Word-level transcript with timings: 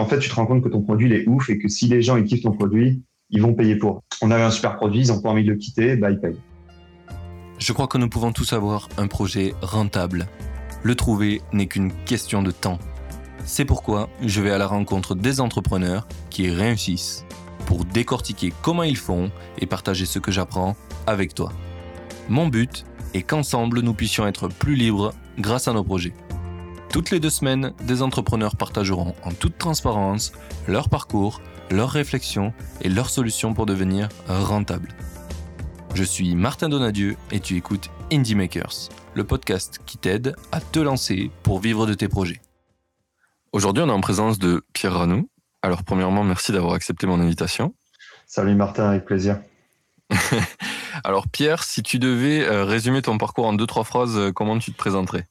qu'en 0.00 0.06
fait, 0.06 0.18
tu 0.18 0.30
te 0.30 0.34
rends 0.34 0.46
compte 0.46 0.64
que 0.64 0.70
ton 0.70 0.80
produit 0.80 1.12
est 1.12 1.28
ouf 1.28 1.50
et 1.50 1.58
que 1.58 1.68
si 1.68 1.86
les 1.86 2.00
gens 2.00 2.16
ils 2.16 2.24
kiffent 2.24 2.42
ton 2.42 2.52
produit, 2.52 3.02
ils 3.28 3.42
vont 3.42 3.52
payer 3.52 3.76
pour. 3.76 4.02
On 4.22 4.30
avait 4.30 4.42
un 4.42 4.50
super 4.50 4.76
produit, 4.76 5.02
ils 5.02 5.08
n'ont 5.08 5.20
pas 5.20 5.28
envie 5.28 5.44
de 5.44 5.50
le 5.50 5.58
quitter, 5.58 5.94
bah 5.96 6.10
ils 6.10 6.18
payent. 6.18 6.40
Je 7.58 7.72
crois 7.74 7.86
que 7.86 7.98
nous 7.98 8.08
pouvons 8.08 8.32
tous 8.32 8.54
avoir 8.54 8.88
un 8.96 9.08
projet 9.08 9.52
rentable. 9.60 10.26
Le 10.82 10.94
trouver 10.94 11.42
n'est 11.52 11.66
qu'une 11.66 11.92
question 12.06 12.42
de 12.42 12.50
temps. 12.50 12.78
C'est 13.44 13.66
pourquoi 13.66 14.08
je 14.24 14.40
vais 14.40 14.50
à 14.50 14.56
la 14.56 14.66
rencontre 14.66 15.14
des 15.14 15.42
entrepreneurs 15.42 16.08
qui 16.30 16.48
réussissent 16.48 17.26
pour 17.66 17.84
décortiquer 17.84 18.54
comment 18.62 18.84
ils 18.84 18.96
font 18.96 19.30
et 19.58 19.66
partager 19.66 20.06
ce 20.06 20.18
que 20.18 20.32
j'apprends 20.32 20.76
avec 21.06 21.34
toi. 21.34 21.52
Mon 22.30 22.48
but 22.48 22.86
est 23.12 23.22
qu'ensemble 23.22 23.80
nous 23.80 23.92
puissions 23.92 24.26
être 24.26 24.48
plus 24.48 24.76
libres 24.76 25.12
grâce 25.38 25.68
à 25.68 25.74
nos 25.74 25.84
projets. 25.84 26.14
Toutes 26.92 27.12
les 27.12 27.20
deux 27.20 27.30
semaines, 27.30 27.72
des 27.84 28.02
entrepreneurs 28.02 28.56
partageront 28.56 29.14
en 29.22 29.30
toute 29.30 29.56
transparence 29.56 30.32
leur 30.66 30.88
parcours, 30.88 31.40
leurs 31.70 31.90
réflexions 31.90 32.52
et 32.80 32.88
leurs 32.88 33.10
solutions 33.10 33.54
pour 33.54 33.64
devenir 33.64 34.08
rentables. 34.26 34.88
Je 35.94 36.02
suis 36.02 36.34
Martin 36.34 36.68
Donadieu 36.68 37.16
et 37.30 37.38
tu 37.38 37.56
écoutes 37.56 37.90
Indie 38.12 38.34
Makers, 38.34 38.88
le 39.14 39.22
podcast 39.22 39.78
qui 39.86 39.98
t'aide 39.98 40.34
à 40.50 40.60
te 40.60 40.80
lancer 40.80 41.30
pour 41.44 41.60
vivre 41.60 41.86
de 41.86 41.94
tes 41.94 42.08
projets. 42.08 42.40
Aujourd'hui, 43.52 43.84
on 43.84 43.88
est 43.88 43.92
en 43.92 44.00
présence 44.00 44.40
de 44.40 44.64
Pierre 44.72 44.94
Ranou. 44.94 45.28
Alors, 45.62 45.84
premièrement, 45.84 46.24
merci 46.24 46.50
d'avoir 46.50 46.74
accepté 46.74 47.06
mon 47.06 47.20
invitation. 47.20 47.72
Salut 48.26 48.56
Martin, 48.56 48.88
avec 48.88 49.04
plaisir. 49.04 49.40
Alors, 51.04 51.28
Pierre, 51.28 51.62
si 51.62 51.84
tu 51.84 52.00
devais 52.00 52.44
euh, 52.44 52.64
résumer 52.64 53.00
ton 53.00 53.16
parcours 53.16 53.46
en 53.46 53.52
deux, 53.52 53.66
trois 53.66 53.84
phrases, 53.84 54.16
euh, 54.16 54.32
comment 54.32 54.58
tu 54.58 54.72
te 54.72 54.76
présenterais? 54.76 55.28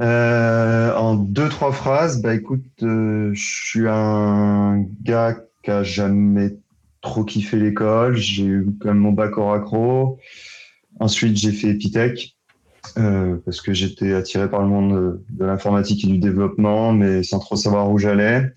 Euh, 0.00 0.94
En 0.94 1.14
deux, 1.16 1.48
trois 1.48 1.72
phrases, 1.72 2.20
bah 2.20 2.34
écoute, 2.34 2.64
je 2.80 3.32
suis 3.34 3.88
un 3.88 4.84
gars 5.02 5.36
qui 5.62 5.70
a 5.70 5.82
jamais 5.82 6.56
trop 7.00 7.24
kiffé 7.24 7.58
l'école. 7.58 8.16
J'ai 8.16 8.44
eu 8.44 8.66
quand 8.80 8.88
même 8.88 8.98
mon 8.98 9.12
bac 9.12 9.38
au 9.38 9.50
accro. 9.50 10.18
Ensuite, 11.00 11.36
j'ai 11.36 11.52
fait 11.52 11.68
Epitech. 11.68 12.36
Euh, 12.98 13.36
parce 13.44 13.60
que 13.60 13.72
j'étais 13.72 14.14
attiré 14.14 14.48
par 14.48 14.62
le 14.62 14.68
monde 14.68 15.20
de, 15.28 15.44
l'informatique 15.44 16.04
et 16.04 16.06
du 16.06 16.18
développement, 16.18 16.92
mais 16.92 17.22
sans 17.22 17.38
trop 17.38 17.56
savoir 17.56 17.90
où 17.90 17.98
j'allais. 17.98 18.52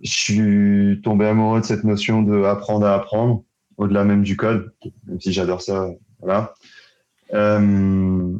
Je 0.00 0.10
suis 0.10 1.00
tombé 1.02 1.26
amoureux 1.26 1.60
de 1.60 1.64
cette 1.64 1.84
notion 1.84 2.22
de 2.22 2.44
apprendre 2.44 2.86
à 2.86 2.94
apprendre, 2.94 3.44
au-delà 3.76 4.04
même 4.04 4.22
du 4.22 4.36
code, 4.36 4.72
même 5.06 5.20
si 5.20 5.32
j'adore 5.32 5.60
ça. 5.60 5.90
Voilà. 6.20 6.54
Euh, 7.34 8.32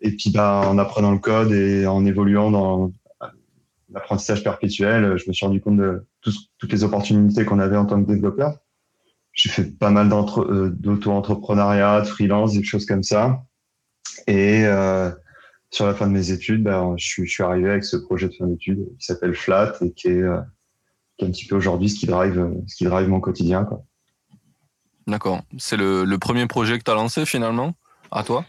et 0.00 0.10
puis, 0.16 0.30
bah, 0.30 0.62
en 0.66 0.78
apprenant 0.78 1.12
le 1.12 1.18
code 1.18 1.52
et 1.52 1.86
en 1.86 2.04
évoluant 2.04 2.50
dans 2.50 2.92
l'apprentissage 3.92 4.42
perpétuel, 4.42 5.16
je 5.16 5.28
me 5.28 5.32
suis 5.32 5.46
rendu 5.46 5.60
compte 5.60 5.76
de 5.76 6.06
toutes 6.20 6.72
les 6.72 6.84
opportunités 6.84 7.44
qu'on 7.44 7.58
avait 7.58 7.76
en 7.76 7.86
tant 7.86 8.02
que 8.02 8.08
développeur. 8.08 8.58
J'ai 9.32 9.48
fait 9.48 9.64
pas 9.64 9.90
mal 9.90 10.12
euh, 10.12 10.70
d'auto-entrepreneuriat, 10.70 12.02
de 12.02 12.06
freelance, 12.06 12.54
des 12.54 12.64
choses 12.64 12.86
comme 12.86 13.02
ça. 13.02 13.42
Et 14.26 14.64
euh, 14.66 15.10
sur 15.70 15.86
la 15.86 15.94
fin 15.94 16.06
de 16.06 16.12
mes 16.12 16.30
études, 16.30 16.64
ben, 16.64 16.94
je, 16.96 17.24
suis, 17.24 17.42
arrivé 17.42 17.70
avec 17.70 17.84
ce 17.84 17.96
projet 17.96 18.28
de 18.28 18.34
fin 18.34 18.46
d'études 18.46 18.86
qui 18.98 19.06
s'appelle 19.06 19.34
Flat 19.34 19.74
et 19.82 19.92
qui 19.92 20.08
est, 20.08 20.22
euh, 20.22 20.40
un 21.22 21.30
petit 21.30 21.46
peu 21.46 21.56
aujourd'hui 21.56 21.90
ce 21.90 22.00
qui 22.00 22.06
drive, 22.06 22.50
ce 22.66 22.76
qui 22.76 22.84
drive 22.84 23.08
mon 23.08 23.20
quotidien. 23.20 23.68
D'accord. 25.06 25.42
C'est 25.58 25.76
le, 25.76 26.04
le, 26.04 26.18
premier 26.18 26.46
projet 26.46 26.78
que 26.78 26.84
tu 26.84 26.90
as 26.90 26.94
lancé 26.94 27.26
finalement, 27.26 27.74
à 28.10 28.22
toi 28.22 28.44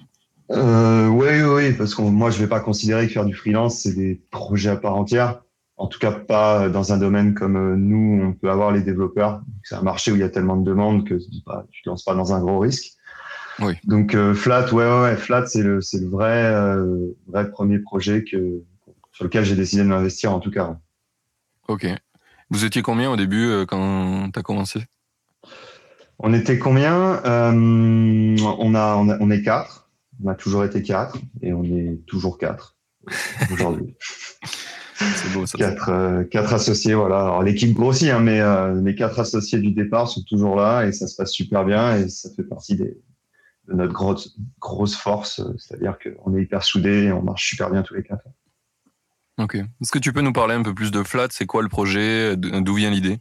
euh, 0.52 1.08
Oui, 1.08 1.42
oui, 1.42 1.74
parce 1.74 1.96
que 1.96 2.02
moi, 2.02 2.30
je 2.32 2.38
ne 2.38 2.44
vais 2.44 2.50
pas 2.50 2.60
considérer 2.60 3.08
que 3.08 3.14
faire 3.14 3.26
du 3.26 3.36
freelance, 3.36 3.80
c'est 3.80 3.94
des 3.94 4.22
projets 4.32 4.70
à 4.70 4.78
part 4.78 4.96
entière. 4.96 5.42
En 5.78 5.88
tout 5.88 6.00
cas, 6.00 6.12
pas 6.12 6.70
dans 6.70 6.94
un 6.94 6.98
domaine 6.98 7.34
comme 7.34 7.76
nous, 7.76 8.24
on 8.24 8.34
peut 8.34 8.52
avoir 8.52 8.72
les 8.72 8.82
développeurs. 8.82 9.42
C'est 9.64 9.76
un 9.76 9.82
marché 9.82 10.12
où 10.12 10.16
il 10.16 10.22
y 10.22 10.24
a 10.24 10.30
tellement 10.30 10.56
de 10.56 10.64
demandes 10.64 11.08
que 11.08 11.16
tu 11.16 11.30
ne 11.36 11.84
te 11.84 11.90
lances 11.90 12.04
pas 12.04 12.14
dans 12.14 12.34
un 12.34 12.40
gros 12.40 12.60
risque. 12.60 12.94
Donc 13.84 14.16
euh, 14.16 14.34
Flat, 14.34 14.72
ouais, 14.74 15.02
ouais, 15.02 15.16
Flat, 15.16 15.46
c'est 15.48 15.62
le, 15.62 15.80
vrai, 16.10 16.46
euh, 16.46 17.16
vrai 17.28 17.50
premier 17.52 17.80
projet 17.80 18.24
que, 18.24 18.62
sur 19.12 19.26
lequel 19.26 19.46
j'ai 19.46 19.56
décidé 19.56 19.84
de 19.84 19.88
m'investir 19.88 20.32
en 20.34 20.40
tout 20.40 20.52
cas. 20.52 20.78
Ok. 21.68 21.88
Vous 22.50 22.66
étiez 22.66 22.82
combien 22.82 23.12
au 23.12 23.16
début 23.16 23.48
euh, 23.48 23.66
quand 23.66 24.30
tu 24.32 24.40
as 24.40 24.44
commencé? 24.44 24.84
On 26.24 26.34
était 26.34 26.60
combien? 26.60 27.22
On, 27.24 28.76
a, 28.76 28.96
on, 28.96 29.32
est 29.32 29.42
quatre. 29.42 29.90
On 30.24 30.30
a 30.30 30.36
toujours 30.36 30.64
été 30.64 30.82
quatre 30.82 31.18
et 31.42 31.52
on 31.54 31.64
est 31.64 32.00
toujours 32.06 32.38
quatre 32.38 32.78
aujourd'hui. 33.52 33.96
C'est 34.94 35.34
beau, 35.34 35.46
ça. 35.46 35.58
Quatre, 35.58 36.24
quatre 36.30 36.54
associés, 36.54 36.94
voilà. 36.94 37.22
Alors 37.22 37.44
l'équipe 37.44 37.74
grossit, 37.74 38.10
hein, 38.10 38.20
mais 38.20 38.42
les 38.84 38.96
quatre 38.96 39.20
associés 39.20 39.60
du 39.60 39.72
départ 39.72 40.08
sont 40.08 40.22
toujours 40.24 40.56
là 40.56 40.86
et 40.86 40.92
ça 40.92 41.08
se 41.08 41.16
passe 41.16 41.32
super 41.32 41.66
bien 41.66 41.98
et 41.98 42.08
ça 42.08 42.30
fait 42.36 42.44
partie 42.44 42.76
des, 42.76 43.02
notre 43.68 43.94
grosse, 43.94 44.38
grosse 44.60 44.96
force, 44.96 45.40
euh, 45.40 45.54
c'est-à-dire 45.58 45.98
qu'on 46.00 46.36
est 46.36 46.44
hyper 46.44 46.64
soudés 46.64 47.04
et 47.04 47.12
on 47.12 47.22
marche 47.22 47.50
super 47.50 47.70
bien 47.70 47.84
tous 47.84 47.94
les 47.94 48.04
quatre. 48.04 48.24
Ok. 49.38 49.56
Est-ce 49.56 49.92
que 49.92 50.00
tu 50.00 50.14
peux 50.14 50.22
nous 50.22 50.34
parler 50.34 50.56
un 50.56 50.64
peu 50.64 50.74
plus 50.74 50.92
de 50.92 51.04
Flat? 51.04 51.28
C'est 51.32 51.46
quoi 51.46 51.62
le 51.62 51.70
projet? 51.70 52.36
D'où 52.38 52.74
vient 52.76 52.92
l'idée? 52.92 53.20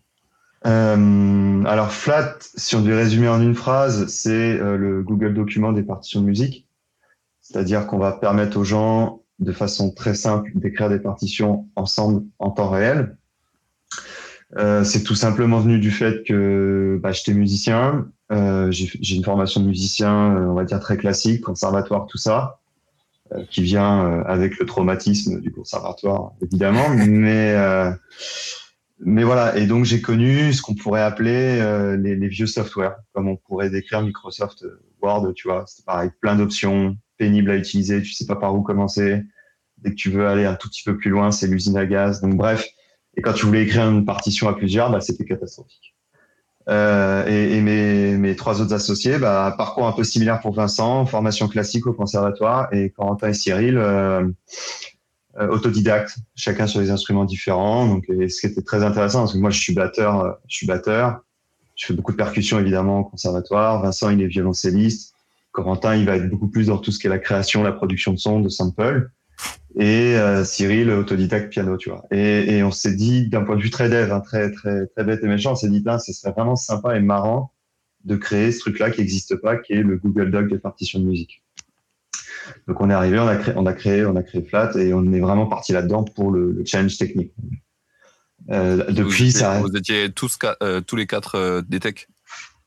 Euh, 0.67 1.65
Alors 1.65 1.93
Flat, 1.93 2.37
si 2.57 2.77
on 2.77 2.83
devait 2.83 2.97
résumer 2.97 3.29
en 3.29 3.41
une 3.41 3.55
phrase, 3.55 4.07
c'est 4.07 4.59
euh, 4.59 4.77
le 4.77 5.03
Google 5.03 5.35
Document 5.35 5.73
des 5.73 5.83
partitions 5.83 6.21
de 6.21 6.27
musique. 6.27 6.67
C'est-à-dire 7.41 7.87
qu'on 7.87 7.99
va 7.99 8.13
permettre 8.13 8.59
aux 8.59 8.65
gens, 8.65 9.23
de 9.39 9.53
façon 9.53 9.91
très 9.93 10.15
simple, 10.15 10.51
d'écrire 10.55 10.89
des 10.89 11.01
partitions 11.01 11.69
ensemble 11.75 12.25
en 12.39 12.51
temps 12.51 12.71
réel. 12.71 13.17
c'est 14.85 15.03
tout 15.03 15.15
simplement 15.15 15.59
venu 15.61 15.79
du 15.79 15.91
fait 15.91 16.23
que 16.25 17.01
bah, 17.03 17.13
j'étais 17.13 17.35
musicien, 17.35 18.07
euh, 18.33 18.71
j'ai 18.71 19.17
une 19.17 19.25
formation 19.25 19.61
de 19.61 19.67
musicien, 19.67 20.37
euh, 20.37 20.47
on 20.47 20.55
va 20.55 20.65
dire 20.65 20.79
très 20.81 20.97
classique, 20.97 21.43
conservatoire, 21.43 22.07
tout 22.07 22.19
ça, 22.19 22.61
euh, 23.33 23.43
qui 23.51 23.63
vient 23.63 24.23
avec 24.23 24.59
le 24.59 24.67
traumatisme 24.67 25.41
du 25.41 25.51
conservatoire, 25.51 26.33
évidemment. 26.43 26.89
mais, 27.09 27.57
mais 29.01 29.25
voilà, 29.25 29.57
et 29.57 29.67
donc 29.67 29.85
j'ai 29.85 30.01
connu 30.01 30.53
ce 30.53 30.63
qu'on 30.63 30.75
pourrait 30.75 31.03
appeler 31.03 31.97
les, 31.99 32.17
les, 32.17 32.29
vieux 32.29 32.47
softwares, 32.47 32.97
comme 33.13 33.29
on 33.29 33.37
pourrait 33.37 33.71
décrire 33.71 34.03
Microsoft 34.03 34.65
Word, 35.03 35.33
tu 35.35 35.49
vois. 35.49 35.65
C'est 35.67 35.85
pareil, 35.85 36.11
plein 36.21 36.37
d'options, 36.37 36.97
pénibles 37.17 37.51
à 37.51 37.57
utiliser, 37.57 38.03
tu 38.03 38.13
sais 38.13 38.27
pas 38.27 38.37
par 38.37 38.55
où 38.55 38.63
commencer. 38.63 39.23
Dès 39.79 39.91
que 39.91 39.97
tu 39.97 40.11
veux 40.11 40.27
aller 40.27 40.45
un 40.45 40.55
tout 40.55 40.69
petit 40.69 40.83
peu 40.83 40.97
plus 40.97 41.11
loin, 41.11 41.31
c'est 41.31 41.47
l'usine 41.47 41.77
à 41.77 41.87
gaz. 41.87 42.21
Donc 42.21 42.35
bref, 42.35 42.67
et 43.17 43.23
quand 43.23 43.33
tu 43.33 43.47
voulais 43.47 43.63
écrire 43.63 43.89
une 43.89 44.05
partition 44.05 44.49
à 44.49 44.55
plusieurs, 44.55 44.91
bah, 44.91 45.01
c'était 45.01 45.25
catastrophique. 45.25 45.95
Euh, 46.69 47.27
et, 47.27 47.57
et 47.57 47.61
mes, 47.61 48.17
mes, 48.17 48.37
trois 48.37 48.61
autres 48.61 48.75
associés, 48.75 49.19
bah, 49.19 49.55
parcours 49.57 49.87
un 49.87 49.93
peu 49.93 50.05
similaire 50.05 50.41
pour 50.41 50.53
Vincent, 50.53 51.07
formation 51.07 51.49
classique 51.49 51.87
au 51.87 51.93
conservatoire, 51.93 52.73
et 52.73 52.91
Corentin 52.91 53.29
et 53.29 53.35
Cyril, 53.35 53.77
euh, 53.79 54.23
euh, 54.23 54.29
autodidacte, 55.39 56.17
chacun 56.35 56.67
sur 56.67 56.81
des 56.81 56.91
instruments 56.91 57.25
différents. 57.25 57.87
Donc, 57.87 58.05
ce 58.09 58.41
qui 58.41 58.47
était 58.47 58.63
très 58.63 58.83
intéressant, 58.83 59.21
parce 59.21 59.33
que 59.33 59.39
moi, 59.39 59.51
je 59.51 59.61
suis 59.61 59.75
batteur, 59.75 60.21
euh, 60.21 60.33
je 60.49 60.57
suis 60.57 60.67
batteur, 60.67 61.21
je 61.77 61.87
fais 61.87 61.95
beaucoup 61.95 62.13
de 62.13 62.17
percussions 62.17 62.59
évidemment 62.59 63.01
au 63.01 63.05
conservatoire. 63.05 63.83
Vincent, 63.83 64.11
il 64.11 64.21
est 64.21 64.27
violoncelliste. 64.27 65.15
Corentin, 65.53 65.97
il 65.97 66.07
va 66.07 66.17
être 66.17 66.29
beaucoup 66.29 66.49
plus 66.49 66.67
dans 66.67 66.79
tout 66.79 66.93
ce 66.93 66.99
qui 66.99 67.07
est 67.07 67.11
la 67.11 67.19
création, 67.19 67.63
la 67.63 67.73
production 67.73 68.13
de 68.13 68.19
son, 68.19 68.41
de 68.41 68.49
sample 68.49 69.11
et 69.77 70.17
euh, 70.17 70.45
Cyril 70.45 70.91
autodidacte 70.91 71.51
piano 71.51 71.77
tu 71.77 71.91
vois 71.91 72.05
et, 72.11 72.63
on 72.63 72.71
s'est 72.71 72.95
dit 72.95 73.29
d'un 73.29 73.43
point 73.43 73.57
de 73.57 73.63
vue 73.63 73.71
très 73.71 73.89
dev 73.89 74.11
hein, 74.13 74.21
très 74.21 74.51
très 74.51 74.87
très 74.89 75.05
bête 75.05 75.23
et 75.23 75.29
méchant 75.29 75.53
on 75.53 75.57
s'est 75.57 75.69
dit 75.69 75.85
ce 76.05 76.13
serait 76.13 76.33
vraiment 76.33 76.57
sympa 76.57 76.97
et 76.97 77.01
marrant 77.01 77.53
de 78.05 78.17
créer 78.17 78.51
ce 78.51 78.61
truc 78.61 78.79
là 78.79 78.91
qui 78.91 79.01
n'existe 79.01 79.37
pas 79.37 79.57
qui 79.57 79.75
est 79.75 79.83
le 79.83 79.97
Google 79.97 80.31
Doc 80.31 80.49
des 80.49 80.59
partitions 80.59 80.99
de 80.99 81.05
musique 81.05 81.43
donc 82.67 82.81
on 82.81 82.91
est 82.91 82.95
arrivé 82.95 83.19
on 83.19 83.27
a 83.27 83.37
créé 83.37 83.55
on 83.57 83.67
a 83.67 83.73
créé 83.73 84.05
on 84.05 84.17
a 84.17 84.23
créé 84.23 84.43
Flat 84.43 84.73
et 84.77 84.93
on 84.95 85.13
est 85.13 85.21
vraiment 85.21 85.47
parti 85.47 85.73
là 85.73 85.83
dedans 85.83 86.05
pour 86.05 86.31
le, 86.31 86.53
le 86.53 86.65
challenge 86.65 86.97
technique. 86.99 87.33
Euh, 88.51 88.85
depuis 88.91 89.03
vous 89.03 89.13
étiez, 89.13 89.31
ça 89.31 89.61
vous 89.61 89.77
étiez 89.77 90.11
tous 90.11 90.39
euh, 90.63 90.81
tous 90.81 90.97
les 90.97 91.07
quatre 91.07 91.37
euh, 91.37 91.63
des 91.63 91.79
tech 91.79 92.09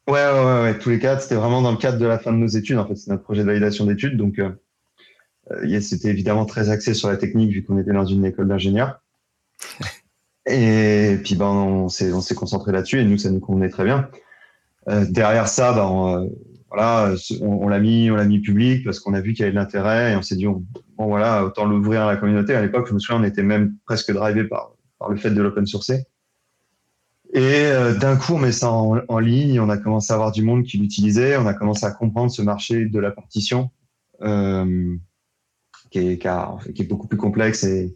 ouais, 0.07 0.13
ouais, 0.13 0.31
ouais 0.31 0.61
ouais 0.63 0.77
tous 0.77 0.89
les 0.89 0.99
quatre. 0.99 1.21
C'était 1.21 1.35
vraiment 1.35 1.61
dans 1.61 1.71
le 1.71 1.77
cadre 1.77 1.97
de 1.97 2.05
la 2.05 2.19
fin 2.19 2.31
de 2.31 2.37
nos 2.37 2.47
études 2.47 2.77
en 2.77 2.87
fait. 2.87 2.95
C'est 2.95 3.11
notre 3.11 3.23
projet 3.23 3.41
de 3.41 3.47
validation 3.47 3.85
d'études. 3.85 4.17
Donc 4.17 4.39
c'était 5.81 6.09
évidemment 6.09 6.45
très 6.45 6.69
axé 6.69 6.93
sur 6.93 7.09
la 7.09 7.17
technique 7.17 7.51
vu 7.51 7.63
qu'on 7.63 7.77
était 7.77 7.93
dans 7.93 8.05
une 8.05 8.25
école 8.25 8.47
d'ingénieurs. 8.47 9.01
Et 10.45 11.19
puis 11.23 11.35
ben 11.35 11.45
on 11.45 11.89
s'est 11.89 12.11
on 12.11 12.21
s'est 12.21 12.35
concentré 12.35 12.73
là-dessus 12.73 12.99
et 12.99 13.05
nous 13.05 13.17
ça 13.17 13.29
nous 13.29 13.39
convenait 13.39 13.69
très 13.69 13.85
bien. 13.85 14.09
Derrière 14.87 15.47
ça, 15.47 15.71
ben 15.71 15.85
on, 15.85 16.29
on, 16.73 17.67
l'a 17.67 17.79
mis 17.79 18.09
on 18.09 18.15
l'a 18.15 18.25
mis 18.25 18.39
public 18.39 18.83
parce 18.83 18.99
qu'on 18.99 19.13
a 19.13 19.21
vu 19.21 19.33
qu'il 19.33 19.41
y 19.41 19.43
avait 19.43 19.51
de 19.51 19.57
l'intérêt 19.57 20.13
et 20.13 20.15
on 20.15 20.21
s'est 20.21 20.35
dit 20.35 20.47
voilà 20.97 21.45
autant 21.45 21.65
l'ouvrir 21.65 22.01
à 22.01 22.07
la 22.07 22.17
communauté. 22.17 22.55
À 22.55 22.61
l'époque, 22.61 22.87
je 22.87 22.93
me 22.93 22.99
souviens, 22.99 23.21
on 23.21 23.23
était 23.23 23.43
même 23.43 23.75
presque 23.85 24.11
drivé 24.11 24.43
par 24.45 24.73
le 25.09 25.17
fait 25.17 25.31
de 25.31 25.41
l'open 25.41 25.65
source. 25.65 25.91
Et 27.35 27.65
euh, 27.65 27.95
d'un 27.95 28.15
coup, 28.15 28.33
on 28.33 28.39
met 28.39 28.51
ça 28.51 28.71
en, 28.71 29.19
ligne, 29.19 29.59
on 29.59 29.69
a 29.69 29.77
commencé 29.77 30.13
à 30.13 30.15
avoir 30.15 30.31
du 30.31 30.43
monde 30.43 30.63
qui 30.63 30.77
l'utilisait, 30.77 31.35
on 31.37 31.47
a 31.47 31.53
commencé 31.53 31.85
à 31.85 31.91
comprendre 31.91 32.31
ce 32.31 32.41
marché 32.41 32.85
de 32.85 32.99
la 32.99 33.11
partition. 33.11 33.71
Euh, 34.21 34.95
qui 35.89 35.99
est, 35.99 36.73
qui, 36.73 36.83
beaucoup 36.85 37.07
plus 37.07 37.17
complexe 37.17 37.63
et 37.63 37.95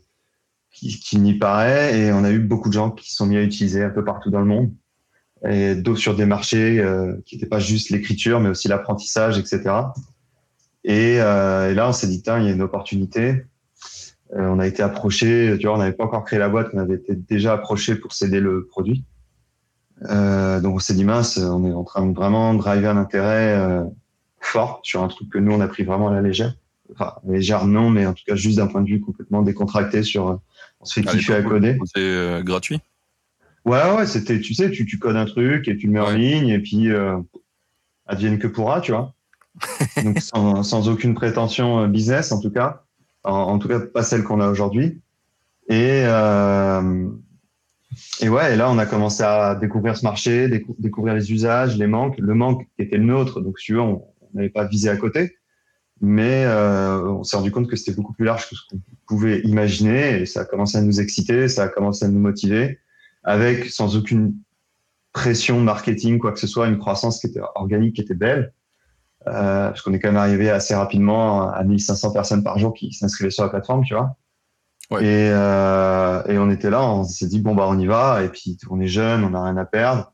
qu'il 0.72 1.24
n'y 1.24 1.34
paraît. 1.34 2.00
Et 2.00 2.12
on 2.12 2.24
a 2.24 2.32
eu 2.32 2.40
beaucoup 2.40 2.70
de 2.70 2.74
gens 2.74 2.92
qui 2.92 3.12
sont 3.12 3.26
mis 3.26 3.38
à 3.38 3.44
utiliser 3.44 3.84
un 3.84 3.90
peu 3.90 4.04
partout 4.04 4.30
dans 4.30 4.40
le 4.40 4.46
monde. 4.46 4.72
Et 5.46 5.76
d'autres 5.76 6.00
sur 6.00 6.16
des 6.16 6.26
marchés 6.26 6.80
euh, 6.80 7.14
qui 7.26 7.36
n'étaient 7.36 7.48
pas 7.48 7.60
juste 7.60 7.90
l'écriture, 7.90 8.40
mais 8.40 8.50
aussi 8.50 8.68
l'apprentissage, 8.68 9.38
etc. 9.38 9.62
Et, 10.84 11.22
euh, 11.22 11.72
et, 11.72 11.74
là, 11.76 11.90
on 11.90 11.94
s'est 11.94 12.08
dit, 12.08 12.24
il 12.26 12.44
y 12.44 12.50
a 12.50 12.52
une 12.52 12.62
opportunité. 12.62 13.44
Euh, 14.36 14.48
on 14.48 14.60
a 14.60 14.68
été 14.68 14.84
approché, 14.84 15.56
tu 15.60 15.68
vois, 15.68 15.76
on 15.76 15.80
n'avait 15.80 15.94
pas 15.94 16.04
encore 16.04 16.26
créé 16.26 16.40
la 16.40 16.50
boîte, 16.50 16.70
on 16.74 16.80
avait 16.80 16.96
été 16.96 17.16
déjà 17.16 17.54
approché 17.54 17.96
pour 17.96 18.14
céder 18.14 18.40
le 18.40 18.66
produit. 18.66 19.04
Euh, 20.10 20.60
donc 20.60 20.76
on 20.76 20.80
s'est 20.80 20.94
dit 20.94 21.06
mince, 21.06 21.38
on 21.38 21.66
est 21.66 21.74
en 21.74 21.84
train 21.84 22.06
de 22.06 22.14
vraiment 22.14 22.54
driver 22.54 22.92
un 22.92 22.98
intérêt 22.98 23.58
euh, 23.58 23.84
fort 24.40 24.80
sur 24.84 25.02
un 25.02 25.08
truc 25.08 25.30
que 25.30 25.40
nous 25.40 25.54
on 25.54 25.60
a 25.60 25.68
pris 25.68 25.84
vraiment 25.84 26.10
à 26.10 26.14
la 26.14 26.22
légère. 26.22 26.54
Enfin 26.94 27.16
légère 27.28 27.66
non, 27.66 27.90
mais 27.90 28.06
en 28.06 28.14
tout 28.14 28.24
cas 28.28 28.36
juste 28.36 28.58
d'un 28.58 28.68
point 28.68 28.82
de 28.82 28.88
vue 28.88 29.02
complètement 29.02 29.42
décontracté 29.42 30.04
sur. 30.04 30.40
On 30.80 30.86
se 30.86 31.00
fait 31.00 31.06
kiffer 31.06 31.34
à 31.34 31.42
coder. 31.42 31.80
C'est 31.96 32.44
gratuit? 32.44 32.80
Ouais 33.68 33.96
ouais, 33.98 34.06
c'était 34.06 34.40
tu 34.40 34.54
sais 34.54 34.72
tu, 34.72 34.86
tu 34.86 34.98
codes 34.98 35.18
un 35.18 35.26
truc 35.26 35.68
et 35.68 35.78
tu 35.78 35.88
le 35.88 35.94
mets 35.94 36.00
en 36.00 36.12
ligne 36.12 36.48
et 36.50 36.60
puis 36.60 36.90
euh, 36.90 37.18
advienne 38.06 38.40
que 38.40 38.48
pourra, 38.48 38.82
tu 38.82 38.94
vois. 38.94 39.14
donc 40.04 40.20
sans, 40.20 40.64
sans, 40.64 40.88
aucune 40.88 41.16
prétention 41.16 41.82
euh, 41.82 41.88
business 41.88 42.32
en 42.32 42.40
tout 42.40 42.52
cas, 42.52 42.84
en, 43.24 43.34
en 43.34 43.60
tout 43.60 43.68
cas 43.68 43.80
pas 43.80 44.04
celle 44.04 44.24
qu'on 44.24 44.40
a 44.40 44.50
aujourd'hui. 44.50 45.02
Et 45.68 46.04
euh, 46.06 47.10
et 48.22 48.30
ouais, 48.30 48.54
et 48.54 48.56
là, 48.56 48.70
on 48.70 48.78
a 48.78 48.86
commencé 48.86 49.24
à 49.24 49.56
découvrir 49.56 49.98
ce 49.98 50.04
marché, 50.04 50.48
découvrir 50.80 51.14
les 51.14 51.32
usages, 51.32 51.78
les 51.78 51.88
manques, 51.88 52.18
le 52.18 52.34
manque 52.34 52.68
qui 52.76 52.84
était 52.84 52.98
le 52.98 53.04
nôtre. 53.04 53.42
Donc, 53.42 53.60
si 53.60 53.74
on 53.74 54.04
n'avait 54.34 54.50
pas 54.50 54.66
visé 54.66 54.90
à 54.90 54.98
côté, 54.98 55.38
mais 56.02 56.44
euh, 56.46 57.02
on 57.08 57.24
s'est 57.24 57.38
rendu 57.38 57.52
compte 57.52 57.68
que 57.68 57.76
c'était 57.76 57.96
beaucoup 57.96 58.14
plus 58.14 58.26
large 58.26 58.50
que 58.50 58.56
ce 58.56 58.62
qu'on 58.70 58.80
pouvait 59.08 59.40
imaginer, 59.42 60.22
et 60.22 60.26
ça 60.26 60.42
a 60.42 60.46
commencé 60.46 60.78
à 60.78 60.82
nous 60.82 61.00
exciter, 61.02 61.48
ça 61.48 61.64
a 61.64 61.68
commencé 61.70 62.06
à 62.06 62.08
nous 62.08 62.20
motiver, 62.20 62.80
avec 63.28 63.66
sans 63.66 63.98
aucune 63.98 64.36
pression 65.12 65.60
marketing, 65.60 66.18
quoi 66.18 66.32
que 66.32 66.40
ce 66.40 66.48
soit, 66.48 66.68
une 66.68 66.80
croissance 66.80 67.20
qui 67.20 67.28
était 67.28 67.42
organique, 67.56 67.96
qui 67.96 68.02
était 68.02 68.16
belle, 68.16 68.54
euh, 69.28 69.68
parce 69.68 69.82
qu'on 69.82 69.94
est 69.94 70.00
quand 70.00 70.08
même 70.08 70.18
arrivé 70.18 70.50
assez 70.50 70.74
rapidement 70.74 71.52
à 71.52 71.62
1500 71.64 72.14
personnes 72.14 72.44
par 72.44 72.58
jour 72.58 72.74
qui 72.74 72.94
s'inscrivaient 72.94 73.30
sur 73.30 73.44
la 73.44 73.50
plateforme, 73.50 73.84
tu 73.84 73.94
vois. 73.94 74.16
Ouais. 74.90 75.04
Et, 75.04 75.30
euh, 75.30 76.24
et, 76.28 76.38
on 76.38 76.50
était 76.50 76.70
là, 76.70 76.82
on 76.82 77.04
s'est 77.04 77.28
dit 77.28 77.42
bon 77.42 77.54
bah 77.54 77.66
on 77.68 77.78
y 77.78 77.86
va. 77.86 78.24
Et 78.24 78.30
puis 78.30 78.58
on 78.70 78.80
est 78.80 78.88
jeune, 78.88 79.26
on 79.26 79.32
n'a 79.32 79.44
rien 79.44 79.58
à 79.58 79.66
perdre. 79.66 80.14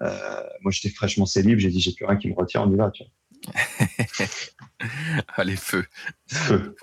Euh, 0.00 0.42
moi 0.62 0.72
j'étais 0.72 0.94
fraîchement 0.94 1.26
célib, 1.26 1.58
j'ai 1.58 1.68
dit 1.68 1.80
j'ai 1.80 1.92
plus 1.92 2.06
rien 2.06 2.16
qui 2.16 2.30
me 2.30 2.34
retient, 2.34 2.62
on 2.62 2.72
y 2.72 2.76
va. 2.76 2.90
Tu 2.90 3.04
vois. 3.04 3.86
Allez 5.36 5.56
feu. 5.56 5.84
Feu. 6.26 6.74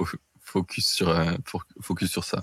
Focus 0.57 0.87
sur 0.87 1.09
euh, 1.09 1.33
focus 1.81 2.09
sur 2.09 2.23
ça. 2.23 2.41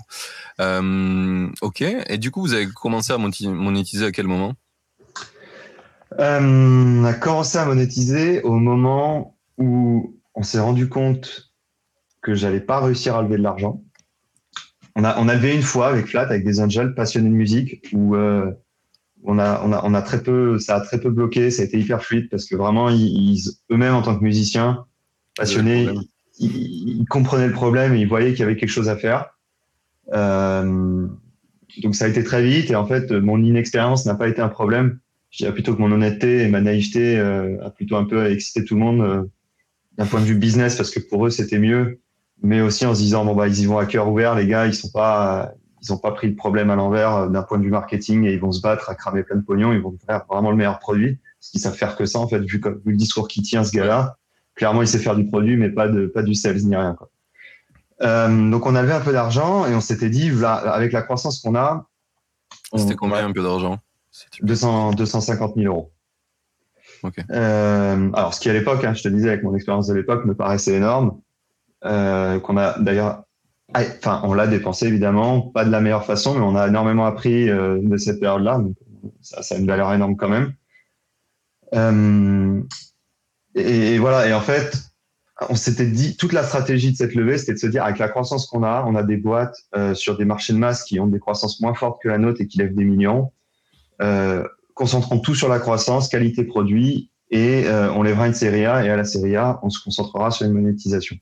Euh, 0.61 1.49
ok. 1.61 1.81
Et 1.81 2.17
du 2.17 2.31
coup 2.31 2.41
vous 2.41 2.53
avez 2.53 2.67
commencé 2.67 3.11
à 3.13 3.17
monétiser 3.17 4.05
à 4.05 4.11
quel 4.11 4.27
moment? 4.27 4.53
Euh, 6.19 6.39
On 6.39 7.03
a 7.03 7.13
commencé 7.13 7.57
à 7.57 7.65
monétiser 7.65 8.41
au 8.43 8.53
moment 8.53 9.37
où 9.57 10.15
on 10.33 10.43
s'est 10.43 10.59
rendu 10.59 10.87
compte 10.87 11.51
que 12.21 12.35
j'allais 12.35 12.61
pas 12.61 12.79
réussir 12.79 13.15
à 13.15 13.21
lever 13.21 13.37
de 13.37 13.43
l'argent 13.43 13.81
on 14.95 15.03
a, 15.03 15.19
on 15.19 15.27
a 15.27 15.35
levé 15.35 15.53
une 15.53 15.61
fois 15.61 15.87
avec 15.87 16.07
Flat, 16.07 16.21
avec 16.21 16.43
des 16.45 16.61
angels 16.61 16.95
passionnés 16.95 17.29
de 17.29 17.35
musique, 17.35 17.81
où 17.91 18.15
euh, 18.15 18.51
on, 19.23 19.39
a, 19.39 19.61
on, 19.63 19.73
a, 19.73 19.81
on 19.83 19.93
a 19.93 20.01
très 20.01 20.23
peu, 20.23 20.57
ça 20.57 20.75
a 20.75 20.81
très 20.81 20.99
peu 20.99 21.09
bloqué, 21.09 21.51
ça 21.51 21.63
a 21.63 21.65
été 21.65 21.77
hyper 21.77 22.01
fluide 22.01 22.29
parce 22.29 22.45
que 22.45 22.55
vraiment, 22.55 22.89
ils, 22.89 23.41
eux-mêmes, 23.71 23.93
en 23.93 24.01
tant 24.01 24.17
que 24.17 24.23
musiciens 24.23 24.85
passionnés, 25.35 25.83
ils, 25.83 26.09
ils, 26.39 27.05
comprenaient 27.09 27.47
le 27.47 27.53
problème 27.53 27.93
et 27.93 27.99
ils 27.99 28.07
voyaient 28.07 28.31
qu'il 28.31 28.41
y 28.41 28.43
avait 28.43 28.55
quelque 28.55 28.69
chose 28.69 28.89
à 28.89 28.97
faire. 28.97 29.37
Euh, 30.13 31.07
donc 31.81 31.95
ça 31.95 32.05
a 32.05 32.07
été 32.07 32.23
très 32.23 32.43
vite. 32.43 32.71
Et 32.71 32.75
en 32.75 32.85
fait, 32.85 33.11
mon 33.11 33.41
inexpérience 33.43 34.05
n'a 34.05 34.15
pas 34.15 34.27
été 34.27 34.41
un 34.41 34.49
problème. 34.49 34.99
Je 35.31 35.39
dirais 35.39 35.53
plutôt 35.53 35.75
que 35.75 35.81
mon 35.81 35.91
honnêteté 35.91 36.43
et 36.43 36.47
ma 36.47 36.61
naïveté 36.61 37.17
euh, 37.17 37.57
a 37.63 37.69
plutôt 37.69 37.97
un 37.97 38.05
peu 38.05 38.29
excité 38.31 38.63
tout 38.63 38.75
le 38.75 38.81
monde 38.81 39.01
euh, 39.01 39.23
d'un 39.97 40.05
point 40.05 40.21
de 40.21 40.25
vue 40.25 40.35
business 40.35 40.75
parce 40.75 40.91
que 40.91 40.99
pour 40.99 41.25
eux, 41.25 41.29
c'était 41.29 41.59
mieux. 41.59 41.99
Mais 42.41 42.61
aussi 42.61 42.85
en 42.85 42.93
se 42.93 42.99
disant 42.99 43.25
bon 43.25 43.33
bah 43.33 43.47
ils 43.47 43.61
y 43.61 43.65
vont 43.65 43.77
à 43.77 43.85
cœur 43.85 44.09
ouvert 44.09 44.35
les 44.35 44.45
gars 44.45 44.67
ils 44.67 44.75
sont 44.75 44.91
pas 44.91 45.53
ils 45.81 45.93
ont 45.93 45.97
pas 45.97 46.11
pris 46.11 46.27
le 46.27 46.35
problème 46.35 46.69
à 46.69 46.75
l'envers 46.75 47.29
d'un 47.29 47.43
point 47.43 47.57
de 47.57 47.63
vue 47.63 47.69
marketing 47.69 48.25
et 48.25 48.33
ils 48.33 48.39
vont 48.39 48.51
se 48.51 48.61
battre 48.61 48.89
à 48.89 48.95
cramer 48.95 49.23
plein 49.23 49.37
de 49.37 49.41
pognon. 49.41 49.71
Ils 49.71 49.81
vont 49.81 49.95
faire 50.05 50.25
vraiment 50.29 50.51
le 50.51 50.57
meilleur 50.57 50.79
produit. 50.79 51.17
Parce 51.39 51.51
qu'ils 51.51 51.61
savent 51.61 51.75
faire 51.75 51.95
que 51.95 52.05
ça 52.05 52.19
en 52.19 52.27
fait 52.27 52.39
vu, 52.39 52.59
vu 52.59 52.91
le 52.91 52.97
discours 52.97 53.27
qui 53.27 53.41
tient 53.41 53.63
ce 53.63 53.71
gars-là 53.71 54.17
clairement 54.55 54.81
il 54.81 54.87
sait 54.87 54.99
faire 54.99 55.15
du 55.15 55.25
produit 55.25 55.57
mais 55.57 55.69
pas 55.69 55.87
de 55.87 56.07
pas 56.07 56.23
du 56.23 56.33
sales 56.33 56.61
ni 56.63 56.75
rien 56.75 56.95
quoi. 56.95 57.09
Euh, 58.01 58.49
donc 58.49 58.65
on 58.65 58.75
avait 58.75 58.93
un 58.93 59.01
peu 59.01 59.13
d'argent 59.13 59.65
et 59.65 59.75
on 59.75 59.81
s'était 59.81 60.09
dit 60.09 60.31
avec 60.43 60.91
la 60.91 61.01
croissance 61.01 61.41
qu'on 61.41 61.55
a 61.55 61.87
c'était 62.75 62.95
combien 62.95 63.25
un 63.25 63.31
peu 63.31 63.43
d'argent 63.43 63.77
200 64.41 64.93
250 64.93 65.55
000 65.55 65.73
euros 65.73 65.91
okay. 67.03 67.21
euh, 67.31 68.11
alors 68.13 68.33
ce 68.33 68.39
qui 68.39 68.49
à 68.49 68.53
l'époque 68.53 68.83
hein, 68.83 68.93
je 68.93 69.03
te 69.03 69.07
disais 69.07 69.29
avec 69.29 69.43
mon 69.43 69.55
expérience 69.55 69.87
de 69.87 69.93
l'époque 69.93 70.25
me 70.25 70.35
paraissait 70.35 70.73
énorme 70.73 71.19
euh, 71.85 72.39
qu'on 72.39 72.57
a 72.57 72.79
d'ailleurs, 72.79 73.23
enfin, 73.75 74.21
on 74.23 74.33
l'a 74.33 74.47
dépensé 74.47 74.87
évidemment, 74.87 75.41
pas 75.41 75.65
de 75.65 75.69
la 75.69 75.81
meilleure 75.81 76.05
façon, 76.05 76.33
mais 76.33 76.41
on 76.41 76.55
a 76.55 76.67
énormément 76.67 77.05
appris 77.05 77.45
de 77.45 77.97
cette 77.97 78.19
période-là. 78.19 78.59
Ça, 79.21 79.43
ça, 79.43 79.53
a 79.53 79.57
une 79.59 79.67
valeur 79.67 79.93
énorme 79.93 80.15
quand 80.15 80.29
même. 80.29 80.53
Et, 83.55 83.97
voilà. 83.97 84.27
Et 84.27 84.33
en 84.33 84.41
fait, 84.41 84.77
on 85.49 85.55
s'était 85.55 85.87
dit 85.87 86.17
toute 86.17 86.33
la 86.33 86.43
stratégie 86.43 86.91
de 86.91 86.97
cette 86.97 87.15
levée, 87.15 87.37
c'était 87.37 87.53
de 87.53 87.59
se 87.59 87.67
dire 87.67 87.83
avec 87.83 87.97
la 87.97 88.09
croissance 88.09 88.45
qu'on 88.47 88.63
a, 88.63 88.83
on 88.87 88.95
a 88.95 89.03
des 89.03 89.17
boîtes 89.17 89.57
euh, 89.75 89.93
sur 89.93 90.17
des 90.17 90.25
marchés 90.25 90.53
de 90.53 90.57
masse 90.57 90.83
qui 90.83 90.99
ont 90.99 91.07
des 91.07 91.19
croissances 91.19 91.59
moins 91.61 91.73
fortes 91.73 92.01
que 92.01 92.09
la 92.09 92.17
nôtre 92.17 92.41
et 92.41 92.47
qui 92.47 92.59
lèvent 92.59 92.75
des 92.75 92.85
millions. 92.85 93.31
Euh, 94.01 94.43
concentrons 94.73 95.19
tout 95.19 95.35
sur 95.35 95.49
la 95.49 95.59
croissance, 95.59 96.09
qualité 96.09 96.43
produit, 96.43 97.09
et 97.31 97.65
euh, 97.65 97.91
on 97.93 98.03
lèvera 98.03 98.27
une 98.27 98.33
série 98.33 98.65
A. 98.65 98.85
Et 98.85 98.89
à 98.89 98.97
la 98.97 99.05
série 99.05 99.35
A, 99.35 99.59
on 99.63 99.69
se 99.69 99.81
concentrera 99.83 100.31
sur 100.31 100.45
une 100.45 100.53
monétisation. 100.53 101.17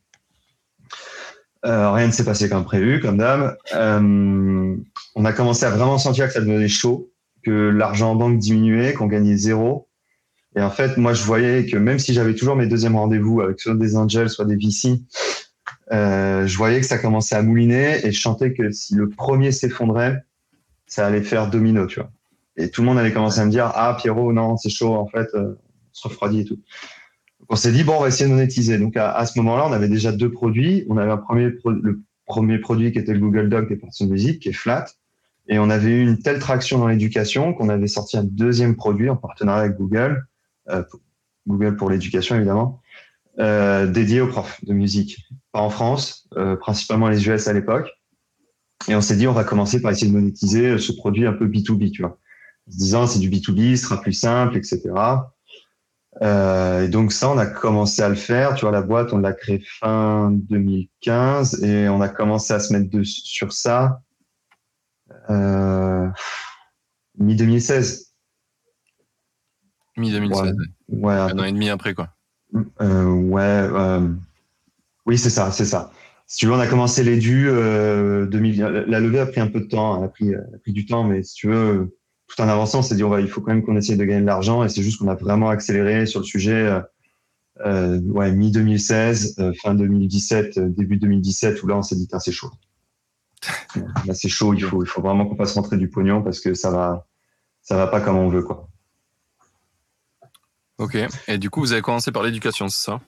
Rien 1.66 2.08
ne 2.08 2.12
s'est 2.12 2.26
passé 2.26 2.50
comme 2.50 2.66
prévu, 2.66 3.00
comme 3.00 3.18
d'hab. 3.18 3.56
On 3.74 5.26
a 5.26 5.32
commencé 5.32 5.66
à 5.66 5.70
vraiment 5.70 5.98
sentir 5.98 6.28
que 6.28 6.34
ça 6.34 6.42
devenait 6.42 6.68
chaud, 6.68 7.10
que 7.44 7.52
l'argent 7.52 8.12
en 8.12 8.16
banque 8.16 8.38
diminuait, 8.38 8.94
qu'on 8.94 9.08
gagnait 9.08 9.38
zéro. 9.38 9.88
Et 10.56 10.62
en 10.62 10.70
fait, 10.70 10.98
moi, 10.98 11.14
je 11.14 11.24
voyais 11.24 11.66
que 11.66 11.78
même 11.78 12.00
si 12.00 12.14
j'avais 12.14 12.36
toujours 12.36 12.56
mes 12.56 12.68
deuxièmes 12.68 12.96
rendez-vous 12.96 13.42
avec 13.42 13.60
soit 13.60 13.76
des 13.76 13.96
angels, 13.96 14.30
soit 14.30 14.46
des 14.46 14.56
VC, 14.56 15.02
euh, 15.92 16.46
je 16.46 16.58
voyais 16.58 16.80
que 16.80 16.86
ça 16.86 16.98
commençait 16.98 17.36
à 17.36 17.42
mouliner 17.42 18.06
et 18.06 18.12
je 18.12 18.22
sentais 18.22 18.54
que 18.54 18.72
si 18.72 18.96
le 18.96 19.10
premier 19.10 19.52
s'effondrait, 19.52 20.24
ça 20.86 21.08
allait 21.08 21.24
faire 21.24 21.50
domino, 21.50 21.88
tu 21.88 22.00
vois. 22.00 22.12
Et 22.56 22.70
tout 22.70 22.82
le 22.82 22.88
monde 22.88 23.00
allait 23.00 23.12
commencer 23.12 23.40
à 23.40 23.46
me 23.46 23.52
dire, 23.52 23.72
ah, 23.74 23.98
Pierrot, 24.00 24.32
non, 24.32 24.58
c'est 24.58 24.70
chaud, 24.70 24.94
en 24.94 25.08
fait, 25.08 25.28
euh, 25.34 25.56
on 25.56 25.94
se 25.94 26.08
refroidit 26.08 26.42
et 26.42 26.46
tout 26.46 26.60
on 27.50 27.56
s'est 27.56 27.72
dit, 27.72 27.84
bon, 27.84 27.98
on 27.98 28.02
va 28.02 28.08
essayer 28.08 28.30
de 28.30 28.36
monétiser. 28.36 28.78
Donc, 28.78 28.98
à, 28.98 29.26
ce 29.26 29.38
moment-là, 29.40 29.68
on 29.68 29.74
avait 29.74 29.90
déjà 29.90 30.12
deux 30.12 30.32
produits. 30.32 30.86
On 30.90 30.98
avait 30.98 31.12
un 31.12 31.18
premier 31.18 31.52
le 31.66 32.02
premier 32.26 32.58
produit 32.58 32.92
qui 32.92 33.00
était 33.00 33.14
le 33.14 33.20
Google 33.20 33.50
Doc 33.50 33.68
des 33.68 33.76
personnes 33.76 34.10
musique, 34.10 34.42
qui 34.42 34.50
est 34.50 34.54
flat. 34.54 34.86
Et 35.50 35.60
on 35.60 35.70
avait 35.70 35.90
eu 35.90 36.04
une 36.04 36.20
telle 36.20 36.40
traction 36.40 36.80
dans 36.80 36.88
l'éducation 36.88 37.54
qu'on 37.54 37.70
avait 37.70 37.88
sorti 37.88 38.18
un 38.18 38.24
deuxième 38.24 38.76
produit 38.76 39.10
en 39.10 39.18
partenariat 39.18 39.64
avec 39.64 39.78
Google, 39.78 40.26
euh, 40.70 40.84
Google 41.48 41.76
pour 41.76 41.90
l'éducation 41.90 42.36
évidemment, 42.36 42.82
euh, 43.40 43.86
dédié 43.88 44.22
aux 44.22 44.28
profs 44.28 44.64
de 44.64 44.74
musique. 44.74 45.18
Pas 45.52 45.60
en 45.60 45.70
France, 45.70 46.28
euh, 46.38 46.56
principalement 46.56 47.10
les 47.10 47.28
US 47.28 47.48
à 47.48 47.54
l'époque. 47.54 47.92
Et 48.88 48.96
on 48.96 49.02
s'est 49.02 49.16
dit, 49.16 49.28
on 49.28 49.34
va 49.34 49.44
commencer 49.44 49.82
par 49.82 49.92
essayer 49.92 50.08
de 50.08 50.16
monétiser 50.16 50.78
ce 50.78 50.92
produit 50.94 51.26
un 51.26 51.34
peu 51.34 51.48
B2B, 51.48 51.92
tu 51.92 52.02
vois. 52.02 52.18
En 52.68 52.72
se 52.72 52.78
disant, 52.78 53.08
c'est 53.08 53.20
du 53.20 53.30
B2B, 53.30 53.76
ce 53.76 53.84
sera 53.84 54.02
plus 54.02 54.14
simple, 54.14 54.58
etc. 54.58 54.82
Euh, 56.22 56.84
et 56.84 56.88
donc 56.90 57.12
ça, 57.12 57.30
on 57.30 57.38
a 57.38 57.46
commencé 57.46 58.02
à 58.02 58.10
le 58.10 58.16
faire. 58.16 58.56
Tu 58.56 58.62
vois, 58.62 58.72
la 58.72 58.82
boîte, 58.82 59.14
on 59.14 59.18
l'a 59.18 59.34
créée 59.34 59.64
fin 59.80 60.32
2015 60.32 61.64
et 61.64 61.90
on 61.90 62.02
a 62.02 62.10
commencé 62.10 62.54
à 62.54 62.60
se 62.60 62.74
mettre 62.74 62.90
de, 62.90 63.04
sur 63.04 63.52
ça 63.54 64.02
euh, 65.30 66.08
mi-2016. 67.18 68.03
Mi-2016. 69.98 70.56
Un 71.06 71.40
an 71.40 71.44
et 71.44 71.52
demi 71.52 71.70
après, 71.70 71.94
quoi. 71.94 72.10
Euh, 72.82 73.06
ouais. 73.06 73.42
Euh, 73.42 74.08
oui, 75.06 75.18
c'est 75.18 75.30
ça, 75.30 75.52
c'est 75.52 75.66
ça. 75.66 75.92
Si 76.28 76.38
tu 76.38 76.48
veux, 76.48 76.54
on 76.54 76.60
a 76.60 76.68
commencé 76.68 77.04
les 77.04 77.18
dus. 77.18 77.48
Euh, 77.50 78.28
La 78.88 79.00
levée 79.00 79.20
a 79.20 79.26
pris 79.26 79.42
un 79.42 79.48
peu 79.48 79.62
de 79.62 79.68
temps, 79.68 79.98
elle 79.98 80.06
a 80.06 80.08
pris, 80.08 80.74
du 80.74 80.86
temps, 80.86 81.04
mais 81.04 81.24
si 81.24 81.36
tu 81.36 81.48
veux, 81.48 81.96
tout 82.28 82.42
en 82.42 82.48
avançant, 82.48 82.80
on 82.80 82.82
s'est 82.82 82.96
dit 82.96 83.04
on 83.04 83.18
il 83.18 83.28
faut 83.28 83.42
quand 83.42 83.54
même 83.54 83.64
qu'on 83.64 83.76
essaye 83.76 83.98
de 83.98 84.06
gagner 84.06 84.22
de 84.22 84.26
l'argent, 84.26 84.64
et 84.64 84.70
c'est 84.70 84.82
juste 84.82 85.00
qu'on 85.00 85.10
a 85.10 85.16
vraiment 85.16 85.50
accéléré 85.50 86.06
sur 86.06 86.22
le 86.22 86.26
sujet. 86.26 86.82
Euh, 87.66 88.00
ouais, 88.00 88.32
mi-2016, 88.32 89.54
fin 89.62 89.76
2017, 89.76 90.60
début 90.60 90.98
2017, 90.98 91.62
où 91.62 91.68
là 91.68 91.78
on 91.78 91.82
s'est 91.84 91.96
dit, 91.96 92.08
c'est 92.20 92.32
chaud. 92.32 92.52
Là, 94.06 94.14
c'est 94.14 94.30
chaud, 94.30 94.54
il 94.54 94.64
faut, 94.64 94.84
il 94.84 94.88
faut 94.88 95.02
vraiment 95.02 95.26
qu'on 95.26 95.36
passe 95.36 95.54
rentrer 95.54 95.76
du 95.78 95.90
pognon 95.90 96.24
parce 96.24 96.40
que 96.40 96.54
ça 96.54 96.72
va, 96.72 97.06
ça 97.62 97.76
va 97.76 97.88
pas 97.88 98.00
comme 98.00 98.16
on 98.16 98.30
veut, 98.30 98.42
quoi. 98.42 98.70
Ok. 100.84 100.98
Et 101.30 101.38
du 101.38 101.50
coup, 101.50 101.62
vous 101.62 101.72
avez 101.72 101.82
commencé 101.82 102.12
par 102.12 102.24
l'éducation, 102.24 102.68
c'est 102.68 102.84
ça? 102.84 103.00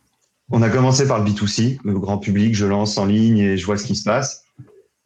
On 0.50 0.62
a 0.62 0.70
commencé 0.70 1.06
par 1.06 1.20
le 1.20 1.30
B2C, 1.30 1.80
le 1.84 2.00
grand 2.00 2.18
public. 2.18 2.56
Je 2.56 2.66
lance 2.66 2.98
en 2.98 3.06
ligne 3.06 3.38
et 3.40 3.58
je 3.58 3.66
vois 3.66 3.78
ce 3.78 3.84
qui 3.84 3.98
se 3.98 4.04
passe. 4.04 4.46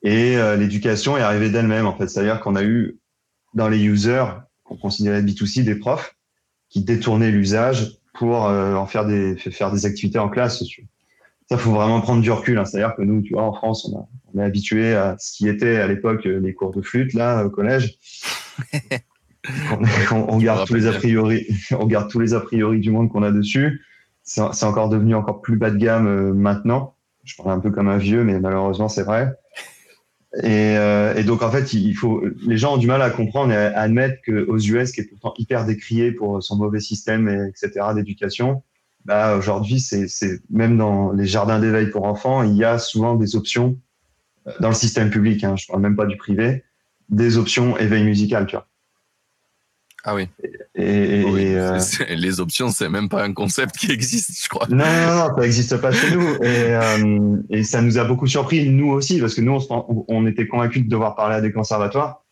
Et 0.03 0.35
l'éducation 0.57 1.17
est 1.17 1.21
arrivée 1.21 1.49
d'elle-même, 1.49 1.87
en 1.87 1.97
fait. 1.97 2.07
C'est-à-dire 2.07 2.41
qu'on 2.41 2.55
a 2.55 2.63
eu 2.63 2.99
dans 3.55 3.69
les 3.69 3.79
users, 3.79 4.25
qu'on 4.65 4.77
considérait 4.77 5.23
B2C, 5.23 5.63
des 5.63 5.75
profs 5.75 6.15
qui 6.69 6.83
détournaient 6.83 7.31
l'usage 7.31 7.97
pour 8.13 8.43
en 8.43 8.85
faire 8.85 9.05
des, 9.05 9.35
faire 9.35 9.71
des 9.71 9.87
activités 9.87 10.19
en 10.19 10.29
classe. 10.29 10.63
Ça, 11.49 11.57
faut 11.57 11.71
vraiment 11.71 12.01
prendre 12.01 12.21
du 12.21 12.29
recul. 12.29 12.59
Hein. 12.59 12.65
C'est-à-dire 12.65 12.95
que 12.95 13.01
nous, 13.01 13.23
tu 13.23 13.33
vois, 13.33 13.43
en 13.43 13.53
France, 13.53 13.89
on, 13.91 14.07
on 14.31 14.39
est 14.39 14.43
habitué 14.43 14.93
à 14.93 15.15
ce 15.17 15.35
qui 15.35 15.47
était 15.47 15.77
à 15.77 15.87
l'époque 15.87 16.25
les 16.25 16.53
cours 16.53 16.71
de 16.71 16.83
flûte, 16.83 17.13
là, 17.13 17.43
au 17.43 17.49
collège. 17.49 17.97
on, 20.11 20.37
garde 20.37 20.67
tous 20.67 20.75
les 20.75 20.87
a 20.87 20.91
priori, 20.91 21.47
on 21.71 21.85
garde 21.85 22.09
tous 22.09 22.19
les 22.19 22.33
a 22.33 22.39
priori 22.39 22.79
du 22.79 22.91
monde 22.91 23.09
qu'on 23.09 23.23
a 23.23 23.31
dessus. 23.31 23.81
C'est 24.23 24.65
encore 24.65 24.89
devenu 24.89 25.15
encore 25.15 25.41
plus 25.41 25.57
bas 25.57 25.71
de 25.71 25.77
gamme 25.77 26.07
euh, 26.07 26.33
maintenant. 26.33 26.95
Je 27.23 27.35
parle 27.35 27.51
un 27.51 27.59
peu 27.59 27.71
comme 27.71 27.87
un 27.87 27.97
vieux, 27.97 28.23
mais 28.23 28.39
malheureusement 28.39 28.87
c'est 28.87 29.03
vrai. 29.03 29.33
Et, 30.43 30.77
euh, 30.77 31.15
et, 31.15 31.23
donc 31.23 31.41
en 31.41 31.49
fait, 31.49 31.73
il 31.73 31.95
faut, 31.95 32.23
les 32.45 32.57
gens 32.57 32.75
ont 32.75 32.77
du 32.77 32.85
mal 32.85 33.01
à 33.01 33.09
comprendre 33.09 33.51
et 33.51 33.57
à 33.57 33.79
admettre 33.79 34.21
qu'aux 34.23 34.59
US, 34.59 34.91
qui 34.91 35.01
est 35.01 35.05
pourtant 35.05 35.33
hyper 35.39 35.65
décrié 35.65 36.11
pour 36.11 36.43
son 36.43 36.55
mauvais 36.57 36.79
système, 36.79 37.27
et, 37.27 37.49
etc. 37.49 37.87
d'éducation, 37.95 38.61
bah, 39.05 39.35
aujourd'hui, 39.35 39.79
c'est 39.79 40.07
même 40.51 40.77
dans 40.77 41.11
les 41.11 41.25
jardins 41.25 41.59
d'éveil 41.59 41.87
pour 41.89 42.03
enfants, 42.03 42.43
il 42.43 42.55
y 42.55 42.63
a 42.63 42.77
souvent 42.77 43.15
des 43.15 43.35
options 43.35 43.79
euh, 44.47 44.51
dans 44.59 44.69
le 44.69 44.75
système 44.75 45.09
public. 45.09 45.43
Hein, 45.43 45.55
je 45.55 45.65
parle 45.67 45.81
même 45.81 45.95
pas 45.95 46.05
du 46.05 46.15
privé, 46.15 46.63
des 47.09 47.37
options 47.37 47.75
éveil 47.77 48.03
musical, 48.03 48.45
tu 48.45 48.55
vois. 48.55 48.67
Ah 50.05 50.15
oui. 50.15 50.27
Et, 50.75 51.23
euh, 51.55 51.79
les 52.09 52.39
options, 52.39 52.69
c'est 52.69 52.89
même 52.89 53.09
pas 53.09 53.23
un 53.23 53.33
concept 53.33 53.77
qui 53.77 53.91
existe, 53.91 54.43
je 54.43 54.47
crois. 54.47 54.65
Non, 54.69 54.77
non, 54.77 55.15
non, 55.15 55.35
ça 55.35 55.41
n'existe 55.41 55.77
pas 55.77 55.91
chez 55.91 56.15
nous. 56.15 56.35
Et, 56.41 56.73
euh, 56.73 57.37
et, 57.49 57.63
ça 57.63 57.81
nous 57.81 57.97
a 57.97 58.05
beaucoup 58.05 58.27
surpris, 58.27 58.69
nous 58.69 58.89
aussi, 58.91 59.19
parce 59.19 59.35
que 59.35 59.41
nous, 59.41 59.59
on, 59.69 60.05
on, 60.07 60.25
était 60.25 60.47
convaincus 60.47 60.83
de 60.83 60.89
devoir 60.89 61.15
parler 61.15 61.35
à 61.35 61.41
des 61.41 61.51
conservatoires. 61.51 62.23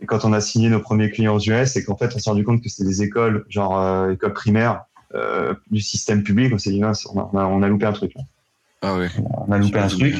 Et 0.00 0.06
quand 0.06 0.24
on 0.24 0.32
a 0.32 0.40
signé 0.40 0.68
nos 0.68 0.80
premiers 0.80 1.10
clients 1.10 1.36
aux 1.36 1.40
US, 1.40 1.72
c'est 1.72 1.84
qu'en 1.84 1.96
fait, 1.96 2.12
on 2.14 2.18
s'est 2.18 2.30
rendu 2.30 2.44
compte 2.44 2.62
que 2.62 2.68
c'était 2.68 2.88
des 2.88 3.02
écoles, 3.02 3.44
genre 3.48 3.78
euh, 3.78 4.12
écoles 4.12 4.34
primaires 4.34 4.84
du 5.70 5.80
système 5.80 6.22
public. 6.22 6.52
On 6.52 6.58
s'est 6.58 6.70
dit, 6.70 6.82
on 6.84 6.90
a, 6.90 7.44
on 7.46 7.62
a, 7.62 7.68
loupé 7.68 7.86
un 7.86 7.92
truc. 7.92 8.12
Ah 8.82 8.96
oui. 8.98 9.06
On 9.46 9.50
a 9.50 9.56
loupé 9.56 9.78
un 9.78 9.88
truc. 9.88 10.16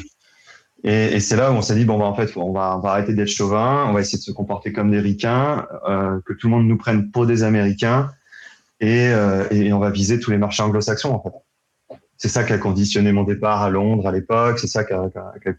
Et, 0.86 1.16
et 1.16 1.20
c'est 1.20 1.34
là 1.34 1.50
où 1.50 1.54
on 1.54 1.62
s'est 1.62 1.74
dit 1.74 1.84
bon 1.84 1.98
bah 1.98 2.04
en 2.04 2.14
fait 2.14 2.36
on 2.36 2.52
va, 2.52 2.76
on 2.78 2.80
va 2.80 2.90
arrêter 2.90 3.12
d'être 3.12 3.28
chauvin, 3.28 3.86
on 3.88 3.92
va 3.92 4.00
essayer 4.00 4.18
de 4.18 4.22
se 4.22 4.30
comporter 4.30 4.72
comme 4.72 4.92
des 4.92 5.00
ricains, 5.00 5.66
euh, 5.88 6.20
que 6.24 6.32
tout 6.32 6.46
le 6.46 6.52
monde 6.52 6.68
nous 6.68 6.78
prenne 6.78 7.10
pour 7.10 7.26
des 7.26 7.42
Américains 7.42 8.10
et, 8.78 9.08
euh, 9.08 9.48
et 9.50 9.72
on 9.72 9.80
va 9.80 9.90
viser 9.90 10.20
tous 10.20 10.30
les 10.30 10.38
marchés 10.38 10.62
anglo-saxons 10.62 11.12
en 11.12 11.20
fait. 11.20 11.98
C'est 12.18 12.28
ça 12.28 12.44
qui 12.44 12.52
a 12.52 12.58
conditionné 12.58 13.10
mon 13.10 13.24
départ 13.24 13.62
à 13.62 13.68
Londres 13.68 14.06
à 14.06 14.12
l'époque, 14.12 14.60
c'est 14.60 14.68
ça 14.68 14.84
qui 14.84 14.92
a, 14.92 15.10
qui, 15.10 15.18
a, 15.18 15.34
qui 15.42 15.48
a, 15.48 15.52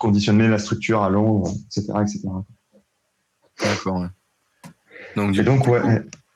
conditionné 0.00 0.48
la 0.48 0.58
structure 0.58 1.02
à 1.02 1.10
Londres, 1.10 1.52
etc. 1.66 1.92
etc. 2.02 2.28
D'accord. 3.62 4.00
Ouais. 4.00 4.08
Donc, 5.14 5.32
du 5.32 5.40
et 5.40 5.44
donc 5.44 5.66
ouais. 5.68 5.80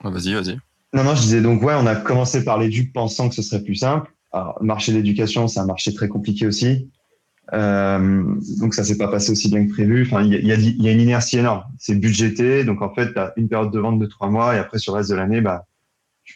vas-y, 0.05 0.35
vas-y. 0.35 0.57
Non, 0.95 1.05
non, 1.05 1.15
je 1.15 1.23
disais 1.23 1.41
donc 1.41 1.63
ouais, 1.63 1.75
on 1.77 1.87
a 1.87 1.97
commencé 1.97 2.45
par 2.45 2.59
l'éduc 2.59 2.93
pensant 2.93 3.29
que 3.29 3.35
ce 3.35 3.43
serait 3.43 3.63
plus 3.63 3.75
simple. 3.75 4.11
Alors, 4.33 4.57
le 4.61 4.67
marché 4.67 4.93
de 4.93 4.99
l'éducation, 4.99 5.49
c'est 5.49 5.61
un 5.61 5.67
marché 5.67 5.93
très 5.93 6.09
compliqué 6.09 6.47
aussi. 6.47 6.89
Euh, 7.53 8.23
donc 8.59 8.75
ça 8.75 8.85
s'est 8.85 8.97
pas 8.97 9.09
passé 9.09 9.33
aussi 9.33 9.49
bien 9.49 9.67
que 9.67 9.73
prévu. 9.73 10.07
Enfin, 10.07 10.23
il 10.23 10.47
y 10.47 10.53
a, 10.53 10.55
une 10.93 11.01
inertie 11.01 11.39
énorme. 11.39 11.65
C'est 11.79 11.95
budgété, 11.95 12.65
donc 12.65 12.83
en 12.83 12.95
fait, 12.95 13.13
tu 13.13 13.19
as 13.19 13.33
une 13.37 13.49
période 13.49 13.73
de 13.73 13.79
vente 13.79 13.99
de 13.99 14.07
trois 14.07 14.29
mois 14.29 14.55
et 14.55 14.59
après 14.59 14.79
sur 14.79 14.93
le 14.93 14.99
reste 14.99 15.11
de 15.11 15.17
l'année, 15.17 15.41
bah, 15.41 15.67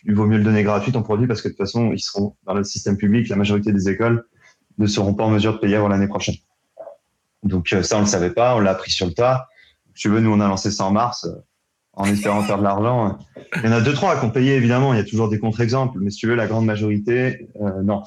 il 0.05 0.15
vaut 0.15 0.27
mieux 0.27 0.39
le 0.39 0.45
donner 0.45 0.63
gratuit 0.63 0.93
ton 0.93 1.03
produit 1.03 1.27
parce 1.27 1.41
que 1.41 1.49
de 1.49 1.53
toute 1.53 1.59
façon, 1.59 1.93
ils 1.93 2.01
seront 2.01 2.37
dans 2.45 2.55
le 2.55 2.65
système 2.65 2.97
public. 2.97 3.29
La 3.29 3.37
majorité 3.37 3.73
des 3.73 3.89
écoles 3.89 4.25
ne 4.79 4.87
seront 4.87 5.15
pas 5.15 5.25
en 5.25 5.31
mesure 5.31 5.55
de 5.55 5.59
payer 5.59 5.77
avant 5.77 5.89
l'année 5.89 6.09
prochaine. 6.09 6.37
Donc 7.45 7.73
euh, 7.73 7.83
ça, 7.83 7.99
on 7.99 8.01
le 8.01 8.07
savait 8.07 8.31
pas, 8.31 8.57
on 8.57 8.61
l'a 8.61 8.73
appris 8.73 8.91
sur 8.91 9.07
le 9.07 9.13
tas. 9.13 9.49
tu 9.95 10.09
veux, 10.09 10.21
nous, 10.21 10.33
on 10.33 10.41
a 10.41 10.49
lancé 10.49 10.71
ça 10.71 10.85
en 10.85 10.91
mars 10.91 11.25
euh, 11.27 11.37
en 11.93 12.07
espérant 12.07 12.43
faire 12.43 12.59
de 12.59 12.65
l'argent. 12.65 13.19
Il 13.57 13.67
y 13.67 13.69
en 13.69 13.73
a 13.73 13.81
deux 13.81 13.93
trois 13.93 14.19
qui 14.19 14.25
ont 14.25 14.31
payé 14.31 14.57
évidemment. 14.57 14.93
Il 14.95 14.97
y 14.97 15.01
a 15.01 15.05
toujours 15.05 15.29
des 15.29 15.39
contre-exemples, 15.39 15.99
mais 16.01 16.11
si 16.11 16.17
tu 16.17 16.27
veux, 16.27 16.35
la 16.35 16.49
grande 16.49 16.65
majorité, 16.65 17.49
non. 17.85 18.03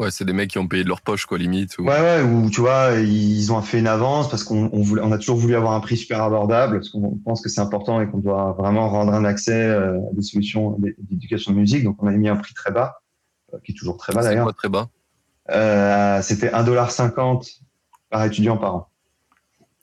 Ouais, 0.00 0.10
c'est 0.10 0.24
des 0.24 0.32
mecs 0.32 0.48
qui 0.48 0.58
ont 0.58 0.66
payé 0.66 0.82
de 0.82 0.88
leur 0.88 1.02
poche, 1.02 1.26
quoi, 1.26 1.36
limite. 1.36 1.76
Ou... 1.78 1.82
Ouais, 1.82 2.00
ouais, 2.00 2.22
ou 2.22 2.48
tu 2.48 2.62
vois, 2.62 2.92
ils 2.94 3.52
ont 3.52 3.60
fait 3.60 3.78
une 3.78 3.86
avance 3.86 4.30
parce 4.30 4.44
qu'on 4.44 4.70
on 4.72 4.80
voulait, 4.80 5.02
on 5.04 5.12
a 5.12 5.18
toujours 5.18 5.36
voulu 5.36 5.54
avoir 5.54 5.74
un 5.74 5.80
prix 5.80 5.98
super 5.98 6.22
abordable 6.22 6.78
parce 6.78 6.88
qu'on 6.88 7.18
pense 7.18 7.42
que 7.42 7.50
c'est 7.50 7.60
important 7.60 8.00
et 8.00 8.08
qu'on 8.08 8.16
doit 8.16 8.56
vraiment 8.58 8.88
rendre 8.88 9.12
un 9.12 9.26
accès 9.26 9.62
euh, 9.62 9.98
à 9.98 10.14
des 10.14 10.22
solutions 10.22 10.78
d'éducation 11.00 11.52
de 11.52 11.58
musique. 11.58 11.84
Donc, 11.84 12.02
on 12.02 12.06
a 12.06 12.12
mis 12.12 12.30
un 12.30 12.36
prix 12.36 12.54
très 12.54 12.70
bas, 12.70 13.02
euh, 13.52 13.58
qui 13.62 13.72
est 13.72 13.74
toujours 13.74 13.98
très 13.98 14.14
bas 14.14 14.22
d'ailleurs. 14.22 14.54
Très 14.54 14.70
bas? 14.70 14.88
Euh, 15.50 16.22
C'était 16.22 16.48
1,50$ 16.48 17.60
par 18.08 18.24
étudiant 18.24 18.56
par 18.56 18.74
an. 18.74 18.88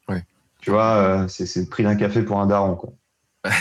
Ouais. 0.10 0.24
Tu 0.62 0.72
vois, 0.72 1.28
c'est 1.28 1.60
le 1.60 1.68
prix 1.68 1.84
d'un 1.84 1.96
café 1.96 2.24
pour 2.24 2.40
un 2.40 2.48
daron, 2.48 2.76
quoi. 2.76 2.90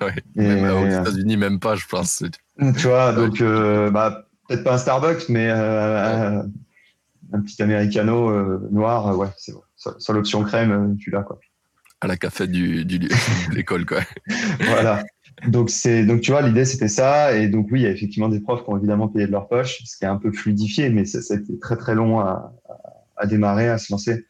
ouais. 0.00 0.14
Et, 0.36 0.42
même 0.42 0.76
aux 0.76 0.86
États-Unis, 0.86 1.36
même 1.36 1.58
pas, 1.58 1.74
je 1.74 1.86
pense. 1.88 2.22
Tu 2.56 2.86
vois, 2.86 3.12
donc, 3.12 3.42
bah, 3.42 4.27
peut-être 4.48 4.64
pas 4.64 4.74
un 4.74 4.78
Starbucks, 4.78 5.28
mais 5.28 5.48
euh, 5.48 6.42
un 7.32 7.40
petit 7.40 7.62
americano 7.62 8.30
euh, 8.30 8.68
noir, 8.72 9.08
euh, 9.08 9.14
ouais, 9.14 9.28
c'est 9.36 9.52
bon. 9.52 9.62
Sur, 9.76 10.12
l'option 10.12 10.42
crème, 10.42 10.96
tu 10.98 11.10
l'as 11.10 11.22
quoi. 11.22 11.38
À 12.00 12.06
la 12.06 12.16
café 12.16 12.46
du, 12.46 12.84
du, 12.84 12.98
de 12.98 13.08
l'école, 13.54 13.86
quoi. 13.86 14.00
voilà. 14.60 15.04
Donc 15.46 15.70
c'est 15.70 16.04
donc 16.04 16.20
tu 16.20 16.32
vois 16.32 16.42
l'idée 16.42 16.64
c'était 16.64 16.88
ça 16.88 17.36
et 17.36 17.46
donc 17.46 17.68
oui 17.70 17.78
il 17.78 17.82
y 17.84 17.86
a 17.86 17.90
effectivement 17.90 18.28
des 18.28 18.40
profs 18.40 18.64
qui 18.64 18.70
ont 18.70 18.76
évidemment 18.76 19.06
payé 19.06 19.28
de 19.28 19.30
leur 19.30 19.46
poche 19.46 19.78
ce 19.84 19.96
qui 19.96 20.04
est 20.04 20.08
un 20.08 20.16
peu 20.16 20.32
fluidifié 20.32 20.90
mais 20.90 21.04
ça, 21.04 21.22
ça 21.22 21.34
a 21.34 21.36
été 21.36 21.56
très 21.60 21.76
très 21.76 21.94
long 21.94 22.18
à, 22.18 22.52
à, 22.68 22.74
à 23.18 23.26
démarrer 23.26 23.68
à 23.68 23.78
se 23.78 23.92
lancer 23.92 24.26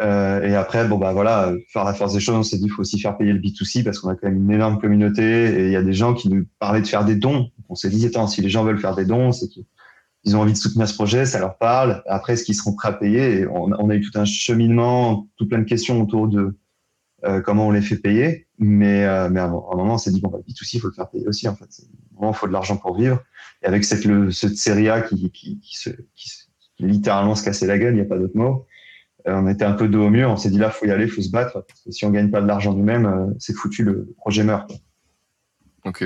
euh, 0.00 0.42
et 0.42 0.54
après, 0.54 0.86
bon 0.86 0.96
bah 0.96 1.12
voilà, 1.12 1.52
faire 1.68 1.84
la 1.84 1.92
force 1.92 2.12
des 2.12 2.20
choses, 2.20 2.36
on 2.36 2.42
s'est 2.42 2.58
dit 2.58 2.66
il 2.66 2.70
faut 2.70 2.82
aussi 2.82 3.00
faire 3.00 3.16
payer 3.16 3.32
le 3.32 3.40
B2C 3.40 3.82
parce 3.82 3.98
qu'on 3.98 4.08
a 4.08 4.14
quand 4.14 4.28
même 4.28 4.36
une 4.36 4.50
énorme 4.50 4.80
communauté 4.80 5.22
et 5.22 5.66
il 5.66 5.72
y 5.72 5.76
a 5.76 5.82
des 5.82 5.92
gens 5.92 6.14
qui 6.14 6.28
nous 6.28 6.46
parlaient 6.60 6.82
de 6.82 6.86
faire 6.86 7.04
des 7.04 7.16
dons. 7.16 7.50
On 7.68 7.74
s'est 7.74 7.90
dit 7.90 8.06
attends, 8.06 8.28
si 8.28 8.40
les 8.40 8.48
gens 8.48 8.64
veulent 8.64 8.78
faire 8.78 8.94
des 8.94 9.04
dons, 9.04 9.32
c'est 9.32 9.48
qu'ils 9.48 10.36
ont 10.36 10.40
envie 10.40 10.52
de 10.52 10.58
soutenir 10.58 10.88
ce 10.88 10.94
projet, 10.94 11.26
ça 11.26 11.40
leur 11.40 11.58
parle. 11.58 12.02
Après, 12.06 12.34
est-ce 12.34 12.44
qu'ils 12.44 12.54
seront 12.54 12.74
prêts 12.74 12.88
à 12.88 12.92
payer? 12.92 13.40
Et 13.40 13.46
on, 13.48 13.90
a 13.90 13.94
eu 13.94 14.00
tout 14.00 14.16
un 14.18 14.24
cheminement, 14.24 15.26
tout 15.36 15.48
plein 15.48 15.58
de 15.58 15.64
questions 15.64 16.00
autour 16.00 16.28
de 16.28 16.56
euh, 17.24 17.40
comment 17.40 17.66
on 17.66 17.72
les 17.72 17.82
fait 17.82 17.96
payer. 17.96 18.46
Mais, 18.58 19.04
euh, 19.04 19.28
mais 19.28 19.40
à 19.40 19.46
un 19.46 19.48
moment, 19.48 19.94
on 19.94 19.98
s'est 19.98 20.12
dit 20.12 20.20
bon 20.20 20.30
bah 20.30 20.38
B2C, 20.48 20.74
il 20.74 20.80
faut 20.80 20.88
le 20.88 20.94
faire 20.94 21.10
payer 21.10 21.26
aussi 21.26 21.48
en 21.48 21.56
fait. 21.56 21.68
il 22.22 22.34
faut 22.34 22.46
de 22.46 22.52
l'argent 22.52 22.76
pour 22.76 22.96
vivre. 22.96 23.20
Et 23.62 23.66
avec 23.66 23.84
cette, 23.84 24.04
le, 24.04 24.30
cette 24.30 24.56
série 24.56 24.88
A 24.88 25.02
qui, 25.02 25.32
qui, 25.32 25.58
qui, 25.58 25.76
se, 25.76 25.90
qui, 26.14 26.30
qui 26.76 26.84
littéralement 26.84 27.34
se 27.34 27.42
cassait 27.42 27.66
la 27.66 27.78
gueule, 27.78 27.94
il 27.94 27.96
n'y 27.96 28.02
a 28.02 28.08
pas 28.08 28.18
d'autre 28.18 28.36
mot 28.36 28.64
on 29.34 29.48
était 29.48 29.64
un 29.64 29.72
peu 29.72 29.88
dos 29.88 30.06
au 30.06 30.10
mur. 30.10 30.30
On 30.30 30.36
s'est 30.36 30.50
dit 30.50 30.58
là, 30.58 30.70
faut 30.70 30.86
y 30.86 30.90
aller, 30.90 31.08
faut 31.08 31.22
se 31.22 31.30
battre. 31.30 31.64
Parce 31.66 31.80
que 31.80 31.90
si 31.90 32.04
on 32.04 32.10
gagne 32.10 32.30
pas 32.30 32.40
de 32.40 32.46
l'argent 32.46 32.72
nous-mêmes, 32.72 33.06
euh, 33.06 33.26
c'est 33.38 33.54
foutu, 33.54 33.84
le 33.84 34.14
projet 34.16 34.44
meurt. 34.44 34.70
Ok. 35.84 36.04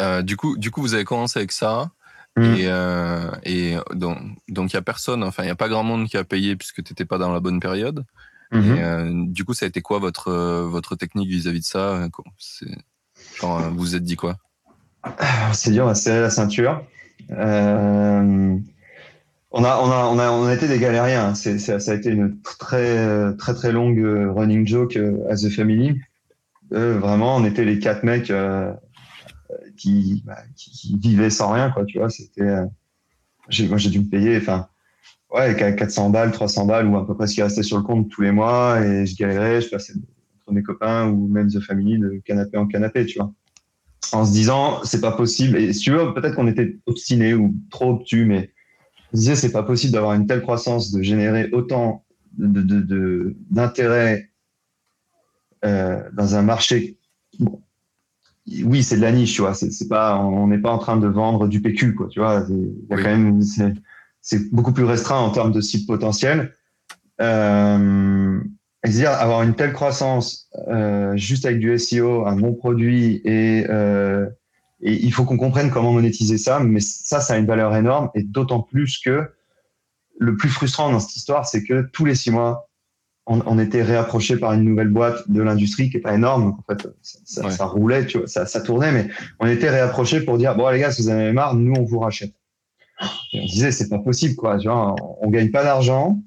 Euh, 0.00 0.22
du 0.22 0.36
coup, 0.36 0.56
du 0.56 0.70
coup, 0.70 0.80
vous 0.80 0.94
avez 0.94 1.04
commencé 1.04 1.38
avec 1.38 1.52
ça. 1.52 1.90
Mmh. 2.36 2.42
Et, 2.42 2.66
euh, 2.66 3.30
et, 3.42 3.76
donc, 3.94 4.18
donc 4.48 4.72
il 4.72 4.74
y 4.74 4.78
a 4.78 4.82
personne, 4.82 5.24
enfin, 5.24 5.42
il 5.42 5.46
n'y 5.46 5.52
a 5.52 5.56
pas 5.56 5.68
grand 5.68 5.82
monde 5.82 6.06
qui 6.06 6.16
a 6.16 6.24
payé 6.24 6.54
puisque 6.54 6.84
tu 6.84 6.92
n'étais 6.92 7.04
pas 7.04 7.18
dans 7.18 7.32
la 7.32 7.40
bonne 7.40 7.58
période. 7.58 8.04
Mmh. 8.52 8.58
Et, 8.58 8.82
euh, 8.82 9.24
du 9.26 9.44
coup, 9.44 9.54
ça 9.54 9.66
a 9.66 9.68
été 9.68 9.80
quoi 9.80 9.98
votre, 9.98 10.32
votre 10.64 10.94
technique 10.94 11.28
vis-à-vis 11.28 11.58
-vis 11.58 11.62
de 11.62 11.66
ça 11.66 12.08
Genre, 13.40 13.60
vous 13.70 13.78
vous 13.78 13.96
êtes 13.96 14.04
dit 14.04 14.16
quoi? 14.16 14.36
On 15.04 15.52
s'est 15.52 15.70
dit, 15.70 15.80
on 15.80 15.86
va 15.86 15.94
serrer 15.94 16.20
la 16.20 16.30
ceinture. 16.30 16.84
Euh, 17.30 18.56
on 19.50 19.64
a, 19.64 19.78
on 19.78 19.90
a, 19.90 20.04
on 20.06 20.18
a, 20.18 20.30
on 20.30 20.44
a 20.44 20.54
été 20.54 20.68
des 20.68 20.78
galériens. 20.78 21.34
C'est, 21.34 21.58
ça, 21.58 21.78
a 21.90 21.94
été 21.94 22.10
une 22.10 22.40
très, 22.42 23.34
très, 23.36 23.54
très 23.54 23.72
longue 23.72 23.98
euh, 23.98 24.30
running 24.30 24.66
joke 24.66 24.96
euh, 24.96 25.26
as 25.30 25.44
a 25.44 25.50
family. 25.50 25.98
Euh, 26.72 26.98
vraiment, 26.98 27.36
on 27.36 27.44
était 27.44 27.64
les 27.64 27.78
quatre 27.78 28.02
mecs 28.02 28.32
qui, 29.76 30.22
bah, 30.26 30.36
qui, 30.56 30.70
qui, 30.70 30.98
vivaient 30.98 31.30
sans 31.30 31.52
rien, 31.52 31.70
quoi. 31.70 31.84
Tu 31.86 31.98
vois, 31.98 32.10
c'était. 32.10 32.44
Moi, 32.44 33.78
j'ai 33.78 33.88
dû 33.88 34.00
me 34.00 34.10
payer, 34.10 34.36
enfin, 34.36 34.68
ouais, 35.32 35.56
400 35.56 36.10
balles, 36.10 36.32
300 36.32 36.66
balles 36.66 36.86
ou 36.86 36.98
à 36.98 37.06
peu 37.06 37.14
près 37.14 37.26
ce 37.26 37.34
qui 37.34 37.42
restait 37.42 37.62
sur 37.62 37.78
le 37.78 37.82
compte 37.82 38.10
tous 38.10 38.20
les 38.20 38.32
mois, 38.32 38.84
et 38.84 39.06
je 39.06 39.16
galérais, 39.16 39.62
je 39.62 39.70
passais 39.70 39.94
entre 39.94 40.52
mes 40.52 40.62
copains 40.62 41.08
ou 41.08 41.28
même 41.28 41.48
the 41.48 41.60
family 41.60 41.98
de 41.98 42.20
canapé 42.26 42.58
en 42.58 42.66
canapé, 42.66 43.06
tu 43.06 43.18
vois. 43.18 43.32
En 44.12 44.26
se 44.26 44.32
disant, 44.32 44.80
c'est 44.84 45.00
pas 45.00 45.12
possible. 45.12 45.56
Et 45.56 45.72
si 45.72 45.80
tu 45.80 45.92
veux, 45.92 46.12
peut-être 46.12 46.34
qu'on 46.34 46.46
était 46.46 46.76
obstiné 46.84 47.32
ou 47.32 47.54
trop 47.70 47.92
obtus, 47.92 48.26
mais 48.26 48.50
je 49.12 49.18
disais, 49.18 49.36
c'est 49.36 49.52
pas 49.52 49.62
possible 49.62 49.92
d'avoir 49.92 50.14
une 50.14 50.26
telle 50.26 50.42
croissance, 50.42 50.90
de 50.92 51.02
générer 51.02 51.48
autant 51.52 52.04
d'intérêt 52.36 54.30
euh, 55.64 56.02
dans 56.12 56.34
un 56.36 56.42
marché. 56.42 56.98
Bon, 57.38 57.62
oui, 58.64 58.82
c'est 58.82 58.96
de 58.96 59.02
la 59.02 59.12
niche, 59.12 59.34
tu 59.34 59.42
vois. 59.42 59.54
C'est 59.54 59.88
pas, 59.88 60.18
on 60.18 60.46
n'est 60.46 60.58
pas 60.58 60.70
en 60.70 60.78
train 60.78 60.96
de 60.96 61.06
vendre 61.06 61.48
du 61.48 61.60
PQ, 61.60 61.94
quoi. 61.94 62.08
Tu 62.08 62.20
vois, 62.20 62.34
y 62.34 62.36
a 62.38 62.46
oui. 62.48 62.76
quand 62.88 63.02
même, 63.02 63.40
c'est 64.20 64.52
beaucoup 64.52 64.72
plus 64.72 64.84
restreint 64.84 65.18
en 65.18 65.30
termes 65.30 65.52
de 65.52 65.60
cible 65.60 65.86
potentiel. 65.86 66.52
Euh, 67.20 68.40
c'est-à-dire 68.84 69.10
avoir 69.10 69.42
une 69.42 69.54
telle 69.54 69.72
croissance 69.72 70.48
euh, 70.68 71.16
juste 71.16 71.44
avec 71.44 71.58
du 71.58 71.76
SEO, 71.78 72.26
un 72.26 72.36
bon 72.36 72.54
produit 72.54 73.20
et 73.24 73.66
euh, 73.68 74.26
et 74.80 74.92
il 74.92 75.12
faut 75.12 75.24
qu'on 75.24 75.36
comprenne 75.36 75.70
comment 75.70 75.92
monétiser 75.92 76.38
ça, 76.38 76.60
mais 76.60 76.80
ça, 76.80 77.20
ça 77.20 77.34
a 77.34 77.38
une 77.38 77.46
valeur 77.46 77.74
énorme, 77.74 78.10
et 78.14 78.22
d'autant 78.22 78.60
plus 78.60 78.98
que 78.98 79.28
le 80.18 80.36
plus 80.36 80.48
frustrant 80.48 80.90
dans 80.90 81.00
cette 81.00 81.16
histoire, 81.16 81.46
c'est 81.46 81.64
que 81.64 81.82
tous 81.92 82.04
les 82.04 82.14
six 82.14 82.30
mois, 82.30 82.68
on, 83.28 83.58
était 83.58 83.82
réapproché 83.82 84.38
par 84.38 84.54
une 84.54 84.62
nouvelle 84.62 84.88
boîte 84.88 85.30
de 85.30 85.42
l'industrie 85.42 85.90
qui 85.90 85.98
est 85.98 86.00
pas 86.00 86.14
énorme. 86.14 86.44
Donc, 86.44 86.58
en 86.60 86.62
fait, 86.62 86.88
ça, 87.02 87.66
roulait, 87.66 88.06
tu 88.06 88.18
vois, 88.18 88.26
ça, 88.26 88.46
ça, 88.46 88.62
tournait, 88.62 88.90
mais 88.90 89.08
on 89.38 89.46
était 89.46 89.68
réapproché 89.68 90.22
pour 90.22 90.38
dire, 90.38 90.56
bon, 90.56 90.68
les 90.70 90.78
gars, 90.78 90.90
si 90.90 91.02
vous 91.02 91.10
en 91.10 91.12
avez 91.12 91.32
marre, 91.32 91.54
nous, 91.54 91.74
on 91.74 91.84
vous 91.84 91.98
rachète. 91.98 92.32
Et 93.32 93.40
on 93.40 93.44
disait, 93.44 93.70
c'est 93.70 93.90
pas 93.90 93.98
possible, 93.98 94.34
quoi. 94.34 94.58
Tu 94.58 94.68
vois, 94.68 94.94
on, 95.20 95.28
gagne 95.28 95.50
pas 95.50 95.62
d'argent, 95.62 96.18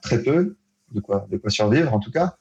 très 0.00 0.22
peu, 0.22 0.56
de 0.92 1.00
quoi, 1.00 1.26
de 1.30 1.36
quoi 1.36 1.50
survivre, 1.50 1.92
en 1.92 2.00
tout 2.00 2.10
cas. 2.10 2.36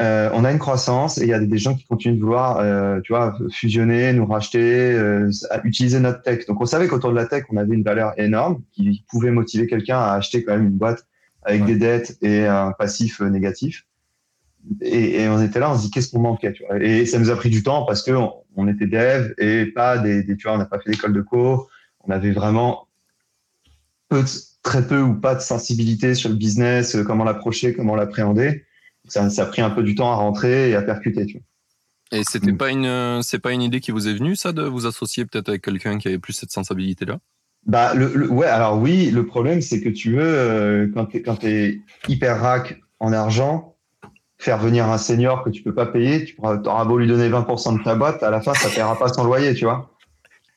Euh, 0.00 0.30
on 0.32 0.44
a 0.44 0.52
une 0.52 0.58
croissance 0.58 1.18
et 1.18 1.22
il 1.22 1.28
y 1.28 1.32
a 1.32 1.40
des 1.40 1.58
gens 1.58 1.74
qui 1.74 1.84
continuent 1.84 2.14
de 2.14 2.20
vouloir, 2.20 2.58
euh, 2.58 3.00
tu 3.00 3.12
vois, 3.12 3.36
fusionner, 3.50 4.12
nous 4.12 4.26
racheter, 4.26 4.92
euh, 4.92 5.30
utiliser 5.64 5.98
notre 5.98 6.22
tech. 6.22 6.46
Donc 6.46 6.60
on 6.60 6.66
savait 6.66 6.86
qu'autour 6.86 7.10
de 7.10 7.16
la 7.16 7.26
tech, 7.26 7.44
on 7.50 7.56
avait 7.56 7.74
une 7.74 7.82
valeur 7.82 8.12
énorme 8.16 8.62
qui 8.72 9.04
pouvait 9.10 9.32
motiver 9.32 9.66
quelqu'un 9.66 9.98
à 9.98 10.12
acheter 10.12 10.44
quand 10.44 10.52
même 10.52 10.66
une 10.66 10.78
boîte 10.78 11.04
avec 11.42 11.64
des 11.64 11.76
dettes 11.76 12.16
et 12.22 12.46
un 12.46 12.72
passif 12.72 13.20
négatif. 13.20 13.86
Et, 14.82 15.26
on 15.28 15.42
était 15.42 15.60
là, 15.60 15.70
on 15.72 15.76
se 15.76 15.82
dit 15.82 15.90
qu'est-ce 15.90 16.10
qu'on 16.10 16.20
manquait, 16.20 16.52
tu 16.52 16.64
vois. 16.64 16.80
Et 16.80 17.06
ça 17.06 17.18
nous 17.18 17.30
a 17.30 17.36
pris 17.36 17.48
du 17.48 17.62
temps 17.62 17.84
parce 17.84 18.02
que 18.02 18.12
on, 18.56 18.68
était 18.68 18.86
dev 18.86 19.32
et 19.38 19.66
pas 19.66 19.98
des, 19.98 20.22
des, 20.22 20.36
tu 20.36 20.46
vois, 20.46 20.56
on 20.56 20.58
n'a 20.58 20.66
pas 20.66 20.78
fait 20.78 20.90
d'école 20.90 21.12
de 21.12 21.22
co. 21.22 21.68
On 22.04 22.10
avait 22.10 22.32
vraiment 22.32 22.86
peu, 24.08 24.24
très 24.62 24.86
peu 24.86 25.00
ou 25.00 25.14
pas 25.14 25.34
de 25.34 25.40
sensibilité 25.40 26.14
sur 26.14 26.28
le 26.28 26.36
business, 26.36 26.96
comment 27.06 27.24
l'approcher, 27.24 27.72
comment 27.74 27.96
l'appréhender 27.96 28.64
ça, 29.08 29.30
ça, 29.30 29.42
a 29.42 29.46
pris 29.46 29.62
un 29.62 29.70
peu 29.70 29.82
du 29.82 29.94
temps 29.94 30.10
à 30.12 30.14
rentrer 30.14 30.70
et 30.70 30.74
à 30.74 30.82
percuter. 30.82 31.26
Tu 31.26 31.34
vois. 31.34 31.42
Et 32.10 32.22
c'était 32.24 32.52
pas 32.52 32.70
une, 32.70 33.22
c'est 33.22 33.38
pas 33.38 33.52
une 33.52 33.62
idée 33.62 33.80
qui 33.80 33.90
vous 33.90 34.08
est 34.08 34.14
venue, 34.14 34.34
ça, 34.34 34.52
de 34.52 34.62
vous 34.62 34.86
associer 34.86 35.26
peut-être 35.26 35.48
avec 35.50 35.62
quelqu'un 35.62 35.98
qui 35.98 36.08
avait 36.08 36.18
plus 36.18 36.32
cette 36.32 36.50
sensibilité-là? 36.50 37.18
Bah, 37.66 37.92
le, 37.94 38.30
ouais, 38.30 38.46
alors 38.46 38.80
oui, 38.80 39.10
le 39.10 39.26
problème, 39.26 39.60
c'est 39.60 39.82
que 39.82 39.90
tu 39.90 40.12
veux, 40.12 40.22
euh, 40.22 40.88
quand 40.94 41.06
tu 41.06 41.46
es, 41.46 41.80
hyper 42.08 42.40
rack 42.40 42.80
en 42.98 43.12
argent, 43.12 43.76
faire 44.38 44.58
venir 44.58 44.86
un 44.86 44.96
senior 44.96 45.44
que 45.44 45.50
tu 45.50 45.62
peux 45.62 45.74
pas 45.74 45.86
payer, 45.86 46.24
tu 46.24 46.36
auras 46.40 46.84
beau 46.84 46.96
lui 46.96 47.06
donner 47.06 47.28
20% 47.28 47.78
de 47.78 47.84
ta 47.84 47.94
boîte, 47.94 48.22
à 48.22 48.30
la 48.30 48.40
fin, 48.40 48.54
ça 48.54 48.70
paiera 48.70 48.98
pas 48.98 49.08
son 49.08 49.24
loyer, 49.24 49.54
tu 49.54 49.64
vois. 49.64 49.90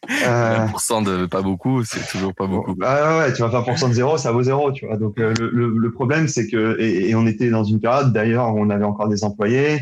Euh... 0.10 0.66
20% 0.66 1.04
de 1.04 1.26
pas 1.28 1.42
beaucoup, 1.42 1.84
c'est 1.84 2.06
toujours 2.08 2.34
pas 2.34 2.48
beaucoup. 2.48 2.76
Ah 2.82 3.20
ouais, 3.20 3.34
tu 3.34 3.44
vas 3.44 3.50
faire 3.50 3.90
de 3.90 3.94
zéro, 3.94 4.18
ça 4.18 4.32
vaut 4.32 4.42
zéro, 4.42 4.72
tu 4.72 4.88
vois. 4.88 4.98
Donc 4.98 5.20
euh, 5.20 5.34
le, 5.40 5.78
le, 5.78 5.92
problème, 5.92 6.28
c'est 6.28 6.48
que 6.48 6.80
et, 6.80 7.14
on 7.14 7.28
était 7.28 7.50
dans 7.50 7.64
une 7.64 7.80
période 7.80 8.12
d'ailleurs 8.12 8.54
où 8.54 8.60
on 8.60 8.70
avait 8.72 8.84
encore 8.84 9.10
des 9.10 9.24
employés 9.24 9.80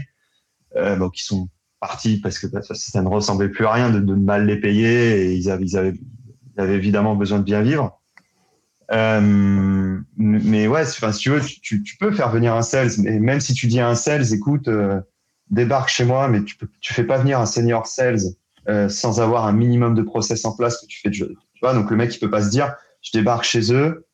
euh, 0.76 0.98
bon, 0.98 1.10
qui 1.10 1.24
sont 1.24 1.48
partis 1.80 2.20
parce 2.20 2.38
que 2.38 2.48
bah, 2.48 2.62
ça, 2.62 3.02
ne 3.02 3.08
ressemblait 3.08 3.50
plus 3.50 3.66
à 3.66 3.72
rien 3.72 3.90
de, 3.92 4.00
de, 4.00 4.14
mal 4.14 4.46
les 4.46 4.60
payer 4.60 5.22
et 5.22 5.34
ils 5.36 5.50
avaient, 5.50 5.64
ils 5.64 5.78
avaient, 5.78 5.94
ils 5.94 6.62
avaient 6.62 6.76
évidemment 6.76 7.16
besoin 7.16 7.40
de 7.40 7.44
bien 7.44 7.62
vivre. 7.62 8.00
Euh, 8.92 10.00
mais 10.18 10.68
ouais, 10.68 10.82
enfin, 10.82 11.12
si 11.12 11.20
tu 11.20 11.30
veux, 11.30 11.42
tu, 11.42 11.84
tu, 11.84 11.98
peux 11.98 12.12
faire 12.12 12.30
venir 12.30 12.56
un 12.56 12.64
sales, 12.64 12.90
mais 12.98 13.20
même 13.20 13.40
si 13.40 13.54
tu 13.54 13.68
dis 13.68 13.80
à 13.80 13.88
un 13.88 13.96
sales, 13.96 14.34
écoute, 14.34 14.68
euh, 14.68 15.00
débarque 15.52 15.90
chez 15.90 16.06
moi, 16.06 16.28
mais 16.28 16.44
tu 16.44 16.56
peux, 16.56 16.68
tu 16.82 16.94
fais 16.94 17.04
pas 17.04 17.18
venir 17.18 17.40
un 17.40 17.46
senior 17.46 17.86
sales 17.86 18.20
euh, 18.70 18.88
sans 18.88 19.20
avoir 19.20 19.48
un 19.48 19.52
minimum 19.52 19.96
de 19.96 20.04
process 20.04 20.46
en 20.46 20.56
place 20.56 20.78
que 20.80 20.86
tu 20.86 21.00
fais 21.00 21.10
de 21.10 21.16
jeu. 21.16 21.34
Tu 21.56 21.60
vois, 21.62 21.74
donc 21.74 21.90
le 21.90 21.98
mec, 21.98 22.16
il 22.16 22.20
peut 22.20 22.30
pas 22.30 22.44
se 22.44 22.52
dire, 22.52 22.76
je 23.02 23.10
débarque 23.12 23.44
chez 23.44 23.74
eux, 23.74 24.06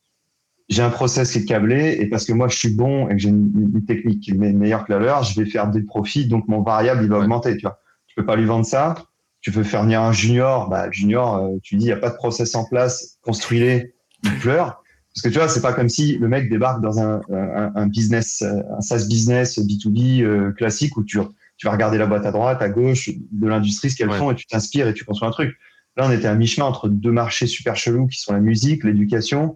j'ai 0.70 0.82
un 0.82 0.90
process 0.90 1.34
qui 1.34 1.40
est 1.40 1.46
câblé 1.46 1.98
et 2.00 2.08
parce 2.08 2.24
que 2.24 2.32
moi 2.32 2.48
je 2.48 2.58
suis 2.58 2.70
bon 2.70 3.10
et 3.10 3.12
que 3.12 3.18
j'ai 3.18 3.30
une, 3.30 3.84
technique 3.86 4.22
qui 4.22 4.32
est 4.32 4.34
meilleure 4.34 4.86
que 4.86 4.94
la 4.94 5.00
leur, 5.00 5.24
je 5.24 5.40
vais 5.40 5.46
faire 5.46 5.70
des 5.70 5.82
profits, 5.82 6.28
donc 6.28 6.48
mon 6.48 6.62
variable 6.62 7.04
il 7.04 7.10
va 7.10 7.20
augmenter. 7.20 7.58
Tu 7.58 7.64
vois, 7.64 7.82
tu 8.08 8.16
peux 8.16 8.26
pas 8.26 8.38
lui 8.38 8.46
vendre 8.46 8.66
ça. 8.66 8.96
Tu 9.42 9.52
veux 9.52 9.64
faire 9.64 9.84
venir 9.84 10.02
un 10.02 10.14
junior, 10.14 10.70
bah 10.70 10.90
junior, 10.90 11.36
euh, 11.36 11.58
tu 11.62 11.76
dis 11.76 11.86
il 11.86 11.90
y 11.90 11.92
a 11.92 11.98
pas 11.98 12.10
de 12.10 12.16
process 12.16 12.56
en 12.56 12.64
place, 12.64 13.18
construis-les, 13.24 13.94
il 14.24 14.40
pleure. 14.40 14.82
Parce 15.14 15.22
que 15.22 15.30
tu 15.30 15.38
vois, 15.38 15.50
c'est 15.50 15.62
pas 15.62 15.74
comme 15.74 15.90
si 15.90 16.18
le 16.18 16.30
mec 16.30 16.50
débarque 16.50 16.82
dans 16.82 17.00
un, 17.00 17.22
un, 17.30 17.88
business, 17.88 18.42
un 18.42 18.82
SaaS 18.82 19.06
business 19.08 19.60
B2B 19.60 20.54
classique 20.56 20.98
où 20.98 21.04
tu 21.04 21.20
tu 21.58 21.68
vas 21.68 21.74
regarder 21.74 21.98
la 21.98 22.06
boîte 22.06 22.26
à 22.26 22.32
droite, 22.32 22.62
à 22.62 22.70
gauche 22.70 23.10
de 23.10 23.48
l'industrie, 23.48 23.90
ce 23.90 23.96
qu'elles 23.96 24.12
font, 24.12 24.32
et 24.32 24.36
tu 24.36 24.46
t'inspires 24.46 24.88
et 24.88 24.94
tu 24.94 25.06
construis 25.06 25.28
un 25.28 25.32
truc. 25.32 25.58
Là, 25.98 26.06
on 26.08 26.12
était 26.12 26.28
à 26.28 26.36
mi-chemin 26.36 26.66
entre 26.66 26.90
deux 26.90 27.12
marchés 27.12 27.48
super 27.48 27.76
chelous 27.76 28.08
qui 28.08 28.20
sont 28.20 28.34
la 28.34 28.42
musique, 28.42 28.84
l'éducation, 28.84 29.56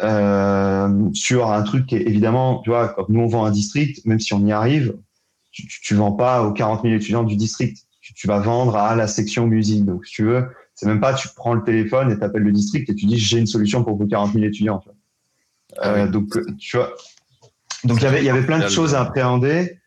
euh, 0.00 1.10
sur 1.12 1.50
un 1.50 1.62
truc 1.62 1.86
qui 1.86 1.96
est 1.96 2.02
évidemment, 2.02 2.60
tu 2.60 2.70
vois, 2.70 2.88
quand 2.88 3.08
nous 3.08 3.20
on 3.20 3.26
vend 3.26 3.44
un 3.46 3.50
district, 3.50 4.04
même 4.04 4.20
si 4.20 4.34
on 4.34 4.44
y 4.44 4.52
arrive, 4.52 4.96
tu, 5.52 5.66
tu, 5.68 5.94
vends 5.94 6.12
pas 6.12 6.42
aux 6.42 6.52
40 6.52 6.82
000 6.82 6.94
étudiants 6.94 7.22
du 7.22 7.36
district. 7.36 7.86
Tu, 8.00 8.26
vas 8.26 8.38
vendre 8.38 8.76
à 8.76 8.94
la 8.96 9.06
section 9.06 9.46
musique. 9.46 9.84
Donc, 9.84 10.04
si 10.04 10.14
tu 10.14 10.24
veux, 10.24 10.48
c'est 10.74 10.86
même 10.86 11.00
pas 11.00 11.14
tu 11.14 11.28
prends 11.34 11.54
le 11.54 11.62
téléphone 11.62 12.10
et 12.10 12.18
t'appelles 12.18 12.42
le 12.42 12.52
district 12.52 12.90
et 12.90 12.94
tu 12.94 13.06
dis 13.06 13.18
j'ai 13.18 13.38
une 13.38 13.46
solution 13.46 13.82
pour 13.82 13.96
vos 13.96 14.06
40 14.06 14.34
000 14.34 14.44
étudiants. 14.44 14.80
Tu 14.80 14.88
vois. 14.88 14.96
Ah 15.78 15.94
euh, 15.94 16.08
donc, 16.08 16.38
tu 16.58 16.76
vois. 16.76 16.92
Donc, 17.84 17.98
il 18.00 18.02
y 18.02 18.06
avait, 18.06 18.18
il 18.18 18.24
y 18.24 18.30
avait 18.30 18.44
plein 18.44 18.58
de 18.58 18.68
choses 18.68 18.94
à 18.94 19.00
appréhender 19.00 19.78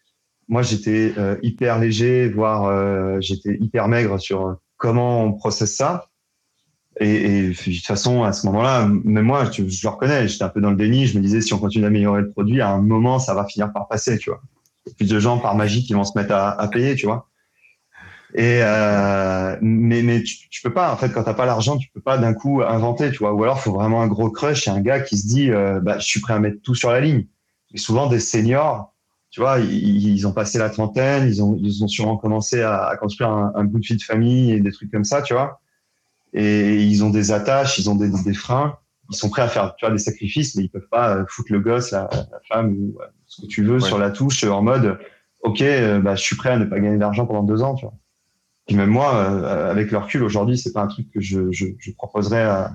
moi, 0.48 0.62
j'étais 0.62 1.14
euh, 1.18 1.38
hyper 1.42 1.80
léger, 1.80 2.30
voire 2.30 2.66
euh, 2.66 3.18
j'étais 3.20 3.58
hyper 3.60 3.88
maigre 3.88 4.20
sur 4.20 4.58
comment 4.78 5.24
on 5.24 5.34
processe 5.34 5.76
ça. 5.76 6.10
Et, 7.00 7.14
et, 7.14 7.50
de 7.50 7.54
toute 7.54 7.86
façon, 7.86 8.24
à 8.24 8.34
ce 8.34 8.46
moment-là, 8.48 8.88
même 8.88 9.26
moi, 9.26 9.50
je, 9.52 9.62
le 9.62 9.90
reconnais, 9.90 10.28
j'étais 10.28 10.44
un 10.44 10.50
peu 10.50 10.62
dans 10.62 10.72
le 10.72 10.78
déni. 10.78 11.06
Je 11.06 11.18
me 11.18 11.24
disais, 11.24 11.42
si 11.42 11.54
on 11.54 11.60
continue 11.60 11.84
d'améliorer 11.84 12.22
le 12.22 12.32
produit, 12.32 12.62
à 12.62 12.70
un 12.70 12.82
moment, 12.82 13.20
ça 13.20 13.34
va 13.34 13.46
finir 13.46 13.72
par 13.72 13.88
passer, 13.88 14.18
tu 14.18 14.30
vois. 14.30 14.42
Il 14.86 14.90
y 14.90 14.92
a 14.94 14.96
plus 14.96 15.10
de 15.10 15.20
gens 15.20 15.38
par 15.38 15.56
magie 15.56 15.84
qui 15.84 15.94
vont 15.94 16.06
se 16.06 16.18
mettre 16.18 16.34
à, 16.34 16.60
à 16.60 16.68
payer, 16.68 16.96
tu 16.96 17.06
vois. 17.06 17.28
Et 18.34 18.60
euh, 18.62 19.58
mais 19.62 20.02
mais 20.02 20.22
tu, 20.22 20.50
tu, 20.50 20.62
peux 20.62 20.74
pas 20.74 20.92
en 20.92 20.98
fait 20.98 21.10
quand 21.12 21.24
t'as 21.24 21.34
pas 21.34 21.46
l'argent, 21.46 21.78
tu 21.78 21.90
peux 21.94 22.02
pas 22.02 22.18
d'un 22.18 22.34
coup 22.34 22.62
inventer, 22.62 23.10
tu 23.12 23.20
vois. 23.20 23.34
Ou 23.34 23.44
alors, 23.44 23.60
faut 23.60 23.72
vraiment 23.72 24.02
un 24.02 24.08
gros 24.08 24.30
crush 24.30 24.68
et 24.68 24.72
un 24.72 24.82
gars 24.82 25.00
qui 25.00 25.18
se 25.18 25.28
dit, 25.28 25.50
euh, 25.50 25.80
bah, 25.80 25.98
je 26.00 26.06
suis 26.06 26.20
prêt 26.20 26.34
à 26.34 26.40
mettre 26.40 26.62
tout 26.62 26.76
sur 26.76 26.92
la 26.92 27.00
ligne. 27.00 27.26
Et 27.74 27.78
souvent 27.78 28.08
des 28.08 28.20
seniors 28.20 28.94
tu 29.38 29.42
vois, 29.42 29.60
ils, 29.60 30.26
ont 30.26 30.32
passé 30.32 30.58
la 30.58 30.72
trentaine, 30.72 31.28
ils 31.28 31.44
ont, 31.44 31.56
ils 31.62 31.84
ont 31.84 31.88
sûrement 31.88 32.18
commencé 32.18 32.64
à, 32.64 32.98
construire 33.00 33.30
un, 33.30 33.64
bout 33.66 33.78
de 33.78 33.86
vie 33.86 33.96
de 33.96 34.02
famille 34.02 34.52
et 34.52 34.60
des 34.60 34.72
trucs 34.72 34.90
comme 34.90 35.04
ça, 35.04 35.22
tu 35.22 35.36
vois. 35.36 35.62
Et 36.34 36.82
ils 36.82 37.04
ont 37.04 37.12
des 37.12 37.32
attaches, 37.32 37.78
ils 37.78 37.88
ont 37.88 37.94
des, 37.94 38.10
des 38.10 38.34
freins, 38.34 38.80
ils 39.12 39.16
sont 39.16 39.30
prêts 39.30 39.44
à 39.44 39.48
faire, 39.48 39.76
tu 39.76 39.86
vois, 39.86 39.94
des 39.94 40.00
sacrifices, 40.00 40.56
mais 40.56 40.64
ils 40.64 40.70
peuvent 40.70 40.90
pas 40.90 41.18
euh, 41.18 41.26
foutre 41.28 41.52
le 41.52 41.60
gosse, 41.60 41.92
la, 41.92 42.10
femme 42.50 42.72
ou 42.72 42.98
ce 43.28 43.44
que 43.44 43.46
tu 43.46 43.64
veux 43.64 43.80
sur 43.80 44.00
la 44.00 44.10
touche 44.10 44.44
en 44.44 44.64
mode, 44.64 44.98
ok, 45.44 45.62
euh, 45.62 46.00
bah, 46.00 46.16
je 46.16 46.24
suis 46.24 46.36
prêt 46.36 46.50
à 46.50 46.58
ne 46.58 46.66
pas 46.66 46.80
gagner 46.80 46.98
d'argent 46.98 47.28
pendant 47.28 47.44
deux 47.44 47.62
ans, 47.62 47.76
tu 47.76 47.86
vois. 47.86 47.94
Et 48.70 48.74
même 48.74 48.90
moi, 48.90 49.14
euh, 49.18 49.70
avec 49.70 49.92
le 49.92 50.00
recul 50.00 50.24
aujourd'hui, 50.24 50.58
c'est 50.58 50.74
pas 50.74 50.82
un 50.82 50.88
truc 50.88 51.12
que 51.12 51.22
je, 51.22 51.52
je, 51.52 51.68
je 51.78 51.92
proposerais 51.92 52.42
à, 52.42 52.72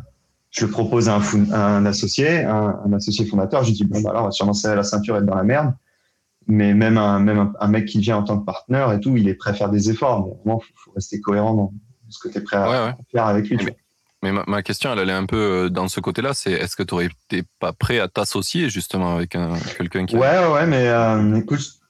je 0.51 0.64
le 0.64 0.70
propose 0.70 1.09
à 1.09 1.16
un, 1.16 1.53
un 1.53 1.87
associé, 1.87 2.44
un, 2.44 2.79
un, 2.87 2.92
associé 2.92 3.27
fondateur. 3.27 3.64
Je 3.64 3.72
dis 3.72 3.85
bon, 3.85 4.01
bah 4.01 4.11
alors, 4.11 4.22
on 4.22 4.27
va 4.27 4.31
sûrement 4.31 4.53
serrer 4.53 4.77
la 4.77 4.85
ceinture 4.85 5.16
et 5.16 5.18
être 5.18 5.27
dans 5.27 5.35
la 5.35 5.42
merde 5.42 5.75
mais 6.46 6.74
même 6.74 6.98
un, 6.98 7.18
même 7.20 7.52
un, 7.59 7.68
mec 7.68 7.87
qui 7.87 8.00
vient 8.00 8.18
en 8.18 8.22
tant 8.22 8.38
que 8.38 8.44
partenaire 8.44 8.92
et 8.92 9.00
tout, 9.00 9.16
il 9.16 9.28
est 9.28 9.35
prêt 9.35 9.50
à 9.50 9.55
faire 9.55 9.70
des 9.70 9.90
efforts. 9.90 10.26
Mais 10.26 10.35
vraiment, 10.35 10.62
il 10.68 10.74
faut, 10.76 10.92
rester 10.92 11.20
cohérent 11.20 11.55
dans 11.55 11.72
ce 12.09 12.18
que 12.18 12.28
tu 12.28 12.38
es 12.38 12.40
prêt 12.40 12.57
à, 12.57 12.96
faire 13.11 13.26
avec 13.26 13.48
lui. 13.48 13.59
Mais, 14.22 14.33
ma, 14.33 14.62
question, 14.62 14.92
elle 14.92 15.00
allait 15.00 15.12
un 15.12 15.26
peu 15.26 15.64
euh, 15.64 15.68
dans 15.68 15.88
ce 15.88 15.98
côté-là. 15.98 16.33
C'est 16.33 16.52
est-ce 16.52 16.76
que 16.76 16.85
tu 16.85 16.94
aurais 16.94 17.07
été 17.07 17.42
pas 17.59 17.72
prêt 17.72 17.98
à 17.98 18.07
t'associer 18.07 18.70
justement 18.70 19.16
avec 19.16 19.37
quelqu'un 19.76 20.07
qui. 20.07 20.16
Ouais, 20.16 20.46
ouais, 20.46 20.66
mais 20.66 20.88
euh, 20.88 21.35
écoute, 21.35 21.81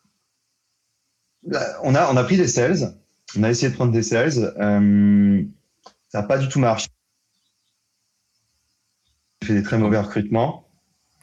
on 1.82 1.94
a, 1.94 2.10
on 2.10 2.16
a 2.16 2.24
pris 2.24 2.36
des 2.36 2.48
sales. 2.48 2.94
On 3.36 3.42
a 3.42 3.50
essayé 3.50 3.70
de 3.70 3.74
prendre 3.76 3.92
des 3.92 4.02
sales. 4.02 4.54
Euh, 4.58 5.42
ça 6.08 6.20
n'a 6.20 6.26
pas 6.26 6.38
du 6.38 6.48
tout 6.48 6.58
marché. 6.58 6.88
On 9.42 9.46
fait 9.46 9.54
des 9.54 9.62
très 9.62 9.78
mauvais 9.78 9.98
recrutements. 9.98 10.62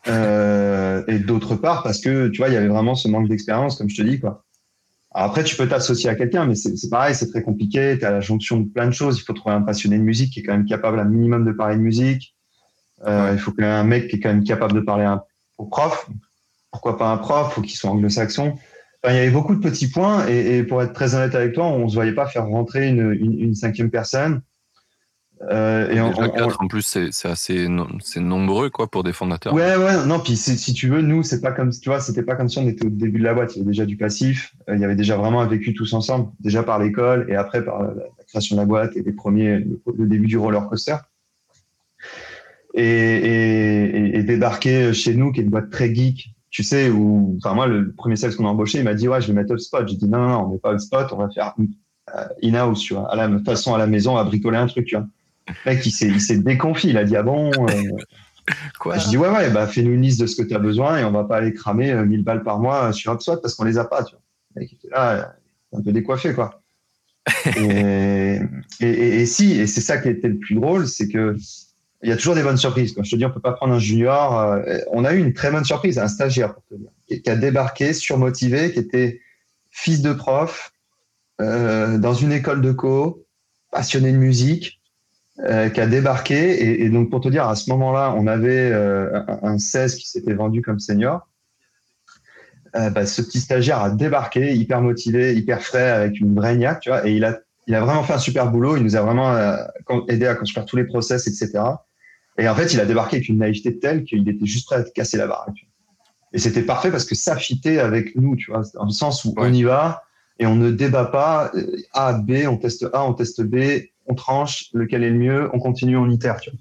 Euh, 0.07 1.03
et 1.07 1.19
d'autre 1.19 1.55
part 1.55 1.83
parce 1.83 1.99
que 1.99 2.29
tu 2.29 2.37
vois 2.37 2.47
il 2.47 2.53
y 2.53 2.57
avait 2.57 2.69
vraiment 2.69 2.95
ce 2.95 3.07
manque 3.07 3.27
d'expérience 3.27 3.77
comme 3.77 3.89
je 3.89 3.97
te 3.97 4.01
dis 4.01 4.19
quoi. 4.19 4.45
Après 5.11 5.43
tu 5.43 5.55
peux 5.55 5.67
t'associer 5.67 6.09
à 6.09 6.15
quelqu'un 6.15 6.45
mais 6.45 6.55
c'est 6.55 6.89
pareil 6.89 7.15
c'est 7.15 7.29
très 7.29 7.41
compliqué. 7.41 7.97
Tu 7.99 8.05
à 8.05 8.11
la 8.11 8.21
jonction 8.21 8.57
de 8.57 8.69
plein 8.69 8.87
de 8.87 8.93
choses. 8.93 9.17
Il 9.19 9.23
faut 9.23 9.33
trouver 9.33 9.55
un 9.55 9.61
passionné 9.61 9.97
de 9.97 10.03
musique 10.03 10.33
qui 10.33 10.39
est 10.39 10.43
quand 10.43 10.53
même 10.53 10.65
capable 10.65 10.99
un 10.99 11.05
minimum 11.05 11.45
de 11.45 11.51
parler 11.51 11.75
de 11.75 11.81
musique. 11.81 12.35
Euh, 13.05 13.31
il 13.33 13.39
faut 13.39 13.51
qu'il 13.51 13.63
y 13.63 13.67
ait 13.67 13.69
un 13.69 13.83
mec 13.83 14.07
qui 14.07 14.17
est 14.17 14.19
quand 14.19 14.29
même 14.29 14.43
capable 14.43 14.73
de 14.73 14.81
parler 14.81 15.05
un, 15.05 15.21
au 15.57 15.65
prof. 15.65 16.09
Pourquoi 16.71 16.97
pas 16.97 17.11
un 17.11 17.17
prof 17.17 17.53
faut 17.53 17.61
qu'il 17.61 17.75
soit 17.75 17.89
anglo-saxon. 17.89 18.57
Enfin, 19.03 19.13
il 19.13 19.17
y 19.17 19.19
avait 19.19 19.31
beaucoup 19.31 19.55
de 19.55 19.61
petits 19.61 19.89
points 19.89 20.27
et, 20.27 20.57
et, 20.57 20.63
pour 20.63 20.81
être 20.83 20.93
très 20.93 21.15
honnête 21.15 21.33
avec 21.33 21.53
toi 21.53 21.67
on 21.67 21.87
se 21.87 21.95
voyait 21.95 22.13
pas 22.13 22.27
faire 22.27 22.45
rentrer 22.45 22.89
une, 22.89 23.13
une, 23.13 23.39
une 23.39 23.55
cinquième 23.55 23.89
personne 23.89 24.41
euh, 25.41 25.89
et 25.89 26.01
en, 26.01 26.11
en, 26.11 26.67
plus, 26.67 26.81
c'est 26.81 27.27
assez 27.27 27.67
c'est 28.01 28.19
nombreux 28.19 28.69
quoi 28.69 28.87
pour 28.87 29.03
des 29.03 29.13
fondateurs. 29.13 29.53
Ouais, 29.53 29.77
ouais, 29.77 30.05
non. 30.05 30.19
Puis 30.19 30.35
si 30.35 30.73
tu 30.73 30.89
veux, 30.89 31.01
nous, 31.01 31.23
c'est 31.23 31.39
pas 31.39 31.53
comme 31.53 31.71
tu 31.71 31.89
vois, 31.89 32.01
c'était 32.01 32.23
pas 32.23 32.35
comme 32.35 32.49
si 32.49 32.57
on 32.57 32.67
était 32.67 32.85
au 32.85 32.89
début 32.89 33.19
de 33.19 33.23
la 33.23 33.33
boîte. 33.33 33.55
Il 33.55 33.59
y 33.59 33.61
avait 33.61 33.71
déjà 33.71 33.85
du 33.85 33.95
passif. 33.95 34.53
Euh, 34.69 34.75
il 34.75 34.81
y 34.81 34.83
avait 34.83 34.97
déjà 34.97 35.15
vraiment 35.15 35.41
un 35.41 35.47
vécu 35.47 35.73
tous 35.73 35.93
ensemble, 35.93 36.29
déjà 36.41 36.63
par 36.63 36.79
l'école 36.79 37.25
et 37.29 37.35
après 37.35 37.63
par 37.63 37.81
la, 37.83 37.93
création 38.27 38.57
de 38.57 38.61
la 38.61 38.65
boîte 38.65 38.97
et 38.97 39.01
les 39.01 39.13
premiers, 39.13 39.59
le, 39.59 40.05
début 40.07 40.27
du 40.27 40.37
roller 40.37 40.67
coaster. 40.67 40.97
Et, 42.75 42.83
et, 42.83 44.17
et, 44.17 44.23
débarquer 44.23 44.93
chez 44.93 45.15
nous, 45.15 45.31
qui 45.31 45.39
est 45.39 45.43
une 45.43 45.49
boîte 45.49 45.71
très 45.71 45.93
geek, 45.93 46.35
tu 46.51 46.63
sais, 46.63 46.89
où, 46.89 47.37
enfin 47.37 47.55
moi, 47.55 47.65
le 47.65 47.93
premier 47.93 48.15
sales 48.15 48.35
qu'on 48.35 48.45
a 48.45 48.49
embauché, 48.49 48.79
il 48.79 48.83
m'a 48.83 48.93
dit 48.93 49.07
ouais, 49.07 49.21
je 49.21 49.27
vais 49.27 49.33
mettre 49.33 49.53
HubSpot. 49.53 49.87
J'ai 49.87 49.95
dit 49.95 50.07
non, 50.07 50.19
non, 50.19 50.27
non, 50.27 50.45
on 50.45 50.53
met 50.53 50.59
pas 50.59 50.73
HubSpot, 50.73 51.07
on 51.11 51.17
va 51.17 51.29
faire 51.29 51.55
euh, 52.15 52.25
in-house, 52.43 52.81
tu 52.81 52.93
vois, 52.93 53.11
à 53.11 53.15
la 53.15 53.39
façon 53.39 53.73
à 53.73 53.77
la 53.77 53.87
maison, 53.87 54.17
à 54.17 54.23
bricoler 54.23 54.57
un 54.57 54.67
truc, 54.67 54.85
tu 54.85 54.95
vois. 54.95 55.07
Le 55.49 55.71
mec, 55.71 55.85
il 55.85 55.91
s'est, 55.91 56.07
il 56.07 56.43
déconfié. 56.43 56.91
Il 56.91 56.97
a 56.97 57.03
dit, 57.03 57.15
ah 57.15 57.23
bon, 57.23 57.51
euh, 57.51 57.83
Quoi 58.79 58.97
Je 58.97 59.09
dis 59.09 59.17
ouais, 59.17 59.29
ouais, 59.29 59.51
bah 59.51 59.67
fais-nous 59.67 59.91
une 59.91 60.01
liste 60.01 60.19
de 60.19 60.25
ce 60.25 60.41
que 60.41 60.47
tu 60.47 60.55
as 60.55 60.59
besoin 60.59 60.97
et 60.97 61.03
on 61.03 61.11
va 61.11 61.23
pas 61.23 61.37
aller 61.37 61.53
cramer 61.53 61.93
1000 61.93 62.23
balles 62.23 62.41
par 62.41 62.59
mois 62.59 62.91
sur 62.93 63.13
HubSpot 63.13 63.37
parce 63.41 63.53
qu'on 63.53 63.65
les 63.65 63.77
a 63.77 63.85
pas. 63.85 64.03
Tu 64.03 64.15
vois. 64.15 64.65
là, 64.91 65.35
un 65.73 65.81
peu 65.81 65.91
décoiffé, 65.91 66.33
quoi. 66.33 66.61
et, 67.57 68.39
et, 68.79 69.25
si, 69.27 69.51
et 69.51 69.67
c'est 69.67 69.81
ça 69.81 69.99
qui 69.99 70.09
était 70.09 70.29
le 70.29 70.39
plus 70.39 70.55
drôle, 70.55 70.87
c'est 70.87 71.07
que 71.07 71.35
il 72.01 72.09
y 72.09 72.11
a 72.13 72.17
toujours 72.17 72.35
des 72.35 72.43
bonnes 72.43 72.57
surprises. 72.57 72.93
Quand 72.93 73.03
je 73.03 73.11
te 73.11 73.15
dis, 73.17 73.25
on 73.25 73.31
peut 73.31 73.41
pas 73.41 73.51
prendre 73.51 73.73
un 73.73 73.79
junior. 73.79 74.39
Euh, 74.39 74.77
on 74.91 75.03
a 75.03 75.13
eu 75.13 75.19
une 75.19 75.33
très 75.33 75.51
bonne 75.51 75.65
surprise, 75.65 75.99
un 75.99 76.07
stagiaire 76.07 76.53
pour 76.53 76.63
te 76.65 76.75
dire, 76.75 76.91
qui, 77.07 77.29
a 77.29 77.35
débarqué, 77.35 77.93
surmotivé, 77.93 78.71
qui 78.71 78.79
était 78.79 79.19
fils 79.69 80.01
de 80.01 80.13
prof 80.13 80.71
euh, 81.41 81.97
dans 81.97 82.13
une 82.13 82.31
école 82.31 82.61
de 82.61 82.71
co, 82.71 83.25
passionné 83.71 84.11
de 84.11 84.17
musique, 84.17 84.78
euh, 85.45 85.69
qui 85.69 85.81
a 85.81 85.87
débarqué. 85.87 86.83
Et, 86.83 86.89
donc 86.89 87.09
pour 87.09 87.21
te 87.21 87.29
dire, 87.29 87.47
à 87.47 87.55
ce 87.55 87.69
moment-là, 87.71 88.13
on 88.17 88.27
avait 88.27 88.73
un, 88.73 89.39
un 89.43 89.57
16 89.57 89.95
qui 89.95 90.09
s'était 90.09 90.33
vendu 90.33 90.61
comme 90.61 90.79
senior. 90.79 91.27
Bah, 92.73 93.05
ce 93.07 93.23
petit 93.23 93.39
stagiaire 93.39 93.81
a 93.81 93.89
débarqué, 93.89 94.53
hyper 94.53 94.81
motivé, 94.81 95.35
hyper 95.35 95.63
frais, 95.63 95.89
avec 95.89 96.19
une 96.19 96.35
vraie 96.35 96.55
niaque, 96.55 96.81
tu 96.81 96.89
vois, 96.89 97.07
et 97.07 97.13
il 97.13 97.25
a, 97.25 97.39
il 97.65 97.73
a 97.73 97.81
vraiment 97.81 98.03
fait 98.03 98.13
un 98.13 98.19
super 98.19 98.51
boulot. 98.51 98.77
Il 98.77 98.83
nous 98.83 98.95
a 98.95 99.01
vraiment 99.01 99.35
aidé 100.07 100.27
à 100.27 100.35
construire 100.35 100.65
tous 100.67 100.75
les 100.75 100.83
process, 100.83 101.25
etc. 101.25 101.63
Et 102.39 102.47
en 102.47 102.55
fait, 102.55 102.73
il 102.73 102.79
a 102.79 102.85
débarqué 102.85 103.17
avec 103.17 103.27
une 103.27 103.39
naïveté 103.39 103.79
telle 103.79 104.03
qu'il 104.05 104.27
était 104.27 104.45
juste 104.45 104.67
prêt 104.67 104.77
à 104.77 104.83
casser 104.83 105.17
la 105.17 105.27
baraque. 105.27 105.67
Et 106.31 106.39
c'était 106.39 106.61
parfait 106.61 106.91
parce 106.91 107.05
que 107.05 107.15
ça 107.15 107.35
fitait 107.35 107.79
avec 107.79 108.15
nous, 108.15 108.35
tu 108.35 108.51
vois, 108.51 108.63
dans 108.75 108.85
le 108.85 108.91
sens 108.91 109.25
où 109.25 109.33
on 109.37 109.51
y 109.51 109.63
va 109.63 110.03
et 110.37 110.45
on 110.45 110.55
ne 110.55 110.71
débat 110.71 111.05
pas 111.05 111.51
euh, 111.55 111.75
A, 111.93 112.13
B, 112.13 112.45
on 112.47 112.57
teste 112.57 112.87
A, 112.93 113.03
on 113.03 113.13
teste 113.13 113.41
B, 113.41 113.81
on 114.09 114.15
tranche, 114.15 114.65
lequel 114.73 115.03
est 115.03 115.11
le 115.11 115.17
mieux, 115.17 115.49
on 115.53 115.59
continue, 115.59 115.95
on 115.95 116.09
itère, 116.09 116.39
tu 116.41 116.49
vois. 116.49 116.59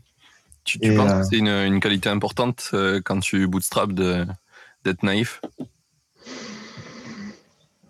Tu, 0.65 0.79
penses 0.79 1.11
que 1.11 1.19
euh, 1.19 1.23
c'est 1.23 1.39
une, 1.39 1.81
qualité 1.81 2.11
importante 2.11 2.71
euh, 2.75 3.01
quand 3.03 3.21
tu 3.21 3.47
bootstrap 3.47 3.93
d'être 3.93 5.03
naïf? 5.03 5.41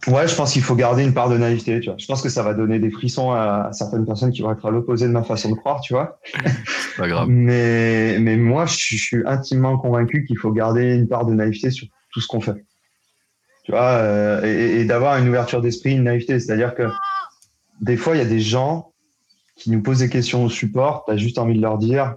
Ouais, 0.07 0.29
je 0.29 0.35
pense 0.37 0.53
qu'il 0.53 0.63
faut 0.63 0.77
garder 0.77 1.03
une 1.03 1.13
part 1.13 1.29
de 1.29 1.37
naïveté, 1.37 1.81
tu 1.81 1.89
vois. 1.89 1.99
Je 1.99 2.07
pense 2.07 2.23
que 2.23 2.29
ça 2.29 2.45
va 2.45 2.55
donner 2.55 2.79
des 2.79 2.91
frissons 2.91 3.33
à, 3.33 3.71
certaines 3.73 4.07
personnes 4.07 4.31
qui 4.31 4.43
vont 4.43 4.53
être 4.53 4.65
à 4.65 4.71
l'opposé 4.71 5.09
de 5.09 5.13
ma 5.13 5.25
façon 5.25 5.51
de 5.51 5.57
croire, 5.57 5.81
tu 5.81 5.93
vois. 5.93 6.21
Pas 6.97 7.09
grave. 7.09 7.29
Mais, 7.29 8.19
mais 8.21 8.37
moi, 8.37 8.65
je, 8.67 8.77
suis 8.77 9.23
intimement 9.27 9.77
convaincu 9.77 10.25
qu'il 10.25 10.39
faut 10.39 10.53
garder 10.53 10.95
une 10.95 11.09
part 11.09 11.27
de 11.27 11.35
naïveté 11.35 11.71
sur 11.71 11.89
tout 12.13 12.21
ce 12.21 12.29
qu'on 12.29 12.41
fait. 12.41 12.65
Tu 13.65 13.73
vois, 13.73 13.97
euh, 13.97 14.81
et, 14.81 14.85
d'avoir 14.85 15.19
une 15.19 15.29
ouverture 15.29 15.61
d'esprit, 15.61 15.93
une 15.93 16.05
naïveté. 16.05 16.39
C'est-à-dire 16.39 16.75
que 16.75 16.89
des 17.81 17.97
fois, 17.97 18.15
il 18.15 18.19
y 18.19 18.23
a 18.23 18.29
des 18.29 18.41
gens 18.41 18.93
qui 19.59 19.71
nous 19.71 19.83
posent 19.83 19.99
des 19.99 20.09
questions 20.09 20.45
au 20.45 20.49
support, 20.49 21.05
tu 21.05 21.13
as 21.13 21.17
juste 21.17 21.37
envie 21.37 21.57
de 21.57 21.61
leur 21.61 21.79
dire, 21.79 22.17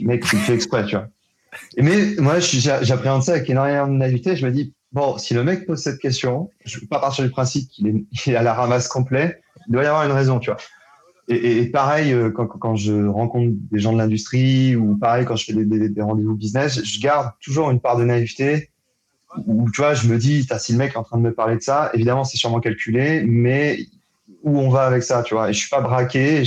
mec, 0.00 0.24
tu 0.24 0.36
fais 0.36 0.54
exprès, 0.54 0.84
tu 0.84 0.96
vois. 0.96 1.08
mais 1.78 2.14
moi, 2.18 2.38
j'appréhende 2.38 3.22
ça 3.22 3.32
avec 3.32 3.48
énormément 3.48 3.88
de 3.88 3.94
naïveté. 3.94 4.36
Je 4.36 4.46
me 4.46 4.52
dis, 4.52 4.74
bon, 4.92 5.18
si 5.18 5.34
le 5.34 5.42
mec 5.42 5.66
pose 5.66 5.80
cette 5.80 5.98
question, 5.98 6.50
je 6.64 6.76
ne 6.76 6.82
peux 6.82 6.86
pas 6.86 7.00
partir 7.00 7.24
du 7.24 7.30
principe 7.30 7.68
qu'il 7.70 8.06
est, 8.26 8.36
à 8.36 8.42
la 8.42 8.54
ramasse 8.54 8.88
complet. 8.88 9.40
Il 9.66 9.72
doit 9.72 9.82
y 9.82 9.86
avoir 9.86 10.04
une 10.04 10.12
raison, 10.12 10.38
tu 10.38 10.50
vois. 10.50 10.58
Et, 11.28 11.64
pareil, 11.70 12.12
euh, 12.12 12.30
quand, 12.30 12.76
je 12.76 13.06
rencontre 13.06 13.54
des 13.72 13.80
gens 13.80 13.94
de 13.94 13.98
l'industrie 13.98 14.76
ou 14.76 14.98
pareil, 14.98 15.24
quand 15.24 15.36
je 15.36 15.46
fais 15.46 15.54
des, 15.54 16.02
rendez-vous 16.02 16.36
business, 16.36 16.84
je 16.84 17.00
garde 17.00 17.30
toujours 17.40 17.70
une 17.70 17.80
part 17.80 17.96
de 17.96 18.04
naïveté 18.04 18.68
où, 19.46 19.70
tu 19.70 19.80
vois, 19.80 19.94
je 19.94 20.06
me 20.06 20.18
dis, 20.18 20.46
si 20.58 20.72
le 20.72 20.78
mec 20.78 20.92
est 20.92 20.98
en 20.98 21.02
train 21.02 21.16
de 21.16 21.22
me 21.22 21.32
parler 21.32 21.56
de 21.56 21.62
ça, 21.62 21.90
évidemment, 21.94 22.24
c'est 22.24 22.36
sûrement 22.36 22.60
calculé, 22.60 23.24
mais 23.26 23.78
où 24.44 24.58
on 24.58 24.68
va 24.68 24.86
avec 24.86 25.02
ça, 25.02 25.24
tu 25.24 25.34
vois. 25.34 25.50
Et 25.50 25.52
je 25.52 25.58
suis 25.58 25.68
pas 25.68 25.80
braqué, 25.80 26.44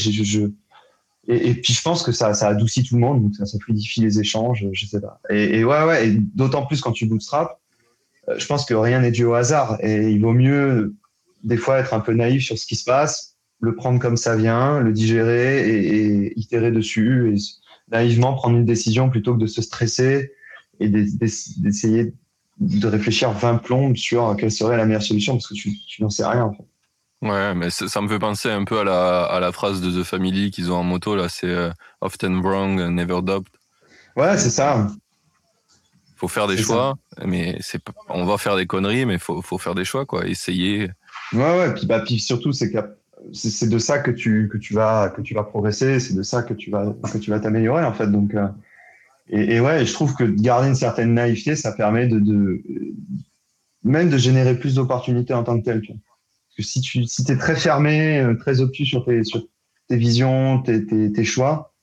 et, 1.30 1.54
puis 1.56 1.74
je 1.74 1.82
pense 1.82 2.04
que 2.04 2.14
ça, 2.14 2.30
adoucit 2.48 2.84
tout 2.84 2.96
le 2.96 3.02
monde, 3.02 3.34
ça, 3.36 3.46
fluidifie 3.60 4.00
les 4.00 4.20
échanges, 4.20 4.66
je 4.72 4.86
sais 4.86 5.02
pas. 5.02 5.20
Et, 5.30 5.60
et 5.60 5.66
ouais, 5.66 5.84
ouais, 5.84 6.16
d'autant 6.34 6.66
plus 6.66 6.80
quand 6.80 6.94
tu 6.94 7.06
bootstrap, 7.06 7.60
euh, 8.30 8.36
je 8.38 8.46
pense 8.46 8.66
que 8.66 8.74
rien 8.74 9.02
n'est 9.02 9.12
dû 9.12 9.26
au 9.26 9.34
hasard 9.34 9.78
et 9.82 10.10
il 10.10 10.22
vaut 10.22 10.34
mieux 10.34 10.96
des 11.44 11.58
fois 11.58 11.80
être 11.80 11.94
un 11.94 12.00
peu 12.00 12.14
naïf 12.14 12.44
sur 12.44 12.58
ce 12.58 12.66
qui 12.66 12.76
se 12.76 12.84
passe, 12.84 13.36
le 13.60 13.76
prendre 13.76 14.00
comme 14.00 14.18
ça 14.18 14.36
vient, 14.36 14.80
le 14.80 14.92
digérer 14.92 15.70
et, 15.70 16.40
itérer 16.40 16.72
dessus 16.72 17.34
et 17.34 17.38
naïvement 17.92 18.34
prendre 18.34 18.58
une 18.58 18.66
décision 18.66 19.10
plutôt 19.10 19.34
que 19.34 19.40
de 19.40 19.48
se 19.48 19.62
stresser 19.62 20.32
et 20.80 20.90
d'essayer 20.90 22.14
de 22.60 22.88
réfléchir 22.88 23.32
20 23.32 23.58
plombes 23.58 23.96
sur 23.96 24.36
quelle 24.38 24.52
serait 24.52 24.78
la 24.78 24.86
meilleure 24.86 25.04
solution 25.04 25.34
parce 25.34 25.48
que 25.48 25.54
tu, 25.54 25.78
n'en 26.00 26.10
sais 26.10 26.26
rien 26.26 26.44
en 26.44 26.54
fait. 26.54 26.66
Ouais, 27.22 27.56
mais 27.56 27.70
ça 27.72 28.02
me 28.02 28.08
fait 28.08 28.20
penser 28.20 28.50
un 28.50 28.64
peu 28.64 28.80
à 28.80 28.84
la, 28.84 29.24
à 29.24 29.40
la 29.40 29.52
phrase 29.52 29.82
de 29.82 30.02
The 30.02 30.04
Family 30.04 30.52
qu'ils 30.52 30.72
ont 30.72 30.76
en 30.76 30.84
moto 30.84 31.16
là, 31.16 31.30
c'est 31.30 31.48
euh, 31.50 31.72
often 32.02 32.42
wrong, 32.42 32.80
never 32.90 33.22
doubt. 33.24 33.48
Ouais, 34.16 34.38
c'est 34.38 34.52
ça 34.52 34.88
faut 36.18 36.28
faire 36.28 36.48
des 36.48 36.58
choix, 36.58 36.98
mais 37.24 37.58
c'est 37.62 37.80
on 38.10 38.26
va 38.26 38.40
faire 38.40 38.56
des 38.56 38.66
conneries, 38.66 39.06
mais 39.06 39.20
faut 39.20 39.42
faut 39.44 39.60
faire 39.60 39.76
des 39.76 39.86
choix 39.86 40.06
quoi, 40.06 40.26
essayer. 40.26 40.90
Ouais 41.32 41.58
ouais, 41.60 41.74
puis 41.76 41.86
bah 41.86 42.00
puis 42.00 42.20
surtout 42.20 42.52
c'est 42.52 42.72
de 42.72 43.78
ça 43.78 44.00
que 44.00 44.12
tu 44.12 44.50
que 44.52 44.58
tu 44.58 44.74
vas 44.74 45.10
que 45.10 45.22
tu 45.22 45.36
vas 45.36 45.44
progresser, 45.44 46.00
c'est 46.00 46.16
de 46.16 46.24
ça 46.24 46.42
que 46.42 46.56
tu 46.56 46.72
vas 46.72 46.92
que 47.14 47.20
tu 47.20 47.30
vas 47.30 47.40
t'améliorer 47.40 47.86
en 47.86 47.94
fait. 47.94 48.08
Donc 48.08 48.34
euh, 48.34 48.48
et, 49.30 49.60
ouais, 49.60 49.86
je 49.86 49.94
trouve 49.94 50.16
que 50.16 50.24
garder 50.24 50.70
une 50.70 50.76
certaine 50.76 51.14
naïveté, 51.14 51.56
ça 51.56 51.74
permet 51.74 52.08
de, 52.08 52.18
de 52.20 52.64
même 53.84 54.10
de 54.10 54.18
générer 54.18 54.58
plus 54.58 54.76
d'opportunités 54.76 55.34
en 55.34 55.44
tant 55.44 55.60
que 55.60 55.66
tel. 55.66 55.82
Parce 55.82 56.00
que 56.58 56.64
si 56.64 56.82
tu 56.82 57.06
si 57.06 57.24
es 57.32 57.38
très 57.38 57.56
fermé, 57.56 58.20
euh, 58.20 58.36
très 58.36 58.60
obtus 58.62 58.86
sur 58.86 59.06
tes 59.06 59.24
sur 59.24 59.44
tes 59.88 59.98
visions, 59.98 60.62
tes, 60.62 60.86
tes, 60.86 61.12
tes 61.14 61.24
choix, 61.24 61.74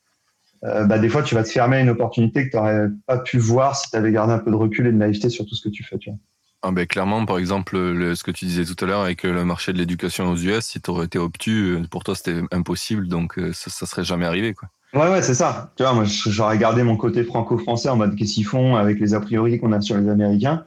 euh, 0.64 0.84
bah, 0.84 0.98
des 0.98 1.08
fois, 1.08 1.22
tu 1.22 1.34
vas 1.34 1.42
te 1.42 1.48
fermer 1.48 1.76
à 1.76 1.80
une 1.80 1.90
opportunité 1.90 2.46
que 2.46 2.50
tu 2.50 2.56
n'aurais 2.56 2.88
pas 3.06 3.18
pu 3.18 3.38
voir 3.38 3.76
si 3.76 3.90
tu 3.90 3.96
avais 3.96 4.12
gardé 4.12 4.32
un 4.32 4.38
peu 4.38 4.50
de 4.50 4.56
recul 4.56 4.86
et 4.86 4.92
de 4.92 4.96
naïveté 4.96 5.30
sur 5.30 5.46
tout 5.46 5.54
ce 5.54 5.62
que 5.62 5.68
tu 5.68 5.84
fais. 5.84 5.98
Tu 5.98 6.10
vois. 6.10 6.18
Ah 6.66 6.70
ben 6.70 6.86
clairement, 6.86 7.26
par 7.26 7.36
exemple, 7.36 7.76
ce 7.76 8.24
que 8.24 8.30
tu 8.30 8.46
disais 8.46 8.64
tout 8.64 8.82
à 8.82 8.88
l'heure 8.88 9.02
avec 9.02 9.22
le 9.22 9.44
marché 9.44 9.74
de 9.74 9.78
l'éducation 9.78 10.30
aux 10.30 10.36
US, 10.36 10.64
si 10.64 10.80
tu 10.80 10.90
aurais 10.90 11.04
été 11.04 11.18
obtus, 11.18 11.74
euh, 11.74 11.82
pour 11.90 12.04
toi 12.04 12.14
c'était 12.14 12.40
impossible, 12.52 13.06
donc 13.06 13.38
euh, 13.38 13.52
ça, 13.52 13.68
ça 13.68 13.84
serait 13.84 14.02
jamais 14.02 14.24
arrivé. 14.24 14.54
Quoi. 14.54 14.70
Ouais, 14.94 15.10
ouais, 15.10 15.20
c'est 15.20 15.34
ça. 15.34 15.72
Tu 15.76 15.82
vois, 15.82 15.92
moi 15.92 16.04
j'aurais 16.06 16.56
gardé 16.56 16.82
mon 16.82 16.96
côté 16.96 17.22
franco-français 17.22 17.90
en 17.90 17.96
mode 17.96 18.16
qu'est-ce 18.16 18.32
qu'ils 18.32 18.46
font 18.46 18.76
avec 18.76 18.98
les 18.98 19.12
a 19.12 19.20
priori 19.20 19.60
qu'on 19.60 19.72
a 19.72 19.82
sur 19.82 19.98
les 19.98 20.08
Américains? 20.08 20.64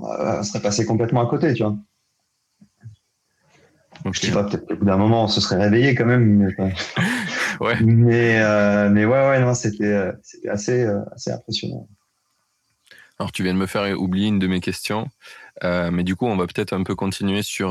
ça 0.00 0.44
serait 0.44 0.60
passé 0.60 0.86
complètement 0.86 1.22
à 1.22 1.26
côté, 1.26 1.54
tu 1.54 1.64
vois. 1.64 1.74
Je 4.12 4.20
sais 4.20 4.32
pas, 4.32 4.44
peut-être 4.44 4.66
qu'au 4.66 4.76
bout 4.76 4.84
d'un 4.84 4.96
moment, 4.96 5.24
on 5.24 5.28
se 5.28 5.40
serait 5.40 5.56
réveillé 5.56 5.94
quand 5.94 6.06
même. 6.06 6.24
Mais, 6.58 6.74
ouais. 7.60 7.80
mais, 7.80 8.40
euh, 8.40 8.88
mais 8.90 9.04
ouais, 9.04 9.28
ouais, 9.28 9.40
non, 9.40 9.54
c'était, 9.54 9.84
euh, 9.84 10.12
c'était 10.22 10.48
assez, 10.48 10.84
euh, 10.84 11.00
assez 11.12 11.30
impressionnant. 11.30 11.88
Alors, 13.18 13.32
tu 13.32 13.42
viens 13.42 13.52
de 13.52 13.58
me 13.58 13.66
faire 13.66 13.98
oublier 13.98 14.28
une 14.28 14.38
de 14.38 14.46
mes 14.46 14.60
questions. 14.60 15.08
mais 15.62 16.04
du 16.04 16.14
coup, 16.14 16.26
on 16.26 16.36
va 16.36 16.46
peut-être 16.46 16.72
un 16.72 16.84
peu 16.84 16.94
continuer 16.94 17.42
sur. 17.42 17.70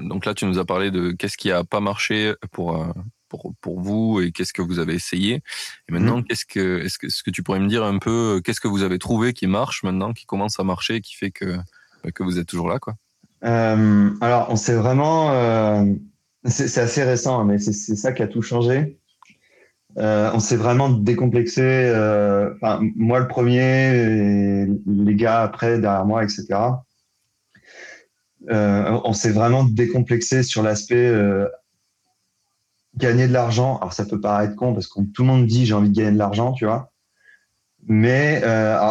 donc 0.00 0.24
là, 0.24 0.32
tu 0.32 0.46
nous 0.46 0.58
as 0.58 0.64
parlé 0.64 0.90
de 0.90 1.10
qu'est-ce 1.10 1.36
qui 1.36 1.52
a 1.52 1.62
pas 1.62 1.80
marché 1.80 2.32
pour, 2.52 2.86
pour, 3.28 3.52
pour 3.60 3.80
vous 3.80 4.22
et 4.22 4.32
qu'est-ce 4.32 4.54
que 4.54 4.62
vous 4.62 4.78
avez 4.78 4.94
essayé. 4.94 5.42
Et 5.88 5.92
maintenant, 5.92 6.18
mhm. 6.18 6.24
qu'est-ce 6.24 6.46
que, 6.46 6.82
est-ce 6.86 7.22
que, 7.22 7.30
tu 7.30 7.42
pourrais 7.42 7.60
me 7.60 7.68
dire 7.68 7.84
un 7.84 7.98
peu, 7.98 8.40
qu'est-ce 8.42 8.62
que 8.62 8.68
vous 8.68 8.82
avez 8.82 8.98
trouvé 8.98 9.34
qui 9.34 9.46
marche 9.46 9.82
maintenant, 9.82 10.14
qui 10.14 10.24
commence 10.24 10.58
à 10.58 10.64
marcher, 10.64 11.02
qui 11.02 11.16
fait 11.16 11.32
que, 11.32 11.58
que 12.14 12.22
vous 12.22 12.38
êtes 12.38 12.48
toujours 12.48 12.70
là, 12.70 12.78
quoi? 12.78 12.94
Euh, 13.44 14.10
alors, 14.20 14.48
on 14.50 14.56
s'est 14.56 14.74
vraiment. 14.74 15.32
Euh, 15.32 15.84
c'est 16.44 16.78
assez 16.78 17.02
récent, 17.02 17.44
mais 17.44 17.58
c'est 17.58 17.72
ça 17.72 18.12
qui 18.12 18.22
a 18.22 18.28
tout 18.28 18.42
changé. 18.42 18.98
Euh, 19.98 20.30
on 20.32 20.38
s'est 20.38 20.56
vraiment 20.56 20.88
décomplexé. 20.88 21.62
Moi, 22.96 23.20
le 23.20 23.28
premier, 23.28 24.66
les 24.86 25.14
gars 25.14 25.42
après, 25.42 25.78
derrière 25.78 26.06
moi, 26.06 26.24
etc. 26.24 26.46
On 28.48 29.12
s'est 29.12 29.32
vraiment 29.32 29.64
décomplexé 29.64 30.42
sur 30.42 30.62
l'aspect 30.62 31.12
gagner 32.96 33.28
de 33.28 33.32
l'argent. 33.32 33.78
Alors, 33.78 33.92
ça 33.92 34.04
peut 34.04 34.20
paraître 34.20 34.56
con 34.56 34.72
parce 34.72 34.86
que 34.86 35.00
tout 35.12 35.22
le 35.22 35.28
monde 35.28 35.46
dit 35.46 35.66
j'ai 35.66 35.74
envie 35.74 35.90
de 35.90 35.96
gagner 35.96 36.12
de 36.12 36.18
l'argent, 36.18 36.52
tu 36.52 36.64
vois. 36.64 36.92
Mais 37.86 38.40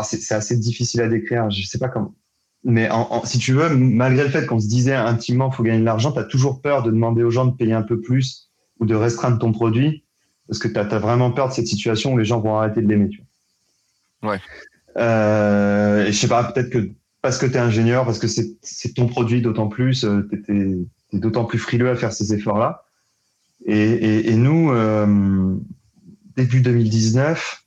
c'est 0.03 0.35
assez 0.35 0.57
difficile 0.57 1.01
à 1.01 1.07
décrire. 1.07 1.49
Je 1.49 1.65
sais 1.65 1.79
pas 1.79 1.89
comment 1.89 2.13
mais 2.69 2.89
si 3.23 3.39
tu 3.39 3.53
veux, 3.53 3.69
malgré 3.69 4.25
le 4.25 4.29
fait 4.29 4.45
qu'on 4.45 4.59
se 4.59 4.67
disait 4.67 4.93
intimement 4.93 5.51
faut 5.51 5.63
gagner 5.63 5.79
de 5.79 5.85
l'argent, 5.85 6.11
tu 6.11 6.19
as 6.19 6.25
toujours 6.25 6.61
peur 6.61 6.83
de 6.83 6.91
demander 6.91 7.23
aux 7.23 7.31
gens 7.31 7.45
de 7.45 7.55
payer 7.55 7.71
un 7.71 7.81
peu 7.81 8.01
plus 8.01 8.49
ou 8.81 8.85
de 8.85 8.93
restreindre 8.93 9.39
ton 9.39 9.53
produit 9.53 10.03
parce 10.47 10.59
que 10.59 10.67
tu 10.67 10.77
as, 10.77 10.83
vraiment 10.99 11.31
peur 11.31 11.47
de 11.47 11.53
cette 11.53 11.67
situation 11.67 12.11
où 12.11 12.17
les 12.17 12.25
gens 12.25 12.41
vont 12.41 12.57
arrêter 12.57 12.81
de 12.81 12.87
l'aimer. 12.89 13.09
Ouais. 14.21 14.41
Euh, 14.97 16.07
et 16.07 16.11
je 16.11 16.17
sais 16.17 16.27
pas, 16.27 16.43
peut-être 16.43 16.69
que 16.69 16.89
parce 17.21 17.37
que 17.37 17.45
tu 17.45 17.53
es 17.53 17.59
ingénieur, 17.59 18.03
parce 18.03 18.19
que 18.19 18.27
c'est 18.27 18.93
ton 18.93 19.07
produit 19.07 19.41
d'autant 19.41 19.67
plus, 19.69 20.03
euh, 20.03 20.27
tu 20.45 20.87
es, 21.13 21.17
d'autant 21.17 21.45
plus 21.45 21.59
frileux 21.59 21.89
à 21.89 21.95
faire 21.95 22.11
ces 22.11 22.33
efforts-là. 22.33 22.83
Et, 23.65 24.29
et, 24.29 24.35
nous, 24.35 24.71
euh, 24.71 25.55
début 26.35 26.59
2019, 26.59 27.63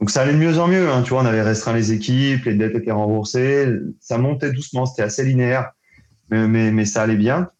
donc 0.00 0.10
ça 0.10 0.22
allait 0.22 0.32
de 0.32 0.38
mieux 0.38 0.58
en 0.58 0.68
mieux. 0.68 0.90
Hein. 0.90 1.02
Tu 1.02 1.10
vois, 1.10 1.22
on 1.22 1.26
avait 1.26 1.42
restreint 1.42 1.72
les 1.72 1.92
équipes, 1.92 2.44
les 2.44 2.54
dettes 2.54 2.76
étaient 2.76 2.92
remboursées, 2.92 3.68
ça 4.00 4.18
montait 4.18 4.52
doucement, 4.52 4.86
c'était 4.86 5.02
assez 5.02 5.24
linéaire, 5.24 5.72
mais, 6.30 6.70
mais, 6.70 6.84
ça 6.84 7.02
allait 7.02 7.16
bien. 7.16 7.50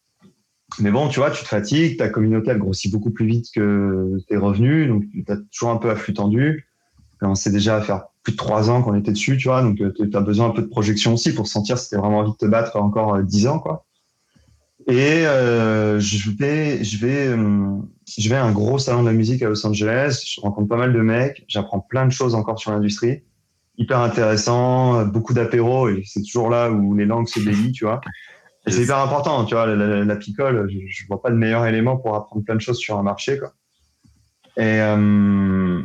Mais 0.79 0.91
bon, 0.91 1.09
tu 1.09 1.19
vois, 1.19 1.31
tu 1.31 1.43
te 1.43 1.49
fatigues, 1.49 1.97
ta 1.97 2.09
communauté 2.09 2.51
elle 2.51 2.59
grossit 2.59 2.93
beaucoup 2.93 3.11
plus 3.11 3.27
vite 3.27 3.47
que 3.55 4.19
tes 4.29 4.37
revenus, 4.37 4.89
donc 4.89 5.05
tu 5.11 5.25
as 5.33 5.37
toujours 5.51 5.71
un 5.71 5.79
peu 5.79 5.91
à 5.91 5.97
flux 5.97 6.15
tendu. 6.15 6.69
on 7.23 7.35
sait 7.35 7.51
déjà 7.51 7.81
faire 7.81 8.05
plus 8.23 8.33
de 8.33 8.37
trois 8.37 8.71
ans 8.71 8.83
qu'on 8.83 8.95
était 8.95 9.13
dessus, 9.13 9.37
tu 9.37 9.49
vois. 9.49 9.63
Donc, 9.63 9.77
tu 9.77 10.17
as 10.17 10.21
besoin 10.21 10.49
un 10.49 10.51
peu 10.51 10.63
de 10.63 10.69
projection 10.69 11.15
aussi 11.15 11.35
pour 11.35 11.49
sentir 11.49 11.79
si 11.79 11.89
tu 11.89 11.97
vraiment 11.97 12.19
envie 12.19 12.33
de 12.33 12.37
te 12.37 12.47
battre 12.47 12.77
encore 12.77 13.19
dix 13.23 13.47
ans, 13.47 13.59
quoi. 13.59 13.87
Et 14.89 15.25
je 15.25 16.31
vais, 16.31 16.83
je 16.83 16.99
vais, 16.99 17.37
je 18.19 18.29
vais 18.29 18.37
à 18.37 18.45
un 18.45 18.53
gros 18.53 18.79
salon 18.79 19.03
de 19.03 19.09
la 19.09 19.15
musique 19.15 19.43
à 19.43 19.49
Los 19.49 19.67
Angeles. 19.67 20.23
Je 20.27 20.41
rencontre 20.41 20.69
pas 20.69 20.77
mal 20.77 20.93
de 20.93 21.01
mecs. 21.01 21.45
J'apprends 21.47 21.81
plein 21.81 22.07
de 22.07 22.13
choses 22.13 22.35
encore 22.35 22.59
sur 22.59 22.71
l'industrie. 22.71 23.23
Hyper 23.77 24.01
intéressant, 24.01 25.05
beaucoup 25.05 25.35
d'apéros 25.35 25.89
et 25.89 26.03
c'est 26.05 26.23
toujours 26.23 26.51
là 26.51 26.71
où 26.71 26.97
les 26.97 27.05
langues 27.05 27.29
se 27.29 27.39
délient, 27.39 27.73
tu 27.73 27.85
vois. 27.85 28.01
Et 28.67 28.71
c'est 28.71 28.83
hyper 28.83 28.99
important, 28.99 29.45
tu 29.45 29.55
vois. 29.55 29.67
La, 29.67 30.17
picole, 30.17 30.69
je, 30.71 30.79
je, 30.89 31.07
vois 31.07 31.23
pas 31.23 31.31
de 31.31 31.37
meilleur 31.37 31.65
élément 31.67 31.97
pour 31.97 32.15
apprendre 32.15 32.45
plein 32.45 32.57
de 32.57 32.61
choses 32.61 32.79
sur 32.79 32.99
un 32.99 33.03
marché, 33.03 33.39
quoi. 33.39 33.55
Et, 34.59 34.81
euh, 34.81 35.81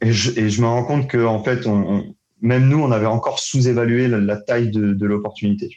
et, 0.00 0.12
je, 0.12 0.40
et, 0.40 0.48
je, 0.48 0.62
me 0.62 0.66
rends 0.66 0.84
compte 0.84 1.08
que 1.08 1.24
en 1.24 1.44
fait, 1.44 1.66
on, 1.66 2.14
même 2.40 2.68
nous, 2.68 2.78
on 2.78 2.90
avait 2.90 3.06
encore 3.06 3.38
sous-évalué 3.38 4.08
la, 4.08 4.36
taille 4.38 4.70
de, 4.70 4.94
de 4.94 5.06
l'opportunité. 5.06 5.68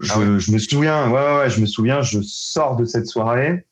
Je, 0.00 0.12
ah 0.12 0.38
je, 0.38 0.50
me 0.50 0.58
souviens, 0.58 1.08
ouais, 1.08 1.20
ouais, 1.20 1.38
ouais, 1.38 1.50
je 1.50 1.60
me 1.60 1.66
souviens, 1.66 2.02
je 2.02 2.20
sors 2.22 2.76
de 2.76 2.84
cette 2.84 3.06
soirée 3.06 3.64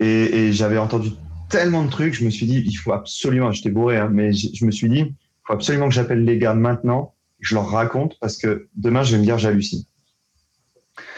et, 0.00 0.06
et 0.46 0.52
j'avais 0.52 0.78
entendu 0.78 1.10
tellement 1.48 1.84
de 1.84 1.90
trucs, 1.90 2.14
je 2.14 2.24
me 2.24 2.30
suis 2.30 2.46
dit, 2.46 2.62
il 2.66 2.74
faut 2.74 2.92
absolument, 2.92 3.52
j'étais 3.52 3.70
bourré, 3.70 3.98
hein, 3.98 4.08
mais 4.10 4.32
je, 4.32 4.64
me 4.64 4.70
suis 4.70 4.88
dit, 4.88 5.00
il 5.00 5.14
faut 5.46 5.52
absolument 5.52 5.88
que 5.88 5.94
j'appelle 5.94 6.24
les 6.24 6.38
gars 6.38 6.54
maintenant, 6.54 7.14
je 7.40 7.54
leur 7.54 7.68
raconte 7.68 8.18
parce 8.20 8.36
que 8.36 8.68
demain, 8.74 9.02
je 9.02 9.12
vais 9.12 9.18
me 9.18 9.24
dire, 9.24 9.38
j'hallucine. 9.38 9.84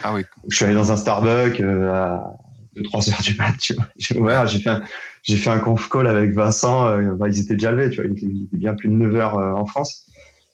Ah 0.02 0.12
oui. 0.14 0.24
Je 0.48 0.56
suis 0.56 0.64
allé 0.64 0.74
dans 0.74 0.90
un 0.90 0.96
Starbucks 0.96 1.60
euh, 1.60 1.92
à 1.92 2.36
2-3 2.76 3.10
heures 3.10 3.22
du 3.22 3.34
mat, 3.36 3.56
tu 3.58 3.74
vois. 3.74 4.46
j'ai 4.46 4.58
fait 4.58 4.70
un, 4.70 4.82
j'ai 5.22 5.36
fait 5.36 5.50
un 5.50 5.60
conf 5.60 5.88
call 5.88 6.06
avec 6.06 6.32
Vincent, 6.32 6.86
euh, 6.88 7.14
bah, 7.14 7.28
ils 7.28 7.40
étaient 7.40 7.54
déjà 7.54 7.70
levés, 7.70 7.90
tu 7.90 7.96
vois, 7.96 8.06
il 8.06 8.12
était, 8.16 8.56
bien 8.56 8.74
plus 8.74 8.88
de 8.88 8.94
9 8.94 9.14
heures 9.14 9.38
euh, 9.38 9.52
en 9.52 9.66
France. 9.66 10.07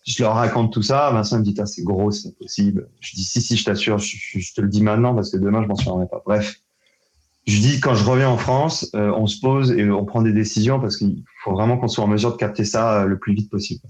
Je 0.04 0.22
leur 0.22 0.34
raconte 0.34 0.72
tout 0.72 0.82
ça, 0.82 1.10
Vincent 1.12 1.38
me 1.38 1.44
dit, 1.44 1.54
c'est 1.64 1.82
gros, 1.82 2.10
c'est 2.10 2.28
impossible. 2.28 2.88
Je 3.00 3.14
dis, 3.14 3.24
si, 3.24 3.40
si, 3.40 3.56
je 3.56 3.64
t'assure, 3.64 3.98
je, 3.98 4.54
te 4.54 4.60
le 4.60 4.68
dis 4.68 4.82
maintenant 4.82 5.14
parce 5.14 5.30
que 5.30 5.38
demain, 5.38 5.62
je 5.62 5.68
m'en 5.68 5.76
souviendrai 5.76 6.06
pas. 6.06 6.22
Bref. 6.26 6.56
Je 7.46 7.58
dis, 7.58 7.80
quand 7.80 7.94
je 7.94 8.04
reviens 8.04 8.28
en 8.28 8.36
France, 8.36 8.90
on 8.94 9.26
se 9.26 9.40
pose 9.40 9.72
et 9.72 9.90
on 9.90 10.04
prend 10.04 10.22
des 10.22 10.32
décisions 10.32 10.78
parce 10.80 10.96
qu'il 10.96 11.24
faut 11.42 11.52
vraiment 11.52 11.78
qu'on 11.78 11.88
soit 11.88 12.04
en 12.04 12.08
mesure 12.08 12.32
de 12.32 12.36
capter 12.36 12.64
ça 12.64 13.06
le 13.06 13.18
plus 13.18 13.34
vite 13.34 13.50
possible. 13.50 13.82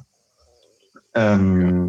Euh, 1.16 1.88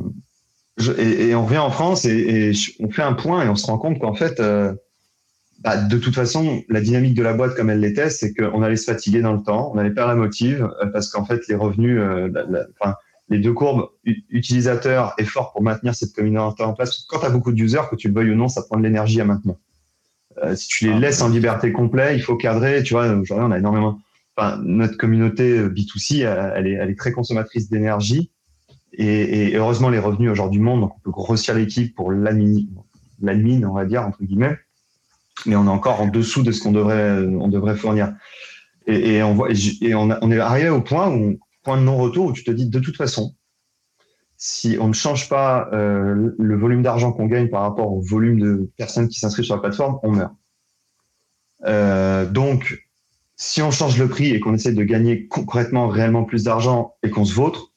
et, 0.98 1.34
on 1.36 1.46
revient 1.46 1.60
en 1.60 1.72
France 1.72 2.06
et, 2.06 2.52
on 2.80 2.90
fait 2.90 3.02
un 3.02 3.14
point 3.14 3.46
et 3.46 3.50
on 3.50 3.56
se 3.56 3.66
rend 3.66 3.78
compte 3.78 4.00
qu'en 4.00 4.14
fait, 4.14 4.40
euh, 4.40 4.74
bah, 5.60 5.78
de 5.78 5.98
toute 5.98 6.14
façon, 6.14 6.64
la 6.70 6.82
dynamique 6.82 7.14
de 7.14 7.24
la 7.24 7.34
boîte 7.34 7.56
comme 7.56 7.70
elle 7.70 7.80
l'était, 7.80 8.10
c'est 8.10 8.34
qu'on 8.34 8.62
allait 8.62 8.76
se 8.76 8.92
fatiguer 8.92 9.22
dans 9.22 9.34
le 9.34 9.42
temps, 9.42 9.72
on 9.74 9.78
allait 9.78 9.92
perdre 9.92 10.10
la 10.10 10.18
motive 10.18 10.70
euh, 10.82 10.88
parce 10.88 11.10
qu'en 11.10 11.26
fait, 11.26 11.48
les 11.48 11.56
revenus, 11.56 11.98
euh, 12.00 12.30
les 13.30 13.40
deux 13.40 13.54
courbes, 13.54 13.90
utilisateur, 14.30 15.14
effort 15.18 15.52
pour 15.52 15.64
maintenir 15.64 15.96
cette 15.96 16.14
communauté 16.14 16.64
en 16.64 16.74
place. 16.74 17.06
Quand 17.10 17.20
tu 17.20 17.26
as 17.26 17.30
beaucoup 17.30 17.52
de 17.52 17.60
users, 17.60 17.82
que 17.90 17.96
tu 17.96 18.08
le 18.08 18.14
veuilles 18.14 18.32
ou 18.32 18.36
non, 18.36 18.48
ça 18.48 18.62
prend 18.62 18.78
de 18.78 18.84
l'énergie 18.84 19.20
à 19.20 19.26
maintenir. 19.26 19.56
Euh, 20.44 20.56
si 20.56 20.68
tu 20.68 20.88
les 20.88 20.94
ah. 20.94 21.00
laisses 21.00 21.22
en 21.22 21.30
liberté 21.30 21.72
complète, 21.72 22.16
il 22.16 22.22
faut 22.22 22.36
cadrer. 22.36 22.84
Tu 22.84 22.94
vois, 22.94 23.08
aujourd'hui, 23.08 23.48
on 23.48 23.52
a 23.52 23.58
énormément. 23.58 24.00
Enfin, 24.38 24.60
notre 24.64 24.98
communauté 24.98 25.62
B2C, 25.62 26.26
elle 26.56 26.68
est, 26.68 26.74
elle 26.74 26.90
est 26.90 27.00
très 27.00 27.14
consommatrice 27.14 27.70
d'énergie. 27.70 28.32
Et, 28.94 29.50
et, 29.50 29.56
heureusement, 29.56 29.90
les 29.90 30.00
revenus 30.00 30.30
aujourd'hui 30.30 30.60
montent, 30.60 30.82
donc 30.82 30.96
on 30.96 31.00
peut 31.00 31.12
grossir 31.12 31.56
l'équipe 31.56 31.96
pour 31.96 32.12
l'admin, 32.12 33.64
on 33.64 33.74
va 33.74 33.86
dire, 33.86 34.04
entre 34.04 34.24
guillemets. 34.24 34.58
Mais 35.46 35.56
on 35.56 35.66
est 35.66 35.70
encore 35.70 36.02
en 36.02 36.08
dessous 36.08 36.44
de 36.44 36.52
ce 36.52 36.62
qu'on 36.62 36.72
devrait, 36.72 37.20
on 37.20 37.48
devrait 37.48 37.76
fournir. 37.76 38.14
Et, 38.88 39.16
et 39.16 39.24
on, 39.24 39.34
voit, 39.34 39.50
et 39.82 39.96
on, 39.96 40.10
on, 40.22 40.32
est 40.32 40.40
arrivé 40.40 40.70
au 40.70 40.82
point 40.82 41.10
où, 41.10 41.40
point 41.66 41.78
de 41.78 41.82
non-retour, 41.82 42.28
où 42.28 42.32
tu 42.32 42.46
te 42.46 42.52
dis, 42.52 42.70
de 42.70 42.80
toute 42.80 42.96
façon, 42.96 43.36
si 44.38 44.78
on 44.80 44.88
ne 44.88 44.94
change 44.94 45.28
pas 45.28 45.70
euh, 45.74 46.32
le 46.38 46.58
volume 46.58 46.82
d'argent 46.82 47.12
qu'on 47.12 47.26
gagne 47.26 47.50
par 47.50 47.62
rapport 47.62 47.92
au 47.92 48.02
volume 48.02 48.40
de 48.40 48.72
personnes 48.78 49.08
qui 49.08 49.20
s'inscrivent 49.20 49.46
sur 49.46 49.56
la 49.56 49.62
plateforme, 49.62 50.00
on 50.04 50.12
meurt. 50.12 50.34
Euh, 51.66 52.26
donc, 52.26 52.86
si 53.38 53.62
on 53.62 53.72
change 53.72 53.98
le 53.98 54.08
prix 54.08 54.32
et 54.32 54.40
qu'on 54.40 54.54
essaie 54.54 54.74
de 54.74 54.84
gagner 54.84 55.28
concrètement, 55.28 55.88
réellement 55.88 56.24
plus 56.24 56.44
d'argent 56.44 56.96
et 57.04 57.10
qu'on 57.10 57.26
se 57.26 57.34
vautre, 57.34 57.72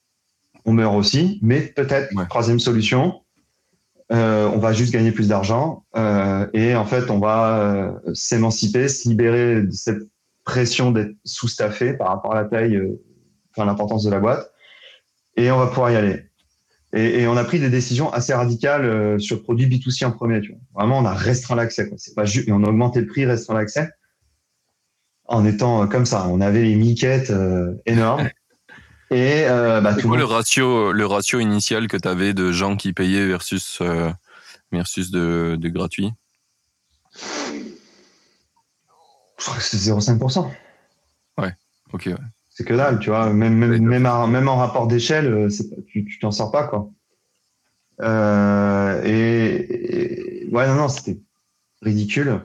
on 0.65 0.73
meurt 0.73 0.95
aussi, 0.95 1.39
mais 1.43 1.61
peut-être, 1.61 2.13
troisième 2.29 2.61
solution, 2.61 3.23
euh, 4.13 4.49
on 4.53 4.59
va 4.59 4.73
juste 4.73 4.93
gagner 4.93 5.13
plus 5.13 5.29
d'argent 5.29 5.85
et 6.53 6.75
en 6.75 6.85
fait, 6.85 7.11
on 7.11 7.19
va 7.19 7.95
s'émanciper, 8.13 8.89
se 8.89 9.09
libérer 9.09 9.63
de 9.63 9.71
cette 9.71 10.03
pression 10.45 10.91
d'être 10.91 11.15
sous-staffé 11.25 11.95
par 11.95 12.09
rapport 12.09 12.35
à 12.35 12.43
la 12.43 12.49
taille, 12.49 12.81
enfin 13.59 13.67
l'importance 13.67 14.05
de 14.05 14.11
la 14.11 14.21
boîte, 14.21 14.51
et 15.37 15.51
on 15.51 15.59
va 15.59 15.67
pouvoir 15.67 15.91
y 15.91 15.97
aller. 15.97 16.25
Et, 16.95 17.21
et 17.21 17.27
on 17.27 17.37
a 17.37 17.45
pris 17.45 17.61
des 17.61 17.69
décisions 17.69 18.11
assez 18.13 18.33
radicales 18.33 18.85
euh, 18.85 19.19
sur 19.19 19.37
le 19.37 19.43
produit 19.43 19.67
B2C 19.67 20.07
en 20.07 20.13
premier. 20.13 20.41
Tu 20.41 20.53
vois. 20.53 20.61
Vraiment, 20.75 20.99
on 20.99 21.05
a 21.05 21.13
restreint 21.13 21.55
l'accès. 21.55 21.91
C'est 21.99 22.15
pas 22.15 22.25
juste, 22.25 22.49
on 22.51 22.65
a 22.65 22.69
augmenté 22.69 23.01
le 23.01 23.07
prix, 23.07 23.27
restreint 23.27 23.55
l'accès 23.55 23.91
en 25.27 25.45
étant 25.45 25.87
comme 25.87 26.07
ça. 26.07 26.27
On 26.29 26.41
avait 26.41 26.63
les 26.63 26.77
miquettes 26.77 27.33
énormes. 27.85 28.31
Et 29.11 29.45
euh, 29.47 29.81
bah, 29.81 29.95
tout 29.95 30.15
le 30.15 30.25
ratio, 30.25 30.93
le 30.93 31.07
ratio 31.07 31.41
initial 31.41 31.89
que 31.89 31.97
tu 31.97 32.07
avais 32.07 32.35
de 32.35 32.53
gens 32.53 32.77
qui 32.77 32.93
payaient 32.93 33.27
versus 33.27 33.79
euh, 33.81 34.11
versus 34.71 35.11
de, 35.11 35.57
de 35.59 35.69
gratuit 35.71 36.13
Je 39.39 39.45
crois 39.45 39.57
que 39.57 39.63
c'est 39.63 39.79
0,5%. 39.79 40.51
Ouais, 41.39 41.55
ok. 41.93 42.07
Ouais. 42.07 42.15
C'est 42.59 42.65
que 42.65 42.75
dalle, 42.75 42.99
tu 42.99 43.11
vois. 43.11 43.33
Même, 43.33 43.55
même, 43.55 43.79
même, 43.79 44.03
même 44.03 44.49
en 44.49 44.57
rapport 44.57 44.89
d'échelle, 44.89 45.33
euh, 45.33 45.49
tu 45.87 46.19
t'en 46.19 46.33
sors 46.33 46.51
pas, 46.51 46.67
quoi. 46.67 46.91
Euh, 48.01 49.01
et, 49.05 50.43
et, 50.43 50.49
ouais, 50.51 50.67
non, 50.67 50.75
non, 50.75 50.89
c'était 50.89 51.21
ridicule. 51.83 52.41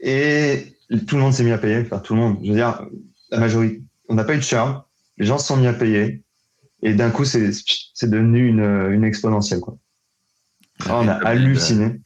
Et 0.00 0.76
tout 1.06 1.16
le 1.16 1.22
monde 1.22 1.32
s'est 1.32 1.44
mis 1.44 1.52
à 1.52 1.56
payer. 1.56 1.78
Enfin, 1.78 1.98
tout 1.98 2.14
le 2.14 2.20
monde. 2.20 2.40
Je 2.42 2.48
veux 2.50 2.56
dire, 2.56 2.86
la 3.30 3.40
majorité. 3.40 3.82
On 4.10 4.16
n'a 4.16 4.24
pas 4.24 4.34
eu 4.34 4.36
de 4.36 4.42
charme 4.42 4.82
les 5.16 5.24
gens 5.24 5.38
se 5.38 5.46
sont 5.46 5.56
mis 5.56 5.66
à 5.66 5.72
payer. 5.72 6.22
Et 6.82 6.92
d'un 6.92 7.10
coup, 7.10 7.24
c'est 7.24 7.48
devenu 8.02 8.46
une, 8.46 8.90
une 8.90 9.02
exponentielle. 9.02 9.60
Quoi. 9.60 9.78
on 10.90 11.08
a 11.08 11.14
halluciné. 11.24 12.02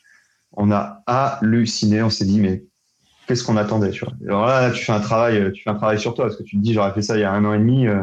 On 0.53 0.71
a 0.71 1.03
halluciné. 1.09 2.05
On 2.05 2.11
s'est 2.11 2.25
dit, 2.25 2.39
mais 2.39 2.63
qu'est-ce 3.29 3.45
qu'on 3.45 3.57
attendait 3.57 3.91
tu 3.91 4.05
vois 4.05 4.15
Alors 4.27 4.47
là, 4.47 4.71
tu 4.71 4.83
fais 4.83 4.93
un 4.93 5.01
travail, 5.01 5.53
tu 5.53 5.63
fais 5.63 5.71
un 5.71 5.75
travail 5.75 6.01
sur 6.01 6.15
toi 6.15 6.25
parce 6.25 6.37
que 6.37 6.43
tu 6.43 6.57
te 6.57 6.63
dis, 6.63 6.73
j'aurais 6.73 6.93
fait 6.93 7.03
ça 7.03 7.17
il 7.17 7.21
y 7.21 7.25
a 7.25 7.33
un 7.33 7.45
an 7.45 7.53
et 7.53 7.59
demi. 7.59 7.87
Euh, 7.87 8.03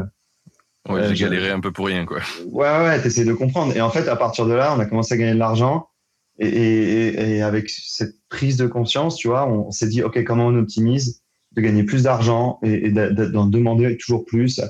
ouais, 0.87 1.13
j'ai 1.13 1.25
galéré 1.25 1.49
un 1.49 1.59
peu 1.59 1.71
pour 1.71 1.87
rien, 1.87 2.05
quoi. 2.05 2.19
Ouais, 2.45 2.67
ouais, 2.67 3.01
t'essayes 3.01 3.25
de 3.25 3.33
comprendre. 3.33 3.75
Et 3.75 3.81
en 3.81 3.89
fait, 3.89 4.07
à 4.07 4.15
partir 4.15 4.45
de 4.45 4.53
là, 4.53 4.73
on 4.75 4.79
a 4.79 4.85
commencé 4.85 5.15
à 5.15 5.17
gagner 5.17 5.33
de 5.33 5.39
l'argent. 5.39 5.89
Et, 6.37 6.47
et, 6.47 7.37
et, 7.37 7.41
avec 7.41 7.69
cette 7.69 8.15
prise 8.29 8.57
de 8.57 8.67
conscience, 8.67 9.15
tu 9.15 9.29
vois, 9.29 9.49
on, 9.49 9.71
s'est 9.71 9.87
dit, 9.87 10.03
OK, 10.03 10.21
comment 10.25 10.47
on 10.47 10.55
optimise 10.57 11.21
de 11.53 11.61
gagner 11.61 11.83
plus 11.83 12.03
d'argent 12.03 12.59
et, 12.61 12.87
et 12.87 12.91
d'en 12.91 13.45
demander 13.45 13.97
toujours 13.97 14.25
plus 14.25 14.61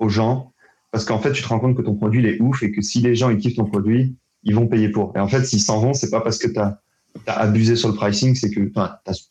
aux 0.00 0.08
gens? 0.08 0.52
Parce 0.90 1.04
qu'en 1.04 1.20
fait, 1.20 1.32
tu 1.32 1.42
te 1.42 1.48
rends 1.48 1.60
compte 1.60 1.76
que 1.76 1.82
ton 1.82 1.94
produit 1.94 2.20
il 2.20 2.26
est 2.26 2.40
ouf 2.40 2.62
et 2.64 2.72
que 2.72 2.82
si 2.82 3.00
les 3.00 3.14
gens 3.14 3.30
ils 3.30 3.38
kiffent 3.38 3.56
ton 3.56 3.64
produit, 3.64 4.16
ils 4.42 4.54
vont 4.54 4.66
payer 4.66 4.88
pour. 4.88 5.12
Et 5.16 5.20
en 5.20 5.28
fait, 5.28 5.44
s'ils 5.44 5.60
s'en 5.60 5.80
vont, 5.80 5.94
c'est 5.94 6.10
pas 6.10 6.20
parce 6.20 6.38
que 6.38 6.48
tu 6.48 6.58
as, 6.58 6.80
abusé 7.26 7.76
sur 7.76 7.88
le 7.88 7.94
pricing, 7.94 8.34
c'est 8.34 8.50
que 8.50 8.60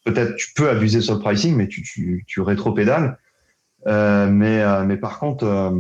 peut-être 0.06 0.36
tu 0.36 0.54
peux 0.56 0.70
abuser 0.70 1.02
sur 1.02 1.16
le 1.16 1.20
pricing, 1.20 1.56
mais 1.56 1.68
tu, 1.68 1.82
tu, 1.82 2.24
tu 2.28 2.42
rétro-pédales. 2.42 3.18
Euh, 3.88 4.28
mais, 4.30 4.62
euh, 4.62 4.84
mais 4.84 4.98
par 4.98 5.20
contre, 5.20 5.46
euh, 5.46 5.72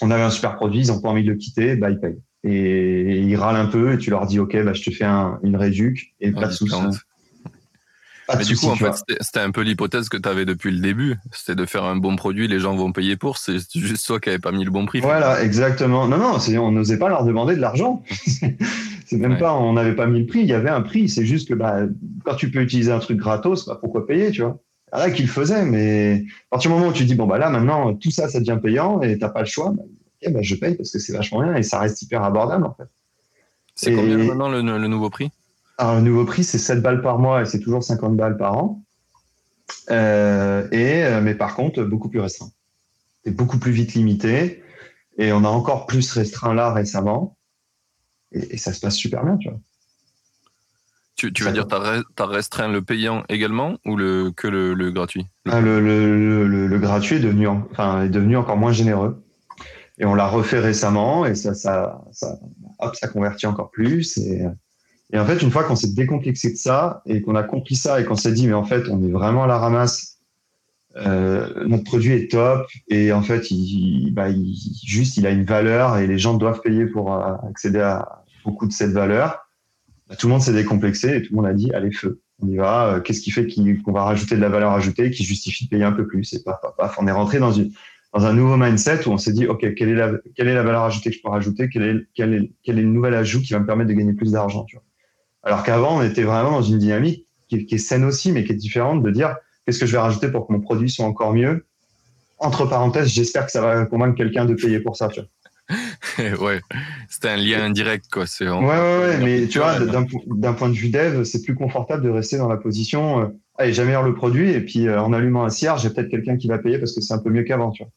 on 0.00 0.10
avait 0.10 0.22
un 0.22 0.30
super 0.30 0.56
produit, 0.56 0.80
ils 0.80 0.92
ont 0.92 1.00
pas 1.00 1.08
envie 1.08 1.24
de 1.24 1.30
le 1.30 1.36
quitter, 1.36 1.76
bah 1.76 1.90
ils 1.90 2.00
payent. 2.00 2.20
Et, 2.44 3.18
ils 3.20 3.36
râlent 3.36 3.56
un 3.56 3.66
peu 3.66 3.92
et 3.92 3.98
tu 3.98 4.10
leur 4.10 4.26
dis, 4.26 4.38
OK, 4.38 4.56
bah, 4.62 4.72
je 4.72 4.82
te 4.82 4.90
fais 4.90 5.04
un, 5.04 5.38
une 5.42 5.56
réduc 5.56 6.14
et 6.20 6.32
pas 6.32 6.46
de 6.46 6.52
soucis. 6.52 6.74
Mais 8.36 8.44
du 8.44 8.56
coup, 8.56 8.66
en 8.66 8.74
fait, 8.74 8.92
c'était 9.20 9.40
un 9.40 9.52
peu 9.52 9.60
l'hypothèse 9.60 10.08
que 10.08 10.16
tu 10.16 10.28
avais 10.28 10.44
depuis 10.44 10.72
le 10.72 10.80
début. 10.80 11.16
C'était 11.32 11.54
de 11.54 11.64
faire 11.64 11.84
un 11.84 11.94
bon 11.94 12.16
produit, 12.16 12.48
les 12.48 12.58
gens 12.58 12.74
vont 12.74 12.90
payer 12.90 13.16
pour. 13.16 13.38
C'est 13.38 13.58
juste 13.72 14.04
toi 14.04 14.18
qui 14.18 14.28
n'avais 14.28 14.40
pas 14.40 14.50
mis 14.50 14.64
le 14.64 14.70
bon 14.72 14.84
prix. 14.84 15.00
Voilà, 15.00 15.44
exactement. 15.44 16.08
Non, 16.08 16.18
non, 16.18 16.38
on 16.60 16.72
n'osait 16.72 16.98
pas 16.98 17.08
leur 17.08 17.24
demander 17.24 17.54
de 17.54 17.60
l'argent. 17.60 18.02
c'est 19.06 19.16
même 19.16 19.38
pas, 19.38 19.54
on 19.54 19.72
n'avait 19.72 19.94
pas 19.94 20.06
mis 20.06 20.20
le 20.20 20.26
prix. 20.26 20.40
Il 20.40 20.46
y 20.46 20.52
avait 20.52 20.70
un 20.70 20.82
prix. 20.82 21.08
C'est 21.08 21.24
juste 21.24 21.48
que 21.48 21.54
bah, 21.54 21.80
quand 22.24 22.34
tu 22.34 22.50
peux 22.50 22.60
utiliser 22.60 22.92
un 22.92 22.98
truc 22.98 23.18
gratos, 23.18 23.66
bah, 23.66 23.78
pourquoi 23.80 24.06
payer, 24.06 24.30
tu 24.30 24.42
vois? 24.42 24.58
Là 24.92 25.10
qu'il 25.10 25.28
faisait, 25.28 25.64
mais 25.64 26.24
à 26.46 26.50
partir 26.50 26.70
du 26.70 26.76
moment 26.76 26.90
où 26.90 26.92
tu 26.92 27.04
dis 27.04 27.16
bon 27.16 27.26
bah 27.26 27.38
là 27.38 27.50
maintenant 27.50 27.92
tout 27.94 28.12
ça 28.12 28.28
ça 28.28 28.38
devient 28.38 28.58
payant 28.62 29.02
et 29.02 29.18
t'as 29.18 29.28
pas 29.28 29.40
le 29.40 29.46
choix, 29.46 29.72
bah, 29.72 29.82
bah, 30.30 30.42
je 30.42 30.54
paye 30.54 30.76
parce 30.76 30.90
que 30.90 30.98
c'est 30.98 31.12
vachement 31.12 31.42
bien 31.42 31.56
et 31.56 31.62
ça 31.62 31.80
reste 31.80 32.00
hyper 32.02 32.22
abordable 32.22 32.64
en 32.64 32.74
fait. 32.74 32.88
C'est 33.74 33.92
combien 33.92 34.16
maintenant 34.16 34.48
le 34.48 34.88
nouveau 34.88 35.10
prix? 35.10 35.30
Alors, 35.78 35.96
le 35.96 36.02
nouveau 36.02 36.24
prix, 36.24 36.42
c'est 36.42 36.58
7 36.58 36.80
balles 36.80 37.02
par 37.02 37.18
mois 37.18 37.42
et 37.42 37.44
c'est 37.44 37.60
toujours 37.60 37.82
50 37.82 38.16
balles 38.16 38.36
par 38.36 38.56
an. 38.56 38.82
Euh, 39.90 40.66
et, 40.70 41.04
euh, 41.04 41.20
mais 41.20 41.34
par 41.34 41.54
contre, 41.54 41.82
beaucoup 41.82 42.08
plus 42.08 42.20
restreint. 42.20 42.50
C'est 43.24 43.32
beaucoup 43.32 43.58
plus 43.58 43.72
vite 43.72 43.94
limité. 43.94 44.62
Et 45.18 45.32
on 45.32 45.44
a 45.44 45.48
encore 45.48 45.86
plus 45.86 46.10
restreint 46.12 46.54
là 46.54 46.72
récemment. 46.72 47.35
Et, 48.32 48.56
ça 48.58 48.72
se 48.72 48.80
passe 48.80 48.96
super 48.96 49.24
bien, 49.24 49.36
tu 49.36 49.48
vois. 49.48 49.58
Tu, 51.16 51.30
veux 51.44 51.52
dire, 51.52 51.66
tu 51.66 51.74
as, 51.74 52.26
restreint 52.26 52.68
le 52.68 52.82
payant 52.82 53.24
également 53.30 53.78
ou 53.86 53.96
le, 53.96 54.32
que 54.32 54.48
le, 54.48 54.90
gratuit? 54.90 55.26
Ah, 55.48 55.60
le, 55.62 56.78
gratuit 56.78 57.16
est 57.16 57.20
devenu, 57.20 57.48
enfin, 57.48 58.02
est 58.02 58.10
devenu 58.10 58.36
encore 58.36 58.58
moins 58.58 58.72
généreux. 58.72 59.22
Et 59.98 60.04
on 60.04 60.14
l'a 60.14 60.26
refait 60.26 60.60
récemment 60.60 61.24
et 61.24 61.34
ça, 61.34 61.54
ça, 61.54 62.02
ça, 62.12 62.38
hop, 62.80 62.94
ça 62.96 63.08
convertit 63.08 63.46
encore 63.46 63.70
plus. 63.70 64.18
Et, 64.18 64.44
et 65.12 65.18
en 65.18 65.24
fait, 65.24 65.40
une 65.40 65.50
fois 65.50 65.64
qu'on 65.64 65.76
s'est 65.76 65.92
décomplexé 65.92 66.50
de 66.50 66.56
ça 66.56 67.02
et 67.06 67.22
qu'on 67.22 67.34
a 67.34 67.42
compris 67.42 67.76
ça 67.76 68.00
et 68.00 68.04
qu'on 68.04 68.16
s'est 68.16 68.32
dit, 68.32 68.46
mais 68.46 68.54
en 68.54 68.64
fait, 68.64 68.88
on 68.88 69.02
est 69.02 69.10
vraiment 69.10 69.44
à 69.44 69.46
la 69.46 69.58
ramasse, 69.58 70.15
notre 71.04 71.84
produit 71.84 72.12
est 72.12 72.30
top 72.30 72.66
et 72.88 73.12
en 73.12 73.22
fait, 73.22 73.50
il, 73.50 74.12
bah, 74.12 74.28
il, 74.28 74.54
juste, 74.84 75.16
il 75.16 75.26
a 75.26 75.30
une 75.30 75.44
valeur 75.44 75.98
et 75.98 76.06
les 76.06 76.18
gens 76.18 76.34
doivent 76.34 76.60
payer 76.60 76.86
pour 76.86 77.12
euh, 77.14 77.34
accéder 77.48 77.80
à 77.80 78.22
beaucoup 78.44 78.66
de 78.66 78.72
cette 78.72 78.92
valeur. 78.92 79.46
Bah, 80.08 80.16
tout 80.16 80.26
le 80.26 80.32
monde 80.32 80.42
s'est 80.42 80.52
décomplexé 80.52 81.16
et 81.16 81.22
tout 81.22 81.32
le 81.32 81.36
monde 81.36 81.46
a 81.46 81.52
dit 81.52 81.72
allez 81.72 81.92
feu, 81.92 82.20
on 82.40 82.48
y 82.48 82.56
va. 82.56 82.86
Euh, 82.86 83.00
qu'est-ce 83.00 83.20
qui 83.20 83.30
fait 83.30 83.46
qu'on 83.84 83.92
va 83.92 84.04
rajouter 84.04 84.36
de 84.36 84.40
la 84.40 84.48
valeur 84.48 84.72
ajoutée 84.72 85.10
qui 85.10 85.24
justifie 85.24 85.64
de 85.64 85.70
payer 85.70 85.84
un 85.84 85.92
peu 85.92 86.06
plus 86.06 86.32
Et 86.32 86.42
paf, 86.42 86.60
paf, 86.78 86.96
on 86.98 87.06
est 87.06 87.12
rentré 87.12 87.38
dans 87.38 87.52
une 87.52 87.72
dans 88.14 88.24
un 88.24 88.32
nouveau 88.32 88.56
mindset 88.56 89.06
où 89.06 89.10
on 89.10 89.18
s'est 89.18 89.32
dit 89.32 89.46
ok 89.46 89.74
quelle 89.74 89.90
est 89.90 89.94
la 89.94 90.12
quelle 90.34 90.48
est 90.48 90.54
la 90.54 90.62
valeur 90.62 90.84
ajoutée 90.84 91.10
que 91.10 91.16
je 91.16 91.22
peux 91.22 91.28
rajouter? 91.28 91.68
Quel 91.70 91.82
est 91.82 92.06
quel 92.14 92.32
est 92.32 92.52
quel 92.62 92.78
est 92.78 92.82
le 92.82 92.88
nouvel 92.88 93.14
ajout 93.14 93.42
qui 93.42 93.52
va 93.52 93.58
me 93.58 93.66
permettre 93.66 93.90
de 93.90 93.94
gagner 93.94 94.14
plus 94.14 94.32
d'argent 94.32 94.64
alors 95.42 95.62
qu'avant 95.62 95.98
on 95.98 96.02
était 96.02 96.22
vraiment 96.22 96.52
dans 96.52 96.62
une 96.62 96.78
dynamique 96.78 97.26
qui, 97.48 97.66
qui, 97.66 97.74
est 97.74 97.78
saine 97.78 98.04
aussi 98.04 98.32
mais 98.32 98.44
qui 98.44 98.52
est 98.52 98.56
différente 98.56 99.02
de 99.02 99.10
dire 99.10 99.36
qu'est-ce 99.66 99.80
que 99.80 99.86
je 99.86 99.92
vais 99.92 99.98
rajouter 99.98 100.28
pour 100.28 100.46
que 100.46 100.52
mon 100.52 100.60
produit 100.60 100.88
soit 100.88 101.04
encore 101.04 101.34
mieux? 101.34 101.66
Entre 102.38 102.66
parenthèses 102.66 103.08
j'espère 103.08 103.46
que 103.46 103.52
ça 103.52 103.60
va 103.60 103.86
convaincre 103.86 104.16
quelqu'un 104.16 104.44
de 104.44 104.54
payer 104.54 104.80
pour 104.80 104.96
ça 104.96 105.08
tu 105.08 105.20
vois 105.20 105.28
ouais, 106.40 106.60
c'était 107.08 107.28
un 107.28 107.36
lien 107.36 107.64
indirect, 107.64 108.06
quoi. 108.10 108.24
ouais, 108.40 108.46
ouais, 108.46 108.98
ouais, 108.98 109.18
mais 109.18 109.48
tu 109.48 109.58
vois, 109.58 109.78
d'un 109.80 110.52
point 110.52 110.68
de 110.68 110.74
vue 110.74 110.90
dev, 110.90 111.24
c'est 111.24 111.42
plus 111.42 111.56
confortable 111.56 112.04
de 112.04 112.08
rester 112.08 112.38
dans 112.38 112.48
la 112.48 112.56
position, 112.56 113.20
euh, 113.20 113.26
allez, 113.58 113.72
j'améliore 113.72 114.04
le 114.04 114.14
produit, 114.14 114.50
et 114.50 114.60
puis 114.60 114.86
euh, 114.86 115.00
en 115.00 115.12
allumant 115.12 115.44
un 115.44 115.50
cierge, 115.50 115.82
j'ai 115.82 115.90
peut-être 115.90 116.08
quelqu'un 116.08 116.36
qui 116.36 116.46
va 116.46 116.58
payer 116.58 116.78
parce 116.78 116.94
que 116.94 117.00
c'est 117.00 117.14
un 117.14 117.18
peu 117.18 117.30
mieux 117.30 117.42
qu'avant, 117.42 117.72
tu 117.72 117.82
vois. 117.82 117.92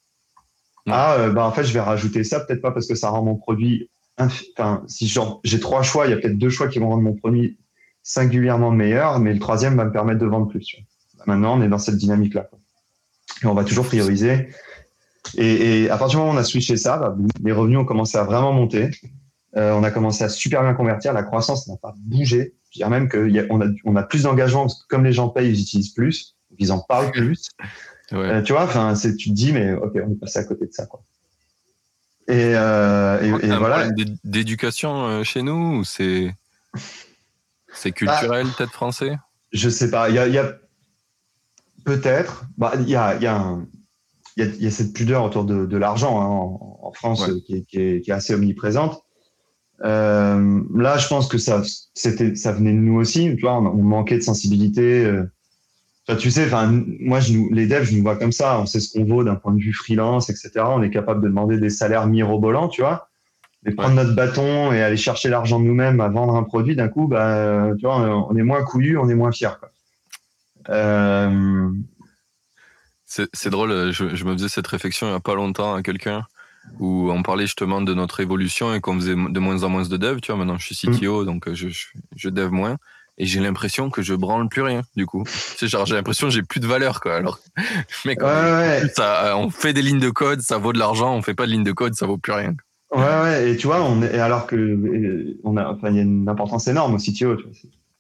Ah, 0.87 1.15
euh, 1.19 1.29
bah 1.29 1.45
en 1.45 1.51
fait, 1.51 1.63
je 1.63 1.73
vais 1.73 1.79
rajouter 1.79 2.23
ça, 2.23 2.39
peut-être 2.39 2.61
pas 2.61 2.71
parce 2.71 2.87
que 2.87 2.95
ça 2.95 3.09
rend 3.09 3.23
mon 3.23 3.35
produit. 3.35 3.89
Enfin, 4.17 4.83
si 4.87 5.07
genre 5.07 5.39
j'ai 5.43 5.59
trois 5.59 5.83
choix, 5.83 6.07
il 6.07 6.09
y 6.09 6.13
a 6.13 6.17
peut-être 6.17 6.37
deux 6.37 6.49
choix 6.49 6.67
qui 6.67 6.79
vont 6.79 6.89
rendre 6.89 7.03
mon 7.03 7.13
produit 7.13 7.57
singulièrement 8.01 8.71
meilleur, 8.71 9.19
mais 9.19 9.33
le 9.33 9.39
troisième 9.39 9.75
va 9.75 9.85
me 9.85 9.91
permettre 9.91 10.19
de 10.19 10.25
vendre 10.25 10.47
plus. 10.47 10.61
Tu 10.61 10.77
vois. 10.77 10.85
Maintenant, 11.25 11.57
on 11.57 11.61
est 11.61 11.67
dans 11.67 11.77
cette 11.77 11.97
dynamique-là. 11.97 12.49
Et 13.43 13.45
on 13.45 13.53
va 13.53 13.63
toujours 13.63 13.85
prioriser 13.85 14.49
et, 15.37 15.89
à 15.89 15.97
partir 15.97 16.11
du 16.11 16.17
moment 16.17 16.31
où 16.31 16.35
on 16.35 16.37
a 16.37 16.43
switché 16.43 16.77
ça, 16.77 16.97
bah, 16.97 17.15
les 17.43 17.51
revenus 17.51 17.77
ont 17.79 17.85
commencé 17.85 18.17
à 18.17 18.23
vraiment 18.23 18.53
monter. 18.53 18.89
Euh, 19.57 19.73
on 19.73 19.83
a 19.83 19.91
commencé 19.91 20.23
à 20.23 20.29
super 20.29 20.61
bien 20.63 20.73
convertir. 20.73 21.13
La 21.13 21.23
croissance 21.23 21.67
n'a 21.67 21.77
pas 21.77 21.93
bougé. 21.97 22.53
Je 22.71 22.79
dirais 22.79 22.89
même 22.89 23.09
qu'on 23.09 23.61
a, 23.61 23.65
on 23.85 23.95
a 23.95 24.03
plus 24.03 24.23
d'engagement 24.23 24.63
parce 24.63 24.81
que 24.81 24.87
comme 24.87 25.03
les 25.03 25.13
gens 25.13 25.29
payent, 25.29 25.49
ils 25.49 25.61
utilisent 25.61 25.93
plus, 25.93 26.35
ils 26.57 26.71
en 26.71 26.79
parlent 26.79 27.11
plus. 27.11 27.49
Euh, 28.11 28.41
tu 28.41 28.53
vois, 28.53 28.63
enfin, 28.63 28.95
tu 28.95 29.29
te 29.29 29.29
dis, 29.29 29.53
mais 29.53 29.71
ok, 29.71 29.91
on 30.03 30.11
est 30.11 30.19
passé 30.19 30.39
à 30.39 30.43
côté 30.43 30.65
de 30.65 30.71
ça, 30.71 30.87
quoi. 30.87 31.03
Et, 32.27 32.55
euh, 32.55 33.21
et, 33.21 33.45
et 33.45 33.55
voilà. 33.55 33.87
D'éducation 34.23 35.05
euh, 35.05 35.23
chez 35.23 35.43
nous 35.43 35.77
ou 35.77 35.83
c'est 35.83 36.33
c'est 37.71 37.91
culturel, 37.91 38.47
bah, 38.47 38.53
peut-être 38.57 38.71
français? 38.71 39.15
Je 39.51 39.69
sais 39.69 39.91
pas. 39.91 40.09
Il 40.09 40.15
y 40.15 40.17
a, 40.17 40.27
y 40.27 40.39
a 40.39 40.58
peut-être. 41.85 42.45
Bah, 42.57 42.73
il 42.79 42.89
y 42.89 42.95
a, 42.95 43.17
y 43.17 43.27
a 43.27 43.57
y, 44.43 44.67
a 44.67 44.71
cette 44.71 44.93
pudeur 44.93 45.23
autour 45.23 45.45
de, 45.45 45.77
l'argent 45.77 46.21
hein, 46.21 46.25
en, 46.81 46.91
France 46.93 47.29
qui, 47.45 47.65
est, 47.73 48.09
assez 48.09 48.33
omniprésente. 48.33 49.03
Euh, 49.83 50.61
là, 50.75 50.97
je 50.97 51.07
pense 51.07 51.27
que 51.27 51.37
ça, 51.37 51.61
c'était, 51.93 52.35
ça 52.35 52.51
venait 52.51 52.73
de 52.73 52.77
nous 52.77 52.99
aussi. 52.99 53.35
Tu 53.35 53.41
vois, 53.41 53.57
on, 53.57 53.83
manquait 53.83 54.17
de 54.17 54.23
sensibilité. 54.23 55.05
Euh. 55.05 55.23
tu 56.17 56.31
sais, 56.31 56.45
enfin, 56.45 56.83
moi, 56.99 57.19
je 57.19 57.33
les 57.51 57.67
devs, 57.67 57.83
je 57.83 57.95
nous 57.95 58.03
vois 58.03 58.17
comme 58.17 58.31
ça. 58.31 58.59
On 58.59 58.65
sait 58.65 58.79
ce 58.79 58.91
qu'on 58.91 59.05
vaut 59.05 59.23
d'un 59.23 59.35
point 59.35 59.53
de 59.53 59.61
vue 59.61 59.73
freelance, 59.73 60.29
etc. 60.29 60.51
On 60.65 60.81
est 60.81 60.89
capable 60.89 61.21
de 61.21 61.27
demander 61.27 61.59
des 61.59 61.69
salaires 61.69 62.07
mirobolants, 62.07 62.67
tu 62.67 62.81
vois. 62.81 63.07
Mais 63.63 63.71
prendre 63.71 63.95
notre 63.95 64.15
bâton 64.15 64.71
et 64.71 64.81
aller 64.81 64.97
chercher 64.97 65.27
l'argent 65.27 65.59
de 65.59 65.65
nous-mêmes 65.65 65.99
à 65.99 66.07
vendre 66.07 66.35
un 66.35 66.43
produit, 66.43 66.77
d'un 66.77 66.87
coup, 66.87 67.07
bah, 67.07 67.71
tu 67.77 67.85
vois, 67.85 67.97
on 68.29 68.35
est 68.37 68.43
moins 68.43 68.63
couillu, 68.63 68.97
on 68.97 69.09
est 69.09 69.15
moins 69.15 69.33
fier. 69.33 69.59
Quoi. 69.59 69.69
Euh, 70.67 71.69
c'est 73.05 73.49
drôle, 73.49 73.91
je, 73.91 74.23
me 74.23 74.33
faisais 74.33 74.49
cette 74.49 74.67
réflexion 74.67 75.07
il 75.07 75.11
n'y 75.11 75.15
a 75.15 75.19
pas 75.19 75.33
longtemps 75.33 75.73
à 75.73 75.81
quelqu'un 75.81 76.25
où 76.79 77.09
on 77.11 77.23
parlait 77.23 77.45
justement 77.45 77.81
de 77.81 77.93
notre 77.93 78.19
évolution 78.19 78.73
et 78.73 78.81
qu'on 78.81 78.95
faisait 78.95 79.15
de 79.15 79.39
moins 79.39 79.63
en 79.63 79.69
moins 79.69 79.87
de 79.87 79.97
dev. 79.97 80.19
Tu 80.21 80.31
vois, 80.31 80.37
maintenant 80.37 80.57
je 80.57 80.71
suis 80.71 80.75
CTO, 80.75 81.23
mm. 81.23 81.25
donc 81.25 81.47
euh, 81.47 81.55
je, 81.55 81.67
je, 82.15 82.29
dev 82.29 82.51
moins. 82.51 82.77
Et 83.17 83.25
j'ai 83.25 83.39
l'impression 83.39 83.89
que 83.89 84.01
je 84.01 84.13
branle 84.13 84.47
plus 84.47 84.61
rien, 84.61 84.81
du 84.95 85.05
coup. 85.05 85.25
j'ai 85.59 85.67
l'impression 85.93 86.27
que 86.27 86.33
j'ai 86.33 86.43
plus 86.43 86.61
de 86.61 86.67
valeur, 86.67 87.01
quoi. 87.01 87.15
Alors, 87.15 87.39
mec, 88.05 88.19
Ça, 88.95 89.35
on 89.37 89.49
fait 89.49 89.73
des 89.73 89.81
lignes 89.81 89.99
de 89.99 90.09
code, 90.09 90.41
ça 90.41 90.57
vaut 90.57 90.71
de 90.71 90.79
l'argent. 90.79 91.13
On 91.13 91.21
fait 91.21 91.33
pas 91.33 91.45
de 91.45 91.51
lignes 91.51 91.63
de 91.63 91.73
code, 91.73 91.95
ça 91.95 92.05
vaut 92.05 92.17
plus 92.17 92.31
rien. 92.31 92.55
Ouais, 92.91 93.01
ouais. 93.01 93.51
Et 93.51 93.57
tu 93.57 93.67
vois, 93.67 93.83
on 93.83 94.01
est, 94.01 94.19
alors 94.19 94.47
que, 94.47 95.37
on 95.43 95.57
a, 95.57 95.69
enfin, 95.69 95.89
il 95.89 95.95
y 95.97 95.99
a 95.99 96.03
une 96.03 96.29
importance 96.29 96.67
énorme 96.67 96.93
au 96.93 96.97
CTO, 96.97 97.35
tu 97.35 97.43
vois. 97.43 97.51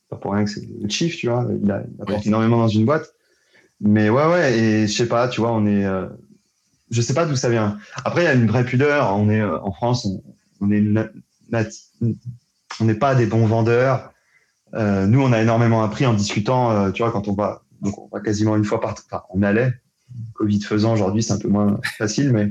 Pas 0.09 0.15
pour 0.15 0.33
rien 0.33 0.45
que 0.45 0.49
c'est 0.49 0.67
le 0.81 0.89
chief, 0.89 1.17
tu 1.17 1.27
vois. 1.27 1.47
Il, 1.61 1.71
apporte 2.01 2.25
énormément 2.25 2.57
dans 2.57 2.67
une 2.67 2.85
boîte. 2.85 3.13
Mais 3.81 4.09
ouais, 4.09 4.25
ouais, 4.25 4.59
et 4.59 4.87
je 4.87 4.93
sais 4.93 5.07
pas, 5.07 5.27
tu 5.29 5.39
vois, 5.39 5.53
on 5.53 5.65
est, 5.65 5.85
euh, 5.85 6.07
je 6.91 7.01
sais 7.01 7.13
pas 7.13 7.25
d'où 7.25 7.35
ça 7.35 7.49
vient. 7.49 7.77
Après, 8.03 8.23
il 8.23 8.25
y 8.25 8.27
a 8.27 8.33
une 8.33 8.47
vraie 8.47 8.65
pudeur. 8.65 9.15
On 9.15 9.29
est 9.29 9.41
euh, 9.41 9.59
en 9.61 9.71
France, 9.71 10.07
on, 10.59 10.71
est, 10.71 10.83
on 12.79 12.85
n'est 12.85 12.95
pas 12.95 13.15
des 13.15 13.25
bons 13.25 13.45
vendeurs. 13.45 14.11
Euh, 14.73 15.05
nous, 15.05 15.21
on 15.21 15.31
a 15.31 15.41
énormément 15.41 15.83
appris 15.83 16.05
en 16.05 16.13
discutant. 16.13 16.71
Euh, 16.71 16.91
tu 16.91 17.03
vois, 17.03 17.11
quand 17.11 17.27
on 17.27 17.33
va, 17.33 17.63
donc 17.81 17.97
on 17.97 18.09
va 18.11 18.21
quasiment 18.21 18.55
une 18.55 18.65
fois 18.65 18.81
par, 18.81 18.95
enfin, 19.11 19.23
on 19.29 19.43
allait. 19.43 19.73
Covid 20.33 20.61
faisant, 20.61 20.93
aujourd'hui, 20.93 21.21
c'est 21.21 21.33
un 21.33 21.39
peu 21.39 21.47
moins 21.47 21.79
facile, 21.97 22.31
mais 22.33 22.49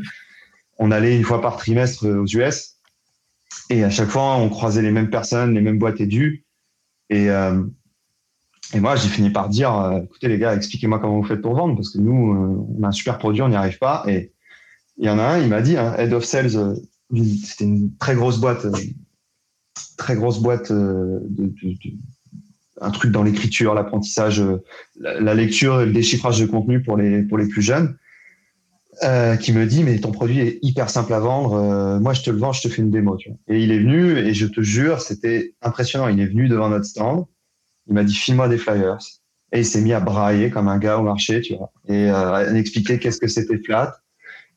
on 0.79 0.90
allait 0.90 1.16
une 1.16 1.25
fois 1.25 1.40
par 1.40 1.57
trimestre 1.57 2.07
aux 2.07 2.27
US. 2.27 2.77
Et 3.71 3.83
à 3.85 3.90
chaque 3.90 4.09
fois, 4.09 4.37
on 4.37 4.49
croisait 4.49 4.83
les 4.83 4.92
mêmes 4.92 5.11
personnes, 5.11 5.55
les 5.55 5.61
mêmes 5.61 5.79
boîtes 5.79 6.01
édues. 6.01 6.44
Et 7.11 7.31
euh, 7.31 7.62
et 8.75 8.81
moi, 8.81 8.97
j'ai 8.97 9.09
fini 9.09 9.31
par 9.31 9.49
dire, 9.49 9.75
euh, 9.75 10.03
écoutez 10.03 10.29
les 10.29 10.38
gars, 10.38 10.55
expliquez-moi 10.55 10.99
comment 10.99 11.21
vous 11.21 11.27
faites 11.27 11.40
pour 11.40 11.55
vendre, 11.55 11.75
parce 11.75 11.90
que 11.90 11.99
nous, 11.99 12.35
euh, 12.35 12.66
on 12.79 12.83
a 12.83 12.88
un 12.88 12.92
super 12.92 13.16
produit, 13.16 13.40
on 13.40 13.49
n'y 13.49 13.57
arrive 13.57 13.79
pas. 13.79 14.05
Et 14.07 14.33
il 14.99 15.07
y 15.07 15.11
en 15.11 15.18
a 15.18 15.23
un, 15.23 15.38
il 15.38 15.49
m'a 15.49 15.62
dit, 15.62 15.77
hein, 15.79 15.94
Head 15.97 16.12
of 16.12 16.25
Sales, 16.25 16.77
c'était 17.44 17.64
une 17.64 17.97
très 17.97 18.14
grosse 18.14 18.38
boîte, 18.38 18.66
très 19.97 20.16
grosse 20.16 20.40
boîte, 20.40 20.71
de, 20.71 21.55
un 22.81 22.90
truc 22.90 23.11
dans 23.11 23.23
l'écriture, 23.23 23.75
l'apprentissage, 23.75 24.42
la, 25.01 25.35
lecture, 25.35 25.79
le 25.79 25.92
déchiffrage 25.92 26.38
de 26.38 26.47
contenu 26.47 26.83
pour 26.83 26.99
les, 26.99 27.23
pour 27.23 27.38
les 27.38 27.49
plus 27.49 27.62
jeunes, 27.62 27.97
qui 29.41 29.53
me 29.53 29.67
dit, 29.67 29.85
mais 29.85 29.99
ton 29.99 30.11
produit 30.11 30.41
est 30.41 30.59
hyper 30.63 30.91
simple 30.91 31.13
à 31.15 31.21
vendre, 31.21 31.99
moi 32.01 32.15
je 32.15 32.23
te 32.23 32.31
le 32.31 32.39
vends, 32.39 32.53
je 32.53 32.63
te 32.63 32.69
fais 32.69 32.83
une 32.83 32.91
démo. 32.91 33.17
Et 33.49 33.63
il 33.63 33.71
est 33.71 33.79
venu, 33.79 34.19
et 34.19 34.35
je 34.35 34.47
te 34.47 34.61
jure, 34.61 35.01
c'était 35.01 35.55
impressionnant, 35.63 36.09
il 36.09 36.21
est 36.21 36.27
venu 36.27 36.49
devant 36.49 36.69
notre 36.69 36.85
stand 36.85 37.25
il 37.89 37.95
m'a 37.95 38.05
dit 38.05 38.15
file-moi 38.15 38.49
des 38.49 38.59
flyers. 38.59 38.99
Et 39.53 39.61
il 39.61 39.67
s'est 39.67 39.81
mis 39.81 39.95
à 39.95 40.01
brailler 40.01 40.51
comme 40.51 40.69
un 40.69 40.79
gars 40.79 40.99
au 40.99 41.03
marché, 41.03 41.41
tu 41.41 41.57
vois, 41.57 41.73
et 41.87 42.11
euh, 42.11 42.33
à 42.33 42.55
expliquer 42.55 42.99
qu'est-ce 42.99 43.19
que 43.19 43.29
c'était 43.29 43.59
Flat. 43.59 43.97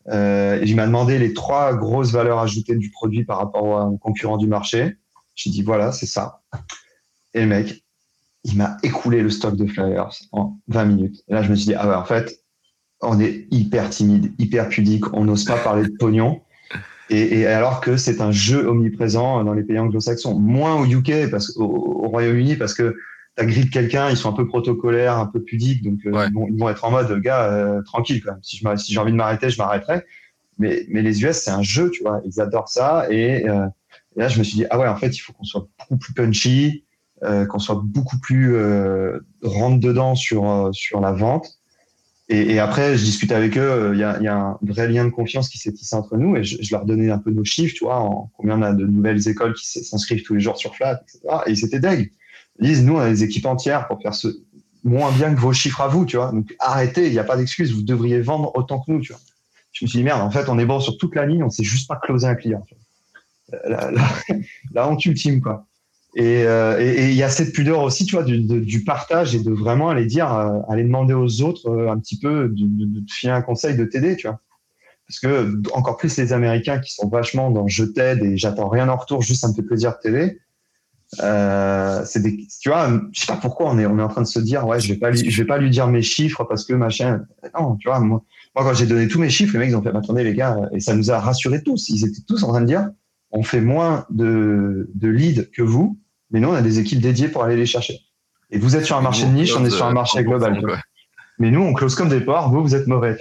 Euh, 0.09 0.59
il 0.65 0.75
m'a 0.75 0.85
demandé 0.85 1.17
les 1.17 1.33
trois 1.33 1.73
grosses 1.75 2.11
valeurs 2.11 2.39
ajoutées 2.39 2.75
du 2.75 2.91
produit 2.91 3.23
par 3.23 3.37
rapport 3.37 3.63
aux 3.63 3.97
concurrents 3.97 4.37
du 4.37 4.47
marché. 4.47 4.97
J'ai 5.35 5.49
dit 5.49 5.63
voilà, 5.63 5.93
c'est 5.93 6.07
ça. 6.07 6.41
Et 7.33 7.41
le 7.41 7.47
mec, 7.47 7.85
il 8.43 8.57
m'a 8.57 8.77
écoulé 8.83 9.21
le 9.21 9.29
stock 9.29 9.55
de 9.55 9.65
flyers 9.65 10.11
en 10.33 10.57
20 10.67 10.85
minutes. 10.85 11.23
Et 11.29 11.33
là, 11.33 11.43
je 11.43 11.49
me 11.49 11.55
suis 11.55 11.67
dit 11.67 11.75
ah 11.75 11.87
ouais, 11.87 11.95
en 11.95 12.03
fait, 12.03 12.40
on 13.01 13.19
est 13.19 13.47
hyper 13.51 13.89
timide, 13.89 14.33
hyper 14.39 14.69
pudique, 14.69 15.13
on 15.13 15.25
n'ose 15.25 15.45
pas 15.45 15.57
parler 15.57 15.83
de 15.83 15.95
pognon. 15.97 16.41
Et, 17.09 17.39
et, 17.39 17.45
alors 17.45 17.81
que 17.81 17.97
c'est 17.97 18.21
un 18.21 18.31
jeu 18.31 18.65
omniprésent 18.67 19.43
dans 19.43 19.53
les 19.53 19.63
pays 19.63 19.77
anglo-saxons, 19.77 20.39
moins 20.39 20.75
au 20.75 20.85
UK, 20.85 21.29
parce 21.29 21.57
au, 21.57 21.65
au 21.65 22.07
Royaume-Uni, 22.07 22.55
parce 22.55 22.73
que 22.73 22.95
ta 23.35 23.45
grille 23.45 23.65
de 23.65 23.69
quelqu'un, 23.69 24.09
ils 24.09 24.17
sont 24.17 24.29
un 24.29 24.33
peu 24.33 24.47
protocolaires, 24.47 25.17
un 25.17 25.25
peu 25.25 25.41
pudiques, 25.41 25.83
donc 25.83 25.99
euh, 26.05 26.27
ils, 26.49 26.57
vont, 26.59 26.69
être 26.69 26.83
en 26.83 26.91
mode 26.91 27.11
gars 27.21 27.43
euh, 27.45 27.81
tranquille 27.83 28.21
quand 28.23 28.33
même. 28.33 28.43
Si 28.43 28.57
j'ai 28.57 28.77
si 28.77 28.97
envie 28.97 29.11
de 29.11 29.17
m'arrêter, 29.17 29.49
je 29.49 29.57
m'arrêterai. 29.57 30.03
Mais, 30.57 30.85
mais 30.89 31.01
les 31.01 31.23
US, 31.23 31.37
c'est 31.37 31.51
un 31.51 31.63
jeu, 31.63 31.89
tu 31.91 32.03
vois. 32.03 32.21
Ils 32.25 32.41
adorent 32.41 32.69
ça. 32.69 33.07
Et, 33.09 33.47
euh, 33.47 33.65
et, 34.15 34.19
là, 34.19 34.27
je 34.27 34.37
me 34.37 34.43
suis 34.43 34.57
dit 34.57 34.65
ah 34.69 34.77
ouais, 34.77 34.87
en 34.87 34.97
fait, 34.97 35.15
il 35.15 35.19
faut 35.19 35.33
qu'on 35.33 35.43
soit 35.43 35.67
beaucoup 35.79 35.97
plus 35.97 36.13
punchy, 36.13 36.83
qu'on 37.21 37.59
soit 37.59 37.79
beaucoup 37.83 38.17
plus 38.17 38.55
rentre 39.43 39.79
dedans 39.79 40.15
sur 40.15 40.69
sur 40.73 40.99
la 40.99 41.11
vente. 41.11 41.60
Et, 42.33 42.59
après, 42.59 42.97
je 42.97 43.03
discutais 43.03 43.33
avec 43.33 43.57
eux. 43.57 43.91
Il 43.93 43.99
y 43.99 44.03
a, 44.03 44.35
un 44.35 44.57
vrai 44.61 44.87
lien 44.87 45.03
de 45.03 45.09
confiance 45.09 45.49
qui 45.49 45.57
s'est 45.57 45.73
tissé 45.73 45.95
entre 45.97 46.15
nous, 46.15 46.37
et 46.37 46.43
je, 46.45 46.71
leur 46.71 46.85
donnais 46.85 47.11
un 47.11 47.17
peu 47.17 47.29
nos 47.29 47.43
chiffres, 47.43 47.75
tu 47.75 47.83
vois, 47.83 47.99
en 47.99 48.31
combien 48.37 48.57
on 48.57 48.61
a 48.61 48.71
de 48.71 48.85
nouvelles 48.85 49.27
écoles 49.27 49.53
qui 49.53 49.67
s'inscrivent 49.67 50.23
tous 50.23 50.35
les 50.35 50.39
jours 50.39 50.57
sur 50.57 50.73
Flat, 50.73 51.01
etc. 51.03 51.19
Et 51.45 51.51
ils 51.51 51.65
étaient 51.65 51.81
deg 51.81 52.11
disent, 52.59 52.85
nous, 52.85 52.95
on 52.95 52.99
a 52.99 53.09
des 53.09 53.23
équipes 53.23 53.47
entières 53.47 53.87
pour 53.87 54.01
faire 54.01 54.13
ce 54.13 54.27
moins 54.83 55.11
bien 55.11 55.33
que 55.33 55.39
vos 55.39 55.51
chiffres 55.51 55.81
à 55.81 55.87
vous, 55.87 56.05
tu 56.05 56.15
vois. 56.15 56.31
Donc, 56.31 56.55
arrêtez, 56.59 57.07
il 57.07 57.11
n'y 57.11 57.19
a 57.19 57.23
pas 57.23 57.35
d'excuse, 57.35 57.73
vous 57.73 57.83
devriez 57.83 58.21
vendre 58.21 58.51
autant 58.55 58.79
que 58.79 58.91
nous, 58.91 59.01
tu 59.01 59.11
vois. 59.11 59.21
Je 59.73 59.85
me 59.85 59.89
suis 59.89 59.99
dit, 59.99 60.03
merde, 60.03 60.21
en 60.21 60.31
fait, 60.31 60.47
on 60.47 60.57
est 60.57 60.65
bon 60.65 60.79
sur 60.79 60.97
toute 60.97 61.15
la 61.15 61.25
ligne, 61.25 61.43
on 61.43 61.49
sait 61.49 61.63
juste 61.63 61.87
pas 61.87 61.97
closer 61.97 62.27
un 62.27 62.35
client. 62.35 62.65
La, 63.67 63.91
la, 64.71 64.87
honte 64.87 65.05
ultime, 65.05 65.41
quoi. 65.41 65.65
Euh, 66.19 66.77
et 66.79 67.09
il 67.09 67.15
y 67.15 67.23
a 67.23 67.29
cette 67.29 67.53
pudeur 67.53 67.81
aussi, 67.83 68.05
tu 68.05 68.15
vois, 68.15 68.25
du, 68.25 68.83
partage 68.83 69.33
et 69.33 69.39
de 69.39 69.51
vraiment 69.51 69.89
aller 69.89 70.05
dire, 70.05 70.33
euh, 70.33 70.59
aller 70.67 70.83
demander 70.83 71.13
aux 71.13 71.41
autres 71.41 71.69
euh, 71.69 71.91
un 71.91 71.97
petit 71.99 72.19
peu 72.19 72.49
de, 72.49 72.99
te 73.05 73.13
filer 73.13 73.31
un 73.31 73.41
conseil, 73.41 73.77
de 73.77 73.85
t'aider, 73.85 74.17
tu 74.17 74.27
vois. 74.27 74.39
Parce 75.07 75.19
que 75.19 75.61
encore 75.73 75.97
plus 75.97 76.17
les 76.17 76.31
Américains 76.33 76.79
qui 76.79 76.93
sont 76.93 77.07
vachement 77.07 77.51
dans 77.51 77.67
je 77.67 77.83
t'aide 77.83 78.23
et 78.23 78.37
j'attends 78.37 78.69
rien 78.69 78.87
en 78.89 78.95
retour, 78.95 79.21
juste 79.21 79.41
ça 79.41 79.49
me 79.49 79.53
fait 79.53 79.61
plaisir 79.61 79.91
de 79.91 79.97
t'aider. 80.01 80.39
C'est 82.05 82.21
des, 82.21 82.47
tu 82.61 82.69
vois, 82.69 82.89
je 83.11 83.19
sais 83.19 83.27
pas 83.27 83.37
pourquoi 83.37 83.71
on 83.71 83.77
est, 83.77 83.85
en 83.85 84.07
train 84.07 84.21
de 84.21 84.27
se 84.27 84.39
dire, 84.39 84.65
ouais, 84.65 84.79
je 84.79 84.93
vais 84.93 84.99
pas 84.99 85.11
lui, 85.11 85.29
je 85.29 85.41
vais 85.41 85.47
pas 85.47 85.57
lui 85.57 85.69
dire 85.69 85.87
mes 85.87 86.01
chiffres 86.01 86.45
parce 86.45 86.65
que 86.65 86.73
machin. 86.73 87.21
Non, 87.59 87.75
tu 87.75 87.89
vois, 87.89 87.99
moi, 87.99 88.23
moi 88.55 88.65
quand 88.65 88.73
j'ai 88.73 88.85
donné 88.85 89.09
tous 89.09 89.19
mes 89.19 89.29
chiffres, 89.29 89.53
les 89.53 89.59
mecs 89.59 89.69
ils 89.69 89.75
ont 89.75 89.81
fait, 89.81 89.89
attendez 89.89 90.23
les 90.23 90.33
gars, 90.33 90.57
et 90.73 90.79
ça 90.79 90.95
nous 90.95 91.11
a 91.11 91.19
rassurés 91.19 91.61
tous. 91.61 91.89
Ils 91.89 92.05
étaient 92.05 92.23
tous 92.25 92.43
en 92.43 92.49
train 92.49 92.61
de 92.61 92.67
dire, 92.67 92.89
on 93.31 93.43
fait 93.43 93.61
moins 93.61 94.05
de, 94.09 94.89
de 94.93 95.07
leads 95.07 95.49
que 95.51 95.61
vous, 95.61 95.99
mais 96.31 96.39
nous, 96.39 96.49
on 96.49 96.53
a 96.53 96.61
des 96.61 96.79
équipes 96.79 96.99
dédiées 96.99 97.27
pour 97.27 97.43
aller 97.43 97.55
les 97.55 97.65
chercher. 97.65 97.99
Et 98.49 98.57
vous 98.57 98.75
êtes 98.75 98.85
sur 98.85 98.97
un 98.97 99.01
marché 99.01 99.25
de 99.25 99.31
niche, 99.31 99.55
on 99.55 99.65
est 99.65 99.69
sur 99.69 99.85
un 99.85 99.93
marché 99.93 100.23
global. 100.23 100.61
Mais 101.39 101.51
nous, 101.51 101.61
on 101.61 101.73
close 101.73 101.95
comme 101.95 102.09
des 102.09 102.21
porcs, 102.21 102.51
vous, 102.51 102.61
vous 102.61 102.75
êtes 102.75 102.87
mauvais. 102.87 103.17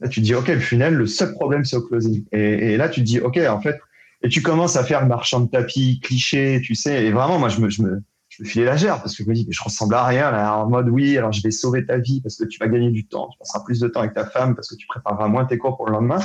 Là, 0.00 0.08
tu 0.08 0.20
te 0.20 0.24
dis, 0.24 0.34
OK, 0.34 0.48
le 0.48 0.60
funnel, 0.60 0.94
le 0.94 1.06
seul 1.06 1.32
problème, 1.32 1.64
c'est 1.64 1.76
au 1.76 1.82
closing. 1.82 2.24
Et, 2.32 2.72
et, 2.72 2.76
là, 2.76 2.88
tu 2.88 3.00
te 3.00 3.06
dis, 3.06 3.20
OK, 3.20 3.36
en 3.36 3.60
fait, 3.60 3.78
et 4.22 4.28
tu 4.28 4.42
commences 4.42 4.76
à 4.76 4.84
faire 4.84 5.06
marchand 5.06 5.40
de 5.40 5.50
tapis, 5.50 6.00
cliché, 6.00 6.60
tu 6.64 6.74
sais. 6.74 7.04
Et 7.04 7.10
vraiment, 7.10 7.38
moi, 7.38 7.48
je 7.48 7.60
me, 7.60 7.68
je 7.68 7.82
me, 7.82 8.02
je 8.28 8.42
me 8.42 8.48
filais 8.48 8.64
la 8.64 8.76
gère 8.76 9.00
parce 9.02 9.16
que 9.16 9.24
je 9.24 9.28
me 9.28 9.34
dis, 9.34 9.46
je 9.50 9.62
ressemble 9.62 9.94
à 9.94 10.04
rien, 10.06 10.30
là, 10.30 10.56
en 10.56 10.68
mode, 10.68 10.88
oui, 10.88 11.18
alors 11.18 11.32
je 11.32 11.42
vais 11.42 11.50
sauver 11.50 11.84
ta 11.84 11.98
vie 11.98 12.20
parce 12.20 12.36
que 12.36 12.44
tu 12.44 12.58
vas 12.58 12.68
gagner 12.68 12.90
du 12.90 13.06
temps, 13.06 13.28
tu 13.30 13.38
passeras 13.38 13.60
plus 13.64 13.80
de 13.80 13.88
temps 13.88 14.00
avec 14.00 14.14
ta 14.14 14.24
femme 14.26 14.54
parce 14.54 14.68
que 14.68 14.76
tu 14.76 14.86
prépareras 14.86 15.28
moins 15.28 15.44
tes 15.44 15.58
cours 15.58 15.76
pour 15.76 15.86
le 15.86 15.92
lendemain. 15.92 16.20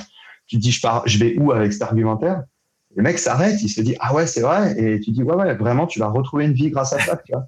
Tu 0.48 0.58
te 0.58 0.62
dis, 0.62 0.72
je 0.72 0.82
pars, 0.82 1.04
je 1.08 1.18
vais 1.18 1.38
où 1.38 1.52
avec 1.52 1.74
cet 1.74 1.82
argumentaire? 1.82 2.44
Le 2.96 3.04
mec 3.04 3.20
s'arrête, 3.20 3.62
il 3.62 3.70
se 3.70 3.82
dit 3.82 3.96
ah 4.00 4.14
ouais 4.14 4.26
c'est 4.26 4.42
vrai 4.42 4.76
et 4.80 5.00
tu 5.02 5.12
dis 5.12 5.22
ouais 5.22 5.36
ouais 5.36 5.54
vraiment 5.56 5.86
tu 5.86 6.00
vas 6.00 6.08
retrouver 6.08 6.46
une 6.46 6.54
vie 6.54 6.70
grâce 6.70 6.94
à 6.94 7.00
ça 7.00 7.18
tu 7.18 7.34
vois. 7.34 7.48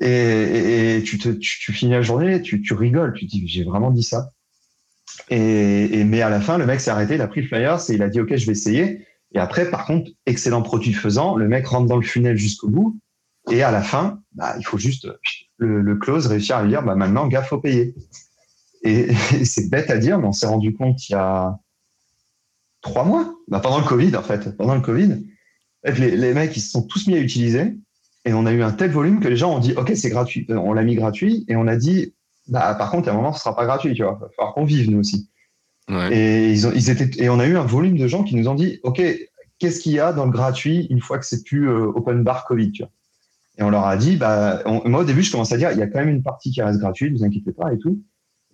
Et, 0.00 1.02
tu, 1.04 1.72
finis 1.72 1.92
la 1.92 2.02
journée, 2.02 2.42
tu, 2.42 2.60
rigoles, 2.74 3.12
tu 3.14 3.26
dis 3.26 3.46
j'ai 3.46 3.64
vraiment 3.64 3.90
dit 3.90 4.02
ça. 4.02 4.30
Et, 5.30 6.04
mais 6.04 6.22
à 6.22 6.30
la 6.30 6.40
fin 6.40 6.58
le 6.58 6.66
mec 6.66 6.80
s'est 6.80 6.90
arrêté, 6.90 7.14
il 7.14 7.20
a 7.20 7.28
pris 7.28 7.42
le 7.42 7.48
flyer, 7.48 7.78
et 7.88 7.92
il 7.92 8.02
a 8.02 8.08
dit 8.08 8.20
ok 8.20 8.36
je 8.36 8.46
vais 8.46 8.52
essayer. 8.52 9.06
Et 9.34 9.38
après 9.38 9.68
par 9.68 9.84
contre 9.84 10.10
excellent 10.26 10.62
produit 10.62 10.92
faisant, 10.92 11.34
le 11.36 11.48
mec 11.48 11.66
rentre 11.66 11.86
dans 11.86 11.96
le 11.96 12.02
funnel 12.02 12.36
jusqu'au 12.36 12.68
bout 12.68 12.98
et 13.50 13.62
à 13.62 13.70
la 13.70 13.82
fin 13.82 14.20
bah, 14.32 14.54
il 14.58 14.64
faut 14.64 14.78
juste 14.78 15.08
le, 15.58 15.96
close 15.96 16.28
réussir 16.28 16.56
à 16.56 16.62
lui 16.62 16.70
dire 16.70 16.82
bah 16.82 16.94
maintenant 16.94 17.26
gaffe 17.26 17.48
faut 17.48 17.58
payer. 17.58 17.94
Et, 18.84 19.08
et 19.34 19.44
c'est 19.44 19.68
bête 19.70 19.90
à 19.90 19.98
dire 19.98 20.18
mais 20.20 20.28
on 20.28 20.32
s'est 20.32 20.46
rendu 20.46 20.72
compte 20.72 21.08
il 21.08 21.12
y 21.12 21.16
a 21.16 21.58
trois 22.84 23.04
mois, 23.04 23.34
bah, 23.48 23.58
pendant 23.58 23.78
le 23.78 23.84
Covid 23.84 24.14
en 24.14 24.22
fait, 24.22 24.56
pendant 24.56 24.76
le 24.76 24.80
Covid, 24.80 25.24
les, 25.84 26.16
les, 26.16 26.34
mecs 26.34 26.56
ils 26.56 26.60
se 26.60 26.70
sont 26.70 26.86
tous 26.86 27.08
mis 27.08 27.14
à 27.14 27.18
utiliser 27.18 27.74
et 28.24 28.32
on 28.32 28.46
a 28.46 28.52
eu 28.52 28.62
un 28.62 28.70
tel 28.70 28.90
volume 28.90 29.20
que 29.20 29.28
les 29.28 29.36
gens 29.36 29.56
ont 29.56 29.58
dit 29.58 29.74
ok 29.74 29.92
c'est 29.96 30.10
gratuit, 30.10 30.46
on 30.48 30.72
l'a 30.72 30.84
mis 30.84 30.94
gratuit 30.94 31.44
et 31.48 31.56
on 31.56 31.66
a 31.66 31.76
dit 31.76 32.14
bah 32.46 32.74
par 32.74 32.90
contre 32.90 33.08
à 33.08 33.12
un 33.12 33.14
moment 33.14 33.32
ce 33.32 33.40
sera 33.40 33.56
pas 33.56 33.64
gratuit, 33.64 33.94
tu 33.94 34.02
vois, 34.02 34.18
il 34.18 34.22
va 34.22 34.28
falloir 34.36 34.54
qu'on 34.54 34.64
vive 34.64 34.90
nous 34.90 35.00
aussi. 35.00 35.28
Ouais. 35.88 36.16
Et 36.16 36.52
ils 36.52 36.66
ont, 36.66 36.72
ils 36.74 36.88
étaient 36.88 37.22
et 37.22 37.28
on 37.28 37.38
a 37.40 37.46
eu 37.46 37.56
un 37.56 37.64
volume 37.64 37.98
de 37.98 38.06
gens 38.06 38.22
qui 38.22 38.36
nous 38.36 38.48
ont 38.48 38.54
dit 38.54 38.80
ok 38.84 39.02
qu'est-ce 39.58 39.80
qu'il 39.80 39.92
y 39.92 40.00
a 40.00 40.12
dans 40.12 40.26
le 40.26 40.30
gratuit 40.30 40.86
une 40.90 41.00
fois 41.00 41.18
que 41.18 41.26
c'est 41.26 41.42
plus 41.42 41.68
euh, 41.68 41.86
open 41.86 42.22
bar 42.22 42.44
Covid, 42.44 42.70
tu 42.72 42.82
vois. 42.82 42.92
Et 43.56 43.62
on 43.62 43.70
leur 43.70 43.86
a 43.86 43.96
dit 43.96 44.16
bah 44.16 44.62
moi 44.84 45.00
au 45.00 45.04
début 45.04 45.22
je 45.22 45.32
commence 45.32 45.52
à 45.52 45.56
dire 45.56 45.72
il 45.72 45.78
y 45.78 45.82
a 45.82 45.86
quand 45.86 46.00
même 46.00 46.08
une 46.08 46.22
partie 46.22 46.50
qui 46.50 46.60
reste 46.60 46.80
gratuite, 46.80 47.12
ne 47.12 47.18
vous 47.18 47.24
inquiétez 47.24 47.52
pas 47.52 47.72
et 47.72 47.78
tout. 47.78 48.02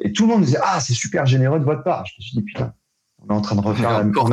Et 0.03 0.13
tout 0.13 0.23
le 0.23 0.29
monde 0.29 0.45
disait 0.45 0.59
ah 0.63 0.79
c'est 0.81 0.95
super 0.95 1.27
généreux 1.27 1.59
de 1.59 1.65
votre 1.65 1.83
part. 1.83 2.07
Je 2.07 2.15
me 2.19 2.23
suis 2.23 2.37
dit 2.37 2.43
putain 2.43 2.75
on 3.23 3.35
est 3.35 3.37
en 3.37 3.41
train 3.41 3.57
de 3.57 3.61
refaire 3.61 3.91
la 3.91 4.05
on, 4.05 4.31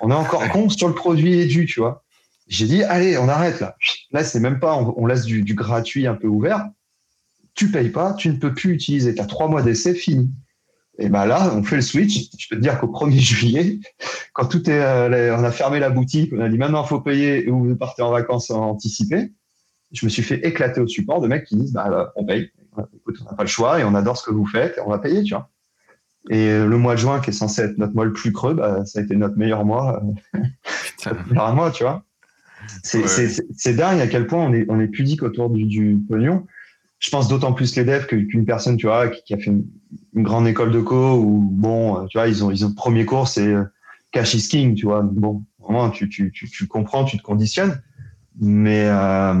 on 0.00 0.10
est 0.10 0.14
encore 0.14 0.48
con 0.50 0.68
sur 0.68 0.88
le 0.88 0.94
produit 0.94 1.38
édu, 1.40 1.66
tu 1.66 1.80
vois. 1.80 2.04
J'ai 2.46 2.66
dit, 2.66 2.82
allez, 2.82 3.16
on 3.16 3.28
arrête 3.28 3.60
là. 3.60 3.76
Là, 4.10 4.22
c'est 4.22 4.40
même 4.40 4.60
pas, 4.60 4.76
on, 4.76 5.06
laisse 5.06 5.24
du, 5.24 5.42
du, 5.42 5.54
gratuit 5.54 6.06
un 6.06 6.14
peu 6.14 6.26
ouvert. 6.26 6.68
Tu 7.54 7.70
payes 7.70 7.90
pas, 7.90 8.12
tu 8.14 8.28
ne 8.28 8.36
peux 8.36 8.52
plus 8.52 8.72
utiliser. 8.72 9.14
Tu 9.14 9.22
as 9.22 9.26
trois 9.26 9.48
mois 9.48 9.62
d'essai, 9.62 9.94
fini. 9.94 10.30
Et 10.98 11.08
ben 11.08 11.24
là, 11.24 11.52
on 11.54 11.62
fait 11.62 11.76
le 11.76 11.82
switch. 11.82 12.30
Je 12.38 12.48
peux 12.48 12.56
te 12.56 12.60
dire 12.60 12.78
qu'au 12.78 12.88
1er 12.88 13.18
juillet, 13.18 13.80
quand 14.32 14.46
tout 14.46 14.68
est, 14.68 14.80
euh, 14.80 15.36
on 15.36 15.42
a 15.42 15.50
fermé 15.50 15.80
la 15.80 15.90
boutique, 15.90 16.32
on 16.32 16.40
a 16.40 16.48
dit 16.48 16.58
maintenant 16.58 16.84
il 16.84 16.88
faut 16.88 17.00
payer 17.00 17.46
et 17.46 17.50
vous 17.50 17.74
partez 17.76 18.02
en 18.02 18.10
vacances 18.10 18.50
anticipées. 18.50 19.32
Je 19.92 20.04
me 20.04 20.10
suis 20.10 20.22
fait 20.22 20.44
éclater 20.46 20.80
au 20.80 20.86
support 20.86 21.20
de 21.20 21.28
mecs 21.28 21.46
qui 21.46 21.56
disent, 21.56 21.72
bah, 21.72 22.12
on 22.16 22.24
paye. 22.24 22.50
Écoute, 22.94 23.18
on 23.22 23.30
n'a 23.30 23.36
pas 23.36 23.44
le 23.44 23.48
choix 23.48 23.78
et 23.80 23.84
on 23.84 23.94
adore 23.94 24.16
ce 24.16 24.24
que 24.24 24.32
vous 24.32 24.46
faites 24.46 24.76
et 24.78 24.80
on 24.80 24.90
va 24.90 24.98
payer, 24.98 25.22
tu 25.22 25.34
vois. 25.34 25.48
Et 26.30 26.48
le 26.48 26.78
mois 26.78 26.94
de 26.94 27.00
juin, 27.00 27.20
qui 27.20 27.30
est 27.30 27.34
censé 27.34 27.62
être 27.62 27.76
notre 27.76 27.94
mois 27.94 28.06
le 28.06 28.12
plus 28.12 28.32
creux, 28.32 28.54
bah, 28.54 28.84
ça 28.86 29.00
a 29.00 29.02
été 29.02 29.14
notre 29.14 29.36
meilleur 29.36 29.64
mois. 29.64 30.02
Par 31.34 31.54
mois, 31.54 31.70
tu 31.70 31.84
vois. 31.84 32.04
C'est 32.82 33.74
dingue 33.74 34.00
à 34.00 34.06
quel 34.06 34.26
point 34.26 34.42
on 34.42 34.52
est, 34.52 34.64
on 34.68 34.80
est 34.80 34.88
pudique 34.88 35.22
autour 35.22 35.50
du, 35.50 35.64
du 35.64 35.98
pognon. 36.08 36.46
Je 36.98 37.10
pense 37.10 37.28
d'autant 37.28 37.52
plus 37.52 37.76
les 37.76 37.84
devs 37.84 38.06
qu'une 38.06 38.46
personne, 38.46 38.78
tu 38.78 38.86
vois, 38.86 39.08
qui, 39.08 39.34
a 39.34 39.38
fait 39.38 39.50
une, 39.50 39.66
grande 40.14 40.46
école 40.46 40.70
de 40.70 40.80
co 40.80 41.18
ou 41.18 41.40
bon, 41.52 42.06
tu 42.06 42.16
vois, 42.16 42.28
ils 42.28 42.42
ont, 42.42 42.50
ils 42.50 42.64
ont 42.64 42.70
le 42.70 42.74
premier 42.74 43.04
cours, 43.04 43.28
c'est 43.28 43.46
euh, 43.46 43.64
cash 44.10 44.32
is 44.34 44.48
king, 44.48 44.74
tu 44.74 44.86
vois. 44.86 45.02
Bon, 45.02 45.44
vraiment, 45.58 45.90
tu, 45.90 46.08
tu, 46.08 46.32
tu, 46.32 46.48
tu 46.48 46.66
comprends, 46.66 47.04
tu 47.04 47.18
te 47.18 47.22
conditionnes. 47.22 47.82
Mais, 48.40 48.86
euh, 48.86 49.34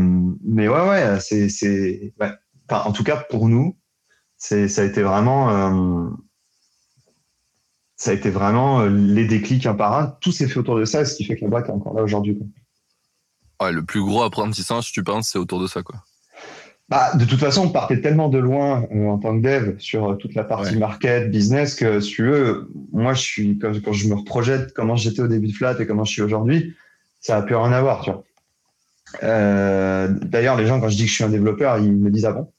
mais 0.44 0.68
ouais, 0.68 0.88
ouais, 0.88 1.20
c'est, 1.20 1.48
c'est, 1.48 2.12
ouais. 2.20 2.30
Enfin, 2.68 2.88
en 2.88 2.92
tout 2.92 3.04
cas, 3.04 3.16
pour 3.30 3.48
nous, 3.48 3.76
c'est, 4.36 4.68
ça 4.68 4.82
a 4.82 4.84
été 4.84 5.02
vraiment, 5.02 5.50
euh, 5.50 6.10
ça 7.96 8.10
a 8.10 8.14
été 8.14 8.30
vraiment 8.30 8.80
euh, 8.80 8.88
les 8.88 9.26
déclics 9.26 9.66
un 9.66 9.74
par 9.74 9.96
un. 9.98 10.16
Tout 10.20 10.32
s'est 10.32 10.48
fait 10.48 10.58
autour 10.58 10.78
de 10.78 10.84
ça, 10.84 11.04
ce 11.04 11.14
qui 11.14 11.24
fait 11.24 11.36
que 11.36 11.42
la 11.42 11.48
boîte 11.48 11.68
est 11.68 11.72
encore 11.72 11.94
là 11.94 12.02
aujourd'hui. 12.02 12.38
Ouais, 13.62 13.72
le 13.72 13.84
plus 13.84 14.02
gros 14.02 14.22
apprentissage, 14.22 14.90
tu 14.92 15.04
penses, 15.04 15.30
c'est 15.30 15.38
autour 15.38 15.60
de 15.60 15.66
ça, 15.66 15.82
quoi. 15.82 15.96
Bah, 16.90 17.14
de 17.14 17.24
toute 17.24 17.38
façon, 17.38 17.62
on 17.66 17.70
partait 17.70 18.00
tellement 18.00 18.28
de 18.28 18.36
loin 18.36 18.84
euh, 18.92 19.08
en 19.08 19.18
tant 19.18 19.40
que 19.40 19.42
dev 19.42 19.78
sur 19.78 20.10
euh, 20.10 20.14
toute 20.16 20.34
la 20.34 20.44
partie 20.44 20.76
market, 20.76 21.30
business, 21.30 21.74
que 21.74 22.00
si 22.00 22.10
tu 22.10 22.26
veux, 22.26 22.68
moi, 22.92 23.14
je 23.14 23.22
suis, 23.22 23.58
quand, 23.58 23.72
quand 23.82 23.92
je 23.92 24.08
me 24.08 24.14
reprojette 24.14 24.74
comment 24.74 24.96
j'étais 24.96 25.22
au 25.22 25.28
début 25.28 25.46
de 25.46 25.52
Flat 25.52 25.76
et 25.80 25.86
comment 25.86 26.04
je 26.04 26.12
suis 26.12 26.22
aujourd'hui, 26.22 26.74
ça 27.20 27.38
a 27.38 27.42
plus 27.42 27.54
rien 27.54 27.72
à 27.72 27.80
voir, 27.80 28.02
tu 28.02 28.10
vois. 28.10 28.24
D'ailleurs, 29.22 30.56
les 30.56 30.66
gens, 30.66 30.80
quand 30.80 30.88
je 30.88 30.96
dis 30.96 31.04
que 31.04 31.08
je 31.08 31.14
suis 31.14 31.24
un 31.24 31.30
développeur, 31.30 31.78
ils 31.78 31.92
me 31.92 32.10
disent 32.10 32.26
ah 32.26 32.32
bon 32.32 32.50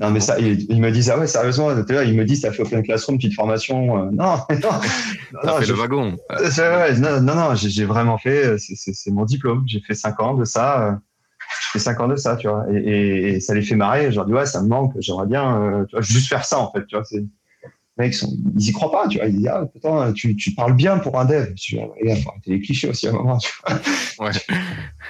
non, 0.00 0.10
mais 0.12 0.20
ça, 0.20 0.38
ils, 0.38 0.80
me 0.80 0.90
disent, 0.90 1.10
ah 1.10 1.18
ouais, 1.18 1.26
sérieusement, 1.26 1.70
ils 1.72 2.14
me 2.14 2.24
disent, 2.24 2.42
ça 2.42 2.52
fait 2.52 2.62
Open 2.62 2.84
Classroom, 2.84 3.18
petite 3.18 3.34
formation. 3.34 3.98
Euh, 3.98 4.10
non, 4.12 4.36
non. 4.62 4.70
non 5.44 5.56
fait 5.58 5.66
le 5.66 5.74
wagon. 5.74 6.16
non, 6.30 7.20
non, 7.20 7.34
non 7.34 7.54
j'ai 7.54 7.84
vraiment 7.84 8.16
fait, 8.16 8.58
c'est 8.58 9.10
mon 9.10 9.24
diplôme. 9.24 9.64
J'ai 9.66 9.80
fait 9.80 9.94
cinq 9.94 10.20
ans 10.20 10.34
de 10.34 10.44
ça. 10.44 10.86
Euh, 10.86 10.92
j'ai 10.92 11.78
fait 11.78 11.84
cinq 11.84 11.98
ans 11.98 12.06
de 12.06 12.14
ça, 12.14 12.36
tu 12.36 12.46
vois. 12.46 12.64
Et, 12.72 13.34
et, 13.34 13.40
ça 13.40 13.54
les 13.54 13.62
fait 13.62 13.74
marrer. 13.74 14.12
Je 14.12 14.16
leur 14.16 14.26
dis, 14.26 14.32
ouais, 14.32 14.46
ça 14.46 14.62
me 14.62 14.68
manque, 14.68 14.94
j'aimerais 15.00 15.26
bien, 15.26 15.60
euh, 15.60 15.84
tu 15.86 15.96
vois, 15.96 16.02
juste 16.02 16.28
faire 16.28 16.44
ça, 16.44 16.60
en 16.60 16.70
fait, 16.70 16.86
tu 16.86 16.94
vois. 16.94 17.04
Les 17.12 17.26
mecs, 17.98 18.14
sont, 18.14 18.32
ils 18.56 18.68
y 18.68 18.72
croient 18.72 18.92
pas, 18.92 19.08
tu 19.08 19.18
vois. 19.18 19.26
Ils 19.26 19.36
disent, 19.38 19.48
ah, 19.48 19.66
putain, 19.66 20.12
tu, 20.12 20.36
tu 20.36 20.54
parles 20.54 20.76
bien 20.76 20.98
pour 20.98 21.18
un 21.18 21.24
dev. 21.24 21.52
Dis, 21.54 21.76
ah, 21.80 21.88
il 22.04 22.22
faut 22.22 22.30
arrêter 22.30 22.52
les 22.52 22.60
clichés 22.60 22.88
aussi 22.88 23.08
à 23.08 23.10
un 23.10 23.14
moment, 23.14 23.38
tu 23.38 23.52
vois. 23.66 23.80
Ouais. 24.26 24.32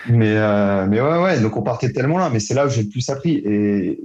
Mais, 0.08 0.34
euh, 0.34 0.86
mais 0.88 1.00
ouais, 1.02 1.18
ouais, 1.18 1.40
donc 1.40 1.56
on 1.58 1.62
partait 1.62 1.92
tellement 1.92 2.16
là, 2.16 2.30
mais 2.30 2.40
c'est 2.40 2.54
là 2.54 2.66
où 2.66 2.70
j'ai 2.70 2.84
le 2.84 2.88
plus 2.88 3.06
appris. 3.10 3.34
Et, 3.44 4.00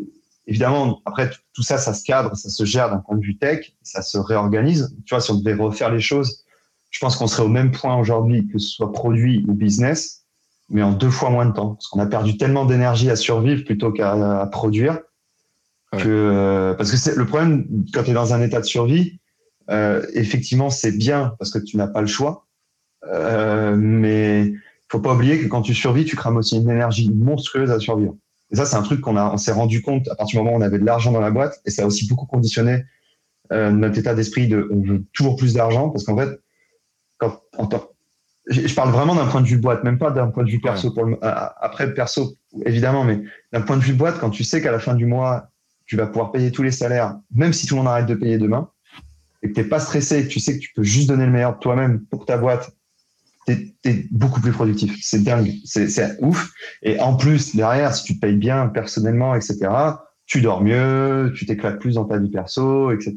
Évidemment, 0.48 1.02
après, 1.06 1.30
tout 1.54 1.62
ça, 1.62 1.78
ça 1.78 1.93
se 1.93 2.04
cadre, 2.04 2.36
ça 2.36 2.50
se 2.50 2.64
gère 2.64 2.89
d'un 2.89 3.00
point 3.00 3.18
de 3.18 3.22
vue 3.22 3.38
tech, 3.38 3.74
ça 3.84 4.02
se 4.02 4.18
réorganise. 4.18 4.95
Tu 5.06 5.14
vois, 5.14 5.22
si 5.22 5.32
on 5.32 5.36
devait 5.36 5.54
refaire 5.54 5.91
les 5.91 6.00
choses, 6.00 6.45
je 6.89 7.00
pense 7.00 7.18
qu'on 7.18 7.28
serait 7.28 7.43
au 7.43 7.50
même 7.50 7.72
point 7.72 7.98
aujourd'hui, 7.98 8.48
que 8.48 8.58
ce 8.58 8.70
soit 8.70 8.93
produit 8.93 9.45
ou 9.48 9.54
business, 9.54 10.26
mais 10.70 10.82
en 10.82 10.93
deux 10.93 11.10
fois 11.10 11.30
moins 11.30 11.45
de 11.45 11.52
temps. 11.52 11.76
Parce 11.76 11.88
qu'on 11.88 12.00
a 12.00 12.06
perdu 12.06 12.38
tellement 12.38 12.66
d'énergie 12.66 13.10
à 13.10 13.18
survivre 13.18 13.66
plutôt 13.66 13.91
qu'à 13.91 14.48
produire. 14.52 15.00
Que, 15.91 16.08
euh, 16.08 16.74
parce 16.74 16.91
que 16.91 16.98
c'est 16.98 17.16
le 17.16 17.26
problème, 17.26 17.66
quand 17.93 18.04
tu 18.04 18.12
es 18.12 18.14
dans 18.14 18.34
un 18.34 18.41
état 18.41 18.60
de 18.60 18.66
survie, 18.66 19.20
euh, 19.70 20.06
effectivement, 20.14 20.70
c'est 20.70 20.91
bien 20.91 21.34
parce 21.39 21.52
que 21.52 21.60
tu 21.60 21.78
n'as 21.78 21.88
pas 21.88 22.02
le 22.02 22.08
choix. 22.08 22.45
Euh, 23.06 23.76
mais 23.76 24.54
faut 24.89 25.00
pas 25.00 25.14
oublier 25.14 25.39
que 25.39 25.48
quand 25.48 25.62
tu 25.62 25.74
survis, 25.74 26.06
tu 26.06 26.16
crames 26.16 26.38
aussi 26.38 26.58
une 26.58 26.70
énergie 26.70 27.12
monstrueuse 27.14 27.72
à 27.72 27.80
survivre. 27.80 28.16
Et 28.52 28.56
ça, 28.56 28.66
c'est 28.66 28.76
un 28.76 28.82
truc 28.82 29.02
qu'on 29.02 29.18
a, 29.18 29.32
on 29.34 29.38
s'est 29.38 29.52
rendu 29.52 29.82
compte 29.82 30.08
à 30.10 30.16
partir 30.16 30.39
du 30.39 30.45
moment 30.45 30.58
où 30.58 30.60
on 30.60 30.66
avait 30.66 30.80
de 30.80 30.86
l'argent 30.86 31.12
dans 31.12 31.20
la 31.20 31.32
boîte, 31.32 31.60
et 31.66 31.72
ça 31.72 31.84
a 31.84 31.86
aussi 31.86 32.08
beaucoup 32.08 32.26
conditionné 32.26 32.86
euh, 33.52 33.72
notre 33.72 33.98
état 33.98 34.14
d'esprit 34.14 34.48
de 34.48 34.68
on 34.72 34.82
veut 34.82 35.06
toujours 35.14 35.36
plus 35.36 35.54
d'argent, 35.54 35.89
parce 35.89 36.06
qu'en 36.06 36.18
fait, 36.18 36.39
quand, 37.18 37.41
en 37.58 37.68
je 38.50 38.74
parle 38.74 38.91
vraiment 38.91 39.16
d'un 39.16 39.28
point 39.28 39.41
de 39.41 39.48
vue 39.48 39.58
boîte, 39.58 39.84
même 39.84 39.98
pas 39.98 40.12
d'un 40.12 40.28
point 40.28 40.43
de 40.43 40.50
vue 40.50 40.62
perso. 40.62 40.91
Pour 40.91 41.04
le, 41.04 41.18
après, 41.22 41.93
perso, 41.93 42.36
évidemment, 42.66 43.04
mais 43.04 43.22
d'un 43.52 43.62
point 43.62 43.76
de 43.76 43.84
vue 43.84 43.93
boîte, 43.93 44.20
quand 44.20 44.30
tu 44.30 44.45
sais 44.45 44.62
qu'à 44.62 44.72
la 44.72 44.80
fin 44.80 44.95
du 44.95 45.06
mois, 45.06 45.50
tu 45.86 45.98
vas 45.98 46.08
pouvoir 46.08 46.32
payer 46.32 46.52
tous 46.52 46.64
les 46.64 46.72
salaires, 46.72 47.18
même 47.34 47.52
si 47.52 47.68
tout 47.68 47.76
le 47.76 47.80
monde 47.80 47.89
arrête 47.89 48.06
de 48.06 48.16
payer 48.16 48.38
demain, 48.38 48.70
et 49.43 49.50
que 49.50 49.54
tu 49.54 49.62
n'es 49.62 49.68
pas 49.68 49.80
stressé, 49.80 50.24
que 50.24 50.30
tu 50.30 50.39
sais 50.39 50.56
que 50.56 50.60
tu 50.60 50.72
peux 50.74 50.84
juste 50.84 51.10
donner 51.10 51.26
le 51.26 51.32
meilleur 51.32 51.56
de 51.56 51.60
toi-même 51.60 52.06
pour 52.06 52.26
ta 52.26 52.38
boîte 52.38 52.72
t'es 53.48 53.74
es 53.86 54.06
beaucoup 54.12 54.41
plus 54.41 54.52
productif. 54.52 54.98
C'est 55.02 55.24
dingue, 55.24 55.54
c'est 55.64 56.22
ouf. 56.22 56.52
Et 56.84 57.00
en 57.00 57.16
plus, 57.16 57.56
derrière, 57.56 57.95
si 57.95 58.04
tu 58.04 58.16
te 58.16 58.20
payes 58.20 58.36
bien 58.36 58.68
personnellement, 58.68 59.34
etc., 59.34 59.70
tu 60.26 60.41
dors 60.41 60.62
mieux, 60.62 61.32
tu 61.36 61.45
t'éclates 61.45 61.80
plus 61.80 61.95
dans 61.95 62.04
ta 62.04 62.18
vie 62.18 62.30
perso, 62.30 62.91
etc. 62.91 63.16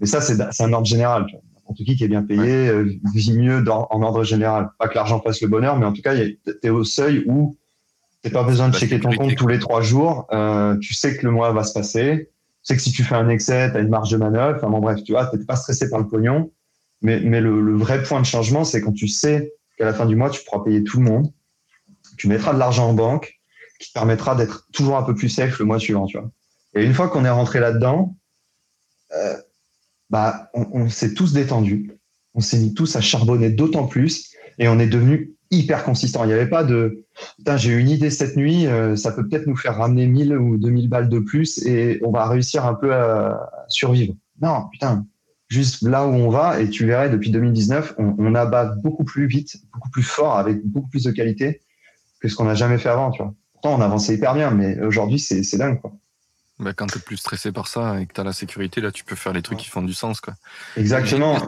Mais 0.00 0.06
ça, 0.06 0.22
c'est 0.22 0.40
un 0.62 0.72
ordre 0.72 0.86
général. 0.86 1.26
N'importe 1.54 1.76
qui 1.76 1.96
qui 1.96 2.04
est 2.04 2.08
bien 2.08 2.22
payé 2.22 2.68
euh, 2.68 2.90
vit 3.14 3.36
mieux 3.36 3.60
dans, 3.60 3.86
en 3.90 4.02
ordre 4.02 4.24
général. 4.24 4.70
Pas 4.78 4.88
que 4.88 4.94
l'argent 4.94 5.20
fasse 5.20 5.42
le 5.42 5.48
bonheur, 5.48 5.76
mais 5.76 5.84
en 5.84 5.92
tout 5.92 6.02
cas, 6.02 6.16
tu 6.16 6.38
es 6.62 6.70
au 6.70 6.82
seuil 6.82 7.24
où 7.26 7.56
n'as 8.24 8.30
pas 8.30 8.42
besoin 8.42 8.70
de 8.70 8.74
checker 8.74 9.00
ton 9.00 9.12
compte 9.12 9.34
tous 9.36 9.46
les 9.46 9.58
trois 9.58 9.82
jours. 9.82 10.26
Euh, 10.32 10.76
tu 10.78 10.94
sais 10.94 11.16
que 11.16 11.26
le 11.26 11.32
mois 11.32 11.52
va 11.52 11.62
se 11.62 11.74
passer. 11.74 12.30
Tu 12.30 12.58
sais 12.62 12.76
que 12.76 12.82
si 12.82 12.92
tu 12.92 13.04
fais 13.04 13.14
un 13.14 13.28
excès, 13.28 13.70
tu 13.70 13.76
as 13.76 13.80
une 13.80 13.88
marge 13.88 14.10
de 14.10 14.16
manœuvre. 14.16 14.56
Enfin 14.56 14.70
bon, 14.70 14.80
bref, 14.80 15.02
tu 15.04 15.12
vois, 15.12 15.30
n'es 15.34 15.44
pas 15.44 15.56
stressé 15.56 15.90
par 15.90 16.00
le 16.00 16.08
pognon. 16.08 16.50
Mais, 17.02 17.18
le, 17.18 17.76
vrai 17.76 18.02
point 18.02 18.20
de 18.20 18.26
changement, 18.26 18.64
c'est 18.64 18.82
quand 18.82 18.92
tu 18.92 19.08
sais 19.08 19.52
qu'à 19.78 19.86
la 19.86 19.94
fin 19.94 20.06
du 20.06 20.16
mois, 20.16 20.30
tu 20.30 20.44
pourras 20.44 20.62
payer 20.62 20.84
tout 20.84 20.98
le 20.98 21.04
monde. 21.04 21.32
Tu 22.18 22.28
mettras 22.28 22.52
de 22.52 22.58
l'argent 22.58 22.88
en 22.88 22.94
banque 22.94 23.40
qui 23.78 23.88
te 23.88 23.94
permettra 23.94 24.34
d'être 24.34 24.66
toujours 24.72 24.98
un 24.98 25.02
peu 25.02 25.14
plus 25.14 25.30
safe 25.30 25.58
le 25.58 25.64
mois 25.64 25.78
suivant. 25.78 26.06
Et 26.74 26.84
une 26.84 26.92
fois 26.92 27.08
qu'on 27.08 27.24
est 27.24 27.30
rentré 27.30 27.60
là-dedans, 27.60 28.14
euh, 29.12 29.36
bah, 30.10 30.50
on, 30.52 30.66
on 30.72 30.88
s'est 30.90 31.14
tous 31.14 31.32
détendus. 31.32 31.90
On 32.34 32.40
s'est 32.40 32.58
mis 32.58 32.74
tous 32.74 32.96
à 32.96 33.00
charbonner 33.00 33.50
d'autant 33.50 33.86
plus 33.86 34.30
et 34.58 34.68
on 34.68 34.78
est 34.78 34.86
devenu 34.86 35.34
hyper 35.50 35.84
consistant. 35.84 36.24
Il 36.24 36.28
n'y 36.28 36.32
avait 36.32 36.48
pas 36.48 36.64
de 36.64 37.04
putain, 37.36 37.56
j'ai 37.56 37.72
une 37.74 37.88
idée 37.88 38.10
cette 38.10 38.36
nuit, 38.36 38.66
euh, 38.66 38.96
ça 38.96 39.12
peut 39.12 39.26
peut-être 39.26 39.46
nous 39.46 39.56
faire 39.56 39.76
ramener 39.76 40.06
1000 40.06 40.36
ou 40.36 40.56
2000 40.56 40.88
balles 40.88 41.08
de 41.08 41.18
plus 41.18 41.64
et 41.66 42.00
on 42.04 42.10
va 42.10 42.28
réussir 42.28 42.66
un 42.66 42.74
peu 42.74 42.94
à, 42.94 43.50
survivre. 43.68 44.14
Non, 44.40 44.68
putain, 44.70 45.06
juste 45.50 45.82
là 45.82 46.06
où 46.06 46.12
on 46.12 46.30
va 46.30 46.60
et 46.60 46.70
tu 46.70 46.86
verrais 46.86 47.10
depuis 47.10 47.30
2019, 47.30 47.96
on, 47.98 48.14
on 48.18 48.34
abat 48.34 48.64
beaucoup 48.82 49.04
plus 49.04 49.26
vite, 49.26 49.56
beaucoup 49.74 49.90
plus 49.90 50.04
fort, 50.04 50.38
avec 50.38 50.64
beaucoup 50.64 50.88
plus 50.88 51.04
de 51.04 51.10
qualité 51.10 51.60
que 52.20 52.28
ce 52.28 52.36
qu'on 52.36 52.44
n'a 52.44 52.54
jamais 52.54 52.78
fait 52.78 52.88
avant, 52.88 53.10
tu 53.10 53.22
vois. 53.22 53.34
Pourtant, 53.52 53.76
on 53.76 53.80
avançait 53.80 54.14
hyper 54.14 54.34
bien, 54.34 54.50
mais 54.52 54.80
aujourd'hui, 54.80 55.18
c'est, 55.18 55.42
c'est 55.42 55.58
dingue, 55.58 55.80
quoi. 55.80 55.92
Bah, 56.60 56.72
quand 56.74 56.86
tu 56.86 56.98
es 56.98 57.00
plus 57.00 57.16
stressé 57.16 57.52
par 57.52 57.66
ça 57.66 58.00
et 58.00 58.06
que 58.06 58.12
tu 58.12 58.20
as 58.20 58.24
la 58.24 58.32
sécurité, 58.32 58.80
là, 58.80 58.92
tu 58.92 59.04
peux 59.04 59.16
faire 59.16 59.32
les 59.32 59.42
trucs 59.42 59.58
qui 59.58 59.68
font 59.68 59.82
du 59.82 59.94
sens, 59.94 60.20
quoi. 60.20 60.34
Exactement. 60.76 61.38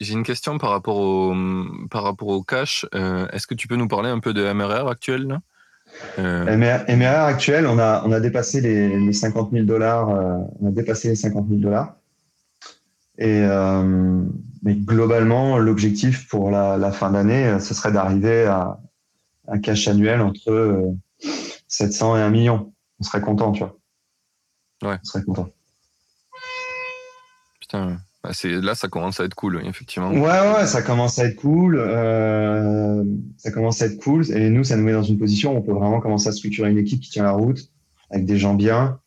J'ai 0.00 0.14
une 0.14 0.22
question 0.22 0.56
par 0.56 0.70
rapport 0.70 0.96
au, 0.96 1.34
par 1.90 2.04
rapport 2.04 2.28
au 2.28 2.42
cash. 2.42 2.86
Euh, 2.94 3.28
est-ce 3.32 3.46
que 3.46 3.54
tu 3.54 3.68
peux 3.68 3.76
nous 3.76 3.88
parler 3.88 4.08
un 4.08 4.20
peu 4.20 4.32
de 4.32 4.50
MRR 4.50 4.88
actuel 4.88 5.26
là? 5.26 5.40
Euh... 6.18 6.56
MRR 6.56 7.24
actuel, 7.24 7.66
on 7.66 7.78
a, 7.78 8.02
on 8.06 8.12
a 8.12 8.20
dépassé 8.20 8.60
les, 8.60 8.98
les 8.98 9.12
50 9.12 9.50
000 9.52 9.64
dollars. 9.66 10.08
Euh, 10.08 10.38
on 10.60 10.68
a 10.68 10.70
dépassé 10.70 11.08
les 11.08 11.16
50 11.16 11.48
000 11.48 11.60
dollars. 11.60 11.96
Et 13.20 13.42
euh, 13.44 14.24
mais 14.62 14.74
globalement, 14.74 15.58
l'objectif 15.58 16.26
pour 16.28 16.50
la, 16.50 16.76
la 16.76 16.90
fin 16.90 17.10
d'année, 17.10 17.58
ce 17.60 17.74
serait 17.74 17.92
d'arriver 17.92 18.46
à 18.46 18.78
un 19.48 19.58
cash 19.58 19.88
annuel 19.88 20.20
entre 20.20 20.94
700 21.68 22.16
et 22.16 22.20
1 22.20 22.30
million. 22.30 22.72
On 22.98 23.04
serait 23.04 23.20
content, 23.20 23.52
tu 23.52 23.60
vois. 23.60 23.76
Ouais. 24.82 24.98
On 25.00 25.04
serait 25.04 25.22
content. 25.22 25.48
Putain. 27.60 27.98
Bah, 28.22 28.30
là, 28.44 28.74
ça 28.74 28.88
commence 28.88 29.18
à 29.20 29.24
être 29.24 29.34
cool, 29.34 29.62
effectivement. 29.64 30.10
Ouais, 30.10 30.54
ouais, 30.54 30.66
ça 30.66 30.82
commence 30.82 31.18
à 31.18 31.24
être 31.24 31.36
cool. 31.36 31.78
Euh, 31.78 33.02
ça 33.38 33.50
commence 33.50 33.80
à 33.80 33.86
être 33.86 34.02
cool. 34.02 34.30
Et 34.30 34.50
nous, 34.50 34.64
ça 34.64 34.76
nous 34.76 34.84
met 34.84 34.92
dans 34.92 35.02
une 35.02 35.18
position 35.18 35.54
où 35.54 35.58
on 35.58 35.62
peut 35.62 35.72
vraiment 35.72 36.00
commencer 36.00 36.28
à 36.28 36.32
structurer 36.32 36.70
une 36.70 36.78
équipe 36.78 37.00
qui 37.00 37.10
tient 37.10 37.22
la 37.22 37.32
route, 37.32 37.70
avec 38.10 38.26
des 38.26 38.36
gens 38.36 38.54
bien, 38.54 39.00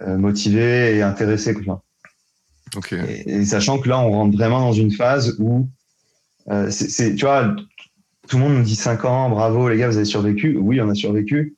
euh, 0.00 0.16
motivés 0.16 0.96
et 0.96 1.02
intéressés. 1.02 1.54
Quoi. 1.54 1.82
Et, 3.26 3.44
sachant 3.44 3.78
que 3.78 3.88
là, 3.88 4.00
on 4.00 4.10
rentre 4.10 4.36
vraiment 4.36 4.60
dans 4.60 4.72
une 4.72 4.90
phase 4.90 5.36
où, 5.38 5.68
euh, 6.50 6.70
tu 6.70 7.20
vois, 7.20 7.54
tout 8.28 8.36
le 8.36 8.42
monde 8.42 8.54
nous 8.54 8.62
dit 8.62 8.76
5 8.76 9.04
ans, 9.04 9.30
bravo 9.30 9.68
les 9.68 9.78
gars, 9.78 9.88
vous 9.88 9.96
avez 9.96 10.04
survécu. 10.04 10.56
Oui, 10.56 10.80
on 10.80 10.88
a 10.88 10.94
survécu. 10.94 11.56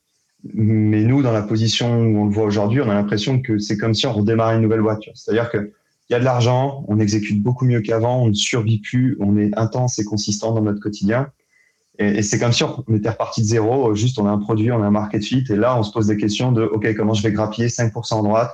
Mais 0.54 1.02
nous, 1.02 1.22
dans 1.22 1.32
la 1.32 1.42
position 1.42 2.00
où 2.00 2.22
on 2.22 2.24
le 2.26 2.32
voit 2.32 2.44
aujourd'hui, 2.44 2.80
on 2.80 2.88
a 2.88 2.94
l'impression 2.94 3.40
que 3.40 3.58
c'est 3.58 3.76
comme 3.76 3.94
si 3.94 4.06
on 4.06 4.12
redémarrait 4.12 4.56
une 4.56 4.62
nouvelle 4.62 4.80
voiture. 4.80 5.12
C'est-à-dire 5.14 5.50
que 5.50 5.72
il 6.08 6.14
y 6.14 6.16
a 6.16 6.18
de 6.18 6.24
l'argent, 6.24 6.84
on 6.88 6.98
exécute 6.98 7.40
beaucoup 7.40 7.64
mieux 7.64 7.82
qu'avant, 7.82 8.22
on 8.22 8.28
ne 8.28 8.34
survit 8.34 8.80
plus, 8.80 9.16
on 9.20 9.38
est 9.38 9.56
intense 9.56 10.00
et 10.00 10.04
consistant 10.04 10.52
dans 10.52 10.62
notre 10.62 10.80
quotidien. 10.80 11.28
Et, 12.00 12.22
c'est 12.22 12.40
comme 12.40 12.52
si 12.52 12.64
on 12.64 12.82
était 12.96 13.10
reparti 13.10 13.42
de 13.42 13.46
zéro, 13.46 13.94
juste 13.94 14.18
on 14.18 14.26
a 14.26 14.30
un 14.30 14.38
produit, 14.38 14.72
on 14.72 14.82
a 14.82 14.86
un 14.86 14.90
market 14.90 15.22
fit, 15.22 15.44
et 15.48 15.54
là 15.54 15.78
on 15.78 15.84
se 15.84 15.92
pose 15.92 16.08
des 16.08 16.16
questions 16.16 16.50
de, 16.50 16.62
OK, 16.62 16.92
comment 16.96 17.14
je 17.14 17.22
vais 17.22 17.30
grappiller 17.30 17.68
5% 17.68 18.14
en 18.14 18.22
droite 18.24 18.50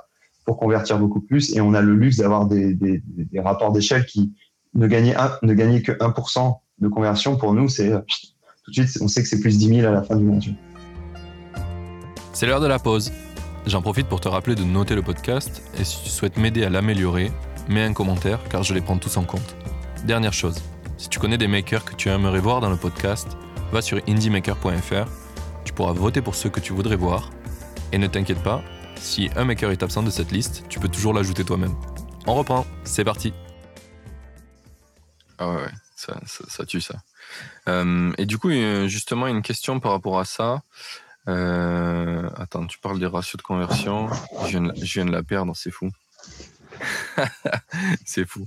pour 0.47 0.57
convertir 0.57 0.99
beaucoup 0.99 1.20
plus, 1.20 1.55
et 1.55 1.61
on 1.61 1.74
a 1.74 1.82
le 1.82 1.94
luxe 1.94 2.18
d'avoir 2.18 2.47
des, 2.47 3.03
rapports 3.36 3.72
d'échelle 3.72 4.07
qui 4.07 4.32
ne 4.74 4.86
gagnaient, 4.86 5.16
ne 5.42 5.53
gagnaient 5.53 5.82
que 5.82 5.92
1% 5.92 6.59
de 6.78 6.88
conversion. 6.88 7.36
Pour 7.36 7.53
nous, 7.53 7.68
c'est 7.68 7.90
tout 7.90 8.70
de 8.70 8.74
suite, 8.74 9.03
on 9.03 9.09
sait 9.09 9.22
que 9.22 9.28
c'est 9.28 9.40
plus 9.40 9.59
10 9.59 9.80
000 9.80 9.88
à 9.88 9.90
la 9.90 10.03
fin 10.03 10.16
du 10.16 10.24
mois. 10.24 10.38
C'est 12.32 12.47
l'heure 12.47 12.61
de 12.61 12.66
la 12.66 12.78
pause. 12.78 13.12
J'en 13.66 13.82
profite 13.82 14.07
pour 14.07 14.20
te 14.20 14.28
rappeler 14.28 14.55
de 14.55 14.62
noter 14.62 14.94
le 14.94 15.03
podcast 15.03 15.62
et 15.80 15.84
si 15.84 16.05
tu 16.05 16.11
souhaites 16.11 16.36
m'aider 16.36 16.64
à 16.64 16.70
l'améliorer, 16.70 17.32
mets 17.68 17.82
un 17.82 17.92
commentaire 17.92 18.38
car 18.49 18.62
je 18.62 18.72
les 18.72 18.80
prends 18.80 18.99
tous 18.99 19.16
en 19.16 19.24
compte. 19.24 19.57
Dernière 20.05 20.32
chose, 20.32 20.57
si 20.97 21.09
tu 21.09 21.18
connais 21.18 21.38
des 21.38 21.49
makers 21.49 21.84
que 21.84 21.97
tu 21.97 22.09
aimerais 22.09 22.38
voir 22.38 22.61
dans 22.61 22.70
le 22.70 22.76
podcast, 22.76 23.36
va 23.72 23.82
sur 23.82 24.01
indiemaker.fr, 24.09 25.09
tu 25.64 25.72
pourras 25.72 25.92
voter 25.92 26.22
pour 26.22 26.36
ceux 26.36 26.49
que 26.49 26.61
tu 26.61 26.72
voudrais 26.72 26.94
voir 26.94 27.30
et 27.92 27.99
ne 27.99 28.07
t'inquiète 28.07 28.42
pas, 28.42 28.62
si 28.97 29.30
un 29.36 29.44
maker 29.44 29.70
est 29.70 29.82
absent 29.82 30.03
de 30.03 30.11
cette 30.11 30.32
liste, 30.32 30.64
tu 30.68 30.80
peux 30.80 30.88
toujours 30.88 31.12
l'ajouter 31.12 31.44
toi-même. 31.44 31.74
On 32.26 32.34
reprend, 32.34 32.66
c'est 32.84 33.05
parti. 33.05 33.32
Ah 35.38 35.51
ouais, 35.51 35.68
ça, 35.94 36.66
tue 36.66 36.80
ça. 36.80 36.97
Euh, 37.68 38.12
et 38.18 38.26
du 38.26 38.38
coup, 38.38 38.51
euh, 38.51 38.88
justement, 38.88 39.26
une 39.26 39.42
question 39.42 39.80
par 39.80 39.92
rapport 39.92 40.18
à 40.18 40.24
ça. 40.24 40.62
Euh, 41.28 42.28
attends, 42.36 42.66
tu 42.66 42.78
parles 42.78 42.99
des 42.99 43.07
ratios 43.07 43.36
de 43.36 43.42
conversion. 43.42 44.09
Je 44.47 44.59
viens 44.59 45.05
de, 45.05 45.12
la 45.12 45.22
perdre, 45.22 45.55
c'est 45.55 45.70
fou. 45.70 45.90
c'est 48.05 48.26
fou. 48.26 48.47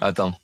Attends. 0.00 0.38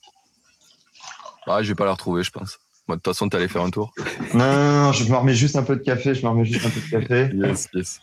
Ah, 1.47 1.63
je 1.63 1.69
vais 1.69 1.75
pas 1.75 1.85
la 1.85 1.93
retrouver, 1.93 2.23
je 2.23 2.31
pense. 2.31 2.59
De 2.89 2.95
toute 2.95 3.05
façon, 3.05 3.29
tu 3.29 3.37
allais 3.37 3.49
faire 3.49 3.63
un 3.63 3.71
tour. 3.71 3.95
Non, 4.35 4.45
non, 4.45 4.85
non, 4.85 4.93
je 4.93 5.11
me 5.11 5.17
remets 5.17 5.35
juste 5.35 5.57
un 5.57 5.63
peu 5.63 5.77
de 5.77 5.83
café. 5.83 6.15
Je 6.15 6.23
me 6.23 6.29
remets 6.29 6.45
juste 6.45 6.67
un 6.67 6.71
peu 6.71 6.81
de 6.81 6.91
café. 6.91 7.31
Yes, 7.35 7.69
yes. 7.75 8.01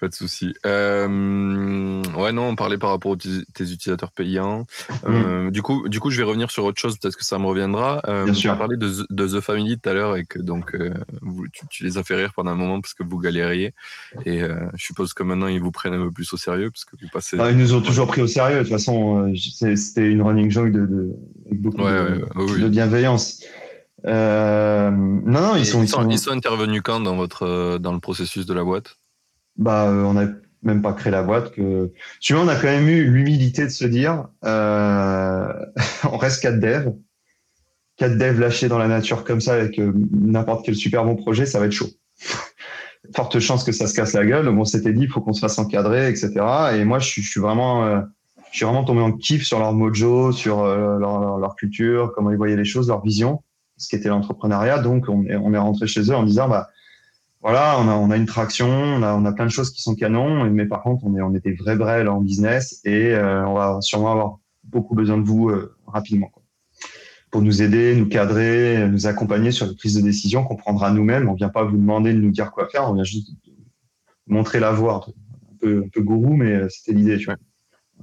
Pas 0.00 0.08
de 0.08 0.14
souci. 0.14 0.52
Euh, 0.66 2.02
ouais, 2.16 2.32
non, 2.32 2.48
on 2.48 2.56
parlait 2.56 2.78
par 2.78 2.90
rapport 2.90 3.12
à 3.12 3.16
tes 3.16 3.64
utilisateurs 3.64 4.10
payants. 4.10 4.66
Euh, 5.06 5.44
mm. 5.44 5.50
du 5.50 5.62
coup, 5.62 5.88
du 5.88 6.00
coup, 6.00 6.10
je 6.10 6.18
vais 6.18 6.24
revenir 6.24 6.50
sur 6.50 6.64
autre 6.64 6.80
chose. 6.80 6.98
Peut-être 6.98 7.16
que 7.16 7.24
ça 7.24 7.38
me 7.38 7.46
reviendra. 7.46 8.02
Euh, 8.08 8.24
Bien 8.24 8.34
sûr. 8.34 8.58
Parlé 8.58 8.76
de, 8.76 8.88
The 9.08 9.40
Family 9.40 9.78
tout 9.78 9.88
à 9.88 9.94
l'heure 9.94 10.16
et 10.16 10.24
que 10.24 10.40
donc 10.40 10.74
euh, 10.74 10.92
vous, 11.22 11.46
tu, 11.70 11.84
les 11.84 11.96
as 11.96 12.02
fait 12.02 12.16
rire 12.16 12.32
pendant 12.34 12.50
un 12.50 12.56
moment 12.56 12.80
parce 12.80 12.94
que 12.94 13.04
vous 13.04 13.18
galériez. 13.18 13.72
Et 14.26 14.42
euh, 14.42 14.54
je 14.74 14.84
suppose 14.84 15.14
que 15.14 15.22
maintenant 15.22 15.46
ils 15.46 15.60
vous 15.60 15.72
prennent 15.72 15.94
un 15.94 16.02
peu 16.02 16.10
plus 16.10 16.32
au 16.32 16.36
sérieux 16.36 16.70
parce 16.70 16.84
que 16.84 16.96
vous 17.00 17.08
passez. 17.12 17.36
Ah, 17.38 17.50
ils 17.50 17.56
nous 17.56 17.74
ont 17.74 17.80
toujours 17.80 18.08
pris 18.08 18.20
au 18.20 18.26
sérieux. 18.26 18.58
De 18.58 18.62
toute 18.62 18.72
façon, 18.72 19.32
c'était 19.34 20.10
une 20.10 20.22
running 20.22 20.50
joke 20.50 20.72
de, 20.72 20.86
de 20.86 21.12
avec 21.46 21.62
beaucoup 21.62 21.82
de, 21.82 22.58
de, 22.62 22.68
bienveillance. 22.68 23.40
Euh, 24.06 24.90
non, 24.90 25.40
non, 25.40 25.56
ils 25.56 25.66
sont, 25.66 25.82
ils 25.82 25.88
sont, 25.88 26.08
ils 26.08 26.18
sont 26.18 26.32
intervenus 26.32 26.82
quand 26.84 27.00
dans 27.00 27.16
votre 27.16 27.78
dans 27.78 27.92
le 27.92 28.00
processus 28.00 28.44
de 28.46 28.54
la 28.54 28.64
boîte? 28.64 28.96
Bah, 29.56 29.88
euh, 29.88 30.02
on 30.02 30.14
n'a 30.14 30.26
même 30.64 30.82
pas 30.82 30.92
créé 30.92 31.12
la 31.12 31.22
boîte. 31.22 31.52
Que... 31.52 31.92
Tu 32.20 32.34
vois, 32.34 32.42
on 32.42 32.48
a 32.48 32.56
quand 32.56 32.66
même 32.66 32.88
eu 32.88 33.10
l'humilité 33.10 33.64
de 33.64 33.70
se 33.70 33.84
dire, 33.84 34.26
euh, 34.44 35.52
on 36.10 36.16
reste 36.16 36.42
quatre 36.42 36.58
devs. 36.58 36.94
Quatre 37.96 38.18
devs 38.18 38.40
lâchés 38.40 38.68
dans 38.68 38.78
la 38.78 38.88
nature 38.88 39.22
comme 39.22 39.40
ça 39.40 39.54
avec 39.54 39.78
euh, 39.78 39.92
n'importe 40.10 40.64
quel 40.64 40.74
super 40.74 41.04
bon 41.04 41.14
projet, 41.14 41.46
ça 41.46 41.60
va 41.60 41.66
être 41.66 41.72
chaud. 41.72 41.90
Forte 43.14 43.38
chance 43.38 43.64
que 43.64 43.72
ça 43.72 43.86
se 43.86 43.94
casse 43.94 44.14
la 44.14 44.24
gueule. 44.24 44.46
Donc 44.46 44.58
on 44.58 44.64
s'était 44.64 44.92
dit, 44.92 45.02
il 45.02 45.08
faut 45.08 45.20
qu'on 45.20 45.34
se 45.34 45.40
fasse 45.40 45.58
encadrer, 45.58 46.08
etc. 46.08 46.32
Et 46.74 46.84
moi, 46.84 46.98
je 46.98 47.06
suis, 47.06 47.22
je 47.22 47.30
suis 47.30 47.40
vraiment, 47.40 47.84
euh, 47.84 48.00
je 48.50 48.56
suis 48.56 48.64
vraiment 48.64 48.84
tombé 48.84 49.02
en 49.02 49.12
kiff 49.12 49.44
sur 49.44 49.58
leur 49.58 49.72
mojo, 49.74 50.32
sur 50.32 50.64
leur, 50.64 50.98
leur, 50.98 51.38
leur, 51.38 51.54
culture, 51.54 52.12
comment 52.14 52.30
ils 52.30 52.36
voyaient 52.36 52.56
les 52.56 52.64
choses, 52.64 52.88
leur 52.88 53.02
vision, 53.02 53.42
ce 53.76 53.88
qui 53.88 53.96
était 53.96 54.08
l'entrepreneuriat. 54.08 54.78
Donc 54.78 55.06
on 55.08 55.24
est, 55.24 55.58
rentré 55.58 55.86
chez 55.86 56.02
eux 56.02 56.14
en 56.14 56.24
disant, 56.24 56.48
bah, 56.48 56.68
voilà, 57.40 57.78
on 57.78 58.10
a, 58.10 58.16
une 58.16 58.26
traction, 58.26 58.68
on 58.68 59.24
a, 59.24 59.32
plein 59.32 59.44
de 59.44 59.50
choses 59.50 59.70
qui 59.70 59.82
sont 59.82 59.94
canons, 59.94 60.50
mais 60.50 60.64
par 60.66 60.82
contre, 60.82 61.04
on 61.04 61.14
est, 61.14 61.20
on 61.20 61.30
des 61.30 61.52
vrais 61.52 62.06
en 62.06 62.20
business 62.20 62.80
et 62.84 63.14
euh, 63.14 63.46
on 63.46 63.54
va 63.54 63.78
sûrement 63.82 64.12
avoir 64.12 64.38
beaucoup 64.64 64.94
besoin 64.94 65.18
de 65.18 65.24
vous 65.24 65.50
euh, 65.50 65.76
rapidement 65.86 66.30
pour 67.34 67.42
nous 67.42 67.62
aider, 67.62 67.96
nous 67.96 68.08
cadrer, 68.08 68.88
nous 68.88 69.08
accompagner 69.08 69.50
sur 69.50 69.66
les 69.66 69.74
prises 69.74 69.96
de 69.96 70.00
décision 70.00 70.44
qu'on 70.44 70.54
prendra 70.54 70.92
nous-mêmes. 70.92 71.28
On 71.28 71.34
vient 71.34 71.48
pas 71.48 71.64
vous 71.64 71.76
demander 71.76 72.14
de 72.14 72.20
nous 72.20 72.30
dire 72.30 72.52
quoi 72.52 72.68
faire, 72.68 72.88
on 72.88 72.94
vient 72.94 73.02
juste 73.02 73.28
montrer 74.28 74.60
la 74.60 74.70
voie, 74.70 75.04
un 75.52 75.56
peu, 75.58 75.84
gourou, 75.96 76.34
mais 76.34 76.52
euh, 76.52 76.68
c'était 76.68 76.92
l'idée. 76.92 77.18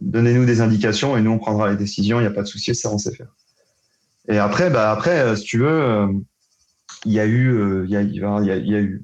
Donnez-nous 0.02 0.46
des 0.46 0.60
indications 0.60 1.16
et 1.16 1.22
nous 1.22 1.32
on 1.32 1.38
prendra 1.38 1.72
les 1.72 1.78
décisions. 1.78 2.20
Il 2.20 2.24
n'y 2.24 2.28
a 2.28 2.32
pas 2.32 2.42
de 2.42 2.48
souci, 2.48 2.76
ça 2.76 2.92
on 2.92 2.98
sait 2.98 3.16
faire. 3.16 3.34
Et 4.28 4.38
après, 4.38 4.70
bah 4.70 4.92
après, 4.92 5.36
si 5.36 5.44
tu 5.44 5.60
veux 5.60 6.10
il 7.06 7.14
y 7.14 7.20
a 7.20 7.26
eu, 7.26 7.50
euh, 7.50 7.86
il, 7.86 7.92
y 7.92 7.96
a, 7.96 8.02
y 8.02 8.24
a, 8.24 8.56
il 8.58 8.70
y 8.70 8.76
a 8.76 8.80
eu, 8.80 9.04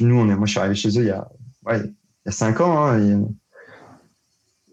nous, 0.00 0.24
moi, 0.24 0.46
je 0.46 0.50
suis 0.50 0.60
arrivé 0.60 0.74
chez 0.74 0.90
eux 0.90 1.02
il 1.02 1.06
y 1.06 1.10
a, 1.10 1.28
ouais, 1.64 1.80
il 1.80 2.26
y 2.26 2.28
a 2.28 2.32
cinq 2.32 2.60
ans. 2.60 2.86
Hein, 2.86 3.24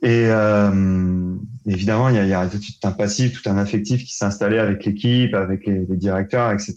et, 0.01 0.27
euh, 0.29 1.35
évidemment, 1.65 2.09
il 2.09 2.15
y, 2.15 2.33
a, 2.33 2.47
tout 2.47 2.59
un 2.83 2.91
passif, 2.91 3.41
tout 3.41 3.49
un 3.49 3.57
affectif 3.57 4.03
qui 4.03 4.13
s'est 4.13 4.25
installé 4.25 4.59
avec 4.59 4.85
l'équipe, 4.85 5.33
avec 5.33 5.65
les, 5.65 5.85
directeurs, 5.95 6.51
etc. 6.51 6.75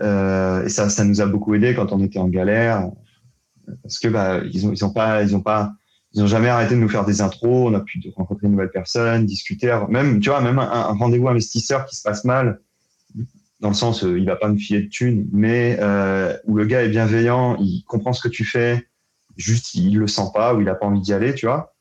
Euh, 0.00 0.64
et 0.64 0.68
ça, 0.68 0.88
ça 0.88 1.04
nous 1.04 1.20
a 1.20 1.26
beaucoup 1.26 1.54
aidé 1.54 1.74
quand 1.74 1.92
on 1.92 2.02
était 2.02 2.20
en 2.20 2.28
galère, 2.28 2.88
parce 3.82 3.98
que 3.98 4.08
bah, 4.08 4.40
ils 4.52 4.84
ont 4.84 4.92
pas, 4.92 5.22
ils 5.22 5.34
ont 5.34 5.42
pas, 5.42 5.72
ils 6.12 6.22
ont 6.22 6.26
jamais 6.26 6.48
arrêté 6.48 6.74
de 6.74 6.80
nous 6.80 6.88
faire 6.88 7.04
des 7.04 7.20
intros. 7.20 7.70
On 7.70 7.74
a 7.74 7.80
pu 7.80 8.00
rencontrer 8.16 8.46
une 8.46 8.52
nouvelle 8.52 8.70
personne, 8.70 9.26
discuter, 9.26 9.78
même, 9.88 10.20
tu 10.20 10.30
vois, 10.30 10.40
même 10.40 10.58
un 10.58 10.92
rendez-vous 10.94 11.28
investisseur 11.28 11.86
qui 11.86 11.96
se 11.96 12.02
passe 12.02 12.24
mal 12.24 12.60
dans 13.60 13.68
le 13.68 13.74
sens 13.74 14.02
il 14.02 14.24
va 14.24 14.36
pas 14.36 14.48
me 14.48 14.56
filer 14.56 14.82
de 14.82 14.88
thunes, 14.88 15.28
mais 15.32 15.78
où 16.46 16.56
le 16.56 16.64
gars 16.64 16.82
est 16.82 16.88
bienveillant, 16.88 17.56
il 17.60 17.84
comprend 17.86 18.12
ce 18.12 18.22
que 18.22 18.28
tu 18.28 18.44
fais, 18.44 18.86
juste 19.36 19.74
il 19.74 19.98
le 19.98 20.06
sent 20.06 20.30
pas 20.34 20.54
ou 20.54 20.60
il 20.60 20.68
a 20.68 20.74
pas 20.74 20.86
envie 20.86 21.00
d'y 21.00 21.12
aller, 21.12 21.34
tu 21.34 21.46
vois. 21.46 21.74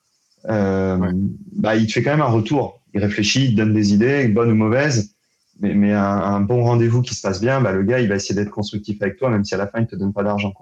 Bah 0.45 1.75
il 1.75 1.87
te 1.87 1.93
fait 1.93 2.03
quand 2.03 2.11
même 2.11 2.21
un 2.21 2.25
retour. 2.25 2.81
Il 2.93 3.01
réfléchit, 3.01 3.45
il 3.45 3.51
te 3.51 3.57
donne 3.57 3.73
des 3.73 3.93
idées, 3.93 4.27
bonnes 4.27 4.51
ou 4.51 4.55
mauvaises 4.55 5.13
mais, 5.59 5.73
mais 5.73 5.93
un, 5.93 6.39
bon 6.41 6.63
rendez-vous 6.63 7.01
qui 7.01 7.15
se 7.15 7.21
passe 7.21 7.41
bien, 7.41 7.61
bah, 7.61 7.71
le 7.71 7.83
gars, 7.83 7.99
il 7.99 8.07
va 8.07 8.15
essayer 8.15 8.35
d'être 8.35 8.49
constructif 8.49 9.01
avec 9.01 9.17
toi, 9.17 9.29
même 9.29 9.43
si 9.43 9.53
à 9.53 9.57
la 9.57 9.67
fin, 9.67 9.81
il 9.81 9.87
te 9.87 9.95
donne 9.95 10.13
pas 10.13 10.23
d'argent. 10.23 10.53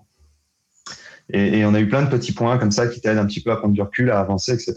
Et, 1.29 1.65
on 1.65 1.73
a 1.73 1.79
eu 1.79 1.89
plein 1.89 2.03
de 2.03 2.09
petits 2.09 2.31
points 2.31 2.57
comme 2.57 2.71
ça 2.71 2.87
qui 2.87 3.01
t'aident 3.01 3.17
un 3.17 3.25
petit 3.25 3.41
peu 3.41 3.51
à 3.51 3.57
prendre 3.57 3.73
du 3.73 3.81
recul, 3.81 4.11
à 4.11 4.19
avancer, 4.19 4.53
etc. 4.53 4.75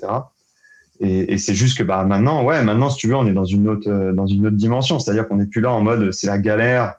Et, 1.01 1.39
c'est 1.39 1.55
juste 1.55 1.79
que 1.79 1.83
bah, 1.83 2.05
maintenant, 2.05 2.45
ouais, 2.45 2.63
maintenant, 2.63 2.91
si 2.91 2.99
tu 2.99 3.09
veux, 3.09 3.17
on 3.17 3.27
est 3.27 3.33
dans 3.33 3.45
une 3.45 3.69
autre, 3.69 3.89
euh, 3.89 4.13
dans 4.13 4.27
une 4.27 4.47
autre 4.47 4.57
dimension. 4.57 4.99
C'est-à-dire 4.99 5.27
qu'on 5.29 5.37
n'est 5.37 5.47
plus 5.47 5.61
là 5.61 5.73
en 5.73 5.81
mode 5.81 6.13
c'est 6.13 6.27
la 6.27 6.39
galère, 6.39 6.95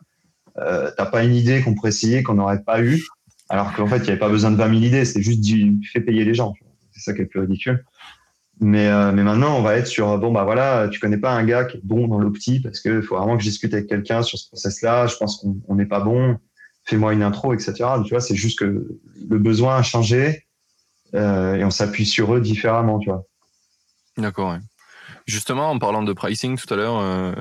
euh, 0.57 0.89
t'as 0.97 1.05
pas 1.05 1.23
une 1.23 1.35
idée 1.35 1.61
qu'on 1.61 1.75
pourrait 1.75 1.89
essayer, 1.89 2.23
qu'on 2.23 2.35
n'aurait 2.35 2.63
pas 2.63 2.81
eu. 2.81 3.03
Alors 3.49 3.73
qu'en 3.73 3.85
fait, 3.85 3.97
il 3.97 4.03
n'y 4.03 4.09
avait 4.09 4.19
pas 4.19 4.29
besoin 4.29 4.51
de 4.51 4.55
20 4.55 4.69
000 4.69 4.81
idées, 4.81 5.05
c'est 5.05 5.21
juste 5.21 5.41
du 5.41 5.77
fait 5.91 6.01
payer 6.01 6.23
les 6.23 6.33
gens. 6.33 6.53
C'est 6.93 7.01
ça 7.01 7.13
qui 7.13 7.19
est 7.19 7.23
le 7.23 7.29
plus 7.29 7.41
ridicule. 7.41 7.83
Mais, 8.59 8.87
euh, 8.87 9.11
mais 9.11 9.23
maintenant, 9.23 9.57
on 9.57 9.61
va 9.61 9.75
être 9.75 9.87
sur 9.87 10.17
bon 10.19 10.31
bah 10.31 10.43
voilà, 10.43 10.87
tu 10.89 10.99
connais 10.99 11.17
pas 11.17 11.31
un 11.31 11.43
gars 11.43 11.65
qui 11.65 11.77
est 11.77 11.81
bon 11.83 12.07
dans 12.07 12.19
l'opti 12.19 12.59
parce 12.59 12.79
qu'il 12.79 13.01
faut 13.01 13.17
vraiment 13.17 13.35
que 13.35 13.43
je 13.43 13.49
discute 13.49 13.73
avec 13.73 13.87
quelqu'un 13.87 14.21
sur 14.21 14.37
ce 14.37 14.47
process-là. 14.47 15.07
Je 15.07 15.15
pense 15.17 15.37
qu'on 15.37 15.75
n'est 15.75 15.85
pas 15.85 15.99
bon. 15.99 16.37
Fais-moi 16.85 17.13
une 17.13 17.23
intro, 17.23 17.53
etc. 17.53 17.73
Tu 18.05 18.09
vois, 18.09 18.21
c'est 18.21 18.35
juste 18.35 18.59
que 18.59 18.65
le 18.65 19.37
besoin 19.37 19.77
a 19.77 19.83
changé 19.83 20.45
euh, 21.13 21.55
et 21.55 21.63
on 21.63 21.69
s'appuie 21.69 22.05
sur 22.05 22.33
eux 22.33 22.41
différemment, 22.41 22.99
tu 22.99 23.09
vois. 23.09 23.23
D'accord. 24.17 24.53
Ouais. 24.53 24.59
Justement, 25.27 25.69
en 25.69 25.77
parlant 25.77 26.03
de 26.03 26.13
pricing 26.13 26.57
tout 26.57 26.73
à 26.73 26.77
l'heure, 26.77 26.97
euh, 26.99 27.33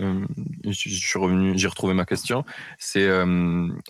euh 0.00 0.24
je 0.64 0.72
suis 0.72 1.18
revenu, 1.18 1.56
j'ai 1.56 1.68
retrouvé 1.68 1.94
ma 1.94 2.04
question. 2.04 2.44
C'est 2.78 3.08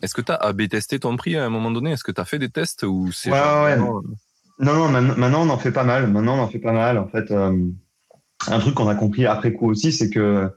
est-ce 0.02 0.14
que 0.14 0.20
tu 0.20 0.32
as 0.32 0.36
AB 0.36 0.68
testé 0.68 1.00
ton 1.00 1.16
prix 1.16 1.36
à 1.36 1.44
un 1.44 1.50
moment 1.50 1.70
donné? 1.70 1.90
Est-ce 1.90 2.04
que 2.04 2.12
tu 2.12 2.20
as 2.20 2.24
fait 2.24 2.38
des 2.38 2.48
tests 2.48 2.84
ou 2.84 3.10
c'est 3.12 3.30
ouais, 3.30 3.38
ouais. 3.64 3.76
Non, 3.76 4.74
non, 4.74 4.88
maintenant 4.88 5.46
on 5.46 5.50
en 5.50 5.58
fait 5.58 5.72
pas 5.72 5.82
mal. 5.84 6.06
Maintenant 6.06 6.38
on 6.38 6.42
en 6.42 6.48
fait 6.48 6.60
pas 6.60 6.72
mal. 6.72 6.96
En 6.96 7.08
fait, 7.08 7.32
un 7.32 8.58
truc 8.60 8.74
qu'on 8.74 8.88
a 8.88 8.94
compris 8.94 9.26
après 9.26 9.52
coup 9.52 9.68
aussi, 9.68 9.92
c'est 9.92 10.10
que 10.10 10.50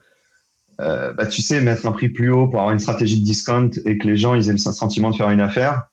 euh, 0.81 1.13
bah, 1.13 1.27
tu 1.27 1.41
sais, 1.41 1.61
mettre 1.61 1.85
un 1.85 1.91
prix 1.91 2.09
plus 2.09 2.31
haut 2.31 2.47
pour 2.47 2.59
avoir 2.59 2.73
une 2.73 2.79
stratégie 2.79 3.19
de 3.19 3.25
discount 3.25 3.69
et 3.85 3.97
que 3.97 4.07
les 4.07 4.17
gens 4.17 4.33
ils 4.35 4.49
aient 4.49 4.53
le 4.53 4.57
sentiment 4.57 5.11
de 5.11 5.15
faire 5.15 5.29
une 5.29 5.41
affaire, 5.41 5.83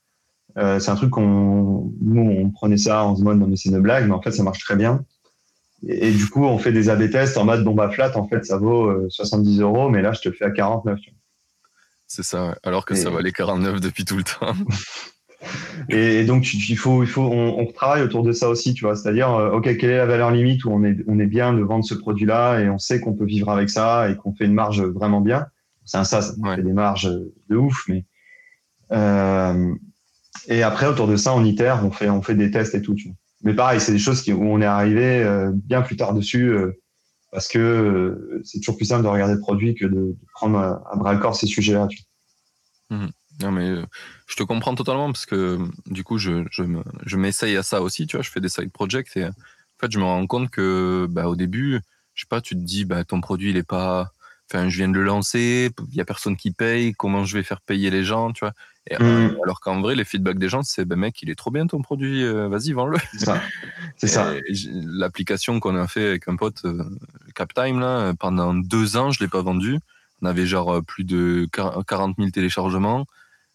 euh, 0.59 0.81
c'est 0.81 0.91
un 0.91 0.97
truc 0.97 1.11
qu'on 1.11 1.93
nous 2.01 2.23
on 2.23 2.51
prenait 2.51 2.77
ça 2.77 3.05
en 3.05 3.15
se 3.15 3.23
mode 3.23 3.39
non 3.39 3.47
mais 3.47 3.57
c'est 3.57 3.69
une 3.69 3.81
blague, 3.81 4.07
mais 4.07 4.15
en 4.15 4.23
fait 4.23 4.33
ça 4.33 4.43
marche 4.43 4.61
très 4.61 4.77
bien. 4.77 5.05
Et, 5.87 6.11
du 6.11 6.29
coup 6.29 6.45
on 6.45 6.59
fait 6.59 6.73
des 6.73 6.91
A/B 6.91 7.11
tests 7.11 7.39
en 7.39 7.45
mode 7.45 7.65
bon 7.65 7.75
bah 7.75 7.91
flat 7.91 8.17
en 8.17 8.29
fait 8.29 8.45
ça 8.45 8.57
vaut 8.59 9.09
70 9.09 9.61
euros, 9.61 9.89
mais 9.89 10.03
là 10.03 10.13
je 10.13 10.21
te 10.21 10.29
le 10.29 10.35
fais 10.35 10.45
à 10.45 10.51
49. 10.51 10.99
C'est 12.07 12.25
ça, 12.25 12.59
alors 12.65 12.85
que 12.85 12.95
ça 12.95 13.09
valait 13.09 13.33
49 13.33 13.81
depuis 13.81 14.05
tout 14.05 14.17
le 14.17 14.25
temps. 14.25 14.55
Et, 15.89 16.25
donc, 16.25 16.53
il 16.53 16.77
faut, 16.77 17.03
il 17.03 17.09
faut, 17.09 17.23
on, 17.23 17.59
on, 17.59 17.67
travaille 17.67 18.03
autour 18.03 18.23
de 18.23 18.33
ça 18.33 18.49
aussi, 18.49 18.75
tu 18.75 18.85
vois. 18.85 18.95
C'est-à-dire, 18.95 19.31
euh, 19.35 19.53
OK, 19.53 19.65
quelle 19.77 19.91
est 19.91 19.97
la 19.97 20.07
valeur 20.07 20.31
limite 20.31 20.65
où 20.65 20.71
on 20.71 20.85
est, 20.85 20.97
on 21.09 21.19
est 21.19 21.27
bien 21.27 21.53
de 21.53 21.63
vendre 21.63 21.85
ce 21.85 21.95
produit-là 21.95 22.61
et 22.61 22.69
on 22.69 22.79
sait 22.79 23.01
qu'on 23.01 23.15
peut 23.15 23.25
vivre 23.25 23.51
avec 23.51 23.71
ça 23.71 24.11
et 24.11 24.17
qu'on 24.17 24.35
fait 24.35 24.45
une 24.45 24.55
marge 24.55 24.83
vraiment 24.83 25.21
bien. 25.21 25.47
C'est 25.85 25.99
un 25.99 26.05
ça, 26.05 26.23
ça 26.23 26.35
fait 26.55 26.63
des 26.63 26.73
marges 26.73 27.11
de 27.49 27.57
ouf, 27.57 27.85
mais. 27.89 28.05
Euh, 28.93 29.75
et 30.47 30.63
après, 30.63 30.87
autour 30.87 31.09
de 31.09 31.17
ça, 31.17 31.35
on 31.35 31.45
itère, 31.45 31.85
on 31.85 31.91
fait, 31.91 32.09
on 32.09 32.23
fait 32.23 32.35
des 32.35 32.51
tests 32.51 32.75
et 32.75 32.83
tout. 32.83 32.95
Tu 32.95 33.09
vois. 33.09 33.17
Mais 33.43 33.55
pareil, 33.55 33.81
c'est 33.81 33.93
des 33.93 33.99
choses 33.99 34.23
qui, 34.23 34.33
où 34.33 34.43
on 34.43 34.61
est 34.61 34.67
arrivé 34.67 35.23
euh, 35.23 35.51
bien 35.53 35.83
plus 35.83 35.97
tard 35.97 36.15
dessus 36.15 36.49
euh, 36.51 36.79
parce 37.33 37.49
que 37.49 38.41
c'est 38.45 38.59
toujours 38.59 38.77
plus 38.77 38.87
simple 38.87 39.03
de 39.03 39.09
regarder 39.09 39.35
le 39.35 39.41
produit 39.41 39.75
que 39.75 39.87
de, 39.87 39.91
de 39.91 40.17
prendre 40.35 40.59
à, 40.59 40.97
bras 40.97 41.13
le 41.13 41.21
corps 41.21 41.37
ces 41.37 41.47
sujets-là. 41.47 41.87
Tu 41.89 42.03
vois. 42.91 42.99
Mmh. 42.99 43.11
Non, 43.43 43.51
mais 43.51 43.71
euh, 43.71 43.85
je 44.27 44.37
te 44.37 44.43
comprends 44.43 44.75
totalement 44.75 45.07
parce 45.13 45.27
que 45.27 45.59
du 45.87 46.05
coup, 46.05 46.19
je, 46.19 46.45
je, 46.51 47.17
m'essaye 47.17 47.57
à 47.57 47.63
ça 47.63 47.81
aussi, 47.81 48.07
tu 48.07 48.17
vois, 48.17 48.23
je 48.23 48.31
fais 48.31 48.41
des 48.41 48.49
side 48.49 48.71
projects 48.71 49.17
et 49.17 49.25
en 49.25 49.33
fait, 49.81 49.91
je 49.91 49.99
me 49.99 50.05
rends 50.05 50.27
compte 50.27 50.51
que 50.51 51.07
bah, 51.09 51.27
au 51.27 51.37
début, 51.37 51.81
je 52.15 52.23
sais 52.23 52.29
pas, 52.29 52.41
tu 52.41 52.55
te 52.55 52.61
dis, 52.61 52.85
bah, 52.85 53.05
ton 53.05 53.21
produit, 53.21 53.51
il 53.51 53.57
est 53.57 53.67
pas. 53.67 54.13
Enfin, 54.53 54.69
je 54.69 54.77
viens 54.79 54.89
de 54.89 54.95
le 54.95 55.05
lancer, 55.05 55.71
il 55.91 55.95
y 55.95 56.01
a 56.01 56.05
personne 56.05 56.37
qui 56.37 56.51
paye, 56.51 56.93
comment 56.93 57.25
je 57.25 57.39
vais 57.39 57.45
faire 57.45 57.61
payer 57.61 57.89
les 57.89 58.03
gens, 58.03 58.33
tu 58.33 58.41
vois? 58.41 58.53
Et, 58.91 59.01
mmh. 59.01 59.39
Alors 59.45 59.61
qu'en 59.61 59.81
vrai, 59.81 59.95
les 59.95 60.05
feedbacks 60.05 60.39
des 60.39 60.49
gens, 60.49 60.63
c'est, 60.65 60.85
ben 60.85 60.99
mec, 60.99 61.23
il 61.23 61.31
est 61.31 61.37
trop 61.37 61.53
bien 61.53 61.69
ton 61.69 61.81
produit, 61.83 62.25
euh, 62.25 62.49
vas-y, 62.49 62.73
vends-le. 62.73 62.99
C'est 63.13 63.27
ça. 63.27 63.41
C'est 63.97 64.09
ça. 64.09 64.35
L'application 64.73 65.61
qu'on 65.61 65.77
a 65.77 65.87
fait 65.87 66.05
avec 66.05 66.27
un 66.27 66.35
pote, 66.35 66.65
euh, 66.65 66.83
CapTime, 67.37 67.79
là, 67.79 68.13
pendant 68.19 68.53
deux 68.53 68.97
ans, 68.97 69.13
je 69.13 69.21
l'ai 69.21 69.29
pas 69.29 69.41
vendu. 69.41 69.79
On 70.21 70.27
avait 70.27 70.47
genre 70.47 70.83
plus 70.85 71.05
de 71.05 71.49
40 71.53 72.17
000 72.19 72.31
téléchargements 72.31 73.07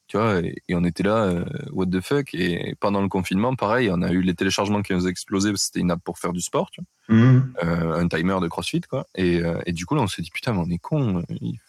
tu 0.07 0.17
vois, 0.17 0.39
et, 0.39 0.61
on 0.71 0.83
était 0.83 1.03
là, 1.03 1.25
euh, 1.25 1.45
what 1.71 1.87
the 1.87 1.99
fuck. 1.99 2.33
Et 2.33 2.75
pendant 2.79 3.01
le 3.01 3.07
confinement, 3.07 3.55
pareil, 3.55 3.89
on 3.91 4.01
a 4.03 4.11
eu 4.11 4.21
les 4.21 4.35
téléchargements 4.35 4.83
qui 4.83 4.93
ont 4.93 4.99
explosé, 5.07 5.51
c'était 5.55 5.79
une 5.79 5.89
app 5.89 6.03
pour 6.03 6.19
faire 6.19 6.31
du 6.31 6.41
sport, 6.41 6.69
tu 6.69 6.81
vois, 6.81 7.15
mmh. 7.15 7.53
euh, 7.63 7.99
un 7.99 8.07
timer 8.07 8.37
de 8.39 8.47
CrossFit, 8.47 8.81
quoi. 8.81 9.07
Et, 9.15 9.41
euh, 9.41 9.59
et 9.65 9.73
du 9.73 9.85
coup, 9.85 9.95
là, 9.95 10.01
on 10.01 10.07
s'est 10.07 10.21
dit, 10.21 10.29
putain, 10.31 10.53
mais 10.53 10.59
on 10.59 10.69
est 10.69 10.77
con. 10.77 11.23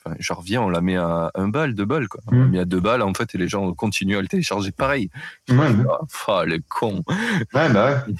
Enfin, 0.05 0.17
genre, 0.19 0.43
viens, 0.43 0.61
on 0.61 0.69
la 0.69 0.83
met 0.83 0.97
à 0.97 1.31
un 1.35 1.49
bal, 1.49 1.75
deux 1.75 1.87
balles, 1.87 2.09
quoi. 2.09 2.21
On 2.27 2.33
l'a 2.33 2.45
mmh. 2.45 2.51
mis 2.51 2.59
à 2.59 2.65
deux 2.67 2.81
balles, 2.81 3.03
en 3.03 3.15
fait, 3.15 3.35
et 3.35 3.39
les 3.39 3.49
gens 3.49 3.73
continuent 3.73 4.19
à 4.19 4.23
le 4.23 4.29
télécharger 4.29 4.71
pareil. 4.71 5.09
Ouais, 5.49 5.57
ah, 6.29 6.45
le 6.45 6.59
con. 6.69 7.03
Ouais, 7.55 7.73
bah 7.73 8.05
ouais. 8.07 8.15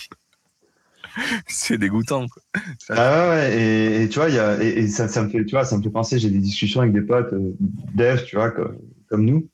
c'est 1.47 1.77
dégoûtant. 1.77 2.27
Quoi. 2.29 2.43
Ah 2.89 3.29
ouais, 3.31 4.03
et, 4.03 4.09
tu 4.09 4.19
vois, 4.19 4.31
y 4.31 4.39
a, 4.39 4.63
et, 4.63 4.89
ça, 4.89 5.09
ça, 5.09 5.23
me 5.23 5.29
fait, 5.29 5.45
tu 5.45 5.51
vois, 5.55 5.65
ça 5.65 5.77
me 5.77 5.83
fait 5.83 5.91
penser, 5.91 6.19
j'ai 6.19 6.31
des 6.31 6.39
discussions 6.39 6.81
avec 6.81 6.95
des 6.95 7.03
potes 7.03 7.35
dev, 7.95 8.23
tu 8.25 8.37
vois, 8.37 8.51
comme, 8.51 8.79
comme 9.09 9.25
nous 9.25 9.49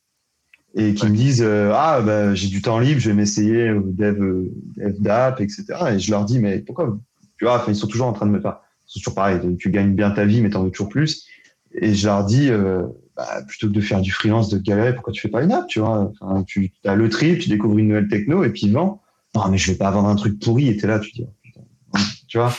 et 0.74 0.94
qui 0.94 1.06
me 1.06 1.14
disent 1.14 1.42
euh, 1.42 1.72
ah 1.74 2.00
bah, 2.00 2.34
j'ai 2.34 2.48
du 2.48 2.62
temps 2.62 2.78
libre, 2.78 3.00
je 3.00 3.10
vais 3.10 3.14
m'essayer 3.14 3.70
au 3.70 3.82
dev, 3.82 4.20
euh, 4.20 4.50
dev 4.76 4.94
d'app, 5.00 5.40
etc. 5.40 5.64
Et 5.94 5.98
je 5.98 6.10
leur 6.10 6.24
dis 6.24 6.38
mais 6.38 6.58
pourquoi 6.60 6.98
Tu 7.38 7.44
vois, 7.44 7.64
ils 7.68 7.76
sont 7.76 7.86
toujours 7.86 8.06
en 8.06 8.12
train 8.12 8.26
de 8.26 8.30
me 8.30 8.40
faire. 8.40 8.58
C'est 8.86 9.00
toujours 9.00 9.14
pareil. 9.14 9.40
Tu 9.58 9.70
gagnes 9.70 9.94
bien 9.94 10.10
ta 10.10 10.24
vie, 10.24 10.40
mais 10.40 10.50
t'en 10.50 10.64
veux 10.64 10.70
toujours 10.70 10.88
plus. 10.88 11.26
Et 11.74 11.94
je 11.94 12.06
leur 12.06 12.24
dis 12.24 12.50
euh, 12.50 12.82
bah, 13.16 13.42
plutôt 13.46 13.68
que 13.68 13.72
de 13.72 13.80
faire 13.80 14.00
du 14.00 14.12
freelance, 14.12 14.48
de 14.48 14.58
galérer, 14.58 14.94
pourquoi 14.94 15.12
tu 15.12 15.20
fais 15.20 15.28
pas 15.28 15.42
une 15.42 15.52
app 15.52 15.66
Tu 15.68 15.80
vois, 15.80 16.10
enfin, 16.20 16.42
tu 16.44 16.72
as 16.84 16.94
le 16.94 17.08
trip, 17.08 17.38
tu 17.38 17.48
découvres 17.48 17.78
une 17.78 17.88
nouvelle 17.88 18.08
techno 18.08 18.44
et 18.44 18.50
puis 18.50 18.70
vends. 18.70 19.00
Non 19.34 19.48
mais 19.48 19.56
je 19.56 19.70
vais 19.70 19.78
pas 19.78 19.90
vendre 19.90 20.08
un 20.08 20.16
truc 20.16 20.38
pourri. 20.40 20.68
Et 20.68 20.76
t'es 20.76 20.86
là, 20.86 20.98
tu 20.98 21.10
dis 21.12 21.24
oh, 21.24 21.98
tu 22.28 22.38
vois? 22.38 22.52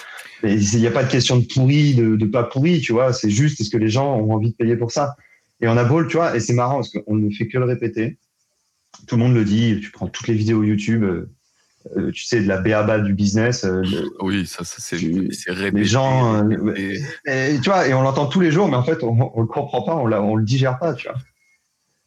Il 0.43 0.79
n'y 0.79 0.87
a 0.87 0.91
pas 0.91 1.03
de 1.03 1.09
question 1.09 1.37
de 1.37 1.45
pourri, 1.45 1.95
de, 1.95 2.15
de 2.15 2.25
pas 2.25 2.43
pourri, 2.43 2.81
tu 2.81 2.91
vois? 2.91 3.13
C'est 3.13 3.29
juste 3.29 3.61
est-ce 3.61 3.69
que 3.69 3.77
les 3.77 3.89
gens 3.89 4.17
ont 4.17 4.33
envie 4.33 4.51
de 4.51 4.55
payer 4.55 4.75
pour 4.75 4.91
ça? 4.91 5.15
Et 5.63 5.67
on 5.69 5.77
a 5.77 5.85
beau, 5.85 6.03
tu 6.03 6.17
vois, 6.17 6.35
et 6.35 6.41
c'est 6.41 6.53
marrant 6.53 6.75
parce 6.75 6.89
qu'on 6.89 7.15
ne 7.15 7.29
fait 7.29 7.47
que 7.47 7.57
le 7.57 7.63
répéter. 7.63 8.17
Tout 9.07 9.15
le 9.15 9.23
monde 9.23 9.33
le 9.33 9.45
dit. 9.45 9.79
Tu 9.81 9.91
prends 9.91 10.09
toutes 10.09 10.27
les 10.27 10.33
vidéos 10.33 10.61
YouTube, 10.61 11.03
euh, 11.03 11.31
euh, 11.95 12.11
tu 12.11 12.25
sais, 12.25 12.41
de 12.41 12.47
la 12.49 12.57
béaba 12.57 12.99
du 12.99 13.13
business. 13.13 13.63
Euh, 13.63 13.81
oui, 14.19 14.45
ça, 14.45 14.65
ça 14.65 14.81
c'est 14.81 14.97
répété. 15.47 15.79
Les 15.79 15.85
gens, 15.85 16.45
et, 16.75 16.99
tu 17.61 17.69
vois, 17.69 17.87
et 17.87 17.93
on 17.93 18.01
l'entend 18.01 18.25
tous 18.25 18.41
les 18.41 18.51
jours, 18.51 18.67
mais 18.67 18.75
en 18.75 18.83
fait, 18.83 19.03
on, 19.03 19.15
ne 19.15 19.41
le 19.41 19.47
comprend 19.47 19.83
pas, 19.83 19.95
on, 19.95 20.11
on 20.11 20.35
le 20.35 20.43
digère 20.43 20.77
pas, 20.79 20.93
tu 20.93 21.07
vois. 21.07 21.17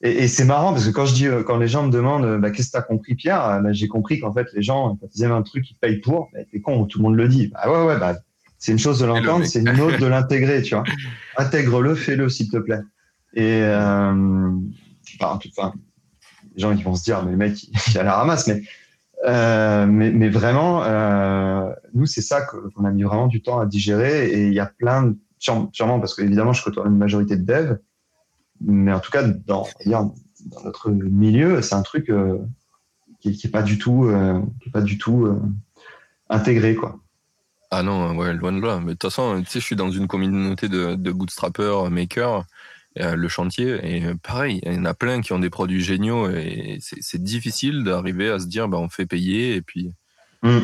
Et, 0.03 0.25
et 0.25 0.29
c'est 0.29 0.45
marrant 0.45 0.75
parce 0.75 0.85
que 0.85 0.91
quand 0.91 1.07
je 1.07 1.15
dis, 1.15 1.27
quand 1.47 1.57
les 1.57 1.69
gens 1.69 1.87
me 1.87 1.91
demandent, 1.91 2.39
bah, 2.39 2.51
qu'est-ce 2.51 2.69
que 2.69 2.73
tu 2.73 2.79
as 2.79 2.83
compris, 2.83 3.15
Pierre 3.15 3.63
bah, 3.63 3.73
J'ai 3.73 3.89
compris 3.89 4.21
qu'en 4.21 4.35
fait, 4.35 4.49
les 4.53 4.63
gens, 4.63 4.99
quand 5.01 5.09
ils 5.15 5.23
aiment 5.25 5.33
un 5.33 5.43
truc, 5.43 5.71
ils 5.71 5.77
payent 5.77 6.01
pour. 6.01 6.29
Bah, 6.35 6.41
t'es 6.53 6.61
con, 6.61 6.85
tout 6.85 6.99
le 6.99 7.05
monde 7.05 7.17
le 7.17 7.27
dit. 7.27 7.47
Bah 7.55 7.71
ouais, 7.71 7.87
ouais, 7.87 7.99
bah, 7.99 8.17
c'est 8.59 8.73
une 8.73 8.79
chose 8.79 9.01
de 9.01 9.07
l'entendre, 9.07 9.47
c'est 9.47 9.61
une 9.61 9.81
autre 9.81 9.99
de 9.99 10.07
l'intégrer, 10.07 10.61
tu 10.61 10.75
vois. 10.75 10.85
Intègre-le, 11.39 11.95
fais-le, 11.95 12.29
s'il 12.29 12.51
te 12.51 12.59
plaît. 12.59 12.81
Et 13.37 13.63
euh, 13.63 14.51
enfin, 15.21 15.73
les 16.55 16.63
gens 16.63 16.73
ils 16.73 16.83
vont 16.83 16.95
se 16.95 17.05
dire, 17.05 17.23
mais 17.23 17.31
le 17.31 17.37
mec, 17.37 17.65
il 17.89 17.99
a 17.99 18.03
la 18.03 18.17
ramasse, 18.17 18.49
mais, 18.49 18.63
euh, 19.27 19.87
mais, 19.87 20.11
mais, 20.11 20.29
vraiment, 20.29 20.83
euh, 20.83 21.71
nous, 21.95 22.07
c'est 22.07 22.23
ça 22.23 22.43
qu'on 22.43 22.85
a 22.85 22.91
mis 22.91 23.03
vraiment 23.05 23.29
du 23.29 23.43
temps 23.43 23.61
à 23.61 23.67
digérer. 23.67 24.31
Et 24.31 24.47
il 24.49 24.55
y 24.55 24.61
a 24.61 24.67
plein 24.67 25.03
de, 25.05 25.17
sûrement 25.39 26.01
parce 26.01 26.15
qu'évidemment, 26.15 26.53
je 26.53 26.65
côtoie 26.65 26.87
une 26.87 26.97
majorité 26.97 27.37
de 27.37 27.45
devs, 27.45 27.79
mais 28.61 28.93
en 28.93 29.01
tout 29.01 29.11
cas, 29.11 29.23
dans, 29.23 29.67
dans 29.87 30.15
notre 30.65 30.91
milieu, 30.91 31.63
c'est 31.63 31.75
un 31.75 31.83
truc 31.83 32.11
euh, 32.11 32.39
qui, 33.21 33.39
n'est 33.45 33.51
pas 33.51 33.63
du 33.63 33.79
tout, 33.79 34.05
euh, 34.05 34.41
qui 34.63 34.69
est 34.69 34.73
pas 34.73 34.81
du 34.81 34.99
tout 34.99 35.27
euh, 35.27 35.41
intégré, 36.29 36.75
quoi. 36.75 36.99
Ah 37.71 37.83
non, 37.83 38.17
ouais, 38.17 38.33
loin 38.33 38.53
de 38.53 38.61
là. 38.61 38.79
Mais 38.79 38.87
de 38.87 38.91
toute 38.93 39.11
façon, 39.11 39.43
tu 39.43 39.51
sais, 39.51 39.61
je 39.61 39.65
suis 39.65 39.77
dans 39.77 39.91
une 39.91 40.07
communauté 40.07 40.69
de, 40.69 40.95
de 40.95 41.13
bootstrappers, 41.13 41.91
makers. 41.91 42.45
Euh, 42.99 43.15
le 43.15 43.29
chantier. 43.29 43.79
Et 43.83 44.05
euh, 44.05 44.15
pareil, 44.15 44.61
il 44.65 44.73
y 44.73 44.79
en 44.79 44.87
a 44.87 44.95
plein 44.95 45.21
qui 45.21 45.35
ont 45.35 45.39
des 45.39 45.51
produits 45.51 45.83
géniaux 45.83 46.31
et 46.31 46.79
c'est 46.81 47.23
difficile 47.23 47.85
d'arriver 47.85 48.31
à 48.31 48.39
se 48.39 48.47
dire, 48.47 48.69
bah, 48.69 48.79
on 48.79 48.89
fait 48.89 49.05
payer 49.05 49.55
et 49.55 49.61
puis. 49.61 49.93
Mm. 50.43 50.61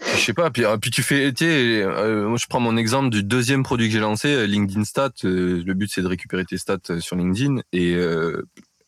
Je 0.00 0.20
sais 0.20 0.34
pas, 0.34 0.50
puis, 0.50 0.64
euh, 0.64 0.76
puis 0.76 0.90
tu 0.90 1.02
fais, 1.02 1.32
tu 1.32 1.44
sais, 1.44 1.84
moi 1.86 2.36
je 2.36 2.46
prends 2.46 2.58
mon 2.58 2.76
exemple 2.76 3.10
du 3.10 3.22
deuxième 3.22 3.62
produit 3.62 3.86
que 3.86 3.92
j'ai 3.92 4.00
lancé, 4.00 4.46
LinkedIn 4.46 4.84
Stat. 4.84 5.12
le 5.22 5.72
but 5.72 5.90
c'est 5.90 6.02
de 6.02 6.08
récupérer 6.08 6.44
tes 6.44 6.58
stats 6.58 7.00
sur 7.00 7.16
LinkedIn 7.16 7.60
et 7.72 7.96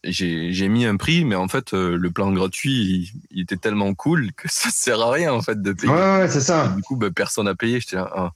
j'ai 0.04 0.68
mis 0.68 0.84
un 0.84 0.96
prix, 0.96 1.24
mais 1.24 1.36
en 1.36 1.48
fait 1.48 1.72
le 1.72 2.10
plan 2.10 2.32
gratuit 2.32 3.14
il, 3.30 3.40
était 3.40 3.56
tellement 3.56 3.94
cool 3.94 4.32
que 4.32 4.48
ça 4.50 4.68
sert 4.70 5.00
à 5.00 5.12
rien 5.12 5.32
en 5.32 5.42
fait 5.42 5.62
de 5.62 5.72
payer. 5.72 5.92
Ouais, 5.92 6.18
ouais 6.18 6.28
c'est 6.28 6.40
ça. 6.40 6.68
Du 6.76 6.82
coup, 6.82 6.96
bah, 6.96 7.08
personne 7.14 7.44
n'a 7.44 7.54
payé. 7.54 7.80
J'étais 7.80 7.96
là, 7.96 8.10
ah, 8.14 8.32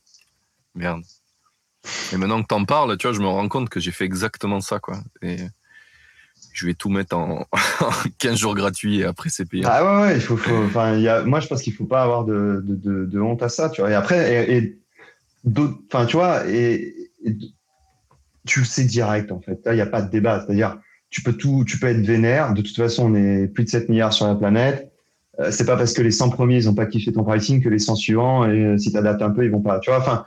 merde. 0.76 1.03
Et 2.12 2.16
maintenant 2.16 2.43
que 2.43 2.47
t'en 2.47 2.64
parles, 2.64 2.97
tu 2.99 3.07
vois, 3.07 3.16
je 3.16 3.20
me 3.20 3.26
rends 3.26 3.49
compte 3.49 3.68
que 3.68 3.81
j'ai 3.81 3.93
fait 3.93 4.05
exactement 4.05 4.61
ça, 4.61 4.78
quoi. 4.78 4.99
Et 5.22 5.37
je 6.53 6.66
vais 6.66 6.74
tout 6.74 6.89
mettre 6.89 7.16
en 7.16 7.47
15 8.18 8.39
jours 8.39 8.55
gratuits 8.55 9.01
et 9.01 9.05
après 9.05 9.31
c'est 9.31 9.45
payant. 9.45 9.68
Ah 9.70 10.03
ouais, 10.03 10.16
il 10.16 10.20
faut, 10.20 10.39
il 10.95 11.01
y 11.01 11.09
a, 11.09 11.22
moi 11.22 11.41
je 11.41 11.47
pense 11.47 11.62
qu'il 11.62 11.72
faut 11.72 11.85
pas 11.85 12.03
avoir 12.03 12.24
de, 12.24 13.20
honte 13.20 13.43
à 13.43 13.49
ça, 13.49 13.70
tu 13.70 13.81
vois. 13.81 13.91
Et 13.91 13.95
après, 13.95 14.51
et, 14.53 14.78
enfin, 15.89 16.07
tu 16.07 16.16
vois, 16.16 16.47
et, 16.49 16.95
tu 18.47 18.64
sais 18.64 18.85
direct 18.85 19.33
en 19.33 19.41
fait. 19.41 19.61
Il 19.66 19.74
n'y 19.74 19.81
a 19.81 19.87
pas 19.87 20.03
de 20.03 20.11
débat, 20.11 20.45
c'est-à-dire 20.45 20.78
tu 21.11 21.22
peux 21.22 21.33
tout, 21.33 21.64
tu 21.66 21.78
peux 21.78 21.89
être 21.89 22.05
vénère. 22.05 22.55
De 22.55 22.62
toute 22.62 22.76
façon, 22.76 23.12
on 23.12 23.14
est 23.14 23.49
plus 23.49 23.64
de 23.64 23.68
7 23.68 23.89
milliards 23.89 24.12
sur 24.12 24.26
la 24.26 24.35
planète. 24.35 24.93
Euh, 25.39 25.51
c'est 25.51 25.64
pas 25.64 25.76
parce 25.76 25.93
que 25.93 26.03
les 26.03 26.11
100 26.11 26.31
premiers 26.31 26.57
ils 26.57 26.68
ont 26.68 26.74
pas 26.74 26.87
kiffé 26.87 27.12
ton 27.12 27.24
pricing 27.24 27.62
que 27.62 27.68
les 27.68 27.78
100 27.78 27.95
suivants 27.95 28.45
et 28.45 28.64
euh, 28.64 28.78
si 28.78 28.91
tu 28.91 28.99
adaptes 28.99 29.22
un 29.22 29.31
peu 29.31 29.45
ils 29.45 29.51
vont 29.51 29.62
pas. 29.62 29.78
Tu 29.81 29.91
vois, 29.91 30.01
enfin 30.01 30.24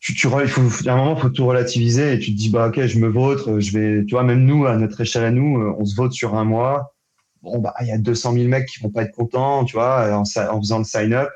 tu, 0.00 0.14
tu, 0.14 0.28
il 0.28 0.48
faut, 0.48 0.88
à 0.88 0.92
un 0.92 0.96
moment, 0.96 1.14
il 1.16 1.20
faut 1.20 1.28
tout 1.28 1.46
relativiser 1.46 2.14
et 2.14 2.18
tu 2.18 2.32
te 2.32 2.36
dis, 2.36 2.48
bah, 2.48 2.68
ok, 2.68 2.86
je 2.86 2.98
me 2.98 3.08
vote, 3.08 3.46
euh, 3.48 3.60
je 3.60 3.78
vais, 3.78 4.04
tu 4.04 4.14
vois, 4.14 4.24
même 4.24 4.44
nous, 4.44 4.66
à 4.66 4.76
notre 4.76 5.00
échelle 5.00 5.24
à 5.24 5.30
nous, 5.30 5.60
euh, 5.60 5.74
on 5.78 5.84
se 5.84 5.94
vote 5.94 6.12
sur 6.12 6.34
un 6.34 6.44
mois. 6.44 6.94
Bon, 7.42 7.58
bah, 7.58 7.74
il 7.82 7.88
y 7.88 7.92
a 7.92 7.98
200 7.98 8.32
000 8.32 8.48
mecs 8.48 8.66
qui 8.66 8.80
vont 8.80 8.90
pas 8.90 9.02
être 9.02 9.14
contents, 9.14 9.64
tu 9.64 9.76
vois, 9.76 10.10
en, 10.16 10.22
en 10.22 10.60
faisant 10.60 10.78
le 10.78 10.84
sign-up. 10.84 11.28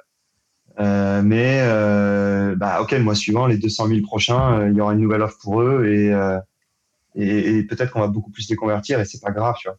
Euh, 0.80 1.22
mais, 1.22 1.60
euh, 1.62 2.56
bah, 2.56 2.80
ok, 2.80 2.92
le 2.92 3.04
mois 3.04 3.14
suivant, 3.14 3.46
les 3.46 3.58
200 3.58 3.88
000 3.88 4.00
prochains, 4.00 4.60
euh, 4.60 4.70
il 4.70 4.76
y 4.76 4.80
aura 4.80 4.94
une 4.94 5.00
nouvelle 5.00 5.22
offre 5.22 5.38
pour 5.40 5.62
eux 5.62 5.86
et, 5.86 6.10
et, 7.14 7.58
et 7.58 7.62
peut-être 7.64 7.92
qu'on 7.92 8.00
va 8.00 8.08
beaucoup 8.08 8.30
plus 8.30 8.48
les 8.48 8.56
convertir 8.56 8.98
et 8.98 9.04
c'est 9.04 9.20
pas 9.20 9.30
grave, 9.30 9.54
tu 9.58 9.68
vois. 9.68 9.78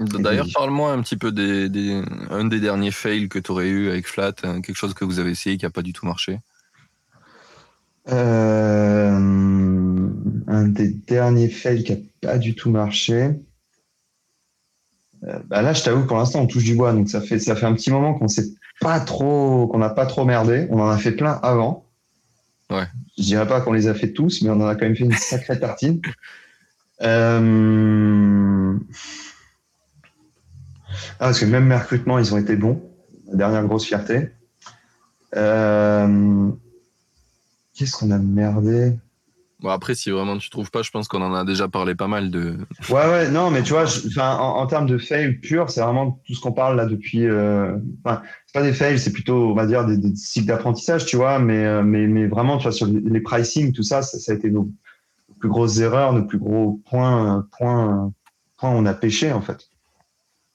D'ailleurs, 0.00 0.46
parle-moi 0.52 0.92
un 0.92 1.02
petit 1.02 1.16
peu 1.16 1.32
des, 1.32 1.68
des, 1.68 2.02
un 2.30 2.44
des 2.44 2.60
derniers 2.60 2.90
fails 2.90 3.28
que 3.28 3.38
tu 3.38 3.50
aurais 3.50 3.68
eu 3.68 3.88
avec 3.88 4.06
Flat, 4.06 4.34
hein, 4.42 4.60
quelque 4.60 4.76
chose 4.76 4.92
que 4.92 5.04
vous 5.04 5.18
avez 5.20 5.30
essayé 5.30 5.56
qui 5.56 5.66
a 5.66 5.70
pas 5.70 5.82
du 5.82 5.92
tout 5.92 6.04
marché. 6.04 6.40
Euh, 8.10 9.18
un 10.46 10.68
des 10.68 10.88
derniers 10.88 11.48
fails 11.48 11.84
qui 11.84 11.92
a 11.92 11.96
pas 12.20 12.38
du 12.38 12.54
tout 12.54 12.70
marché. 12.70 13.30
Euh, 15.24 15.38
bah 15.46 15.62
là, 15.62 15.72
je 15.72 15.82
t'avoue, 15.82 16.06
pour 16.06 16.18
l'instant, 16.18 16.42
on 16.42 16.46
touche 16.46 16.64
du 16.64 16.74
bois, 16.74 16.92
donc 16.92 17.08
ça 17.08 17.20
fait 17.20 17.38
ça 17.38 17.56
fait 17.56 17.66
un 17.66 17.72
petit 17.72 17.90
moment 17.90 18.14
qu'on 18.14 18.28
sait 18.28 18.46
pas 18.80 19.00
trop, 19.00 19.68
qu'on 19.68 19.78
n'a 19.78 19.90
pas 19.90 20.06
trop 20.06 20.24
merdé. 20.24 20.66
On 20.70 20.80
en 20.80 20.88
a 20.88 20.98
fait 20.98 21.12
plein 21.12 21.40
avant. 21.42 21.86
Ouais. 22.70 22.86
Je 23.16 23.22
dirais 23.22 23.46
pas 23.46 23.60
qu'on 23.60 23.72
les 23.72 23.88
a 23.88 23.94
fait 23.94 24.12
tous, 24.12 24.42
mais 24.42 24.50
on 24.50 24.60
en 24.60 24.66
a 24.66 24.74
quand 24.74 24.84
même 24.84 24.96
fait 24.96 25.04
une 25.04 25.12
sacrée 25.12 25.58
tartine. 25.58 26.00
Euh... 27.02 28.78
Ah, 31.18 31.26
parce 31.26 31.40
que 31.40 31.44
même 31.44 31.66
mes 31.66 31.74
recrutements, 31.74 32.20
ils 32.20 32.32
ont 32.32 32.38
été 32.38 32.54
bons. 32.54 32.80
La 33.26 33.36
dernière 33.36 33.64
grosse 33.64 33.84
fierté. 33.84 34.30
Euh... 35.34 36.52
Qu'est-ce 37.74 37.92
qu'on 37.92 38.10
a 38.10 38.18
merdé 38.18 38.94
Bon, 39.60 39.70
après, 39.70 39.94
si 39.94 40.10
vraiment 40.10 40.36
tu 40.36 40.50
trouves 40.50 40.70
pas, 40.70 40.82
je 40.82 40.90
pense 40.90 41.08
qu'on 41.08 41.22
en 41.22 41.32
a 41.32 41.44
déjà 41.44 41.68
parlé 41.68 41.94
pas 41.94 42.06
mal 42.06 42.30
de. 42.30 42.58
Ouais, 42.90 43.06
ouais, 43.06 43.30
non, 43.30 43.50
mais 43.50 43.62
tu 43.62 43.72
vois, 43.72 43.86
en, 44.18 44.58
en, 44.58 44.66
termes 44.66 44.86
de 44.86 44.98
fail 44.98 45.38
pur, 45.38 45.70
c'est 45.70 45.80
vraiment 45.80 46.20
tout 46.26 46.34
ce 46.34 46.40
qu'on 46.40 46.52
parle 46.52 46.76
là 46.76 46.86
depuis. 46.86 47.24
Euh, 47.24 47.76
enfin, 48.04 48.20
c'est 48.46 48.52
pas 48.52 48.62
des 48.62 48.74
fails, 48.74 48.98
c'est 48.98 49.12
plutôt, 49.12 49.50
on 49.50 49.54
va 49.54 49.66
dire, 49.66 49.86
des, 49.86 49.96
des 49.96 50.14
cycles 50.16 50.48
d'apprentissage, 50.48 51.06
tu 51.06 51.16
vois, 51.16 51.38
mais, 51.38 51.64
euh, 51.64 51.82
mais, 51.82 52.06
mais 52.06 52.26
vraiment, 52.26 52.58
tu 52.58 52.64
vois, 52.64 52.72
sur 52.72 52.86
les 52.86 53.20
pricing, 53.20 53.72
tout 53.72 53.82
ça, 53.82 54.02
ça, 54.02 54.32
a 54.32 54.34
été 54.34 54.50
nos, 54.50 54.68
plus 55.38 55.48
grosses 55.48 55.78
erreurs, 55.78 56.12
nos 56.12 56.24
plus 56.24 56.38
gros 56.38 56.82
points, 56.90 57.46
points, 57.56 58.12
points 58.58 58.70
où 58.70 58.74
on 58.74 58.86
a 58.86 58.94
pêché, 58.94 59.32
en 59.32 59.40
fait. 59.40 59.70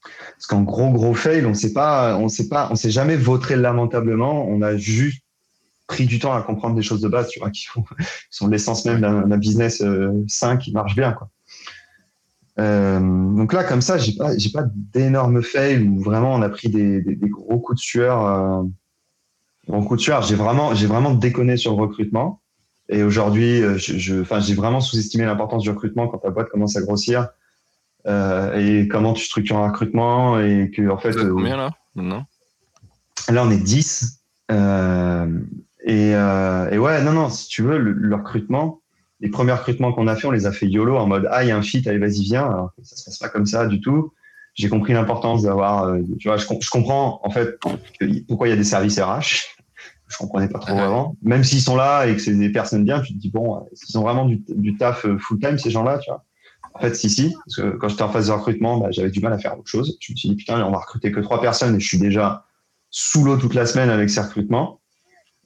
Parce 0.03 0.45
qu'en 0.47 0.61
gros, 0.61 0.91
gros 0.91 1.13
fail, 1.13 1.45
on 1.45 1.53
sait 1.53 1.73
pas, 1.73 2.17
on 2.17 2.27
sait 2.27 2.47
pas, 2.47 2.69
on 2.71 2.75
s'est 2.75 2.91
jamais 2.91 3.17
vautré 3.17 3.55
lamentablement, 3.55 4.47
on 4.47 4.61
a 4.61 4.77
juste 4.77 5.23
pris 5.89 6.05
du 6.05 6.19
temps 6.19 6.33
à 6.33 6.41
comprendre 6.41 6.75
des 6.75 6.83
choses 6.83 7.01
de 7.01 7.09
base, 7.09 7.27
tu 7.27 7.39
vois, 7.39 7.49
qui, 7.49 7.67
sont 8.29 8.47
l'essence 8.47 8.85
même 8.85 9.01
d'un 9.01 9.37
business 9.37 9.81
euh, 9.81 10.23
sain 10.27 10.55
qui 10.55 10.71
marche 10.71 10.95
bien, 10.95 11.11
quoi. 11.11 11.29
Euh, 12.59 12.99
donc 12.99 13.53
là, 13.53 13.63
comme 13.63 13.81
ça, 13.81 13.97
j'ai 13.97 14.13
pas, 14.13 14.37
j'ai 14.37 14.49
pas 14.49 14.65
d'énormes 14.75 15.41
fails 15.41 15.81
où 15.81 16.01
vraiment 16.01 16.33
on 16.33 16.41
a 16.41 16.49
pris 16.49 16.67
des, 16.67 17.01
des, 17.01 17.15
des 17.15 17.29
gros 17.29 17.57
coups 17.57 17.79
de 17.79 17.83
sueur. 17.83 18.25
Euh, 18.25 18.63
gros 19.69 19.81
coups 19.83 19.99
de 19.99 20.03
sueur. 20.03 20.23
J'ai 20.23 20.35
vraiment, 20.35 20.75
j'ai 20.75 20.87
vraiment 20.87 21.13
déconné 21.13 21.55
sur 21.55 21.73
le 21.73 21.81
recrutement. 21.81 22.41
Et 22.89 23.01
aujourd'hui, 23.01 23.61
je, 23.77 24.21
enfin, 24.21 24.41
j'ai 24.41 24.55
vraiment 24.55 24.81
sous-estimé 24.81 25.23
l'importance 25.23 25.63
du 25.63 25.69
recrutement 25.69 26.09
quand 26.09 26.17
ta 26.17 26.31
boîte 26.31 26.49
commence 26.49 26.75
à 26.75 26.81
grossir 26.81 27.29
euh, 28.07 28.57
et 28.57 28.89
comment 28.89 29.13
tu 29.13 29.23
structures 29.23 29.57
un 29.57 29.69
recrutement 29.69 30.39
et 30.39 30.69
que 30.75 30.89
en 30.89 30.97
fait. 30.97 31.13
Combien 31.13 31.55
là 31.55 31.71
maintenant? 31.95 32.25
Là, 33.29 33.45
on 33.45 33.51
est 33.51 33.63
10. 33.63 34.19
Euh, 35.87 35.91
et, 35.91 36.15
euh, 36.15 36.71
et, 36.71 36.77
ouais, 36.77 37.01
non, 37.03 37.13
non, 37.13 37.29
si 37.29 37.47
tu 37.47 37.63
veux, 37.63 37.77
le, 37.77 38.15
recrutement, 38.15 38.81
les 39.19 39.29
premiers 39.29 39.53
recrutements 39.53 39.93
qu'on 39.93 40.07
a 40.07 40.15
fait, 40.15 40.27
on 40.27 40.31
les 40.31 40.45
a 40.45 40.51
fait 40.51 40.67
YOLO 40.67 40.97
en 40.97 41.07
mode 41.07 41.27
Ah, 41.31 41.43
il 41.43 41.47
y 41.47 41.51
a 41.51 41.57
un 41.57 41.61
fit, 41.61 41.87
allez, 41.87 41.99
vas-y, 41.99 42.23
viens. 42.23 42.45
Alors, 42.45 42.71
ça 42.83 42.95
se 42.95 43.05
passe 43.05 43.17
pas 43.17 43.29
comme 43.29 43.45
ça 43.45 43.67
du 43.67 43.81
tout. 43.81 44.13
J'ai 44.55 44.67
compris 44.67 44.93
l'importance 44.93 45.43
d'avoir, 45.43 45.85
euh, 45.85 45.99
tu 46.19 46.27
vois, 46.27 46.37
je, 46.37 46.45
je, 46.59 46.69
comprends 46.69 47.21
en 47.23 47.29
fait 47.29 47.57
pourquoi 48.27 48.47
il 48.47 48.49
y 48.49 48.53
a 48.53 48.57
des 48.57 48.63
services 48.63 48.99
RH. 48.99 49.55
Je 50.07 50.17
comprenais 50.17 50.49
pas 50.49 50.59
trop 50.59 50.77
avant. 50.77 51.15
Même 51.21 51.43
s'ils 51.43 51.61
sont 51.61 51.75
là 51.75 52.07
et 52.07 52.15
que 52.15 52.21
c'est 52.21 52.33
des 52.33 52.51
personnes 52.51 52.83
bien, 52.83 52.99
tu 52.99 53.13
te 53.13 53.19
dis 53.19 53.29
bon, 53.29 53.63
ils 53.87 53.97
ont 53.97 54.01
vraiment 54.01 54.25
du, 54.25 54.43
du 54.49 54.75
taf 54.75 55.05
euh, 55.05 55.17
full 55.19 55.39
time 55.39 55.57
ces 55.59 55.69
gens-là, 55.69 55.99
tu 55.99 56.09
vois? 56.09 56.25
En 56.73 56.79
fait, 56.79 56.95
si, 56.95 57.09
si. 57.09 57.35
Parce 57.45 57.55
que 57.57 57.77
quand 57.77 57.89
j'étais 57.89 58.01
en 58.01 58.09
phase 58.09 58.27
de 58.27 58.31
recrutement, 58.31 58.79
bah, 58.79 58.87
j'avais 58.89 59.11
du 59.11 59.19
mal 59.19 59.33
à 59.33 59.37
faire 59.37 59.57
autre 59.57 59.67
chose. 59.67 59.97
Je 59.99 60.13
me 60.13 60.17
suis 60.17 60.29
dit 60.29 60.35
putain, 60.35 60.63
on 60.63 60.71
va 60.71 60.79
recruter 60.79 61.11
que 61.11 61.19
trois 61.19 61.41
personnes 61.41 61.75
et 61.75 61.79
je 61.79 61.87
suis 61.87 61.99
déjà 61.99 62.45
sous 62.89 63.23
l'eau 63.23 63.37
toute 63.37 63.53
la 63.53 63.65
semaine 63.65 63.89
avec 63.89 64.09
ces 64.09 64.21
recrutements. 64.21 64.79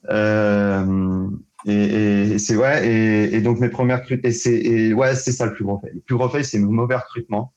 Euh, 0.10 1.28
et, 1.66 2.38
c'est 2.40 2.58
ouais, 2.58 2.88
et, 3.32 3.42
donc 3.42 3.60
mes 3.60 3.70
premières 3.70 4.02
recrutements, 4.02 4.28
et 4.28 4.34
c'est 4.34 4.94
ouais, 4.94 5.16
c'est 5.16 5.32
ça 5.32 5.46
le 5.46 5.54
plus 5.54 5.64
gros 5.64 5.80
fait. 5.80 5.92
Le 5.94 6.02
plus 6.02 6.16
gros 6.16 6.30
fait, 6.30 6.44
c'est 6.44 6.60
mes 6.60 6.66
mauvais 6.66 6.96
recrutements, 6.96 7.54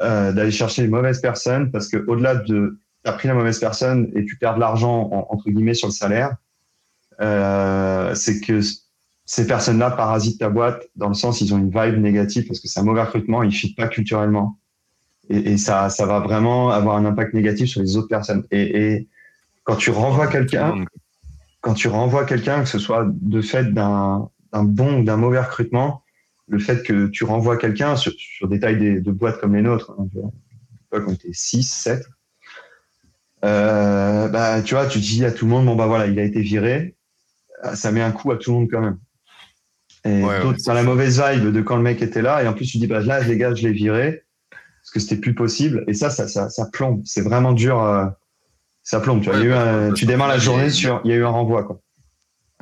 euh, 0.00 0.32
d'aller 0.32 0.50
chercher 0.50 0.82
les 0.82 0.88
mauvaises 0.88 1.20
personnes, 1.20 1.70
parce 1.70 1.88
que 1.88 2.04
au-delà 2.08 2.34
de 2.34 2.78
t'as 3.04 3.12
pris 3.12 3.28
la 3.28 3.34
mauvaise 3.34 3.58
personne 3.58 4.10
et 4.14 4.24
tu 4.24 4.36
perds 4.36 4.56
de 4.56 4.60
l'argent 4.60 5.10
entre 5.28 5.50
guillemets 5.50 5.74
sur 5.74 5.88
le 5.88 5.92
salaire, 5.92 6.36
euh, 7.20 8.14
c'est 8.14 8.40
que 8.40 8.60
ces 9.24 9.46
personnes-là 9.46 9.90
parasitent 9.92 10.40
ta 10.40 10.48
boîte 10.48 10.82
dans 10.96 11.08
le 11.08 11.14
sens 11.14 11.40
ils 11.40 11.54
ont 11.54 11.58
une 11.58 11.70
vibe 11.70 12.00
négative 12.00 12.46
parce 12.46 12.60
que 12.60 12.68
c'est 12.68 12.80
un 12.80 12.84
mauvais 12.84 13.02
recrutement, 13.02 13.42
ils 13.42 13.52
fit 13.52 13.74
pas 13.74 13.88
culturellement 13.88 14.58
et, 15.28 15.56
ça 15.58 15.88
ça 15.90 16.06
va 16.06 16.20
vraiment 16.20 16.70
avoir 16.70 16.96
un 16.96 17.04
impact 17.04 17.34
négatif 17.34 17.68
sur 17.68 17.80
les 17.80 17.96
autres 17.96 18.08
personnes. 18.08 18.44
Et 18.50 19.08
quand 19.64 19.76
tu 19.76 19.90
renvoies 19.90 20.26
quelqu'un 20.26 20.84
quand 21.62 21.74
tu 21.74 21.88
renvoies 21.88 22.26
quelqu'un, 22.26 22.62
que 22.62 22.68
ce 22.68 22.78
soit 22.78 23.06
de 23.08 23.40
fait 23.40 23.72
d'un 23.72 24.28
bon 24.52 25.00
ou 25.00 25.04
d'un 25.04 25.16
mauvais 25.16 25.40
recrutement, 25.40 26.02
le 26.48 26.58
fait 26.58 26.82
que 26.82 27.06
tu 27.06 27.24
renvoies 27.24 27.56
quelqu'un 27.56 27.96
sur, 27.96 28.12
sur, 28.18 28.48
des 28.48 28.60
tailles 28.60 29.00
de 29.00 29.10
boîtes 29.10 29.40
comme 29.40 29.54
les 29.54 29.62
nôtres, 29.62 29.94
hein, 29.98 30.06
quand 30.90 31.04
on 31.06 31.12
était 31.12 31.30
6, 31.32 31.62
7, 31.62 32.06
euh, 33.44 34.28
bah, 34.28 34.60
tu 34.62 34.74
vois, 34.74 34.86
tu 34.86 34.98
dis 34.98 35.24
à 35.24 35.32
tout 35.32 35.46
le 35.46 35.52
monde, 35.52 35.66
bon, 35.66 35.76
bah 35.76 35.86
voilà, 35.86 36.06
il 36.08 36.18
a 36.18 36.24
été 36.24 36.42
viré, 36.42 36.96
ça 37.74 37.90
met 37.92 38.02
un 38.02 38.12
coup 38.12 38.30
à 38.32 38.36
tout 38.36 38.50
le 38.50 38.58
monde 38.58 38.68
quand 38.70 38.80
même. 38.80 38.98
Et 40.04 40.24
ouais, 40.24 40.42
d'autres, 40.42 40.58
ouais, 40.66 40.74
la 40.74 40.82
mauvaise 40.82 41.22
vibe 41.22 41.52
de 41.52 41.62
quand 41.62 41.76
le 41.76 41.82
mec 41.82 42.02
était 42.02 42.22
là, 42.22 42.42
et 42.42 42.48
en 42.48 42.52
plus, 42.52 42.66
tu 42.66 42.78
dis, 42.78 42.88
bah 42.88 43.00
là, 43.00 43.20
les 43.20 43.38
gars, 43.38 43.54
je 43.54 43.66
l'ai 43.66 43.72
viré, 43.72 44.24
parce 44.50 44.90
que 44.92 45.00
c'était 45.00 45.16
plus 45.16 45.34
possible, 45.34 45.84
et 45.86 45.94
ça, 45.94 46.10
ça, 46.10 46.26
ça, 46.26 46.50
ça 46.50 46.66
plombe. 46.72 47.02
C'est 47.04 47.22
vraiment 47.22 47.52
dur. 47.52 47.80
Euh, 47.82 48.06
ça 48.82 49.00
plombe. 49.00 49.22
Tu, 49.22 49.30
vois. 49.30 49.38
il 49.38 49.44
y 49.44 49.46
a 49.46 49.48
eu 49.48 49.52
un, 49.52 49.92
tu 49.92 50.06
démarres 50.06 50.28
la 50.28 50.38
journée 50.38 50.70
sur, 50.70 51.00
il 51.04 51.10
y 51.10 51.14
a 51.14 51.16
eu 51.16 51.24
un 51.24 51.30
renvoi, 51.30 51.64
quoi. 51.64 51.80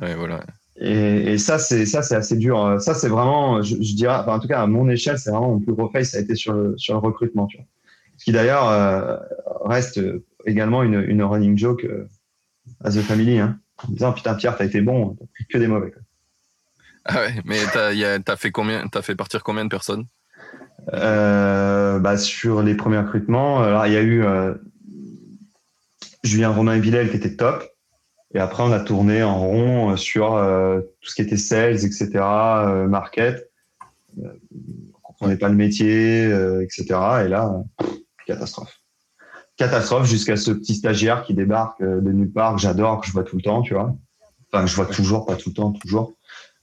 Ouais, 0.01 0.15
voilà. 0.15 0.43
Et, 0.77 1.33
et 1.33 1.37
ça, 1.37 1.59
c'est 1.59 1.85
ça, 1.85 2.01
c'est 2.01 2.15
assez 2.15 2.37
dur. 2.37 2.77
Ça, 2.79 2.93
c'est 2.93 3.09
vraiment, 3.09 3.61
je, 3.61 3.75
je 3.75 3.95
dirais, 3.95 4.15
enfin, 4.15 4.35
en 4.35 4.39
tout 4.39 4.47
cas 4.47 4.61
à 4.61 4.67
mon 4.67 4.89
échelle, 4.89 5.19
c'est 5.19 5.29
vraiment 5.29 5.49
mon 5.49 5.59
plus 5.59 5.73
gros 5.73 5.89
face, 5.89 6.09
ça 6.09 6.17
a 6.17 6.21
été 6.21 6.35
sur 6.35 6.53
le 6.53 6.75
sur 6.77 6.93
le 6.95 6.99
recrutement, 6.99 7.45
tu 7.47 7.57
vois. 7.57 7.65
Ce 8.17 8.25
qui 8.25 8.31
d'ailleurs 8.31 8.69
euh, 8.69 9.17
reste 9.65 9.99
également 10.45 10.83
une, 10.83 11.03
une 11.07 11.23
running 11.23 11.57
joke 11.57 11.85
euh, 11.85 12.07
à 12.83 12.91
The 12.91 13.01
Family, 13.01 13.39
hein, 13.39 13.59
en 13.87 13.91
disant 13.91 14.13
putain 14.13 14.35
Pierre, 14.35 14.57
t'as 14.57 14.65
été 14.65 14.81
bon, 14.81 15.15
t'as 15.19 15.25
pris 15.33 15.45
que 15.47 15.57
des 15.57 15.67
mauvais. 15.67 15.91
Quoi. 15.91 16.01
Ah 17.05 17.15
ouais, 17.21 17.33
mais 17.45 17.57
t'as 17.73 17.91
as 17.91 18.35
fait 18.37 18.51
combien, 18.51 18.87
t'as 18.87 19.01
fait 19.01 19.15
partir 19.15 19.43
combien 19.43 19.65
de 19.65 19.69
personnes? 19.69 20.05
Euh, 20.93 21.99
bah, 21.99 22.17
sur 22.17 22.61
les 22.61 22.75
premiers 22.75 22.99
recrutements, 22.99 23.61
alors 23.61 23.85
il 23.87 23.93
y 23.93 23.97
a 23.97 24.01
eu 24.01 24.23
euh, 24.23 24.53
Julien 26.31 26.51
Romain 26.51 26.79
Villel 26.79 27.09
qui 27.09 27.17
était 27.17 27.35
top. 27.35 27.67
Et 28.33 28.39
après, 28.39 28.63
on 28.63 28.71
a 28.71 28.79
tourné 28.79 29.21
en 29.21 29.37
rond 29.37 29.97
sur 29.97 30.35
euh, 30.35 30.79
tout 31.01 31.09
ce 31.09 31.15
qui 31.15 31.21
était 31.21 31.37
sales, 31.37 31.83
etc., 31.83 32.09
euh, 32.15 32.87
market. 32.87 33.51
Euh, 34.23 34.29
on 34.93 35.01
comprenait 35.01 35.35
pas 35.35 35.49
le 35.49 35.55
métier, 35.55 36.25
euh, 36.25 36.63
etc. 36.63 36.85
Et 37.25 37.27
là, 37.27 37.53
catastrophe. 38.25 38.79
Catastrophe 39.57 40.07
jusqu'à 40.07 40.37
ce 40.37 40.51
petit 40.51 40.75
stagiaire 40.75 41.23
qui 41.23 41.33
débarque 41.33 41.81
euh, 41.81 41.99
de 41.99 42.11
nulle 42.11 42.31
part, 42.31 42.55
que 42.55 42.61
j'adore, 42.61 43.01
que 43.01 43.07
je 43.07 43.11
vois 43.11 43.25
tout 43.25 43.35
le 43.35 43.41
temps, 43.41 43.61
tu 43.61 43.73
vois. 43.73 43.93
Enfin, 44.51 44.63
que 44.63 44.69
je 44.69 44.75
vois 44.77 44.85
toujours, 44.85 45.25
pas 45.25 45.35
tout 45.35 45.49
le 45.49 45.55
temps, 45.55 45.73
toujours. 45.73 46.15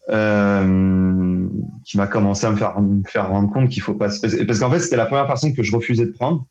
Euh, 0.08 1.46
qui 1.84 1.98
m'a 1.98 2.06
commencé 2.06 2.46
à 2.46 2.50
me 2.50 2.56
faire, 2.56 2.80
me 2.80 3.02
faire 3.06 3.28
rendre 3.28 3.52
compte 3.52 3.68
qu'il 3.68 3.82
faut 3.82 3.92
pas... 3.92 4.08
Parce 4.08 4.58
qu'en 4.58 4.70
fait, 4.70 4.80
c'était 4.80 4.96
la 4.96 5.04
première 5.04 5.26
personne 5.26 5.54
que 5.54 5.62
je 5.62 5.76
refusais 5.76 6.06
de 6.06 6.12
prendre 6.12 6.46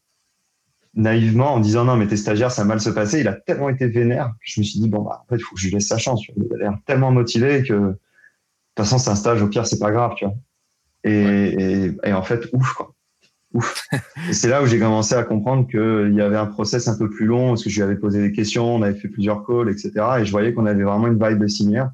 naïvement 0.97 1.53
en 1.53 1.59
disant 1.59 1.85
non 1.85 1.95
mais 1.95 2.07
tes 2.07 2.17
stagiaires 2.17 2.51
ça 2.51 2.63
a 2.63 2.65
mal 2.65 2.81
se 2.81 2.89
passer 2.89 3.21
il 3.21 3.27
a 3.27 3.33
tellement 3.33 3.69
été 3.69 3.87
vénère 3.87 4.31
que 4.31 4.45
je 4.51 4.59
me 4.59 4.65
suis 4.65 4.79
dit 4.79 4.89
bon 4.89 5.03
bah 5.03 5.23
en 5.23 5.27
fait 5.29 5.37
il 5.37 5.43
faut 5.43 5.55
que 5.55 5.61
je 5.61 5.67
lui 5.67 5.75
laisse 5.75 5.87
sa 5.87 5.97
chance 5.97 6.21
il 6.27 6.53
a 6.55 6.57
l'air 6.57 6.77
tellement 6.85 7.11
motivé 7.11 7.63
que 7.63 7.95
façon, 8.77 8.97
c'est 8.97 9.09
un 9.09 9.15
stage, 9.15 9.41
au 9.41 9.47
pire, 9.47 9.67
c'est 9.67 9.79
pas 9.79 9.91
grave, 9.91 10.13
tu 10.15 10.25
vois. 10.25 10.35
Et, 11.03 11.91
et, 12.03 12.13
en 12.13 12.23
fait, 12.23 12.47
ouf, 12.53 12.73
quoi. 12.73 12.93
Ouf. 13.53 13.87
et 14.29 14.33
c'est 14.33 14.49
là 14.49 14.61
où 14.61 14.65
j'ai 14.65 14.79
commencé 14.79 15.15
à 15.15 15.23
comprendre 15.23 15.67
qu'il 15.67 16.13
y 16.13 16.21
avait 16.21 16.37
un 16.37 16.45
process 16.45 16.87
un 16.87 16.97
peu 16.97 17.09
plus 17.09 17.25
long, 17.25 17.49
parce 17.49 17.63
que 17.63 17.69
je 17.69 17.75
lui 17.77 17.83
avais 17.83 17.95
posé 17.95 18.21
des 18.21 18.31
questions, 18.31 18.75
on 18.75 18.81
avait 18.81 18.97
fait 18.97 19.07
plusieurs 19.07 19.45
calls, 19.45 19.69
etc. 19.69 19.91
Et 20.19 20.25
je 20.25 20.31
voyais 20.31 20.53
qu'on 20.53 20.65
avait 20.65 20.83
vraiment 20.83 21.07
une 21.07 21.21
vibe 21.21 21.47
similaire. 21.47 21.91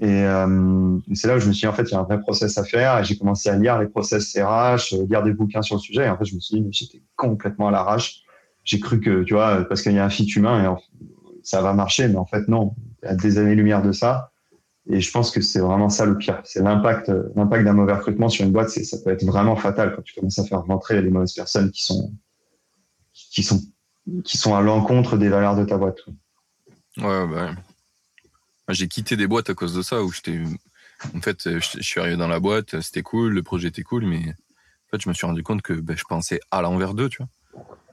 Et 0.00 0.24
euh, 0.24 0.98
c'est 1.12 1.28
là 1.28 1.36
où 1.36 1.40
je 1.40 1.46
me 1.46 1.52
suis 1.52 1.60
dit, 1.60 1.66
en 1.66 1.74
fait, 1.74 1.82
il 1.82 1.92
y 1.92 1.94
a 1.94 2.00
un 2.00 2.04
vrai 2.04 2.20
process 2.20 2.56
à 2.56 2.64
faire. 2.64 2.98
Et 2.98 3.04
j'ai 3.04 3.18
commencé 3.18 3.50
à 3.50 3.56
lire 3.56 3.78
les 3.78 3.86
process 3.86 4.34
RH, 4.34 4.94
euh, 4.94 5.06
lire 5.08 5.22
des 5.22 5.34
bouquins 5.34 5.60
sur 5.60 5.76
le 5.76 5.80
sujet. 5.80 6.06
Et 6.06 6.08
en 6.08 6.16
fait, 6.16 6.24
je 6.24 6.34
me 6.34 6.40
suis 6.40 6.56
dit, 6.56 6.62
mais 6.62 6.72
j'étais 6.72 7.02
complètement 7.16 7.68
à 7.68 7.70
l'arrache. 7.70 8.22
J'ai 8.64 8.80
cru 8.80 9.00
que, 9.00 9.22
tu 9.24 9.34
vois, 9.34 9.64
parce 9.68 9.82
qu'il 9.82 9.92
y 9.92 9.98
a 9.98 10.04
un 10.04 10.10
fit 10.10 10.24
humain, 10.24 10.64
et 10.64 11.00
ça 11.42 11.60
va 11.60 11.74
marcher. 11.74 12.08
Mais 12.08 12.16
en 12.16 12.24
fait, 12.24 12.48
non. 12.48 12.74
Il 13.02 13.06
y 13.06 13.08
a 13.08 13.14
des 13.14 13.38
années-lumière 13.38 13.82
de 13.82 13.92
ça. 13.92 14.32
Et 14.88 15.00
je 15.00 15.10
pense 15.10 15.30
que 15.30 15.42
c'est 15.42 15.60
vraiment 15.60 15.90
ça 15.90 16.06
le 16.06 16.16
pire. 16.16 16.40
C'est 16.44 16.62
l'impact, 16.62 17.12
l'impact 17.36 17.64
d'un 17.64 17.74
mauvais 17.74 17.92
recrutement 17.92 18.30
sur 18.30 18.46
une 18.46 18.52
boîte. 18.52 18.70
C'est, 18.70 18.84
ça 18.84 18.96
peut 19.04 19.10
être 19.10 19.24
vraiment 19.24 19.54
fatal 19.54 19.94
quand 19.94 20.02
tu 20.02 20.14
commences 20.14 20.38
à 20.38 20.44
faire 20.44 20.62
rentrer 20.64 21.02
les 21.02 21.10
mauvaises 21.10 21.34
personnes 21.34 21.70
qui 21.70 21.84
sont, 21.84 22.12
qui 23.12 23.42
sont, 23.42 23.60
qui 24.24 24.38
sont 24.38 24.54
à 24.54 24.62
l'encontre 24.62 25.18
des 25.18 25.28
valeurs 25.28 25.56
de 25.56 25.64
ta 25.64 25.76
boîte. 25.76 26.00
Ouais, 26.96 27.26
bah, 27.28 27.50
j'ai 28.72 28.88
quitté 28.88 29.16
des 29.16 29.26
boîtes 29.26 29.50
à 29.50 29.54
cause 29.54 29.74
de 29.74 29.82
ça 29.82 30.02
où 30.02 30.12
j'étais, 30.12 30.40
en 31.14 31.20
fait, 31.20 31.58
je, 31.58 31.80
suis 31.80 32.00
arrivé 32.00 32.16
dans 32.16 32.28
la 32.28 32.40
boîte, 32.40 32.80
c'était 32.80 33.02
cool, 33.02 33.32
le 33.32 33.42
projet 33.42 33.68
était 33.68 33.82
cool, 33.82 34.06
mais 34.06 34.18
en 34.18 34.90
fait, 34.90 35.02
je 35.02 35.08
me 35.08 35.14
suis 35.14 35.26
rendu 35.26 35.42
compte 35.42 35.62
que 35.62 35.72
ben, 35.72 35.96
je 35.96 36.04
pensais 36.04 36.40
à 36.50 36.62
l'envers 36.62 36.94
d'eux, 36.94 37.08
tu 37.08 37.18
vois. 37.18 37.28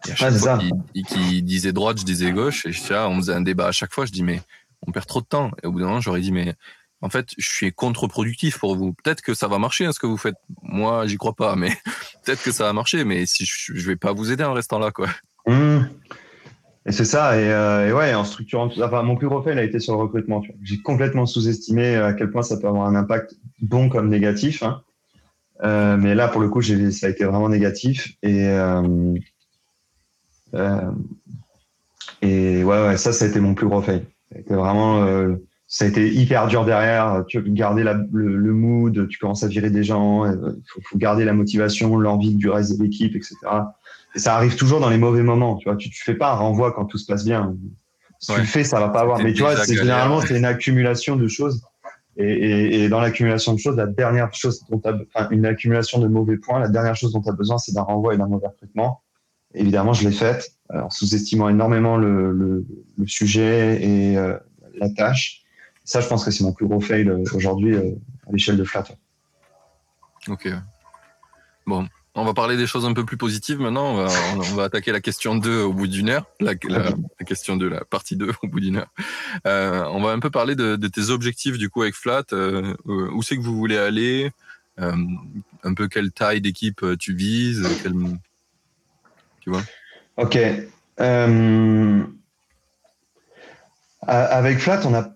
Et 0.07 0.11
à 0.11 0.15
chaque 0.15 0.33
fois 0.33 0.59
qu'ils 1.07 1.43
disaient 1.43 1.73
droite, 1.73 1.99
je 1.99 2.05
disais 2.05 2.31
gauche, 2.31 2.65
et 2.65 2.71
je, 2.71 2.93
on 2.93 3.17
faisait 3.17 3.33
un 3.33 3.41
débat 3.41 3.67
à 3.67 3.71
chaque 3.71 3.93
fois, 3.93 4.05
je 4.05 4.11
dis, 4.11 4.23
mais 4.23 4.41
on 4.85 4.91
perd 4.91 5.05
trop 5.05 5.21
de 5.21 5.25
temps. 5.25 5.51
Et 5.63 5.67
au 5.67 5.71
bout 5.71 5.79
d'un 5.79 5.87
moment, 5.87 6.01
j'aurais 6.01 6.21
dit, 6.21 6.31
mais 6.31 6.55
en 7.01 7.09
fait, 7.09 7.29
je 7.37 7.49
suis 7.49 7.71
contre-productif 7.73 8.57
pour 8.59 8.75
vous. 8.75 8.93
Peut-être 8.93 9.21
que 9.21 9.33
ça 9.33 9.47
va 9.47 9.59
marcher, 9.59 9.85
hein, 9.85 9.91
ce 9.91 9.99
que 9.99 10.07
vous 10.07 10.17
faites. 10.17 10.35
Moi, 10.61 11.07
j'y 11.07 11.17
crois 11.17 11.35
pas, 11.35 11.55
mais 11.55 11.69
peut-être 12.23 12.43
que 12.43 12.51
ça 12.51 12.65
va 12.65 12.73
marcher, 12.73 13.03
mais 13.03 13.25
si 13.25 13.45
je, 13.45 13.73
je 13.73 13.87
vais 13.87 13.95
pas 13.95 14.13
vous 14.13 14.31
aider 14.31 14.43
en 14.43 14.53
restant 14.53 14.79
là, 14.79 14.91
quoi. 14.91 15.07
Mmh. 15.45 15.85
Et 16.87 16.91
c'est 16.91 17.05
ça. 17.05 17.39
Et, 17.39 17.51
euh, 17.51 17.89
et, 17.89 17.93
ouais, 17.93 18.13
en 18.13 18.23
structurant 18.23 18.69
tout 18.69 18.81
enfin, 18.81 19.03
mon 19.03 19.17
plus 19.17 19.27
gros 19.27 19.41
fail 19.41 19.59
a 19.59 19.63
été 19.63 19.79
sur 19.79 19.93
le 19.93 19.99
recrutement. 19.99 20.41
J'ai 20.63 20.81
complètement 20.81 21.25
sous-estimé 21.25 21.95
à 21.95 22.13
quel 22.13 22.31
point 22.31 22.43
ça 22.43 22.57
peut 22.57 22.67
avoir 22.67 22.87
un 22.87 22.95
impact 22.95 23.35
bon 23.61 23.89
comme 23.89 24.09
négatif. 24.09 24.63
Hein. 24.63 24.81
Euh, 25.63 25.97
mais 25.97 26.15
là, 26.15 26.27
pour 26.27 26.41
le 26.41 26.49
coup, 26.49 26.61
ça 26.61 27.07
a 27.07 27.09
été 27.09 27.25
vraiment 27.25 27.49
négatif. 27.49 28.13
Et, 28.23 28.47
euh, 28.47 29.13
euh, 30.53 32.63
ouais, 32.63 32.97
ça, 32.97 33.11
ça 33.11 33.25
a 33.25 33.27
été 33.27 33.39
mon 33.39 33.53
plus 33.53 33.67
gros 33.67 33.81
fail. 33.81 34.05
Ça 34.47 34.55
vraiment, 34.55 35.03
euh, 35.03 35.35
ça 35.67 35.85
a 35.85 35.87
été 35.87 36.13
hyper 36.13 36.47
dur 36.47 36.65
derrière. 36.65 37.23
Tu 37.27 37.39
veux 37.39 37.49
garder 37.49 37.83
le, 37.83 38.53
mood, 38.53 39.07
tu 39.07 39.19
commences 39.19 39.43
à 39.43 39.47
virer 39.47 39.69
des 39.69 39.83
gens. 39.83 40.25
Il 40.25 40.61
faut, 40.83 40.97
garder 40.97 41.25
la 41.25 41.33
motivation, 41.33 41.97
l'envie 41.97 42.35
du 42.35 42.49
reste 42.49 42.77
de 42.77 42.83
l'équipe, 42.83 43.15
etc. 43.15 43.35
Et 44.17 44.19
ça 44.19 44.35
arrive 44.35 44.55
toujours 44.55 44.79
dans 44.79 44.89
les 44.89 44.97
mauvais 44.97 45.21
moments. 45.21 45.57
Tu 45.57 45.69
vois, 45.69 45.77
tu, 45.77 45.91
tu 45.91 46.03
fais 46.03 46.15
pas 46.15 46.31
un 46.31 46.35
renvoi 46.37 46.71
quand 46.71 46.85
tout 46.85 46.97
se 46.97 47.05
passe 47.05 47.23
bien. 47.23 47.55
Si 48.19 48.33
tu 48.33 48.39
le 48.39 48.47
fais, 48.47 48.63
ça 48.63 48.79
va 48.79 48.89
pas 48.89 49.01
avoir. 49.01 49.19
Mais 49.19 49.31
tu 49.31 49.43
vois, 49.43 49.55
c'est 49.63 49.75
généralement 49.75 50.21
c'est 50.21 50.35
une 50.35 50.45
accumulation 50.45 51.15
de 51.17 51.27
choses. 51.27 51.61
Et, 52.17 52.25
et, 52.25 52.83
et 52.83 52.89
dans 52.89 52.99
l'accumulation 52.99 53.53
de 53.53 53.59
choses, 53.59 53.75
la 53.75 53.85
dernière 53.85 54.33
chose 54.33 54.65
dont 54.71 54.81
as, 54.85 54.93
enfin, 55.13 55.27
une 55.29 55.45
accumulation 55.45 55.99
de 55.99 56.07
mauvais 56.07 56.37
points, 56.37 56.59
la 56.59 56.67
dernière 56.67 56.95
chose 56.95 57.13
dont 57.13 57.21
tu 57.21 57.29
as 57.29 57.33
besoin, 57.33 57.59
c'est 57.59 57.73
d'un 57.73 57.83
renvoi 57.83 58.15
et 58.15 58.17
d'un 58.17 58.25
mauvais 58.25 58.47
traitement. 58.57 59.03
Évidemment, 59.53 59.93
je 59.93 60.07
l'ai 60.09 60.15
faite 60.15 60.49
en 60.73 60.89
sous-estimant 60.89 61.47
énormément 61.47 61.95
le, 61.95 62.31
le, 62.31 62.65
le, 62.97 63.07
sujet 63.07 63.83
et 63.83 64.17
euh, 64.17 64.35
la 64.73 64.89
tâche. 64.89 65.43
Ça, 65.83 66.01
je 66.01 66.07
pense 66.07 66.25
que 66.25 66.31
c'est 66.31 66.43
mon 66.43 66.53
plus 66.53 66.65
gros 66.65 66.81
fail 66.81 67.07
euh, 67.07 67.23
aujourd'hui 67.35 67.75
euh, 67.75 67.91
à 68.27 68.31
l'échelle 68.31 68.57
de 68.57 68.63
Flat. 68.63 68.85
Ok. 70.27 70.49
Bon, 71.67 71.87
on 72.17 72.25
va 72.25 72.33
parler 72.33 72.57
des 72.57 72.65
choses 72.65 72.85
un 72.85 72.93
peu 72.93 73.05
plus 73.05 73.17
positives 73.17 73.59
maintenant. 73.59 74.07
On 74.35 74.55
va, 74.55 74.63
attaquer 74.63 74.91
la 74.91 75.01
question 75.01 75.35
2 75.35 75.61
au 75.61 75.71
bout 75.71 75.85
d'une 75.87 76.09
heure. 76.09 76.25
La, 76.39 76.55
question 77.25 77.57
2, 77.57 77.69
la 77.69 77.85
partie 77.85 78.15
2 78.15 78.31
au 78.41 78.47
bout 78.47 78.59
d'une 78.59 78.77
heure. 78.77 78.91
Euh, 79.45 79.83
on 79.91 80.01
va 80.01 80.11
un 80.11 80.19
peu 80.19 80.31
parler 80.31 80.55
de, 80.55 80.75
tes 80.87 81.09
objectifs 81.09 81.59
du 81.59 81.69
coup 81.69 81.83
avec 81.83 81.93
Flat. 81.93 82.23
Euh, 82.33 82.75
où 82.85 83.21
c'est 83.21 83.37
que 83.37 83.41
vous 83.41 83.55
voulez 83.55 83.77
aller? 83.77 84.31
Euh, 84.79 84.95
Un 85.63 85.73
peu 85.73 85.87
quelle 85.87 86.11
taille 86.11 86.41
d'équipe 86.41 86.83
tu 86.99 87.13
vises 87.13 87.67
Tu 89.41 89.51
vois? 89.51 89.63
Ok. 90.17 90.37
avec 94.07 94.59
Flat, 94.59 94.81
on 94.85 94.89
n'a 94.89 95.15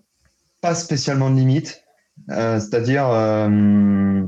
pas 0.60 0.76
spécialement 0.76 1.30
de 1.30 1.36
limite. 1.36 1.81
Euh, 2.30 2.60
c'est-à-dire, 2.60 3.08
euh, 3.08 4.22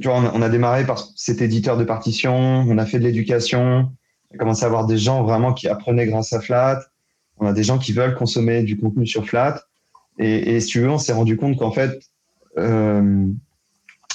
tu 0.00 0.08
vois, 0.08 0.32
on, 0.34 0.42
a 0.42 0.48
démarré 0.48 0.84
par 0.84 1.06
cet 1.16 1.42
éditeur 1.42 1.76
de 1.76 1.84
partition, 1.84 2.34
on 2.34 2.78
a 2.78 2.86
fait 2.86 2.98
de 2.98 3.04
l'éducation, 3.04 3.90
on 4.30 4.34
a 4.34 4.38
commencé 4.38 4.64
à 4.64 4.66
avoir 4.66 4.86
des 4.86 4.98
gens 4.98 5.22
vraiment 5.22 5.52
qui 5.52 5.68
apprenaient 5.68 6.06
grâce 6.06 6.32
à 6.32 6.40
Flat, 6.40 6.80
on 7.38 7.46
a 7.46 7.52
des 7.52 7.62
gens 7.62 7.78
qui 7.78 7.92
veulent 7.92 8.14
consommer 8.14 8.62
du 8.62 8.78
contenu 8.78 9.06
sur 9.06 9.26
Flat. 9.26 9.62
Et, 10.18 10.56
et 10.56 10.60
si 10.60 10.68
tu 10.68 10.80
veux, 10.80 10.90
on 10.90 10.98
s'est 10.98 11.12
rendu 11.12 11.36
compte 11.36 11.58
qu'en 11.58 11.72
fait, 11.72 12.00
euh, 12.58 13.26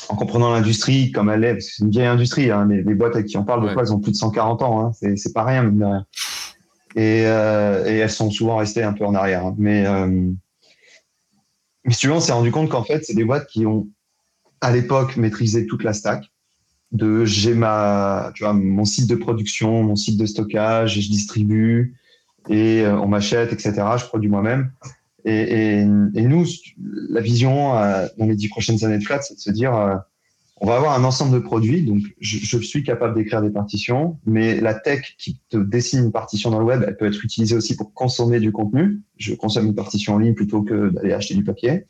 en 0.10 0.16
comprenant 0.16 0.52
l'industrie 0.52 1.12
comme 1.12 1.30
elle 1.30 1.44
est, 1.44 1.60
c'est 1.62 1.84
une 1.84 1.92
vieille 1.92 2.08
industrie, 2.08 2.50
hein, 2.50 2.68
les, 2.68 2.82
les, 2.82 2.96
boîtes 2.96 3.16
avec 3.16 3.28
qui 3.28 3.38
on 3.38 3.44
parle, 3.44 3.68
de 3.68 3.72
quoi, 3.72 3.84
elles 3.84 3.94
ont 3.94 4.00
plus 4.00 4.12
de 4.12 4.18
140 4.18 4.62
ans, 4.64 4.88
hein, 4.88 4.92
c'est 5.16 5.34
pas 5.34 5.44
rien, 5.44 5.64
même. 5.64 6.04
Et, 6.96 7.20
et, 7.20 7.24
elles 7.24 8.10
sont 8.10 8.32
souvent 8.32 8.58
restées 8.58 8.84
un 8.84 8.94
peu 8.94 9.06
en 9.06 9.14
arrière. 9.14 9.46
Hein. 9.46 9.56
Mais 9.58 9.86
mais 11.86 11.94
si 11.94 12.02
tu 12.02 12.12
on 12.12 12.20
s'est 12.20 12.32
rendu 12.32 12.52
compte 12.52 12.70
qu'en 12.70 12.84
fait, 12.84 13.04
c'est 13.04 13.14
des 13.14 13.24
boîtes 13.24 13.48
qui 13.48 13.66
ont, 13.66 13.88
à 14.62 14.72
l'époque, 14.72 15.18
maîtrisé 15.18 15.66
toute 15.66 15.84
la 15.84 15.94
stack. 15.94 16.26
De 16.92 17.24
j'ai 17.24 17.54
ma, 17.54 18.32
tu 18.36 18.44
vois, 18.44 18.54
mon 18.54 18.84
site 18.84 19.10
de 19.10 19.16
production, 19.16 19.82
mon 19.84 19.96
site 19.96 20.20
de 20.20 20.26
stockage, 20.26 20.98
et 20.98 21.02
je 21.02 21.10
distribue, 21.10 21.96
et 22.50 22.82
euh, 22.82 23.00
on 23.00 23.08
m'achète, 23.08 23.54
etc. 23.54 23.74
Je 23.98 24.06
produis 24.06 24.30
moi-même. 24.30 24.74
Et, 25.24 25.32
et, 25.34 25.80
et, 25.82 26.22
nous, 26.24 26.46
la 27.10 27.22
vision 27.22 27.78
euh, 27.78 28.08
dans 28.18 28.26
les 28.26 28.36
dix 28.36 28.50
prochaines 28.50 28.84
années 28.84 28.98
de 28.98 29.04
Flat, 29.04 29.22
c'est 29.22 29.36
de 29.36 29.40
se 29.40 29.52
dire, 29.52 29.74
euh, 29.74 29.96
on 30.62 30.68
va 30.68 30.76
avoir 30.76 30.93
un 30.93 31.03
ensemble 31.03 31.34
de 31.34 31.39
produits. 31.39 31.82
Donc, 31.82 32.01
je, 32.20 32.38
je 32.38 32.57
suis 32.59 32.84
capable 32.84 33.16
d'écrire 33.16 33.41
des 33.41 33.49
partitions, 33.49 34.20
mais 34.26 34.62
la 34.62 34.76
tech 34.76 35.16
qui 35.18 35.39
te 35.49 35.57
dessine 35.57 36.05
une 36.05 36.12
partition 36.12 36.51
dans 36.51 36.59
le 36.59 36.66
web, 36.66 36.84
elle 36.88 36.95
peut 36.95 37.07
être 37.07 37.26
utilisée 37.26 37.55
aussi 37.55 37.76
pour 37.76 37.93
consommer 37.93 38.39
du 38.39 38.51
contenu. 38.51 39.01
Je 39.18 39.34
consomme 39.34 39.66
une 39.66 39.76
partition 39.76 40.14
en 40.14 40.20
ligne 40.20 40.36
plutôt 40.36 40.62
que 40.62 40.89
d'aller 40.89 41.14
acheter 41.14 41.34
du 41.34 41.43
papier. 41.43 41.88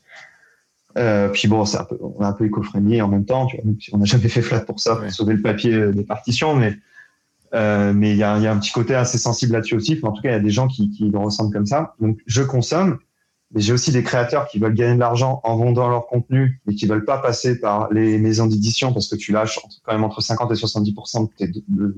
Euh, 0.97 1.27
puis 1.27 1.49
bon, 1.49 1.65
c'est 1.65 1.77
un 1.77 1.83
peu, 1.83 1.97
on 2.01 2.21
est 2.23 2.25
un 2.25 2.31
peu 2.31 2.45
éco-friendly 2.45 3.01
en 3.01 3.09
même 3.09 3.25
temps. 3.25 3.45
Tu 3.45 3.57
vois, 3.57 3.73
on 3.91 3.97
n'a 3.97 4.05
jamais 4.05 4.29
fait 4.29 4.41
flat 4.41 4.61
pour 4.61 4.79
ça, 4.79 4.95
pour 4.95 5.11
sauver 5.11 5.33
le 5.33 5.41
papier 5.41 5.91
des 5.91 6.03
partitions, 6.03 6.55
mais 6.55 6.77
euh, 7.53 7.91
mais 7.93 8.11
il 8.11 8.17
y 8.17 8.23
a, 8.23 8.39
y 8.39 8.47
a, 8.47 8.53
un 8.53 8.59
petit 8.59 8.71
côté 8.71 8.95
assez 8.95 9.17
sensible 9.17 9.51
là-dessus 9.51 9.75
aussi. 9.75 9.99
en 10.03 10.13
tout 10.13 10.21
cas, 10.21 10.29
il 10.29 10.33
y 10.33 10.35
a 10.35 10.39
des 10.39 10.49
gens 10.51 10.69
qui, 10.69 10.89
qui 10.89 11.09
le 11.09 11.17
ressentent 11.17 11.51
comme 11.51 11.65
ça. 11.65 11.95
Donc, 11.99 12.17
je 12.25 12.41
consomme. 12.41 12.99
Mais 13.53 13.61
j'ai 13.61 13.73
aussi 13.73 13.91
des 13.91 14.03
créateurs 14.03 14.47
qui 14.47 14.59
veulent 14.59 14.73
gagner 14.73 14.95
de 14.95 14.99
l'argent 14.99 15.41
en 15.43 15.57
vendant 15.57 15.89
leur 15.89 16.07
contenu, 16.07 16.61
mais 16.65 16.73
qui 16.73 16.85
veulent 16.85 17.03
pas 17.03 17.17
passer 17.17 17.59
par 17.59 17.91
les 17.91 18.17
maisons 18.17 18.47
d'édition 18.47 18.93
parce 18.93 19.09
que 19.09 19.15
tu 19.15 19.33
lâches 19.33 19.59
quand 19.83 19.91
même 19.91 20.03
entre 20.03 20.21
50 20.21 20.51
et 20.51 20.55
70 20.55 20.93
de, 20.93 21.45
de, 21.45 21.63
de, 21.67 21.95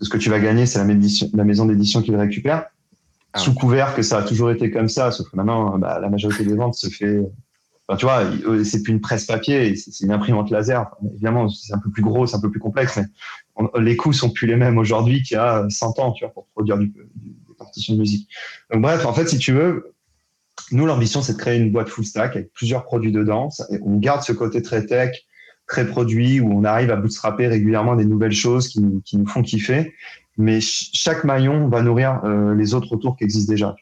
ce 0.00 0.08
que 0.08 0.18
tu 0.18 0.30
vas 0.30 0.38
gagner, 0.38 0.66
c'est 0.66 0.78
la, 0.78 0.84
la, 0.84 1.44
maison 1.44 1.66
d'édition 1.66 2.02
qui 2.02 2.12
le 2.12 2.18
récupère. 2.18 2.66
Ah 3.32 3.38
Sous 3.38 3.52
couvert 3.52 3.94
que 3.96 4.02
ça 4.02 4.18
a 4.18 4.22
toujours 4.22 4.50
été 4.50 4.70
comme 4.70 4.88
ça, 4.88 5.10
sauf 5.10 5.28
que 5.28 5.36
maintenant, 5.36 5.76
bah, 5.76 5.98
la 6.00 6.08
majorité 6.08 6.44
des 6.44 6.54
ventes 6.54 6.74
se 6.74 6.88
fait. 6.88 7.20
Enfin, 7.88 7.98
tu 7.98 8.06
vois, 8.06 8.64
c'est 8.64 8.82
plus 8.82 8.92
une 8.92 9.00
presse 9.00 9.26
papier, 9.26 9.74
c'est 9.76 10.04
une 10.04 10.12
imprimante 10.12 10.50
laser. 10.50 10.86
évidemment, 11.12 11.48
c'est 11.48 11.72
un 11.72 11.78
peu 11.78 11.90
plus 11.90 12.02
gros, 12.02 12.26
c'est 12.26 12.36
un 12.36 12.40
peu 12.40 12.50
plus 12.50 12.60
complexe, 12.60 12.96
mais 12.96 13.04
les 13.80 13.96
coûts 13.96 14.12
sont 14.12 14.30
plus 14.30 14.46
les 14.46 14.56
mêmes 14.56 14.78
aujourd'hui 14.78 15.22
qu'il 15.22 15.36
y 15.36 15.40
a 15.40 15.66
100 15.68 15.98
ans, 15.98 16.12
tu 16.12 16.24
vois, 16.24 16.32
pour 16.32 16.46
produire 16.48 16.78
du, 16.78 16.88
du, 16.88 17.30
des 17.30 17.54
partitions 17.58 17.94
de 17.94 18.00
musique. 18.00 18.28
Donc 18.72 18.82
bref, 18.82 19.04
en 19.06 19.12
fait, 19.12 19.28
si 19.28 19.38
tu 19.38 19.52
veux, 19.52 19.95
nous, 20.72 20.86
l'ambition, 20.86 21.22
c'est 21.22 21.34
de 21.34 21.38
créer 21.38 21.58
une 21.58 21.70
boîte 21.70 21.88
full 21.88 22.04
stack 22.04 22.36
avec 22.36 22.52
plusieurs 22.52 22.84
produits 22.84 23.12
dedans. 23.12 23.48
On 23.82 23.96
garde 23.96 24.22
ce 24.22 24.32
côté 24.32 24.62
très 24.62 24.84
tech, 24.86 25.10
très 25.66 25.86
produit, 25.86 26.40
où 26.40 26.52
on 26.52 26.64
arrive 26.64 26.90
à 26.90 26.96
bootstrapper 26.96 27.46
régulièrement 27.46 27.96
des 27.96 28.04
nouvelles 28.04 28.32
choses 28.32 28.68
qui 28.68 28.80
nous, 28.80 29.00
qui 29.04 29.18
font 29.26 29.42
kiffer. 29.42 29.94
Mais 30.38 30.60
chaque 30.60 31.24
maillon 31.24 31.68
va 31.68 31.82
nourrir 31.82 32.20
euh, 32.24 32.54
les 32.54 32.74
autres 32.74 32.92
autour 32.92 33.16
qui 33.16 33.24
existent 33.24 33.52
déjà. 33.52 33.74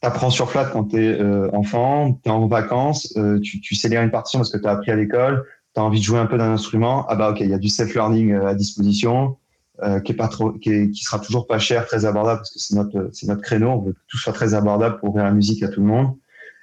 Tu 0.00 0.06
apprends 0.06 0.30
sur 0.30 0.50
Flat 0.50 0.66
quand 0.66 0.84
tu 0.84 1.02
es 1.02 1.20
euh, 1.20 1.50
enfant, 1.52 2.20
tu 2.22 2.28
es 2.28 2.32
en 2.32 2.46
vacances, 2.46 3.12
euh, 3.16 3.40
tu, 3.40 3.60
tu 3.60 3.74
sais 3.74 3.88
lire 3.88 4.02
une 4.02 4.10
partition 4.10 4.38
parce 4.38 4.50
que 4.50 4.58
tu 4.58 4.66
as 4.66 4.72
appris 4.72 4.90
à 4.90 4.96
l'école, 4.96 5.44
tu 5.74 5.80
as 5.80 5.84
envie 5.84 5.98
de 5.98 6.04
jouer 6.04 6.18
un 6.18 6.26
peu 6.26 6.38
d'un 6.38 6.52
instrument. 6.52 7.06
Ah 7.08 7.16
bah 7.16 7.30
ok, 7.30 7.40
il 7.40 7.48
y 7.48 7.54
a 7.54 7.58
du 7.58 7.68
self-learning 7.68 8.34
à 8.34 8.54
disposition. 8.54 9.36
Euh, 9.84 10.00
qui 10.00 10.10
est 10.10 10.16
pas 10.16 10.26
trop, 10.26 10.50
qui, 10.50 10.70
est, 10.70 10.90
qui, 10.90 11.04
sera 11.04 11.20
toujours 11.20 11.46
pas 11.46 11.60
cher, 11.60 11.86
très 11.86 12.04
abordable 12.04 12.40
parce 12.40 12.50
que 12.50 12.58
c'est 12.58 12.74
notre, 12.74 13.10
c'est 13.12 13.28
notre 13.28 13.42
créneau. 13.42 13.68
On 13.68 13.80
veut 13.80 13.92
que 13.92 13.98
tout 14.08 14.18
soit 14.18 14.32
très 14.32 14.54
abordable 14.54 14.98
pour 14.98 15.10
ouvrir 15.10 15.24
la 15.24 15.30
musique 15.30 15.62
à 15.62 15.68
tout 15.68 15.80
le 15.80 15.86
monde. 15.86 16.16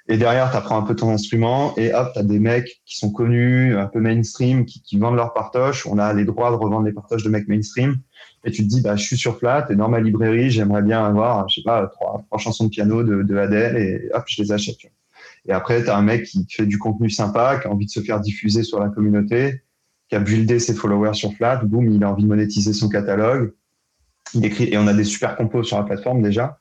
Et 0.08 0.18
derrière, 0.18 0.50
tu 0.50 0.56
apprends 0.58 0.76
un 0.76 0.82
peu 0.82 0.94
ton 0.94 1.08
instrument 1.10 1.74
et 1.78 1.94
hop, 1.94 2.12
tu 2.12 2.18
as 2.18 2.22
des 2.22 2.38
mecs 2.38 2.82
qui 2.84 2.98
sont 2.98 3.10
connus, 3.10 3.74
un 3.74 3.86
peu 3.86 4.00
mainstream, 4.00 4.66
qui, 4.66 4.82
qui 4.82 4.98
vendent 4.98 5.16
leurs 5.16 5.32
partoches. 5.32 5.86
On 5.86 5.96
a 5.98 6.12
les 6.12 6.26
droits 6.26 6.50
de 6.50 6.56
revendre 6.56 6.84
les 6.84 6.92
partoches 6.92 7.24
de 7.24 7.30
mecs 7.30 7.48
mainstream. 7.48 7.96
Et 8.44 8.50
tu 8.50 8.62
te 8.64 8.68
dis, 8.68 8.82
bah, 8.82 8.96
je 8.96 9.02
suis 9.02 9.16
sur 9.16 9.38
Flat 9.38 9.66
et 9.70 9.76
dans 9.76 9.88
ma 9.88 9.98
librairie, 9.98 10.50
j'aimerais 10.50 10.82
bien 10.82 11.02
avoir, 11.02 11.48
je 11.48 11.56
sais 11.56 11.64
pas, 11.64 11.86
trois, 11.86 12.22
trois 12.26 12.38
chansons 12.38 12.64
de 12.64 12.68
piano 12.68 13.02
de, 13.02 13.22
de 13.22 13.36
Adele 13.38 13.76
et 13.78 14.10
hop, 14.12 14.24
je 14.26 14.42
les 14.42 14.52
achète. 14.52 14.76
Et 15.46 15.52
après, 15.52 15.82
tu 15.82 15.88
as 15.88 15.96
un 15.96 16.02
mec 16.02 16.24
qui 16.24 16.46
fait 16.50 16.66
du 16.66 16.76
contenu 16.76 17.08
sympa, 17.08 17.58
qui 17.58 17.66
a 17.66 17.72
envie 17.72 17.86
de 17.86 17.90
se 17.90 18.00
faire 18.00 18.20
diffuser 18.20 18.62
sur 18.62 18.78
la 18.78 18.90
communauté, 18.90 19.62
qui 20.08 20.16
a 20.16 20.20
buildé 20.20 20.58
ses 20.58 20.74
followers 20.74 21.14
sur 21.14 21.32
Flat, 21.34 21.56
boum, 21.64 21.90
il 21.90 22.02
a 22.04 22.10
envie 22.10 22.22
de 22.22 22.28
monétiser 22.28 22.72
son 22.72 22.88
catalogue. 22.88 23.52
Il 24.34 24.44
écrit, 24.44 24.72
et 24.72 24.78
on 24.78 24.86
a 24.86 24.94
des 24.94 25.04
super 25.04 25.36
compos 25.36 25.62
sur 25.62 25.78
la 25.78 25.84
plateforme 25.84 26.22
déjà. 26.22 26.58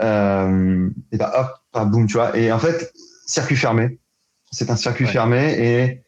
Euh, 0.00 0.88
et 1.12 1.16
bah 1.16 1.32
hop, 1.36 1.48
bah, 1.72 1.84
boum, 1.84 2.06
tu 2.06 2.14
vois. 2.14 2.36
Et 2.36 2.50
en 2.52 2.58
fait, 2.58 2.92
circuit 3.26 3.56
fermé. 3.56 3.98
C'est 4.50 4.70
un 4.70 4.76
circuit 4.76 5.06
fermé 5.06 5.54
et 5.58 6.04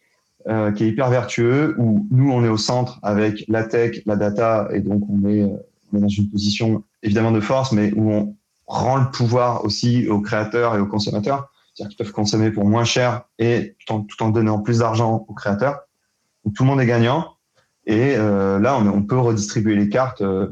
euh, 0.48 0.70
qui 0.70 0.84
est 0.84 0.88
hyper 0.88 1.10
vertueux 1.10 1.74
où 1.78 2.06
nous, 2.10 2.30
on 2.30 2.44
est 2.44 2.48
au 2.48 2.56
centre 2.56 3.00
avec 3.02 3.44
la 3.48 3.64
tech, 3.64 4.02
la 4.06 4.16
data, 4.16 4.68
et 4.72 4.80
donc 4.80 5.02
on 5.10 5.28
est, 5.28 5.42
on 5.42 5.98
est 5.98 6.00
dans 6.00 6.08
une 6.08 6.30
position 6.30 6.84
évidemment 7.02 7.32
de 7.32 7.40
force, 7.40 7.72
mais 7.72 7.92
où 7.94 8.12
on 8.12 8.36
rend 8.66 8.96
le 8.96 9.10
pouvoir 9.10 9.64
aussi 9.64 10.08
aux 10.08 10.20
créateurs 10.20 10.76
et 10.76 10.80
aux 10.80 10.86
consommateurs. 10.86 11.50
C'est-à-dire 11.74 11.96
qu'ils 11.96 12.04
peuvent 12.04 12.14
consommer 12.14 12.50
pour 12.50 12.64
moins 12.64 12.84
cher 12.84 13.22
et 13.38 13.76
tout 13.84 13.94
en, 13.94 14.00
tout 14.02 14.22
en 14.22 14.30
donnant 14.30 14.60
plus 14.60 14.78
d'argent 14.78 15.24
aux 15.28 15.34
créateurs. 15.34 15.80
Donc 16.46 16.54
tout 16.54 16.62
le 16.62 16.68
monde 16.68 16.80
est 16.80 16.86
gagnant. 16.86 17.36
Et 17.86 18.14
euh, 18.16 18.58
là, 18.60 18.78
on, 18.78 18.86
on, 18.86 19.02
peut 19.02 19.18
redistribuer 19.18 19.74
les 19.74 19.88
cartes 19.88 20.22
euh, 20.22 20.46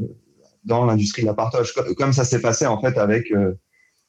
dans 0.64 0.84
l'industrie 0.84 1.22
de 1.22 1.26
la 1.26 1.34
partage, 1.34 1.72
comme 1.96 2.12
ça 2.12 2.24
s'est 2.24 2.40
passé 2.40 2.66
en 2.66 2.80
fait 2.80 2.98
avec 2.98 3.30
euh, 3.30 3.52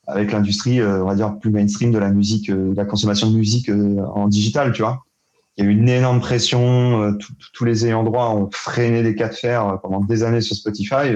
avec 0.07 0.31
l'industrie, 0.31 0.83
on 0.83 1.05
va 1.05 1.15
dire 1.15 1.39
plus 1.39 1.49
mainstream 1.49 1.91
de 1.91 1.97
la 1.97 2.11
musique, 2.11 2.51
de 2.51 2.75
la 2.75 2.85
consommation 2.85 3.31
de 3.31 3.35
musique 3.35 3.71
en 3.71 4.27
digital, 4.27 4.71
tu 4.71 4.83
vois. 4.83 5.03
Il 5.57 5.65
y 5.65 5.67
a 5.67 5.71
eu 5.71 5.73
une 5.73 5.89
énorme 5.89 6.19
pression, 6.19 7.17
tous 7.53 7.65
les 7.65 7.87
ayants 7.87 8.03
droit 8.03 8.29
ont 8.29 8.47
freiné 8.51 9.01
des 9.01 9.15
cas 9.15 9.29
de 9.29 9.33
fer 9.33 9.79
pendant 9.81 10.01
des 10.01 10.21
années 10.21 10.41
sur 10.41 10.55
Spotify, 10.55 11.07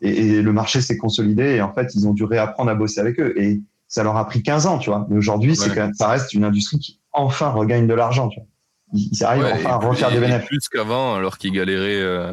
et, 0.00 0.08
et, 0.08 0.40
le 0.40 0.52
marché 0.54 0.80
s'est 0.80 0.96
consolidé, 0.96 1.56
et 1.56 1.60
en 1.60 1.74
fait, 1.74 1.94
ils 1.94 2.08
ont 2.08 2.14
dû 2.14 2.24
réapprendre 2.24 2.70
à 2.70 2.74
bosser 2.74 2.98
avec 2.98 3.20
eux, 3.20 3.38
et 3.38 3.60
ça 3.88 4.02
leur 4.02 4.16
a 4.16 4.26
pris 4.26 4.42
15 4.42 4.66
ans, 4.66 4.78
tu 4.78 4.88
vois. 4.88 5.06
Mais 5.10 5.18
aujourd'hui, 5.18 5.54
c'est 5.54 5.74
ça 5.92 6.08
reste 6.08 6.32
une 6.32 6.44
industrie 6.44 6.78
qui 6.78 6.98
enfin 7.12 7.50
regagne 7.50 7.86
de 7.86 7.92
l'argent, 7.92 8.28
tu 8.28 8.40
vois. 8.40 8.48
Ils, 8.92 9.24
arrivent 9.24 9.44
Ouais, 9.44 9.52
enfin 9.54 9.70
à 9.70 9.76
refaire 9.76 10.10
des 10.10 10.20
bénéfices. 10.20 10.48
Plus 10.48 10.68
qu'avant, 10.68 11.14
alors 11.14 11.38
qu'ils 11.38 11.52
galéraient. 11.52 12.00
euh, 12.02 12.32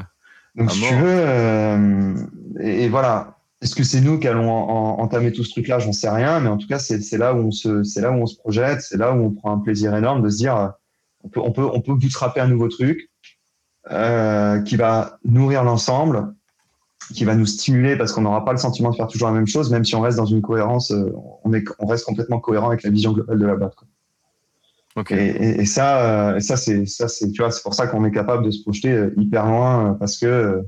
Donc, 0.56 0.72
si 0.72 0.80
mort. 0.82 0.90
tu 0.90 0.96
veux, 0.96 1.04
euh, 1.08 2.14
et, 2.60 2.84
et 2.86 2.90
voilà. 2.90 3.36
Est-ce 3.62 3.76
que 3.76 3.84
c'est 3.84 4.00
nous 4.02 4.20
qui 4.20 4.28
allons 4.28 4.50
en- 4.50 4.70
en- 4.70 5.00
entamer 5.02 5.32
tout 5.34 5.44
ce 5.44 5.52
truc-là? 5.52 5.80
J'en 5.80 5.92
sais 5.92 6.10
rien, 6.10 6.40
mais 6.40 6.48
en 6.50 6.58
tout 6.58 6.68
cas, 6.68 6.80
c'est 6.80 7.18
là 7.18 7.34
où 7.34 7.40
on 7.40 7.52
se, 7.52 7.84
c'est 7.84 8.00
là 8.02 8.10
où 8.12 8.16
on 8.16 8.26
se 8.26 8.38
projette, 8.38 8.82
c'est 8.82 8.98
là 8.98 9.14
où 9.14 9.22
on 9.26 9.32
prend 9.32 9.52
un 9.54 9.60
plaisir 9.60 9.94
énorme 9.96 10.22
de 10.22 10.30
se 10.30 10.38
dire, 10.38 10.56
euh, 10.58 10.68
on 11.26 11.30
peut, 11.30 11.42
on 11.42 11.52
peut, 11.52 11.66
on 11.74 11.82
peut 11.82 11.94
bootstrapper 11.94 12.40
un 12.40 12.48
nouveau 12.48 12.70
truc 12.70 13.10
euh, 13.92 14.62
qui 14.62 14.76
va 14.78 15.18
nourrir 15.26 15.64
l'ensemble, 15.66 16.34
qui 17.14 17.26
va 17.26 17.36
nous 17.36 17.46
stimuler 17.46 17.98
parce 17.98 18.14
qu'on 18.14 18.22
n'aura 18.22 18.46
pas 18.46 18.52
le 18.54 18.58
sentiment 18.58 18.92
de 18.92 18.96
faire 18.96 19.08
toujours 19.08 19.28
la 19.28 19.34
même 19.34 19.48
chose, 19.48 19.70
même 19.72 19.84
si 19.84 19.96
on 19.96 20.02
reste 20.02 20.18
dans 20.18 20.26
une 20.26 20.42
cohérence, 20.42 20.94
on, 21.44 21.54
est, 21.54 21.64
on 21.80 21.88
reste 21.88 22.06
complètement 22.06 22.40
cohérent 22.40 22.68
avec 22.68 22.84
la 22.84 22.90
vision 22.92 23.12
globale 23.14 23.40
de 23.40 23.46
la 23.46 23.56
boîte. 23.56 23.76
quoi. 23.76 23.88
Et, 25.12 25.66
ça, 25.66 26.32
euh, 26.32 26.38
et 26.38 26.42
ça 26.42 26.58
c'est 26.58 26.86
ça 26.86 27.08
c'est 27.08 27.32
tu 27.32 27.42
vois, 27.42 27.52
c'est 27.52 27.64
pour 27.64 27.74
ça 27.74 27.88
qu'on 27.88 28.06
est 28.06 28.12
capable 28.12 28.44
de 28.46 28.52
se 28.52 28.62
projeter 28.62 28.92
euh, 28.92 29.14
hyper 29.18 29.46
loin 29.46 29.92
euh, 29.92 29.94
parce 29.94 30.18
que 30.18 30.64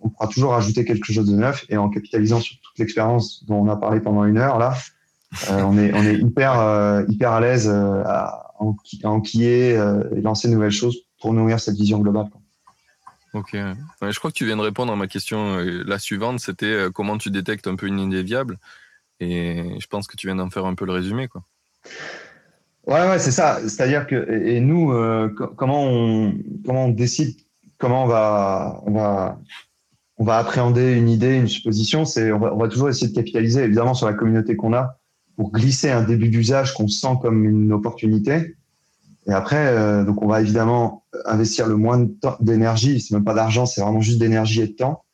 on 0.00 0.10
pourra 0.10 0.28
toujours 0.28 0.52
rajouter 0.52 0.84
quelque 0.84 1.10
chose 1.12 1.26
de 1.26 1.34
neuf 1.36 1.64
et 1.70 1.78
en 1.78 1.88
capitalisant 1.88 2.40
sur 2.40 2.56
toute 2.60 2.78
l'expérience 2.78 3.44
dont 3.46 3.56
on 3.56 3.68
a 3.68 3.76
parlé 3.76 4.00
pendant 4.00 4.24
une 4.24 4.36
heure 4.36 4.58
là, 4.58 4.74
on 5.48 5.78
est 5.78 5.94
on 5.94 6.02
est 6.04 6.16
hyper 6.16 7.04
hyper 7.08 7.32
à 7.32 7.40
l'aise 7.40 7.68
à, 7.68 8.52
enqui- 8.60 9.00
à 9.02 9.08
enquiller 9.08 9.70
et 10.14 10.20
lancer 10.20 10.48
de 10.48 10.52
nouvelles 10.52 10.70
choses 10.72 10.98
pour 11.20 11.32
nourrir 11.32 11.58
cette 11.58 11.76
vision 11.76 12.00
globale. 12.00 12.28
quoi. 12.30 12.40
Ok. 13.40 13.54
Ouais, 13.54 14.12
je 14.12 14.18
crois 14.18 14.30
que 14.30 14.36
tu 14.36 14.44
viens 14.44 14.58
de 14.58 14.62
répondre 14.62 14.92
à 14.92 14.96
ma 14.96 15.06
question. 15.06 15.56
La 15.86 15.98
suivante, 15.98 16.40
c'était 16.40 16.88
comment 16.92 17.16
tu 17.16 17.30
détectes 17.30 17.66
un 17.66 17.76
peu 17.76 17.86
une 17.86 17.98
idée 17.98 18.22
viable. 18.22 18.58
Et 19.20 19.78
je 19.78 19.86
pense 19.86 20.06
que 20.06 20.16
tu 20.16 20.26
viens 20.26 20.36
d'en 20.36 20.50
faire 20.50 20.66
un 20.66 20.74
peu 20.74 20.84
le 20.84 20.92
résumé, 20.92 21.28
quoi. 21.28 21.44
Ouais, 22.86 23.08
ouais, 23.08 23.18
c'est 23.18 23.30
ça. 23.30 23.60
C'est-à-dire 23.62 24.06
que 24.06 24.28
et 24.44 24.60
nous, 24.60 24.92
euh, 24.92 25.28
co- 25.36 25.48
comment 25.56 25.84
on 25.84 26.34
comment 26.66 26.86
on 26.86 26.88
décide, 26.88 27.36
comment 27.78 28.04
on 28.04 28.06
va 28.08 28.80
on 28.86 28.92
va 28.92 29.38
on 30.18 30.24
va 30.24 30.38
appréhender 30.38 30.94
une 30.94 31.08
idée, 31.08 31.36
une 31.36 31.48
supposition. 31.48 32.04
C'est 32.04 32.32
on 32.32 32.38
va, 32.40 32.54
on 32.54 32.58
va 32.58 32.68
toujours 32.68 32.88
essayer 32.88 33.08
de 33.08 33.14
capitaliser 33.14 33.62
évidemment 33.64 33.94
sur 33.94 34.06
la 34.06 34.14
communauté 34.14 34.56
qu'on 34.56 34.72
a 34.74 34.98
pour 35.36 35.52
glisser 35.52 35.90
un 35.90 36.02
début 36.02 36.28
d'usage 36.28 36.74
qu'on 36.74 36.88
sent 36.88 37.18
comme 37.22 37.44
une 37.44 37.72
opportunité. 37.72 38.56
Et 39.26 39.32
après, 39.32 39.68
euh, 39.68 40.04
donc 40.04 40.22
on 40.22 40.28
va 40.28 40.40
évidemment 40.40 41.04
investir 41.26 41.68
le 41.68 41.76
moins 41.76 42.08
d'énergie. 42.40 43.00
C'est 43.00 43.14
même 43.14 43.24
pas 43.24 43.34
d'argent, 43.34 43.66
c'est 43.66 43.80
vraiment 43.82 44.00
juste 44.00 44.18
d'énergie 44.20 44.62
et 44.62 44.68
de 44.68 44.72
temps. 44.74 45.04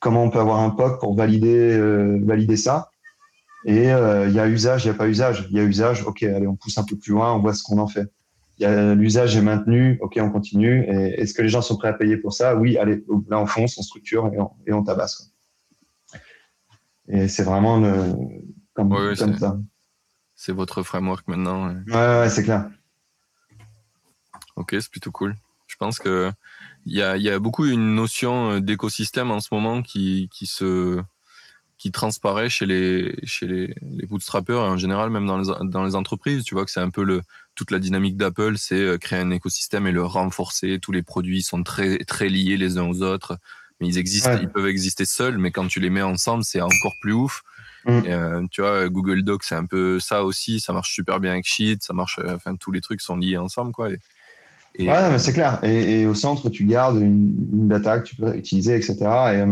Comment 0.00 0.24
on 0.24 0.30
peut 0.30 0.40
avoir 0.40 0.60
un 0.60 0.70
POC 0.70 1.00
pour 1.00 1.16
valider 1.16 1.72
euh, 1.72 2.20
valider 2.24 2.56
ça. 2.56 2.90
Et 3.64 3.90
euh, 3.92 4.28
il 4.28 4.34
y 4.34 4.38
a 4.40 4.46
usage, 4.48 4.84
il 4.84 4.88
n'y 4.88 4.94
a 4.94 4.98
pas 4.98 5.08
usage. 5.08 5.46
Il 5.50 5.56
y 5.56 5.60
a 5.60 5.64
usage, 5.64 6.02
ok, 6.04 6.22
allez, 6.22 6.46
on 6.46 6.56
pousse 6.56 6.76
un 6.78 6.84
peu 6.84 6.96
plus 6.96 7.12
loin, 7.12 7.32
on 7.32 7.40
voit 7.40 7.54
ce 7.54 7.62
qu'on 7.62 7.78
en 7.78 7.86
fait. 7.88 8.10
L'usage 8.60 9.36
est 9.36 9.42
maintenu, 9.42 9.98
ok, 10.00 10.18
on 10.20 10.30
continue. 10.30 10.84
Et 10.84 11.20
est-ce 11.20 11.34
que 11.34 11.42
les 11.42 11.48
gens 11.48 11.62
sont 11.62 11.76
prêts 11.76 11.88
à 11.88 11.92
payer 11.94 12.16
pour 12.16 12.32
ça? 12.32 12.56
Oui, 12.56 12.76
allez, 12.78 13.02
là 13.28 13.40
on 13.40 13.46
fonce, 13.46 13.76
on 13.78 13.82
structure 13.82 14.30
et 14.32 14.38
on, 14.38 14.50
et 14.66 14.72
on 14.72 14.82
tabasse. 14.84 15.16
quoi. 15.16 16.20
Et 17.08 17.28
c'est 17.28 17.42
vraiment 17.42 17.78
le, 17.80 18.14
comme, 18.74 18.92
Ouais, 18.92 19.16
ça. 19.16 19.58
C'est 20.36 20.52
votre 20.52 20.82
framework 20.82 21.26
maintenant. 21.28 21.68
ouais. 21.68 21.74
Ouais, 21.88 21.94
ouais, 21.94 22.18
ouais, 22.20 22.28
c'est 22.28 22.42
clair. 22.44 22.68
Ok, 24.56 24.70
c'est 24.78 24.90
plutôt 24.90 25.10
cool. 25.10 25.34
Je 25.66 25.76
pense 25.76 25.98
que 25.98 26.30
il 26.86 26.94
y 26.94 27.02
a, 27.02 27.16
il 27.16 27.22
y 27.22 27.30
a 27.30 27.38
beaucoup 27.38 27.64
une 27.66 27.94
notion 27.94 28.52
euh, 28.52 28.60
d'écosystème 28.60 29.30
en 29.30 29.40
ce 29.40 29.48
moment 29.52 29.82
qui, 29.82 30.28
qui 30.32 30.46
se 30.46 31.00
qui 31.84 31.92
transparaît 31.92 32.48
chez 32.48 32.64
les 32.64 33.14
chez 33.24 33.46
les, 33.46 33.74
les 33.82 34.06
bootstrappers 34.06 34.56
et 34.56 34.68
en 34.68 34.78
général 34.78 35.10
même 35.10 35.26
dans 35.26 35.36
les 35.36 35.48
dans 35.68 35.84
les 35.84 35.94
entreprises. 35.96 36.42
Tu 36.42 36.54
vois 36.54 36.64
que 36.64 36.70
c'est 36.70 36.80
un 36.80 36.88
peu 36.88 37.04
le 37.04 37.20
toute 37.54 37.70
la 37.70 37.78
dynamique 37.78 38.16
d'Apple, 38.16 38.54
c'est 38.56 38.80
euh, 38.80 38.96
créer 38.96 39.18
un 39.18 39.30
écosystème 39.30 39.86
et 39.86 39.92
le 39.92 40.02
renforcer. 40.02 40.78
Tous 40.80 40.92
les 40.92 41.02
produits 41.02 41.42
sont 41.42 41.62
très 41.62 41.98
très 41.98 42.30
liés 42.30 42.56
les 42.56 42.78
uns 42.78 42.88
aux 42.88 43.02
autres, 43.02 43.36
mais 43.80 43.88
ils 43.88 43.98
existent, 43.98 44.30
Ouais. 44.30 44.40
ils 44.40 44.48
peuvent 44.48 44.66
exister 44.66 45.04
seuls, 45.04 45.36
mais 45.36 45.50
quand 45.50 45.66
tu 45.66 45.78
les 45.78 45.90
mets 45.90 46.00
ensemble, 46.00 46.42
c'est 46.42 46.62
encore 46.62 46.94
plus 47.02 47.12
ouf. 47.12 47.42
Mm. 47.84 47.90
Et, 48.06 48.12
euh, 48.14 48.42
tu 48.50 48.62
vois, 48.62 48.88
Google 48.88 49.22
Docs, 49.22 49.44
c'est 49.44 49.54
un 49.54 49.66
peu 49.66 50.00
ça 50.00 50.24
aussi. 50.24 50.60
Ça 50.60 50.72
marche 50.72 50.90
super 50.94 51.20
bien 51.20 51.32
avec 51.32 51.44
Sheet, 51.44 51.80
ça 51.82 51.92
marche. 51.92 52.18
euh, 52.18 52.34
Enfin, 52.34 52.56
tous 52.56 52.72
les 52.72 52.80
trucs 52.80 53.02
sont 53.02 53.18
liés 53.18 53.36
ensemble, 53.36 53.72
quoi. 53.72 53.90
Et, 53.90 53.98
et- 54.76 54.88
Ouais, 54.88 55.10
mais 55.10 55.18
c'est 55.18 55.34
clair. 55.34 55.62
Et, 55.62 56.00
et 56.00 56.06
au 56.06 56.14
centre, 56.14 56.48
tu 56.48 56.64
gardes 56.64 56.96
une, 56.96 57.36
une 57.52 57.68
data 57.68 57.98
que 58.00 58.06
tu 58.08 58.16
peux 58.16 58.34
utiliser, 58.34 58.74
etc. 58.74 58.94
Et, 59.34 59.44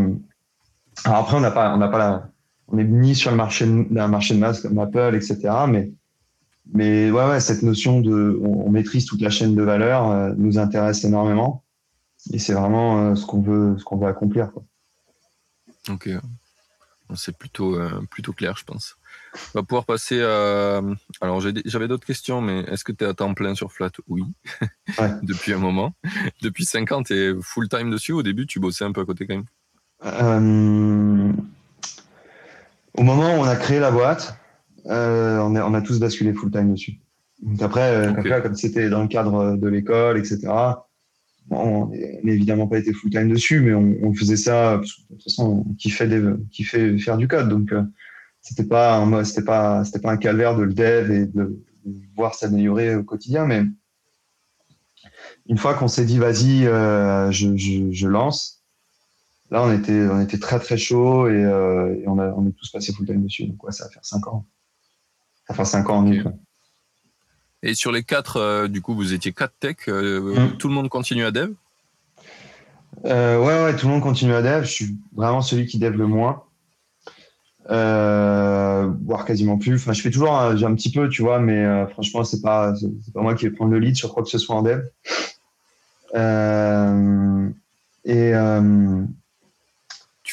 alors 1.05 1.19
après, 1.19 1.35
on 1.37 1.41
n'a 1.41 1.51
pas, 1.51 1.73
on 1.73 1.77
n'a 1.77 1.87
pas 1.87 1.97
la, 1.97 2.29
on 2.67 2.77
est 2.77 2.83
ni 2.83 3.15
sur 3.15 3.31
le 3.31 3.37
marché, 3.37 3.65
de- 3.65 3.85
d'un 3.93 4.07
marché 4.07 4.33
de 4.33 4.39
masse 4.39 4.61
comme 4.61 4.77
Apple, 4.79 5.13
etc. 5.15 5.39
Mais, 5.67 5.91
mais 6.73 7.11
ouais, 7.11 7.27
ouais, 7.27 7.39
cette 7.39 7.61
notion 7.63 7.99
de, 8.01 8.39
on, 8.43 8.67
on 8.67 8.69
maîtrise 8.69 9.05
toute 9.05 9.21
la 9.21 9.29
chaîne 9.29 9.55
de 9.55 9.61
valeur 9.63 10.09
euh, 10.09 10.33
nous 10.37 10.57
intéresse 10.57 11.03
énormément. 11.03 11.63
Et 12.31 12.39
c'est 12.39 12.53
vraiment 12.53 12.99
euh, 13.11 13.15
ce 13.15 13.25
qu'on 13.25 13.41
veut, 13.41 13.75
ce 13.77 13.83
qu'on 13.83 13.97
veut 13.97 14.07
accomplir. 14.07 14.51
Quoi. 14.53 14.63
Ok. 15.89 16.09
C'est 17.15 17.37
plutôt, 17.37 17.75
euh, 17.75 18.01
plutôt 18.09 18.31
clair, 18.33 18.55
je 18.57 18.63
pense. 18.63 18.95
On 19.53 19.59
va 19.59 19.63
pouvoir 19.63 19.85
passer 19.85 20.21
à. 20.23 20.81
Alors, 21.21 21.41
j'avais 21.41 21.87
d'autres 21.87 22.05
questions, 22.07 22.41
mais 22.41 22.61
est-ce 22.61 22.83
que 22.83 22.91
tu 22.91 23.03
es 23.03 23.07
à 23.07 23.13
temps 23.13 23.33
plein 23.33 23.53
sur 23.55 23.71
Flat? 23.71 23.91
Oui. 24.07 24.23
Ouais. 24.97 25.11
Depuis 25.21 25.53
un 25.53 25.57
moment. 25.59 25.93
Depuis 26.41 26.65
5 26.65 26.91
ans, 26.91 27.03
tu 27.03 27.13
es 27.13 27.33
full-time 27.41 27.91
dessus. 27.91 28.13
Au 28.13 28.23
début, 28.23 28.47
tu 28.47 28.59
bossais 28.59 28.85
un 28.85 28.91
peu 28.91 29.01
à 29.01 29.05
côté 29.05 29.27
quand 29.27 29.35
même. 29.35 29.45
Euh, 30.05 31.31
au 32.95 33.03
moment 33.03 33.35
où 33.35 33.39
on 33.39 33.43
a 33.43 33.55
créé 33.55 33.79
la 33.79 33.91
boîte, 33.91 34.37
euh, 34.87 35.39
on, 35.39 35.55
a, 35.55 35.63
on 35.65 35.73
a 35.73 35.81
tous 35.81 35.99
basculé 35.99 36.33
full 36.33 36.51
time 36.51 36.71
dessus. 36.71 36.99
Donc 37.41 37.61
après, 37.61 37.91
euh, 37.91 38.11
après, 38.11 38.41
comme 38.41 38.55
c'était 38.55 38.89
dans 38.89 39.01
le 39.01 39.07
cadre 39.07 39.55
de 39.55 39.67
l'école, 39.67 40.17
etc. 40.17 40.39
bon, 41.47 41.57
on 41.57 41.87
n'a 41.87 42.31
évidemment 42.31 42.67
pas 42.67 42.79
été 42.79 42.93
full 42.93 43.09
time 43.11 43.29
dessus, 43.29 43.61
mais 43.61 43.73
on, 43.73 43.95
on 44.03 44.13
faisait 44.13 44.37
ça 44.37 44.77
parce 44.77 44.93
que, 44.93 45.01
de 45.01 45.07
toute 45.15 45.23
façon, 45.23 45.65
on 45.67 45.73
kiffait, 45.75 46.07
des, 46.07 46.21
kiffait 46.51 46.97
faire 46.97 47.17
du 47.17 47.27
code. 47.27 47.49
Donc 47.49 47.71
euh, 47.71 47.83
c'était 48.41 48.65
pas 48.65 49.05
c'était 49.23 49.45
pas 49.45 49.83
c'était 49.85 49.99
pas 49.99 50.11
un 50.11 50.17
calvaire 50.17 50.55
de 50.55 50.63
le 50.63 50.73
dev 50.73 51.11
et 51.11 51.25
de, 51.25 51.59
de 51.85 52.01
voir 52.15 52.35
s'améliorer 52.35 52.95
au 52.95 53.03
quotidien, 53.03 53.45
mais 53.45 53.63
une 55.47 55.57
fois 55.57 55.73
qu'on 55.73 55.87
s'est 55.87 56.05
dit 56.05 56.19
vas-y, 56.19 56.65
euh, 56.65 57.31
je, 57.31 57.55
je, 57.57 57.91
je 57.91 58.07
lance. 58.07 58.62
Là, 59.51 59.61
on 59.63 59.71
était, 59.71 60.07
on 60.07 60.19
était 60.19 60.39
très 60.39 60.59
très 60.59 60.77
chaud 60.77 61.27
et, 61.27 61.31
euh, 61.43 61.95
et 62.01 62.07
on, 62.07 62.17
a, 62.17 62.27
on 62.31 62.47
est 62.47 62.53
tous 62.53 62.71
passés 62.71 62.91
full 62.91 63.05
time 63.05 63.23
dessus. 63.23 63.45
Donc, 63.45 63.63
ouais, 63.63 63.71
ça 63.71 63.83
va 63.85 63.91
faire 63.91 64.03
5 64.03 64.25
ans. 64.27 64.45
Ça 65.45 65.53
va 65.53 65.55
faire 65.57 65.67
5 65.67 65.89
ans 65.89 65.97
en 65.99 66.07
août. 66.07 66.25
Et 67.61 67.75
sur 67.75 67.91
les 67.91 68.03
quatre, 68.03 68.37
euh, 68.37 68.67
du 68.67 68.81
coup, 68.81 68.95
vous 68.95 69.13
étiez 69.13 69.31
quatre 69.31 69.53
tech. 69.59 69.77
euh, 69.87 70.49
Mm. 70.53 70.57
Tout 70.57 70.67
le 70.69 70.73
monde 70.73 70.89
continue 70.89 71.23
à 71.23 71.31
dev? 71.31 71.51
Ouais, 73.03 73.37
ouais, 73.37 73.75
tout 73.75 73.85
le 73.85 73.93
monde 73.93 74.01
continue 74.01 74.33
à 74.33 74.41
dev. 74.41 74.63
Je 74.63 74.71
suis 74.71 74.97
vraiment 75.15 75.41
celui 75.41 75.65
qui 75.67 75.77
dev 75.77 75.95
le 75.95 76.07
moins. 76.07 76.43
Voire 77.67 79.25
quasiment 79.25 79.57
plus. 79.57 79.75
Enfin, 79.75 79.93
je 79.93 80.01
fais 80.01 80.11
toujours 80.11 80.33
un, 80.33 80.55
j'ai 80.55 80.65
un 80.65 80.73
petit 80.73 80.91
peu, 80.91 81.09
tu 81.09 81.21
vois, 81.21 81.39
mais 81.39 81.87
franchement, 81.91 82.23
c'est 82.23 82.41
pas, 82.41 82.73
c'est 82.75 83.13
pas 83.13 83.21
moi 83.21 83.35
qui 83.35 83.45
vais 83.45 83.51
prendre 83.51 83.71
le 83.71 83.79
lead 83.79 83.95
sur 83.95 84.13
quoi 84.13 84.23
que 84.23 84.29
ce 84.29 84.37
soit 84.37 84.55
en 84.55 84.63
dev. 84.63 84.81
Et 88.05 88.33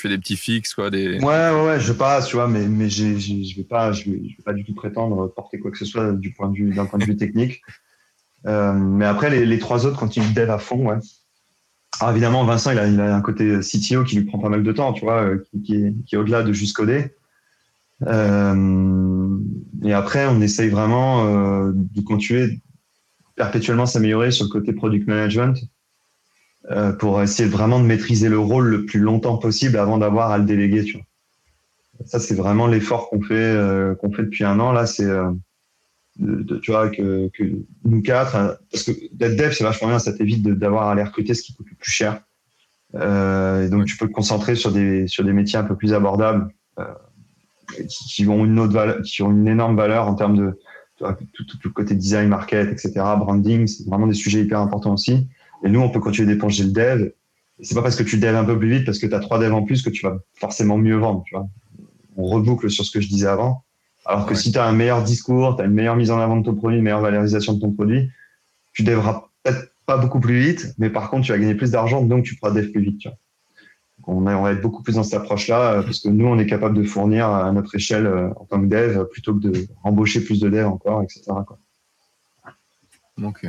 Tu 0.00 0.08
fais 0.08 0.14
des 0.14 0.18
petits 0.18 0.38
fixes, 0.38 0.72
quoi. 0.72 0.88
Des... 0.88 1.18
Ouais, 1.18 1.50
ouais, 1.50 1.66
ouais, 1.66 1.78
je 1.78 1.92
passe, 1.92 2.28
tu 2.28 2.36
vois, 2.36 2.48
mais, 2.48 2.66
mais 2.66 2.88
je 2.88 3.18
je 3.18 3.54
vais 3.54 3.64
pas, 3.64 3.92
je 3.92 4.04
vais, 4.04 4.22
je 4.30 4.34
vais 4.34 4.42
pas 4.42 4.54
du 4.54 4.64
tout 4.64 4.72
prétendre 4.72 5.26
porter 5.26 5.58
quoi 5.58 5.70
que 5.70 5.76
ce 5.76 5.84
soit 5.84 6.12
du 6.12 6.32
point 6.32 6.48
de 6.48 6.56
vue, 6.56 6.72
d'un 6.72 6.86
point 6.86 6.98
de 6.98 7.04
vue 7.04 7.16
technique. 7.16 7.62
Euh, 8.46 8.72
mais 8.72 9.04
après, 9.04 9.28
les, 9.28 9.44
les, 9.44 9.58
trois 9.58 9.84
autres 9.84 9.98
continuent 9.98 10.32
dev 10.32 10.48
à 10.48 10.56
fond, 10.56 10.88
ouais. 10.88 10.96
Alors 12.00 12.12
évidemment, 12.12 12.42
Vincent, 12.46 12.70
il 12.70 12.78
a, 12.78 12.86
il 12.86 12.98
a 12.98 13.14
un 13.14 13.20
côté 13.20 13.60
CTO 13.60 14.02
qui 14.02 14.16
lui 14.16 14.24
prend 14.24 14.38
pas 14.38 14.48
mal 14.48 14.62
de 14.62 14.72
temps, 14.72 14.94
tu 14.94 15.04
vois, 15.04 15.24
euh, 15.24 15.44
qui, 15.50 15.60
qui 15.60 15.74
est, 15.74 15.94
qui 16.06 16.14
est 16.14 16.18
au-delà 16.18 16.42
de 16.42 16.54
juste 16.54 16.74
coder. 16.74 17.14
Euh, 18.06 19.38
et 19.84 19.92
après, 19.92 20.26
on 20.26 20.40
essaye 20.40 20.70
vraiment 20.70 21.26
euh, 21.26 21.72
de 21.74 22.00
continuer 22.00 22.62
perpétuellement 23.36 23.84
s'améliorer 23.84 24.30
sur 24.30 24.46
le 24.46 24.50
côté 24.50 24.72
product 24.72 25.06
management 25.06 25.62
euh, 26.68 26.92
pour 26.92 27.22
essayer 27.22 27.48
vraiment 27.48 27.80
de 27.80 27.86
maîtriser 27.86 28.28
le 28.28 28.38
rôle 28.38 28.68
le 28.68 28.84
plus 28.84 29.00
longtemps 29.00 29.38
possible 29.38 29.78
avant 29.78 29.96
d'avoir 29.96 30.30
à 30.30 30.36
le 30.36 30.44
déléguer. 30.44 30.84
Tu 30.84 30.98
vois. 30.98 31.06
Ça, 32.04 32.20
c'est 32.20 32.34
vraiment 32.34 32.66
l'effort 32.66 33.08
qu'on 33.08 33.22
fait, 33.22 33.34
euh, 33.34 33.94
qu'on 33.94 34.12
fait 34.12 34.24
depuis 34.24 34.44
un 34.44 34.60
an. 34.60 34.72
Là, 34.72 34.84
c'est 34.86 35.06
euh, 35.06 35.32
tu 36.62 36.70
vois 36.70 36.90
que, 36.90 37.30
que, 37.32 37.44
nous 37.84 38.02
quatre, 38.02 38.36
hein, 38.36 38.56
parce 38.70 38.84
que 38.84 38.92
d'être 39.12 39.36
dev, 39.36 39.52
c'est 39.52 39.64
vachement 39.64 39.88
bien, 39.88 39.98
ça 39.98 40.12
t'évite 40.12 40.42
d'avoir 40.42 40.88
à 40.88 40.92
aller 40.92 41.02
recruter 41.02 41.32
ce 41.32 41.42
qui 41.42 41.54
coûte 41.54 41.66
le 41.70 41.76
plus 41.76 41.90
cher. 41.90 42.20
Et 42.92 43.68
donc, 43.70 43.86
tu 43.86 43.96
peux 43.96 44.08
te 44.08 44.12
concentrer 44.12 44.56
sur 44.56 44.72
des 44.72 45.06
sur 45.06 45.24
des 45.24 45.32
métiers 45.32 45.58
un 45.58 45.64
peu 45.64 45.76
plus 45.76 45.94
abordables, 45.94 46.48
qui, 47.88 48.04
qui, 48.08 48.28
ont 48.28 48.44
une 48.44 48.58
autre 48.58 48.72
valeur, 48.72 49.00
qui 49.02 49.22
ont 49.22 49.30
une 49.30 49.46
énorme 49.46 49.76
valeur 49.76 50.08
en 50.08 50.14
termes 50.14 50.36
de 50.36 50.58
tout, 50.98 51.44
tout, 51.44 51.58
le 51.64 51.70
côté 51.70 51.94
design, 51.94 52.28
market, 52.28 52.68
etc., 52.70 52.92
branding, 53.18 53.66
c'est 53.66 53.86
vraiment 53.86 54.08
des 54.08 54.14
sujets 54.14 54.40
hyper 54.40 54.60
importants 54.60 54.92
aussi. 54.92 55.28
Et 55.64 55.68
nous, 55.68 55.80
on 55.80 55.90
peut 55.90 56.00
continuer 56.00 56.32
d'éponger 56.32 56.64
le 56.64 56.70
dev. 56.70 57.10
C'est 57.62 57.74
pas 57.74 57.82
parce 57.82 57.96
que 57.96 58.02
tu 58.02 58.18
dev 58.18 58.34
un 58.34 58.44
peu 58.44 58.58
plus 58.58 58.70
vite, 58.70 58.86
parce 58.86 58.98
que 58.98 59.06
tu 59.06 59.14
as 59.14 59.20
trois 59.20 59.38
devs 59.38 59.52
en 59.52 59.62
plus, 59.62 59.82
que 59.82 59.90
tu 59.90 60.06
vas 60.06 60.18
forcément 60.34 60.78
mieux 60.78 60.96
vendre. 60.96 61.22
Tu 61.26 61.34
vois. 61.34 61.48
On 62.16 62.24
reboucle 62.24 62.70
sur 62.70 62.84
ce 62.84 62.90
que 62.90 63.00
je 63.00 63.08
disais 63.08 63.28
avant. 63.28 63.64
Alors 64.06 64.26
que 64.26 64.34
si 64.34 64.50
tu 64.50 64.58
as 64.58 64.64
un 64.64 64.72
meilleur 64.72 65.02
discours, 65.02 65.56
tu 65.56 65.62
as 65.62 65.66
une 65.66 65.74
meilleure 65.74 65.96
mise 65.96 66.10
en 66.10 66.18
avant 66.18 66.36
de 66.36 66.44
ton 66.44 66.54
produit, 66.54 66.78
une 66.78 66.84
meilleure 66.84 67.02
valorisation 67.02 67.52
de 67.52 67.60
ton 67.60 67.72
produit, 67.72 68.10
tu 68.72 68.82
devras 68.82 69.28
peut-être 69.42 69.72
pas 69.84 69.98
beaucoup 69.98 70.20
plus 70.20 70.40
vite, 70.40 70.74
mais 70.78 70.88
par 70.88 71.10
contre, 71.10 71.26
tu 71.26 71.32
vas 71.32 71.38
gagner 71.38 71.54
plus 71.54 71.72
d'argent, 71.72 72.02
donc 72.02 72.24
tu 72.24 72.36
pourras 72.36 72.52
dev 72.52 72.70
plus 72.70 72.80
vite. 72.80 72.98
Tu 72.98 73.08
vois 73.08 73.18
on, 74.06 74.22
va 74.22 74.52
être 74.52 74.60
beaucoup 74.60 74.82
plus 74.82 74.94
dans 74.94 75.02
cette 75.02 75.20
approche-là 75.20 75.72
euh, 75.72 75.82
parce 75.82 76.00
que 76.00 76.08
nous, 76.08 76.26
on 76.26 76.38
est 76.38 76.46
capable 76.46 76.76
de 76.76 76.82
fournir 76.82 77.28
à 77.28 77.50
notre 77.52 77.74
échelle 77.74 78.06
euh, 78.06 78.30
en 78.36 78.44
tant 78.44 78.60
que 78.60 78.66
dev 78.66 79.04
plutôt 79.04 79.34
que 79.34 79.40
de 79.40 79.66
embaucher 79.82 80.20
plus 80.20 80.40
de 80.40 80.48
devs 80.48 80.66
encore, 80.66 81.02
etc. 81.02 81.32
Ok. 83.22 83.46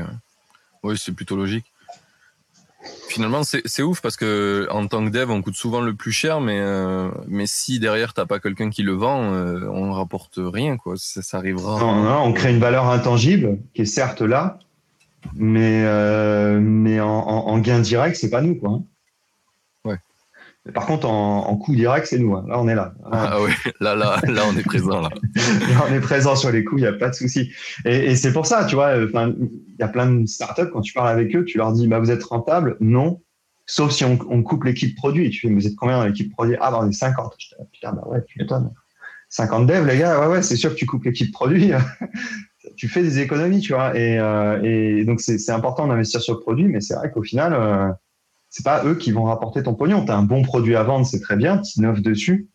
Oui, 0.84 0.96
c'est 0.98 1.14
plutôt 1.14 1.36
logique. 1.36 1.71
Finalement, 3.10 3.42
c'est 3.44 3.84
ouf 3.84 4.02
parce 4.02 4.16
que 4.18 4.68
en 4.72 4.88
tant 4.88 5.06
que 5.06 5.10
dev, 5.12 5.30
on 5.30 5.42
coûte 5.42 5.56
souvent 5.56 5.82
le 5.82 5.94
plus 5.94 6.12
cher, 6.12 6.42
mais, 6.42 6.60
euh, 6.60 7.10
mais 7.28 7.46
si 7.46 7.80
derrière, 7.80 8.14
tu 8.14 8.22
n'as 8.22 8.26
pas 8.26 8.40
quelqu'un 8.40 8.70
qui 8.70 8.84
le 8.84 8.94
vend, 8.94 9.20
on 9.20 9.88
ne 9.88 9.92
rapporte 9.92 10.36
rien. 10.38 10.78
Quoi. 10.78 10.96
Ça, 10.98 11.38
arrivera. 11.38 11.80
Non, 11.80 12.24
on 12.24 12.34
crée 12.34 12.52
une 12.52 12.60
valeur 12.60 12.88
intangible 12.88 13.60
qui 13.74 13.84
est 13.84 13.86
certes 13.86 14.22
là, 14.22 14.60
mais, 15.36 15.84
mais 16.60 17.00
en, 17.00 17.08
en, 17.08 17.60
gain 17.60 17.80
direct, 17.80 18.16
c'est 18.16 18.30
pas 18.30 18.42
nous. 18.42 18.56
Quoi. 18.56 18.82
Par 20.74 20.86
contre, 20.86 21.10
en, 21.10 21.48
en 21.48 21.58
coup 21.58 21.74
direct, 21.76 22.06
c'est 22.06 22.20
nous. 22.20 22.36
Hein. 22.36 22.46
Là, 22.48 22.60
on 22.60 22.68
est 22.68 22.76
là. 22.76 22.94
Ah 23.12 23.42
oui, 23.42 23.52
là, 23.80 23.96
là, 23.96 24.20
là, 24.28 24.44
on 24.48 24.56
est 24.56 24.64
présent. 24.64 25.02
Là. 25.02 25.10
on 25.90 25.94
est 25.94 26.00
présent 26.00 26.36
sur 26.36 26.52
les 26.52 26.64
coups, 26.64 26.82
il 26.82 26.84
n'y 26.84 26.88
a 26.88 26.94
pas 26.94 27.10
de 27.10 27.16
souci. 27.16 27.52
Et, 27.84 28.12
et 28.12 28.16
c'est 28.16 28.32
pour 28.32 28.46
ça, 28.46 28.66
tu 28.66 28.76
vois, 28.76 28.96
il 28.96 29.10
y 29.80 29.84
a 29.84 29.88
plein 29.88 30.12
de 30.12 30.26
startups, 30.28 30.70
quand 30.72 30.82
tu 30.82 30.94
parles 30.94 31.10
avec 31.10 31.36
eux, 31.36 31.46
tu 31.46 31.58
leur 31.58 31.72
dis, 31.74 31.88
bah, 31.88 32.00
vous 32.00 32.12
êtes 32.12 32.24
rentable? 32.24 32.78
Non. 32.80 33.22
Sauf 33.66 33.92
si 33.92 34.06
on, 34.06 34.20
on 34.30 34.44
coupe 34.44 34.66
l'équipe 34.66 34.96
produit. 34.96 35.32
Tu 35.32 35.48
fais, 35.48 35.54
vous 35.54 35.66
êtes 35.66 35.76
combien 35.76 35.98
dans 35.98 36.06
l'équipe 36.06 36.32
produit? 36.32 36.56
Ah, 36.62 36.70
bah, 36.70 36.80
on 36.82 36.90
est 36.90 36.94
50. 36.94 37.34
Je 37.40 37.48
dis, 37.48 37.56
putain, 37.72 37.94
bah 37.94 38.04
ouais, 38.06 38.24
tu 38.28 38.38
m'étonnes. 38.38 38.72
50 39.30 39.66
devs, 39.66 39.88
les 39.88 39.98
gars, 39.98 40.20
ouais, 40.20 40.28
ouais, 40.28 40.42
c'est 40.44 40.58
sûr 40.58 40.72
que 40.72 40.76
tu 40.76 40.86
coupes 40.86 41.06
l'équipe 41.06 41.32
produit. 41.32 41.72
tu 42.76 42.88
fais 42.88 43.02
des 43.02 43.20
économies, 43.20 43.62
tu 43.62 43.74
vois. 43.74 43.98
Et, 43.98 44.20
euh, 44.20 44.62
et 44.62 45.06
donc, 45.06 45.22
c'est 45.22 45.50
important 45.52 45.88
d'investir 45.88 46.22
sur 46.22 46.36
le 46.36 46.40
produit, 46.40 46.66
mais 46.66 46.82
c'est 46.82 46.96
vrai 46.96 47.10
qu'au 47.10 47.24
final, 47.24 47.54
euh, 47.54 47.90
c'est 48.52 48.66
pas 48.66 48.86
eux 48.86 48.96
qui 48.96 49.12
vont 49.12 49.24
rapporter 49.24 49.64
ton 49.64 49.74
pognon. 49.74 50.06
Tu 50.06 50.12
as 50.12 50.18
un 50.18 50.24
bon 50.24 50.44
produit 50.44 50.76
à 50.76 50.84
vendre, 50.84 51.06
c'est 51.06 51.22
très 51.22 51.38
bien, 51.38 51.58
tu 51.58 51.80
innoves 51.80 52.02
dessus, 52.02 52.50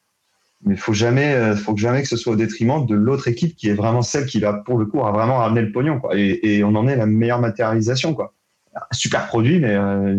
mais 0.63 0.77
faut 0.77 0.93
jamais, 0.93 1.33
euh, 1.35 1.57
faut 1.57 1.75
que 1.75 1.81
jamais 1.81 2.03
que 2.03 2.09
ce 2.09 2.17
soit 2.17 2.35
au 2.35 2.37
détriment 2.37 2.87
de 2.87 2.95
l'autre 2.95 3.27
équipe 3.29 3.57
qui 3.57 3.69
est 3.69 3.75
vraiment 3.75 4.03
celle 4.03 4.27
qui 4.27 4.39
va, 4.39 4.53
pour 4.53 4.79
le 4.79 4.85
coup, 4.87 5.05
à 5.05 5.11
vraiment 5.11 5.39
ramener 5.39 5.63
le 5.63 5.73
pognon. 5.73 5.99
Quoi. 5.99 6.13
Et, 6.15 6.63
on 6.63 6.75
en 6.75 6.87
est 6.87 6.97
la 6.97 7.07
meilleure 7.07 7.41
matérialisation. 7.41 8.15
Quoi. 8.15 8.35
super 8.93 9.27
produit, 9.27 9.59
mais 9.59 9.75
euh, 9.75 10.17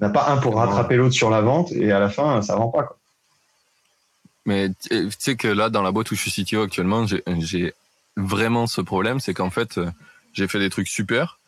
n'a 0.00 0.08
pas 0.08 0.30
un 0.30 0.38
pour 0.38 0.56
rattraper 0.56 0.96
l'autre 0.96 1.14
sur 1.14 1.30
la 1.30 1.42
vente 1.42 1.70
et 1.72 1.92
à 1.92 2.00
la 2.00 2.08
fin, 2.08 2.40
ça 2.40 2.56
vend 2.56 2.68
pas. 2.68 2.84
Quoi. 2.84 2.98
Mais 4.46 4.70
tu 4.90 5.08
sais 5.18 5.36
que 5.36 5.48
là, 5.48 5.68
dans 5.68 5.82
la 5.82 5.92
boîte 5.92 6.10
où 6.10 6.14
je 6.14 6.28
suis 6.28 6.44
CTO 6.44 6.62
actuellement, 6.62 7.06
j'ai 7.06 7.74
vraiment 8.16 8.66
ce 8.66 8.80
problème, 8.80 9.20
c'est 9.20 9.34
qu'en 9.34 9.50
fait, 9.50 9.78
euh, 9.78 9.90
j'ai 10.32 10.48
fait 10.48 10.58
des 10.58 10.70
trucs 10.70 10.88
super 10.88 11.38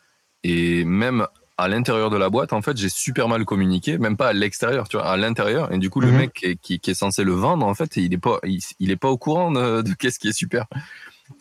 et 0.43 0.83
même 0.83 1.27
à 1.57 1.67
l'intérieur 1.67 2.09
de 2.09 2.17
la 2.17 2.29
boîte, 2.29 2.53
en 2.53 2.61
fait, 2.61 2.77
j'ai 2.77 2.89
super 2.89 3.27
mal 3.27 3.43
communiqué, 3.43 3.97
même 3.97 4.15
pas 4.15 4.29
à 4.29 4.33
l'extérieur, 4.33 4.87
tu 4.87 4.97
vois, 4.97 5.07
à 5.07 5.17
l'intérieur. 5.17 5.71
Et 5.73 5.79
du 5.79 5.89
coup, 5.89 5.99
le 5.99 6.11
mhm. 6.11 6.17
mec 6.17 6.33
qui, 6.61 6.79
qui, 6.79 6.91
est 6.91 6.93
censé 6.93 7.23
le 7.23 7.33
vendre, 7.33 7.65
en 7.65 7.73
fait, 7.73 7.97
il 7.97 8.13
est 8.13 8.19
pas, 8.19 8.39
il, 8.43 8.91
est 8.91 8.95
pas 8.95 9.09
au 9.09 9.17
courant 9.17 9.51
de, 9.51 9.83
qu'est-ce 9.97 10.19
qui 10.19 10.27
est 10.27 10.37
super. 10.37 10.67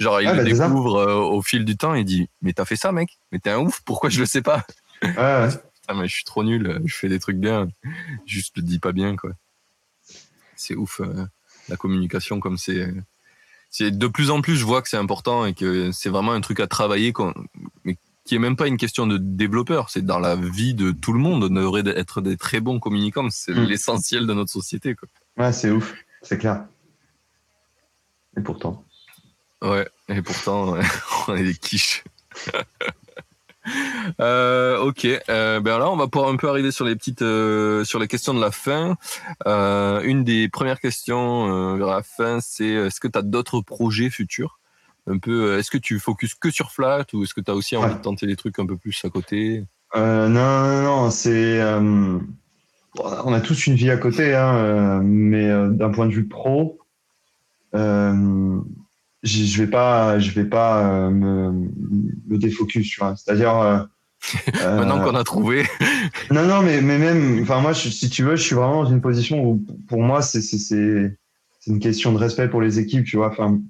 Genre, 0.00 0.20
il 0.22 0.28
le 0.28 0.36
bah, 0.36 0.44
découvre 0.44 0.96
euh, 0.96 1.14
au 1.14 1.42
fil 1.42 1.64
du 1.64 1.76
temps, 1.76 1.94
il 1.94 2.04
dit, 2.04 2.28
mais 2.40 2.54
t'as 2.54 2.64
fait 2.64 2.76
ça, 2.76 2.92
mec? 2.92 3.18
Mais 3.30 3.38
t'es 3.38 3.50
un 3.50 3.58
ouf, 3.58 3.82
pourquoi 3.84 4.08
je 4.08 4.18
le 4.18 4.26
sais 4.26 4.42
pas? 4.42 4.64
Ouais, 5.02 5.48
mais 5.94 6.08
je 6.08 6.14
suis 6.14 6.24
trop 6.24 6.42
nul, 6.42 6.80
je 6.84 6.94
fais 6.94 7.08
des 7.08 7.20
trucs 7.20 7.36
bien, 7.36 7.68
juste 8.24 8.56
le 8.56 8.62
dis 8.62 8.80
pas 8.80 8.92
bien, 8.92 9.14
quoi. 9.14 9.30
C'est 10.56 10.74
ouf, 10.74 11.00
euh, 11.00 11.26
la 11.68 11.76
communication 11.76 12.40
comme 12.40 12.56
c'est. 12.56 12.88
C'est 13.68 13.90
de 13.90 14.06
plus 14.06 14.30
en 14.30 14.40
plus, 14.40 14.56
je 14.56 14.64
vois 14.64 14.80
que 14.80 14.88
c'est 14.88 14.96
important 14.96 15.44
et 15.44 15.52
que 15.52 15.92
c'est 15.92 16.08
vraiment 16.08 16.32
un 16.32 16.40
truc 16.40 16.60
à 16.60 16.66
travailler, 16.66 17.12
mais 17.84 17.98
qui 18.26 18.34
est 18.34 18.38
même 18.38 18.56
pas 18.56 18.66
une 18.66 18.76
question 18.76 19.06
de 19.06 19.18
développeur, 19.18 19.88
c'est 19.88 20.04
dans 20.04 20.18
la 20.18 20.34
vie 20.34 20.74
de 20.74 20.90
tout 20.90 21.12
le 21.12 21.20
monde. 21.20 21.44
On 21.44 21.48
devrait 21.48 21.84
être 21.96 22.20
des 22.20 22.36
très 22.36 22.60
bons 22.60 22.80
communicants, 22.80 23.28
c'est 23.30 23.54
hmm. 23.54 23.64
l'essentiel 23.64 24.26
de 24.26 24.34
notre 24.34 24.50
société. 24.50 24.94
Quoi. 24.94 25.08
Ouais, 25.38 25.52
c'est 25.52 25.70
ouf, 25.70 25.94
c'est 26.22 26.36
clair. 26.36 26.66
Et 28.36 28.42
pourtant. 28.42 28.84
Ouais, 29.62 29.88
et 30.08 30.20
pourtant, 30.22 30.76
on 31.28 31.36
est 31.36 31.44
des 31.44 31.54
quiches. 31.54 32.04
euh, 34.20 34.78
ok, 34.78 35.06
euh, 35.28 35.60
ben 35.60 35.78
là 35.78 35.88
on 35.88 35.96
va 35.96 36.08
pouvoir 36.08 36.30
un 36.30 36.36
peu 36.36 36.48
arriver 36.48 36.70
sur 36.72 36.84
les 36.84 36.96
petites, 36.96 37.22
euh, 37.22 37.84
sur 37.84 37.98
les 37.98 38.08
questions 38.08 38.34
de 38.34 38.40
la 38.40 38.50
fin. 38.50 38.96
Une 39.46 40.24
des 40.24 40.48
premières 40.48 40.80
questions 40.80 41.76
vers 41.76 41.88
la 41.88 42.02
fin, 42.02 42.40
c'est 42.40 42.66
est-ce 42.66 42.98
que 42.98 43.08
tu 43.08 43.18
as 43.18 43.22
d'autres 43.22 43.60
projets 43.60 44.10
futurs? 44.10 44.58
Un 45.06 45.18
peu 45.18 45.50
euh, 45.50 45.58
Est-ce 45.58 45.70
que 45.70 45.78
tu 45.78 45.98
focuses 45.98 46.34
que 46.34 46.50
sur 46.50 46.72
Flat 46.72 47.06
ou 47.12 47.22
est-ce 47.22 47.34
que 47.34 47.40
tu 47.40 47.50
as 47.50 47.54
aussi 47.54 47.76
envie 47.76 47.94
de 47.94 48.00
tenter 48.00 48.26
des 48.26 48.36
trucs 48.36 48.58
un 48.58 48.66
peu 48.66 48.76
plus 48.76 49.04
à 49.04 49.10
côté? 49.10 49.64
Euh, 49.94 50.28
Non, 50.28 50.66
non, 50.66 50.82
non, 50.82 51.10
c'est. 51.10 51.60
Euh, 51.60 52.18
on 52.98 53.32
a 53.32 53.40
tous 53.40 53.66
une 53.66 53.74
vie 53.74 53.90
à 53.90 53.98
côté, 53.98 54.34
hein, 54.34 55.02
mais 55.02 55.48
d'un 55.70 55.90
point 55.90 56.06
de 56.06 56.14
vue 56.14 56.26
pro, 56.26 56.78
je 57.74 58.62
vais 59.58 59.66
pas, 59.66 60.18
je 60.18 60.30
vais 60.30 60.46
pas 60.46 61.10
me, 61.10 61.52
me 61.52 62.38
défocus, 62.38 62.88
tu 62.88 63.00
vois. 63.00 63.14
C'est-à-dire. 63.16 63.86
Maintenant 64.64 65.04
qu'on 65.04 65.14
a 65.14 65.24
trouvé. 65.24 65.66
non, 66.30 66.46
non, 66.46 66.62
mais, 66.62 66.80
mais 66.80 66.96
même, 66.96 67.42
enfin, 67.42 67.60
moi, 67.60 67.74
si 67.74 68.08
tu 68.08 68.24
veux, 68.24 68.34
je 68.34 68.42
suis 68.42 68.54
vraiment 68.54 68.84
dans 68.84 68.90
une 68.90 69.02
position 69.02 69.44
où, 69.44 69.62
pour 69.88 70.00
moi, 70.00 70.22
c'est 70.22 70.40
une 71.66 71.78
question 71.78 72.12
de 72.12 72.18
respect 72.18 72.48
pour 72.48 72.62
les 72.62 72.78
équipes, 72.78 73.04
tu 73.04 73.18
vois. 73.18 73.28
Enfin, 73.28 73.60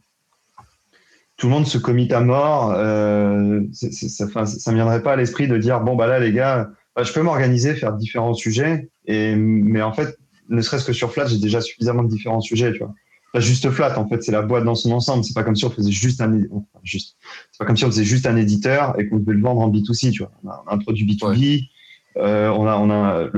tout 1.36 1.48
le 1.48 1.52
monde 1.52 1.66
se 1.66 1.78
commit 1.78 2.10
à 2.12 2.20
mort. 2.20 2.72
Euh, 2.76 3.60
ça, 3.72 4.46
ça, 4.46 4.70
me 4.70 4.76
viendrait 4.76 5.02
pas 5.02 5.12
à 5.12 5.16
l'esprit 5.16 5.48
de 5.48 5.58
dire 5.58 5.80
bon 5.80 5.94
bah 5.94 6.06
là 6.06 6.18
les 6.18 6.32
gars, 6.32 6.70
bah, 6.94 7.02
je 7.02 7.12
peux 7.12 7.22
m'organiser, 7.22 7.74
faire 7.74 7.92
différents 7.92 8.34
sujets, 8.34 8.88
et 9.06 9.36
mais 9.36 9.82
en 9.82 9.92
fait, 9.92 10.16
ne 10.48 10.60
serait-ce 10.62 10.84
que 10.84 10.92
sur 10.92 11.12
Flat, 11.12 11.26
j'ai 11.26 11.38
déjà 11.38 11.60
suffisamment 11.60 12.02
de 12.02 12.08
différents 12.08 12.40
sujets, 12.40 12.72
tu 12.72 12.78
vois. 12.78 12.94
Pas 13.32 13.40
juste 13.40 13.68
Flat, 13.70 13.98
en 13.98 14.08
fait, 14.08 14.22
c'est 14.22 14.32
la 14.32 14.42
boîte 14.42 14.64
dans 14.64 14.74
son 14.74 14.92
ensemble. 14.92 15.24
C'est 15.24 15.34
pas 15.34 15.42
comme 15.42 15.56
si 15.56 15.64
on 15.64 15.70
faisait 15.70 15.90
juste 15.90 16.20
un, 16.22 16.40
juste, 16.84 17.16
c'est 17.52 17.58
pas 17.58 17.66
comme 17.66 17.76
si 17.76 17.84
on 17.84 17.88
faisait 17.88 18.04
juste 18.04 18.26
un 18.26 18.36
éditeur 18.36 18.98
et 18.98 19.08
qu'on 19.08 19.18
devait 19.18 19.34
le 19.34 19.42
vendre 19.42 19.60
en 19.60 19.70
B2C, 19.70 20.12
tu 20.12 20.22
vois. 20.22 20.32
On 20.42 20.48
a 20.48 20.64
un 20.68 20.78
produit 20.78 21.04
B2B, 21.04 21.68
euh, 22.16 22.48
on 22.48 22.66
a, 22.66 22.76
on 22.76 22.90
a 22.90 23.28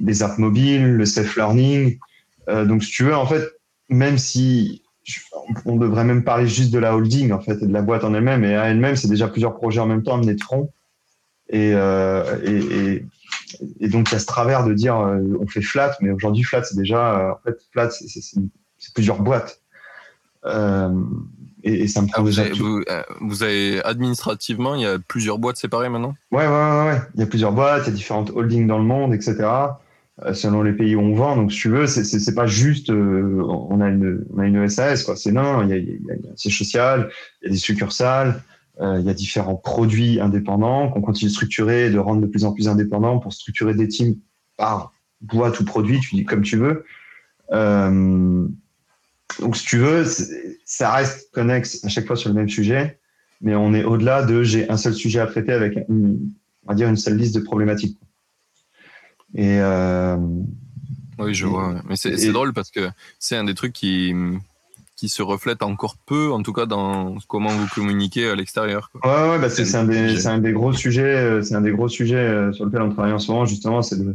les 0.00 0.22
apps 0.22 0.38
mobiles, 0.38 0.94
le 0.94 1.06
self 1.06 1.36
learning. 1.36 1.98
Euh, 2.48 2.64
donc, 2.64 2.82
si 2.82 2.90
tu 2.90 3.04
veux, 3.04 3.14
en 3.14 3.26
fait, 3.26 3.44
même 3.88 4.18
si 4.18 4.82
on 5.64 5.76
devrait 5.76 6.04
même 6.04 6.24
parler 6.24 6.46
juste 6.46 6.72
de 6.72 6.78
la 6.78 6.94
holding 6.94 7.32
en 7.32 7.40
fait 7.40 7.62
et 7.62 7.66
de 7.66 7.72
la 7.72 7.82
boîte 7.82 8.04
en 8.04 8.14
elle-même. 8.14 8.44
Et 8.44 8.54
à 8.54 8.66
elle-même, 8.66 8.96
c'est 8.96 9.08
déjà 9.08 9.28
plusieurs 9.28 9.54
projets 9.54 9.80
en 9.80 9.86
même 9.86 10.02
temps 10.02 10.14
amenés 10.14 10.34
de 10.34 10.42
front. 10.42 10.70
Et, 11.48 11.72
euh, 11.74 13.02
et, 13.80 13.88
donc 13.88 14.10
il 14.10 14.12
y 14.12 14.16
a 14.16 14.18
ce 14.20 14.26
travers 14.26 14.64
de 14.64 14.72
dire 14.72 14.96
euh, 14.96 15.20
on 15.40 15.46
fait 15.48 15.62
flat, 15.62 15.96
mais 16.00 16.10
aujourd'hui 16.10 16.44
flat 16.44 16.62
c'est 16.62 16.76
déjà 16.76 17.18
euh, 17.18 17.32
en 17.32 17.38
fait 17.44 17.58
flat 17.72 17.90
c'est 17.90 18.94
plusieurs 18.94 19.20
boîtes. 19.20 19.60
et, 20.44 21.88
ça 21.88 22.02
me 22.02 22.08
ah, 22.14 22.22
déjà. 22.22 22.44
vous, 23.20 23.42
avez 23.42 23.82
administrativement 23.84 24.76
il 24.76 24.82
y 24.82 24.86
a 24.86 24.98
plusieurs 25.00 25.38
boîtes 25.38 25.56
séparées 25.56 25.88
maintenant? 25.88 26.14
Ouais 26.30 26.46
ouais 26.46 26.86
ouais, 26.86 27.00
il 27.14 27.20
y 27.20 27.22
a 27.24 27.26
plusieurs 27.26 27.52
boîtes, 27.52 27.82
il 27.86 27.90
y 27.90 27.92
a 27.92 27.96
différentes 27.96 28.30
holdings 28.30 28.68
dans 28.68 28.78
le 28.78 28.84
monde, 28.84 29.12
etc. 29.12 29.36
selon 30.32 30.62
les 30.62 30.72
pays 30.72 30.94
où 30.94 31.00
on 31.00 31.14
vend. 31.14 31.36
Donc, 31.36 31.52
si 31.52 31.60
tu 31.60 31.68
veux, 31.68 31.86
c'est 31.86 32.34
pas 32.34 32.46
juste 32.46 32.90
on 32.90 33.80
a 33.80 33.88
une 33.88 34.24
on 34.36 34.68
SAS 34.68 35.04
quoi. 35.04 35.16
C'est 35.16 35.32
non, 35.32 35.62
il 35.62 35.68
y 35.68 35.72
a, 35.72 35.76
a, 35.76 36.32
un 36.32 36.36
siège 36.36 36.58
social, 36.58 37.10
il 37.40 37.46
y 37.46 37.48
a 37.48 37.52
des 37.52 37.58
succursales, 37.58 38.42
il 38.80 39.02
y 39.02 39.10
a 39.10 39.14
différents 39.14 39.56
produits 39.56 40.20
indépendants 40.20 40.88
qu'on 40.88 41.02
continue 41.02 41.28
de 41.28 41.34
structurer, 41.34 41.90
de 41.90 41.98
rendre 41.98 42.22
de 42.22 42.26
plus 42.26 42.44
en 42.44 42.52
plus 42.52 42.68
indépendants 42.68 43.18
pour 43.18 43.32
structurer 43.32 43.74
des 43.74 43.88
teams 43.88 44.16
par 44.56 44.92
boîte 45.20 45.60
ou 45.60 45.64
produit, 45.64 46.00
tu 46.00 46.14
dis 46.14 46.24
comme 46.24 46.42
tu 46.42 46.56
veux. 46.56 46.84
donc, 47.50 49.56
si 49.56 49.66
tu 49.66 49.78
veux, 49.78 50.04
ça 50.64 50.92
reste 50.92 51.30
connexe 51.32 51.84
à 51.84 51.88
chaque 51.88 52.06
fois 52.06 52.16
sur 52.16 52.28
le 52.28 52.34
même 52.34 52.48
sujet 52.48 53.00
mais 53.40 53.54
on 53.54 53.74
est 53.74 53.84
au-delà 53.84 54.22
de 54.22 54.42
j'ai 54.42 54.68
un 54.70 54.76
seul 54.76 54.94
sujet 54.94 55.20
à 55.20 55.26
traiter 55.26 55.52
avec 55.52 55.78
on 55.88 56.18
va 56.66 56.74
dire 56.74 56.88
une 56.88 56.96
seule 56.96 57.16
liste 57.16 57.34
de 57.34 57.40
problématiques. 57.40 57.98
Et 59.34 59.58
euh, 59.60 60.16
oui, 61.18 61.34
je 61.34 61.46
vois. 61.46 61.74
Mais 61.88 61.96
c'est 61.96 62.32
drôle 62.32 62.52
parce 62.52 62.70
que 62.70 62.88
c'est 63.18 63.36
un 63.36 63.44
des 63.44 63.54
trucs 63.54 63.72
qui 63.72 64.14
qui 65.00 65.08
se 65.08 65.22
reflète 65.22 65.62
encore 65.62 65.96
peu, 65.96 66.30
en 66.30 66.42
tout 66.42 66.52
cas 66.52 66.66
dans 66.66 67.16
comment 67.26 67.48
vous 67.48 67.66
communiquez 67.74 68.28
à 68.28 68.34
l'extérieur. 68.34 68.90
Ouais, 69.02 69.30
ouais 69.30 69.38
bah 69.38 69.48
c'est 69.48 69.74
un, 69.74 69.84
des, 69.84 70.26
un 70.26 70.36
des 70.36 70.52
gros 70.52 70.74
sujets, 70.74 71.16
euh, 71.16 71.40
c'est 71.40 71.54
un 71.54 71.62
des 71.62 71.70
gros 71.70 71.88
sujets 71.88 72.16
euh, 72.16 72.52
sur 72.52 72.66
lequel 72.66 72.82
on 72.82 72.90
travaille 72.90 73.14
en 73.14 73.18
ce 73.18 73.32
moment 73.32 73.46
justement, 73.46 73.80
c'est 73.80 73.96
de, 73.96 74.14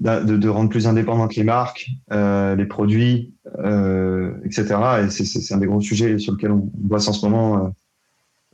de, 0.00 0.36
de, 0.36 0.48
rendre 0.48 0.68
plus 0.68 0.88
indépendantes 0.88 1.36
les 1.36 1.44
marques, 1.44 1.90
euh, 2.10 2.56
les 2.56 2.66
produits, 2.66 3.34
euh, 3.60 4.32
etc. 4.44 4.64
Et 5.04 5.10
c'est 5.10 5.54
un 5.54 5.58
des 5.58 5.66
gros 5.66 5.80
sujets 5.80 6.18
sur 6.18 6.32
lesquels 6.32 6.50
on 6.50 6.68
bosse 6.74 7.06
en 7.06 7.12
ce 7.12 7.24
moment 7.24 7.72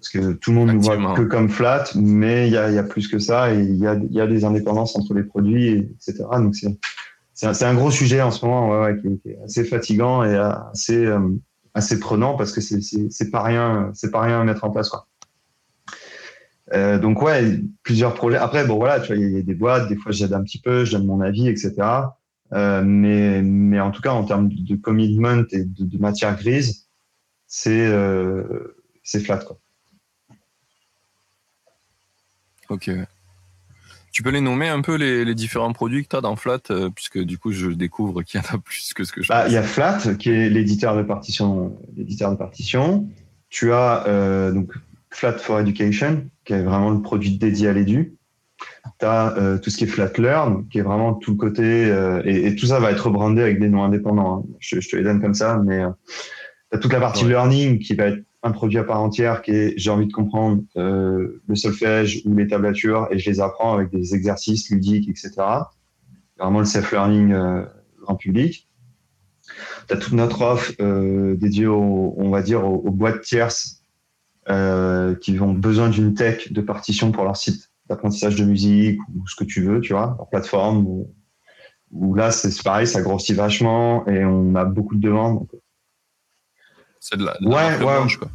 parce 0.00 0.08
que 0.08 0.32
tout 0.32 0.50
le 0.50 0.56
monde 0.56 0.72
ne 0.72 0.78
voit 0.78 1.14
que 1.14 1.20
comme 1.20 1.50
flat, 1.50 1.84
mais 1.94 2.46
il 2.46 2.54
y 2.54 2.56
a, 2.56 2.70
y 2.70 2.78
a, 2.78 2.82
plus 2.82 3.06
que 3.06 3.18
ça 3.18 3.52
et 3.52 3.60
il 3.60 3.76
y 3.76 3.86
a, 3.86 4.00
y 4.10 4.20
a, 4.20 4.26
des 4.26 4.46
indépendances 4.46 4.96
entre 4.96 5.12
les 5.12 5.24
produits, 5.24 5.68
etc. 5.68 6.24
Donc 6.38 6.54
c'est 6.54 7.46
un, 7.46 7.52
un, 7.52 7.74
gros 7.74 7.90
sujet 7.90 8.22
en 8.22 8.30
ce 8.30 8.46
moment, 8.46 8.70
ouais, 8.70 8.80
ouais, 8.80 8.96
qui, 8.98 9.28
est, 9.28 9.38
assez 9.44 9.62
fatigant 9.62 10.24
et 10.24 10.34
assez 10.34 11.04
euh, 11.04 11.20
assez 11.74 12.00
prenant 12.00 12.34
parce 12.34 12.52
que 12.52 12.62
c'est 12.62 13.30
pas 13.30 13.42
rien, 13.42 13.90
c'est 13.92 14.10
pas 14.10 14.22
rien 14.22 14.40
à 14.40 14.44
mettre 14.44 14.64
en 14.64 14.70
place 14.70 14.88
quoi. 14.88 15.06
Euh, 16.72 16.98
donc 16.98 17.20
ouais, 17.20 17.60
plusieurs 17.82 18.14
projets. 18.14 18.38
Après 18.38 18.66
bon 18.66 18.76
voilà, 18.76 19.00
tu 19.00 19.08
vois, 19.08 19.22
il 19.22 19.32
y 19.32 19.38
a 19.38 19.42
des 19.42 19.54
boîtes, 19.54 19.90
des 19.90 19.96
fois 19.96 20.12
j'aide 20.12 20.32
un 20.32 20.42
petit 20.42 20.62
peu, 20.62 20.86
je 20.86 20.92
donne 20.92 21.04
mon 21.04 21.20
avis, 21.20 21.46
etc. 21.46 21.74
Euh, 22.54 22.82
mais 22.86 23.42
mais 23.42 23.80
en 23.80 23.90
tout 23.90 24.00
cas 24.00 24.12
en 24.12 24.24
termes 24.24 24.48
de 24.48 24.76
commitment 24.76 25.44
et 25.52 25.64
de, 25.64 25.84
de 25.84 25.98
matière 25.98 26.38
grise, 26.38 26.88
c'est 27.46 27.92
c'est 29.02 29.20
flat 29.20 29.40
quoi. 29.40 29.58
Ok. 32.70 32.90
Tu 34.12 34.22
peux 34.22 34.30
les 34.30 34.40
nommer 34.40 34.68
un 34.68 34.80
peu 34.80 34.96
les, 34.96 35.34
différents 35.34 35.72
produits 35.72 36.02
que 36.04 36.08
tu 36.08 36.16
as 36.16 36.20
dans 36.20 36.36
Flat, 36.36 36.60
euh, 36.70 36.90
puisque 36.90 37.18
du 37.18 37.38
coup 37.38 37.52
je 37.52 37.68
découvre 37.70 38.22
qu'il 38.22 38.40
y 38.40 38.44
en 38.44 38.54
a 38.54 38.58
plus 38.64 38.92
que 38.94 39.04
ce 39.04 39.12
que 39.12 39.22
je 39.22 39.28
bah, 39.28 39.44
Il 39.46 39.52
y 39.52 39.56
a 39.56 39.62
Flat, 39.62 40.14
qui 40.18 40.30
est 40.30 40.48
l'éditeur 40.48 40.96
de 40.96 41.02
partition. 41.02 41.76
L'éditeur 41.96 42.30
de 42.30 42.36
partition. 42.36 43.08
Tu 43.48 43.72
as 43.72 44.06
euh, 44.06 44.52
donc 44.52 44.72
Flat 45.10 45.38
for 45.38 45.60
Education, 45.60 46.24
qui 46.44 46.52
est 46.52 46.62
vraiment 46.62 46.90
le 46.90 47.02
produit 47.02 47.36
dédié 47.36 47.68
à 47.68 47.72
l'édu. 47.72 48.14
Tu 48.98 49.06
as 49.06 49.36
euh, 49.36 49.58
tout 49.58 49.70
ce 49.70 49.76
qui 49.76 49.84
est 49.84 49.88
Flat 49.88 50.12
Learn, 50.18 50.68
qui 50.68 50.78
est 50.78 50.82
vraiment 50.82 51.14
tout 51.14 51.32
le 51.32 51.36
côté, 51.36 51.88
et, 52.24 52.54
tout 52.56 52.66
ça 52.66 52.78
va 52.78 52.90
être 52.90 53.10
brandé 53.10 53.42
avec 53.42 53.60
des 53.60 53.68
noms 53.68 53.84
indépendants. 53.84 54.44
Hein. 54.46 54.54
Je, 54.60 54.78
te 54.78 54.96
les 54.96 55.02
donne 55.02 55.20
comme 55.20 55.34
ça, 55.34 55.60
mais 55.64 55.82
tu 56.70 56.76
as 56.76 56.78
toute 56.78 56.92
la 56.92 57.00
partie 57.00 57.24
learning 57.24 57.78
qui 57.78 57.94
va 57.94 58.06
être 58.06 58.22
un 58.42 58.52
produit 58.52 58.78
à 58.78 58.84
part 58.84 59.02
entière 59.02 59.42
qui 59.42 59.50
est 59.50 59.74
j'ai 59.76 59.90
envie 59.90 60.06
de 60.06 60.12
comprendre 60.12 60.62
euh, 60.76 61.42
le 61.46 61.54
solfège 61.54 62.22
ou 62.24 62.34
les 62.34 62.48
tablatures 62.48 63.08
et 63.10 63.18
je 63.18 63.28
les 63.28 63.40
apprends 63.40 63.74
avec 63.74 63.90
des 63.90 64.14
exercices 64.14 64.70
ludiques, 64.70 65.08
etc. 65.08 65.32
Vraiment 66.38 66.60
le 66.60 66.64
self-learning 66.64 67.32
euh, 67.32 67.64
grand 68.00 68.16
public. 68.16 68.66
Tu 69.88 69.94
as 69.94 69.96
toute 69.96 70.12
notre 70.12 70.42
offre 70.42 70.72
euh, 70.80 71.36
dédiée, 71.36 71.66
au, 71.66 72.14
on 72.16 72.30
va 72.30 72.42
dire, 72.42 72.64
aux, 72.64 72.90
boîtes 72.90 73.22
tierces 73.22 73.82
euh, 74.48 75.14
qui 75.16 75.38
ont 75.40 75.52
besoin 75.52 75.88
d'une 75.88 76.14
tech 76.14 76.52
de 76.52 76.60
partition 76.60 77.12
pour 77.12 77.24
leur 77.24 77.36
site 77.36 77.70
d'apprentissage 77.88 78.36
de 78.36 78.44
musique 78.44 79.00
ou 79.14 79.26
ce 79.26 79.36
que 79.36 79.44
tu 79.44 79.62
veux, 79.62 79.80
tu 79.80 79.92
vois, 79.92 80.14
leur 80.18 80.28
plateforme. 80.28 80.86
Où, 81.90 82.14
là, 82.14 82.30
c'est 82.30 82.62
pareil, 82.62 82.86
ça 82.86 83.02
grossit 83.02 83.34
vachement 83.34 84.06
et 84.06 84.24
on 84.24 84.54
a 84.54 84.64
beaucoup 84.64 84.94
de 84.94 85.00
demandes. 85.00 85.46
C'est 87.00 87.16
de 87.16 87.24
la, 87.24 87.36
marque 87.40 87.78
blanche, 87.78 88.18
quoi. 88.18 88.28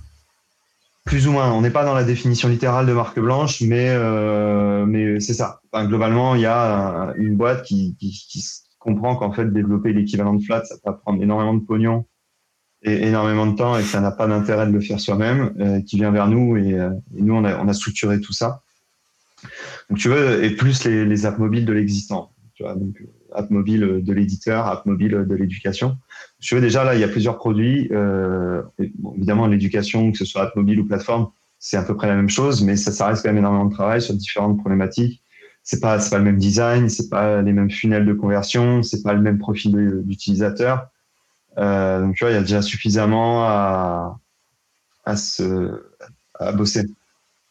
Plus 1.06 1.28
ou 1.28 1.32
moins. 1.32 1.52
On 1.54 1.62
n'est 1.62 1.70
pas 1.70 1.86
dans 1.86 1.94
la 1.94 2.04
définition 2.04 2.50
littérale 2.50 2.88
de 2.88 2.94
marque 2.94 3.20
blanche, 3.20 3.62
mais, 3.62 3.90
euh, 3.90 4.86
mais 4.88 5.20
c'est 5.20 5.36
ça. 5.36 5.62
globalement, 5.74 6.34
il 6.34 6.42
y 6.42 6.48
a 6.48 7.14
une 7.16 7.38
boîte 7.38 7.64
qui, 7.64 7.96
qui, 8.00 8.44
comprend 8.80 9.16
qu'en 9.16 9.32
fait, 9.32 9.52
développer 9.52 9.94
l'équivalent 9.94 10.34
de 10.34 10.44
flat, 10.44 10.64
ça 10.66 10.76
va 10.84 10.94
prendre 10.94 11.22
énormément 11.22 11.56
de 11.56 11.64
pognon 11.66 12.06
et 12.84 13.08
énormément 13.08 13.48
de 13.48 13.56
temps 13.56 13.78
et 13.78 13.82
que 13.82 13.88
ça 13.88 14.00
n'a 14.00 14.12
pas 14.12 14.28
d'intérêt 14.28 14.68
de 14.68 14.72
le 14.72 14.80
faire 14.80 15.00
soi-même, 15.00 15.56
euh, 15.60 15.82
qui 15.82 15.96
vient 15.96 16.12
vers 16.12 16.28
nous 16.28 16.56
et, 16.56 16.74
euh, 16.74 16.92
et, 17.18 17.22
nous, 17.24 17.34
on 17.34 17.44
a, 17.44 17.58
on 17.58 17.68
a 17.68 17.74
structuré 17.74 18.22
tout 18.22 18.34
ça. 18.34 18.62
Donc, 19.90 19.98
tu 19.98 20.10
veux, 20.10 20.44
et 20.44 20.52
plus 20.52 20.84
les, 20.84 21.04
les 21.06 21.26
apps 21.26 21.40
mobiles 21.40 21.66
de 21.66 21.74
l'existant. 21.74 22.32
Tu 22.54 22.64
vois, 22.64 22.76
donc, 22.76 22.96
app 23.36 23.49
mobile 23.52 24.02
de 24.03 24.14
l'éditeur, 24.14 24.68
app 24.68 24.86
mobile 24.86 25.26
de 25.28 25.36
l'éducation. 25.36 25.98
Je 26.40 26.56
veux 26.56 26.62
déjà 26.62 26.84
là, 26.84 26.95
il 26.95 27.02
y 27.02 27.03
a 27.03 27.07
plusieurs 27.07 27.38
produits. 27.38 27.90
Euh, 27.91 28.62
évidemment, 29.16 29.48
l'éducation, 29.48 30.12
que 30.12 30.18
ce 30.18 30.26
soit 30.26 30.44
app 30.44 30.56
mobile 30.56 30.80
ou 30.80 30.86
plateforme, 30.86 31.30
c'est 31.60 31.78
à 31.78 31.84
peu 31.84 31.95
près 31.95 32.07
la 32.07 32.16
même 32.16 32.30
chose, 32.30 32.64
mais 32.64 32.76
ça, 32.76 32.91
ça 32.91 33.07
reste 33.07 33.24
quand 33.24 33.30
même 33.30 33.40
énormément 33.40 33.66
de 33.66 33.74
travail 33.74 34.02
sur 34.02 34.14
différentes 34.14 34.60
problématiques. 34.60 35.22
C'est 35.64 35.80
pas, 35.80 35.99
c'est 35.99 36.12
pas 36.12 36.20
le 36.20 36.24
même 36.24 36.38
design, 36.38 36.90
c'est 36.90 37.10
pas 37.10 37.41
les 37.41 37.53
mêmes 37.53 37.72
funnels 37.72 38.06
de 38.06 38.14
conversion, 38.14 38.84
c'est 38.84 39.02
pas 39.02 39.14
le 39.14 39.22
même 39.22 39.40
profil 39.40 40.03
d'utilisateur. 40.03 40.90
Euh, 41.57 42.02
donc 42.02 42.16
tu 42.16 42.24
vois, 42.24 42.32
il 42.32 42.36
y 42.36 42.38
a 42.38 42.41
déjà 42.41 42.62
suffisamment 42.62 43.45
à, 43.45 44.20
à 45.06 45.16
se, 45.16 45.84
à 46.36 46.52
bosser. 46.52 46.86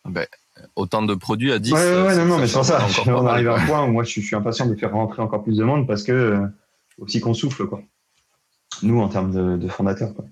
Ben, 0.04 0.26
autant 0.76 1.02
de 1.02 1.14
produits 1.14 1.52
à 1.52 1.58
10. 1.58 1.72
Ouais, 1.72 1.78
ouais, 1.78 2.16
non, 2.16 2.26
non, 2.26 2.38
mais 2.38 2.46
c'est 2.46 2.54
pour 2.54 2.64
ça. 2.64 2.86
On 3.06 3.26
arrive 3.26 3.48
à 3.48 3.56
un 3.56 3.66
point 3.66 3.84
où 3.84 3.92
moi, 3.92 4.04
je, 4.04 4.20
suis 4.20 4.36
impatient 4.36 4.66
de 4.66 4.74
faire 4.74 4.92
rentrer 4.92 5.22
encore 5.22 5.42
plus 5.42 5.56
de 5.56 5.64
monde 5.64 5.86
parce 5.86 6.02
que 6.02 6.12
euh, 6.12 6.46
aussi 6.98 7.20
qu'on 7.20 7.34
souffle, 7.34 7.66
quoi. 7.66 7.82
Nous, 8.82 9.00
en 9.00 9.08
termes 9.08 9.58
de, 9.58 9.68
fondateurs, 9.68 10.14
quoi. 10.14 10.24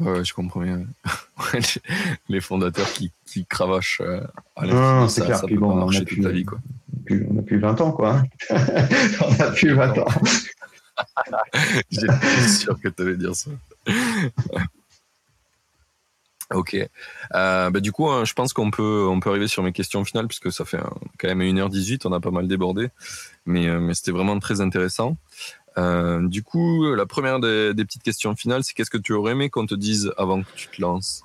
Ouais, 0.00 0.24
je 0.24 0.34
comprends 0.34 0.60
bien. 0.60 0.84
les 2.28 2.40
fondateurs 2.40 2.90
qui, 2.92 3.12
qui 3.24 3.46
cravachent 3.46 4.00
euh, 4.02 4.20
à 4.56 4.66
la 4.66 4.74
Non, 4.74 5.08
c'est 5.08 5.24
clair. 5.24 5.40
Puis 5.46 5.56
bon, 5.56 5.70
on 5.70 5.88
a 5.88 6.00
plus, 6.02 6.28
vie, 6.28 6.44
quoi. 6.44 6.58
on 7.10 7.38
a 7.38 7.42
plus 7.42 7.58
20 7.58 7.80
ans, 7.80 7.92
quoi. 7.92 8.22
on 8.50 9.40
a 9.40 9.50
plus 9.52 9.72
20 9.74 9.98
ans. 9.98 10.08
J'étais 11.90 12.48
sûr 12.48 12.80
que 12.80 12.88
tu 12.88 13.02
allais 13.02 13.16
dire 13.16 13.34
ça. 13.34 13.50
Ok. 16.54 16.76
Euh, 17.34 17.70
bah, 17.70 17.80
du 17.80 17.92
coup, 17.92 18.08
hein, 18.08 18.24
je 18.24 18.32
pense 18.34 18.52
qu'on 18.52 18.70
peut, 18.70 19.06
on 19.08 19.20
peut 19.20 19.30
arriver 19.30 19.48
sur 19.48 19.62
mes 19.62 19.72
questions 19.72 20.04
finales, 20.04 20.26
puisque 20.26 20.52
ça 20.52 20.64
fait 20.64 20.80
quand 21.18 21.28
même 21.28 21.40
1h18, 21.40 22.06
on 22.06 22.12
a 22.12 22.20
pas 22.20 22.30
mal 22.30 22.48
débordé. 22.48 22.88
Mais, 23.46 23.68
euh, 23.68 23.80
mais 23.80 23.94
c'était 23.94 24.12
vraiment 24.12 24.38
très 24.38 24.60
intéressant. 24.60 25.16
Euh, 25.78 26.26
du 26.28 26.42
coup, 26.42 26.94
la 26.94 27.06
première 27.06 27.40
des, 27.40 27.72
petites 27.74 28.02
questions 28.02 28.36
finales, 28.36 28.62
c'est 28.64 28.74
qu'est-ce 28.74 28.90
que 28.90 28.98
tu 28.98 29.14
aurais 29.14 29.32
aimé 29.32 29.48
qu'on 29.50 29.66
te 29.66 29.74
dise 29.74 30.12
avant 30.18 30.42
que 30.42 30.48
tu 30.54 30.68
te 30.68 30.80
lances? 30.80 31.24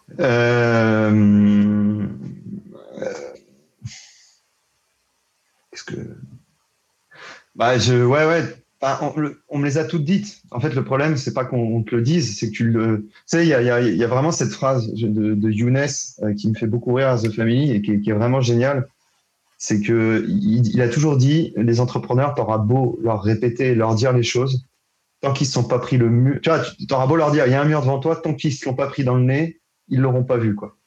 Qu'est-ce 5.72 5.84
que. 5.84 6.18
Bah, 7.56 7.78
je, 7.78 8.06
ouais, 8.06 8.26
ouais, 8.26 8.67
on, 8.82 9.58
me 9.58 9.66
les 9.66 9.78
a 9.78 9.86
toutes 9.86 10.04
dites. 10.04 10.42
En 10.52 10.60
fait, 10.60 10.74
le 10.74 10.84
problème, 10.84 11.18
c'est 11.18 11.34
pas 11.34 11.46
qu'on 11.46 11.82
te 11.84 11.96
le 11.96 12.02
dise, 12.02 12.38
c'est 12.38 12.48
que 12.50 12.54
tu 12.54 12.70
le. 12.70 13.08
Tu 13.08 13.14
sais, 13.26 13.46
il 13.46 13.50
y 13.50 13.54
a, 14.04 14.08
vraiment 14.08 14.32
cette 14.32 14.52
phrase 14.52 14.94
de, 14.94 15.50
Younes 15.50 15.78
euh, 16.22 16.34
qui 16.36 16.50
me 16.50 16.54
fait 16.54 16.68
beaucoup 16.68 16.94
rire 16.94 17.10
à 17.10 17.18
The 17.18 17.32
Family 17.32 17.72
et 17.72 17.82
qui, 17.82 18.10
est 18.10 18.14
vraiment 18.14 18.42
génial. 18.42 18.88
C'est 19.58 19.82
que 19.82 20.26
il, 20.28 20.82
a 20.82 20.90
toujours 20.90 21.18
dit 21.18 21.54
les 21.58 21.80
entrepreneurs, 21.80 22.36
t'auras 22.36 22.60
beau 22.60 23.00
leur 23.02 23.24
répéter, 23.24 23.74
leur 23.74 23.96
dire 23.96 24.14
les 24.14 24.22
choses, 24.22 24.66
tant 25.22 25.34
qu'ils 25.34 25.48
ne 25.48 25.52
sont 25.52 25.64
pas 25.64 25.80
pris 25.80 25.98
le 25.98 26.10
mur. 26.10 26.40
Tu 26.44 26.50
vois, 26.50 26.62
t'auras 26.88 27.08
beau 27.08 27.16
leur 27.16 27.32
dire, 27.32 27.48
il 27.48 27.52
y 27.52 27.56
a 27.56 27.62
un 27.62 27.66
mur 27.66 27.82
devant 27.82 28.00
toi, 28.00 28.16
tant 28.16 28.36
qu'ils 28.36 28.52
ne 28.52 28.66
l'ont 28.66 28.76
pas 28.76 28.88
pris 28.88 29.04
dans 29.04 29.16
le 29.16 29.24
nez, 29.24 29.60
ils 29.88 30.00
l'auront 30.00 30.24
pas 30.24 30.38
vu, 30.38 30.54
quoi. 30.54 30.78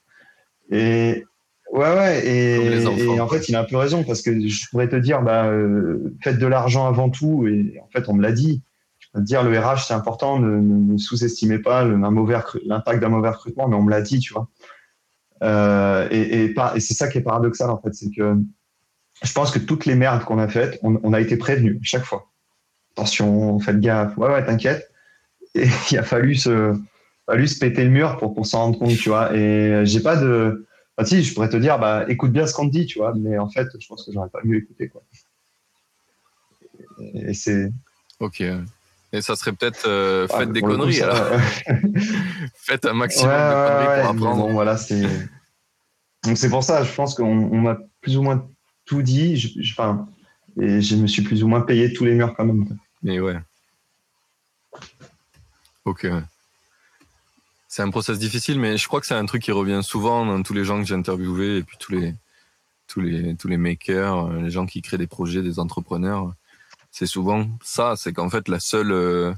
Ouais, 1.73 1.95
ouais, 1.95 2.27
et, 2.27 2.87
en 3.21 3.29
fait, 3.29 3.49
il 3.49 3.55
a 3.55 3.61
un 3.61 3.65
peu 3.65 3.77
raison 3.77 4.03
parce 4.03 4.23
que 4.23 4.49
je 4.49 4.69
pourrais 4.71 4.89
te 4.89 4.97
dire, 4.97 5.23
bah, 5.23 5.47
euh, 5.47 6.17
faites 6.21 6.39
de 6.39 6.47
l'argent 6.47 6.87
avant 6.89 7.11
tout, 7.11 7.47
et 7.47 7.81
en 7.81 7.89
fait, 7.91 8.09
on 8.09 8.15
me 8.15 8.23
l'a 8.23 8.33
dit. 8.33 8.63
Je 8.99 9.07
peux 9.13 9.21
te 9.21 9.25
dire, 9.25 9.45
le 9.45 9.57
RH, 9.57 9.87
c'est 9.87 9.95
important, 9.95 10.41
ne, 10.41 10.99
sous-estimez 10.99 11.61
pas 11.61 11.85
l'impact 11.85 13.01
d'un 13.01 13.09
mauvais 13.09 13.29
recrutement, 13.29 13.69
mais 13.69 13.77
on 13.77 13.83
me 13.83 13.91
l'a 13.91 14.03
dit, 14.03 14.19
tu 14.19 14.33
vois. 14.33 14.49
Euh, 15.43 16.09
et, 16.11 16.45
et, 16.45 16.55
et 16.75 16.81
c'est 16.81 16.95
ça 16.95 17.09
qui 17.09 17.19
est 17.19 17.23
paradoxal, 17.23 17.71
en 17.71 17.81
fait, 17.81 17.95
c'est 17.95 18.11
que 18.11 18.37
je 19.23 19.33
pense 19.33 19.53
que 19.53 19.59
toutes 19.59 19.87
les 19.87 19.95
merdes 19.95 20.25
qu'on 20.25 20.39
a 20.39 20.49
faites, 20.49 20.81
on, 20.83 21.13
a 21.13 21.21
été 21.21 21.37
prévenus 21.37 21.79
chaque 21.83 22.05
fois. 22.05 22.31
Attention, 22.97 23.61
faites 23.61 23.79
gaffe, 23.79 24.17
ouais, 24.19 24.29
ouais, 24.29 24.45
t'inquiète. 24.45 24.91
Et 25.55 25.67
il 25.93 25.99
a 25.99 26.03
fallu 26.03 26.35
se, 26.35 26.75
fallu 27.27 27.47
se 27.47 27.59
péter 27.59 27.85
le 27.85 27.91
mur 27.91 28.17
pour 28.17 28.35
qu'on 28.35 28.45
s'en 28.45 28.65
rende 28.65 28.79
compte, 28.79 28.97
tu 28.97 29.09
vois. 29.09 29.35
Et 29.37 29.85
j'ai 29.85 30.01
pas 30.01 30.17
de, 30.17 30.67
si, 31.05 31.23
je 31.23 31.35
pourrais 31.35 31.49
te 31.49 31.57
dire, 31.57 31.79
bah, 31.79 32.05
écoute 32.09 32.33
bien 32.33 32.47
ce 32.47 32.55
qu'on 32.55 32.67
te 32.67 32.73
dit, 32.73 32.87
tu 32.87 32.99
vois, 32.99 33.15
mais 33.15 33.39
en 33.39 33.49
fait, 33.49 33.69
je 33.79 33.87
pense 33.87 34.05
que 34.05 34.13
j'aurais 34.13 34.29
pas 34.29 34.41
mieux 34.45 34.59
écouté, 34.59 34.89
quoi. 34.89 35.03
Et 37.15 37.35
c'est. 37.35 37.71
Ok. 38.19 38.43
Et 39.13 39.23
ça 39.23 39.35
serait 39.35 39.53
peut-être 39.53 39.89
euh, 39.89 40.29
faites 40.29 40.53
des 40.53 40.61
conneries 40.61 41.01
alors. 41.01 41.17
faites 42.55 42.85
un 42.85 42.93
maximum 42.93 43.33
de 43.33 43.69
conneries 43.69 44.01
pour 44.01 44.11
apprendre. 44.11 44.47
Bon, 44.47 44.53
voilà, 44.53 44.77
c'est. 44.77 45.03
Donc 46.25 46.37
c'est 46.37 46.51
pour 46.51 46.63
ça, 46.63 46.85
je 46.85 46.93
pense 46.95 47.15
qu'on 47.15 47.61
m'a 47.61 47.79
plus 48.03 48.17
ou 48.17 48.23
moins 48.23 48.47
tout 48.85 49.03
dit. 49.03 49.37
Je, 49.37 49.73
enfin, 49.73 50.07
et 50.61 50.81
je 50.81 50.97
me 50.97 51.07
suis 51.07 51.23
plus 51.23 51.43
ou 51.43 51.49
moins 51.49 51.63
payé 51.63 51.93
tous 51.93 52.05
les 52.05 52.15
murs 52.15 52.35
quand 52.37 52.45
même. 52.45 52.67
Mais 53.03 53.19
ouais. 53.19 53.39
Ok. 55.85 56.07
C'est 57.71 57.83
un 57.83 57.91
process 57.91 58.19
difficile, 58.19 58.59
mais 58.59 58.77
je 58.77 58.89
crois 58.89 59.01
que 59.01 59.07
c'est 59.07 59.15
un 59.15 59.25
truc 59.27 59.45
qui 59.45 59.53
revient 59.53 59.79
souvent 59.85 60.27
dans 60.27 60.43
tous 60.43 60.55
les 60.55 60.65
gens 60.65 60.81
que 60.81 60.89
j'ai 60.89 60.97
interviewés 60.97 61.59
et 61.59 61.63
puis 61.63 61.77
tous 61.79 61.93
les, 61.93 62.17
tous 62.89 63.01
les, 63.01 63.37
tous 63.37 63.47
les 63.47 63.59
makers, 63.59 64.27
euh, 64.27 64.43
les 64.43 64.51
gens 64.51 64.67
qui 64.67 64.83
créent 64.83 64.99
des 64.99 65.07
projets, 65.07 65.41
des 65.41 65.61
entrepreneurs. 65.61 66.35
C'est 66.91 67.07
souvent 67.07 67.49
ça, 67.63 67.95
c'est 67.97 68.13
qu'en 68.13 68.29
fait, 68.29 68.49
la 68.49 68.59
seule, 68.59 68.91
euh, 68.91 69.33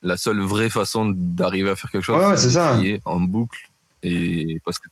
la 0.00 0.16
seule 0.16 0.40
vraie 0.40 0.70
façon 0.70 1.12
d'arriver 1.14 1.68
à 1.68 1.76
faire 1.76 1.90
quelque 1.90 2.02
chose, 2.02 2.40
c'est 2.40 2.52
ça. 2.52 2.80
en 3.04 3.20
boucle. 3.20 3.68
Et 4.02 4.58
parce 4.64 4.78
que, 4.78 4.88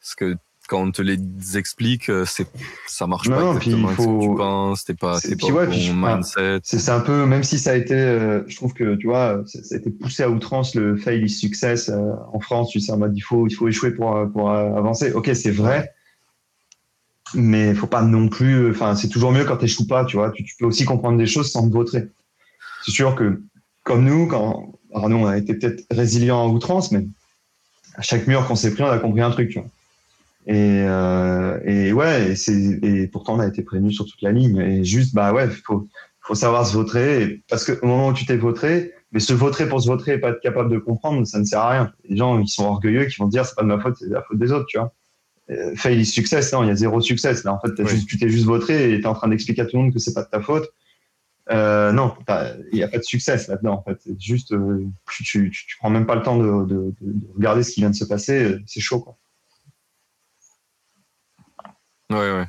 parce 0.00 0.14
que 0.14 0.36
quand 0.68 0.82
on 0.82 0.90
te 0.90 1.02
les 1.02 1.18
explique, 1.56 2.08
euh, 2.08 2.24
c'est 2.26 2.46
ça 2.86 3.06
marche 3.06 3.28
pas 3.28 3.52
exactement 3.52 3.90
ce 3.90 3.96
que 3.96 4.22
tu 4.22 4.36
penses, 4.36 4.84
c'est 4.86 4.98
pas, 4.98 5.18
pas 5.20 5.66
mindset. 5.66 6.60
C'est 6.62 6.90
un 6.90 7.00
peu, 7.00 7.26
même 7.26 7.42
si 7.42 7.58
ça 7.58 7.72
a 7.72 7.74
été, 7.74 7.94
je 8.46 8.56
trouve 8.56 8.72
que 8.72 8.94
tu 8.94 9.06
vois, 9.06 9.42
ça 9.46 9.74
a 9.74 9.78
été 9.78 9.90
poussé 9.90 10.22
à 10.22 10.30
outrance 10.30 10.74
le 10.74 10.96
fail 10.96 11.24
is 11.24 11.30
success 11.30 11.90
en 12.32 12.40
France. 12.40 12.70
Tu 12.70 12.80
sais, 12.80 12.92
en 12.92 12.98
mode 12.98 13.16
il 13.16 13.20
faut, 13.20 13.46
il 13.46 13.54
faut 13.54 13.68
échouer 13.68 13.90
pour 13.90 14.16
pour 14.32 14.50
avancer. 14.50 15.12
Ok, 15.12 15.30
c'est 15.34 15.50
vrai 15.50 15.92
mais 17.34 17.74
faut 17.74 17.86
pas 17.86 18.02
non 18.02 18.28
plus. 18.28 18.70
Enfin, 18.70 18.94
c'est 18.94 19.08
toujours 19.08 19.32
mieux 19.32 19.44
quand 19.44 19.56
tu 19.56 19.64
échoues 19.64 19.86
pas, 19.86 20.04
tu 20.04 20.16
vois. 20.16 20.30
Tu, 20.32 20.44
peux 20.58 20.66
aussi 20.66 20.84
comprendre 20.84 21.18
des 21.18 21.26
choses 21.26 21.50
sans 21.50 21.68
te 21.68 21.72
vautrer. 21.72 22.08
C'est 22.84 22.92
sûr 22.92 23.14
que, 23.14 23.40
comme 23.84 24.04
nous, 24.04 24.26
quand 24.26 24.72
alors 24.94 25.08
nous 25.08 25.16
on 25.16 25.26
a 25.26 25.38
été 25.38 25.54
peut-être 25.54 25.84
résilients 25.90 26.42
à 26.42 26.46
outrance, 26.46 26.92
mais 26.92 27.06
à 27.94 28.02
chaque 28.02 28.26
mur 28.26 28.46
qu'on 28.46 28.56
s'est 28.56 28.72
pris, 28.72 28.82
on 28.82 28.90
a 28.90 28.98
compris 28.98 29.22
un 29.22 29.30
truc. 29.30 29.50
Tu 29.50 29.58
vois. 29.58 29.68
Et, 30.46 30.84
euh, 30.86 31.60
et 31.64 31.92
ouais, 31.92 32.34
et, 32.48 33.06
pourtant 33.06 33.36
on 33.36 33.40
a 33.40 33.46
été 33.46 33.62
prévenu 33.62 33.92
sur 33.92 34.06
toute 34.06 34.22
la 34.22 34.32
ligne. 34.32 34.58
Et 34.58 34.84
juste, 34.84 35.14
bah 35.14 35.32
ouais, 35.32 35.48
faut, 35.48 35.88
faut 36.20 36.34
savoir 36.34 36.66
se 36.66 36.74
vautrer. 36.74 37.42
parce 37.48 37.64
qu'au 37.64 37.86
moment 37.86 38.08
où 38.08 38.12
tu 38.12 38.26
t'es 38.26 38.36
vautré, 38.36 38.92
mais 39.12 39.20
se 39.20 39.32
vautrer 39.32 39.68
pour 39.68 39.80
se 39.82 39.86
vautrer 39.86 40.14
et 40.14 40.18
pas 40.18 40.30
être 40.30 40.40
capable 40.40 40.70
de 40.70 40.78
comprendre, 40.78 41.24
ça 41.26 41.38
ne 41.38 41.44
sert 41.44 41.60
à 41.60 41.70
rien. 41.70 41.92
Les 42.08 42.16
gens, 42.16 42.38
ils 42.40 42.48
sont 42.48 42.64
orgueilleux, 42.64 43.04
qui 43.06 43.16
vont 43.18 43.28
dire 43.28 43.44
c'est 43.44 43.54
pas 43.54 43.62
de 43.62 43.68
ma 43.68 43.78
faute, 43.78 43.96
c'est 43.98 44.08
de 44.08 44.14
la 44.14 44.22
faute 44.22 44.38
des 44.38 44.52
autres, 44.52 44.66
tu 44.66 44.78
vois. 44.78 44.92
Euh, 45.50 45.74
fail 45.76 46.00
is 46.00 46.06
success, 46.06 46.52
non, 46.52 46.62
il 46.62 46.68
y 46.68 46.70
a 46.70 46.74
zéro 46.74 47.00
succès. 47.00 47.34
Là, 47.44 47.52
en 47.52 47.60
fait, 47.60 47.74
tu 48.06 48.18
t'es 48.18 48.28
juste 48.28 48.46
voté 48.46 48.92
et 48.92 48.96
tu 48.96 49.02
es 49.02 49.06
en 49.06 49.14
train 49.14 49.28
d'expliquer 49.28 49.62
à 49.62 49.66
tout 49.66 49.76
le 49.76 49.84
monde 49.84 49.92
que 49.92 49.98
c'est 49.98 50.14
pas 50.14 50.22
de 50.22 50.28
ta 50.28 50.40
faute. 50.40 50.68
Euh, 51.50 51.90
non, 51.92 52.14
il 52.72 52.76
n'y 52.76 52.82
a 52.82 52.88
pas 52.88 52.98
de 52.98 53.02
succès 53.02 53.36
là-dedans. 53.48 53.74
En 53.74 53.82
fait, 53.82 53.98
juste, 54.18 54.52
euh, 54.52 54.86
tu, 55.10 55.50
tu, 55.50 55.76
prends 55.78 55.90
même 55.90 56.06
pas 56.06 56.14
le 56.14 56.22
temps 56.22 56.38
de, 56.38 56.94
regarder 57.34 57.62
ce 57.62 57.72
qui 57.72 57.80
vient 57.80 57.90
de 57.90 57.96
se 57.96 58.04
passer. 58.04 58.56
C'est 58.66 58.80
chaud, 58.80 59.00
quoi. 59.00 59.18
Ouais, 62.12 62.32
ouais. 62.32 62.46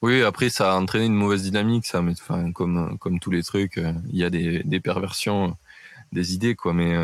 Oui, 0.00 0.22
après, 0.22 0.48
ça 0.48 0.72
a 0.72 0.76
entraîné 0.76 1.06
une 1.06 1.14
mauvaise 1.14 1.42
dynamique, 1.42 1.86
ça. 1.86 2.02
Mais 2.02 2.12
enfin, 2.12 2.52
comme, 2.52 2.98
comme 2.98 3.18
tous 3.18 3.30
les 3.30 3.42
trucs, 3.42 3.76
il 3.76 4.16
y 4.16 4.24
a 4.24 4.30
des, 4.30 4.62
des, 4.62 4.80
perversions 4.80 5.56
des 6.12 6.34
idées, 6.34 6.54
quoi. 6.54 6.72
Mais, 6.72 6.96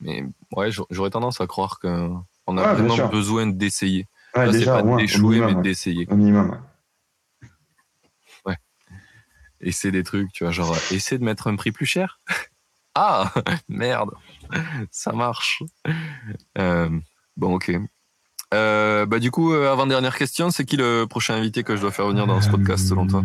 mais 0.00 0.24
ouais, 0.52 0.70
j'aurais 0.90 1.10
tendance 1.10 1.40
à 1.40 1.46
croire 1.46 1.78
que 1.78 2.08
on 2.46 2.56
a 2.56 2.74
vraiment 2.74 3.08
besoin 3.08 3.46
d'essayer. 3.46 4.06
Ouais, 4.34 4.52
c'est 4.52 4.64
pas 4.64 4.82
d'échouer, 4.82 5.40
mais 5.40 5.62
d'essayer. 5.62 6.06
Au 6.10 6.16
minimum. 6.16 6.60
Ouais. 8.46 8.56
Essayer 9.60 9.92
des 9.92 10.02
trucs, 10.02 10.32
tu 10.32 10.44
vois, 10.44 10.52
genre, 10.52 10.76
essayer 10.90 11.18
de 11.18 11.24
mettre 11.24 11.48
un 11.48 11.56
prix 11.56 11.72
plus 11.72 11.86
cher. 11.86 12.18
ah, 12.94 13.32
merde, 13.68 14.10
ça 14.90 15.12
marche. 15.12 15.62
Euh, 16.58 16.90
bon, 17.36 17.54
ok. 17.54 17.72
Euh, 18.52 19.06
bah, 19.06 19.18
du 19.18 19.30
coup, 19.30 19.52
euh, 19.52 19.70
avant-dernière 19.70 20.16
question, 20.16 20.50
c'est 20.50 20.64
qui 20.64 20.76
le 20.76 21.04
prochain 21.04 21.34
invité 21.34 21.62
que 21.62 21.76
je 21.76 21.80
dois 21.80 21.92
faire 21.92 22.08
venir 22.08 22.26
dans 22.26 22.40
ce 22.40 22.50
podcast 22.50 22.88
selon 22.88 23.06
toi 23.06 23.22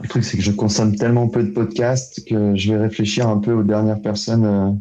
Le 0.00 0.08
truc, 0.08 0.22
c'est 0.22 0.36
que 0.36 0.42
je 0.42 0.52
consomme 0.52 0.94
tellement 0.96 1.28
peu 1.28 1.42
de 1.42 1.50
podcasts 1.50 2.24
que 2.28 2.54
je 2.54 2.72
vais 2.72 2.78
réfléchir 2.78 3.28
un 3.28 3.38
peu 3.38 3.52
aux 3.52 3.64
dernières 3.64 4.00
personnes 4.00 4.78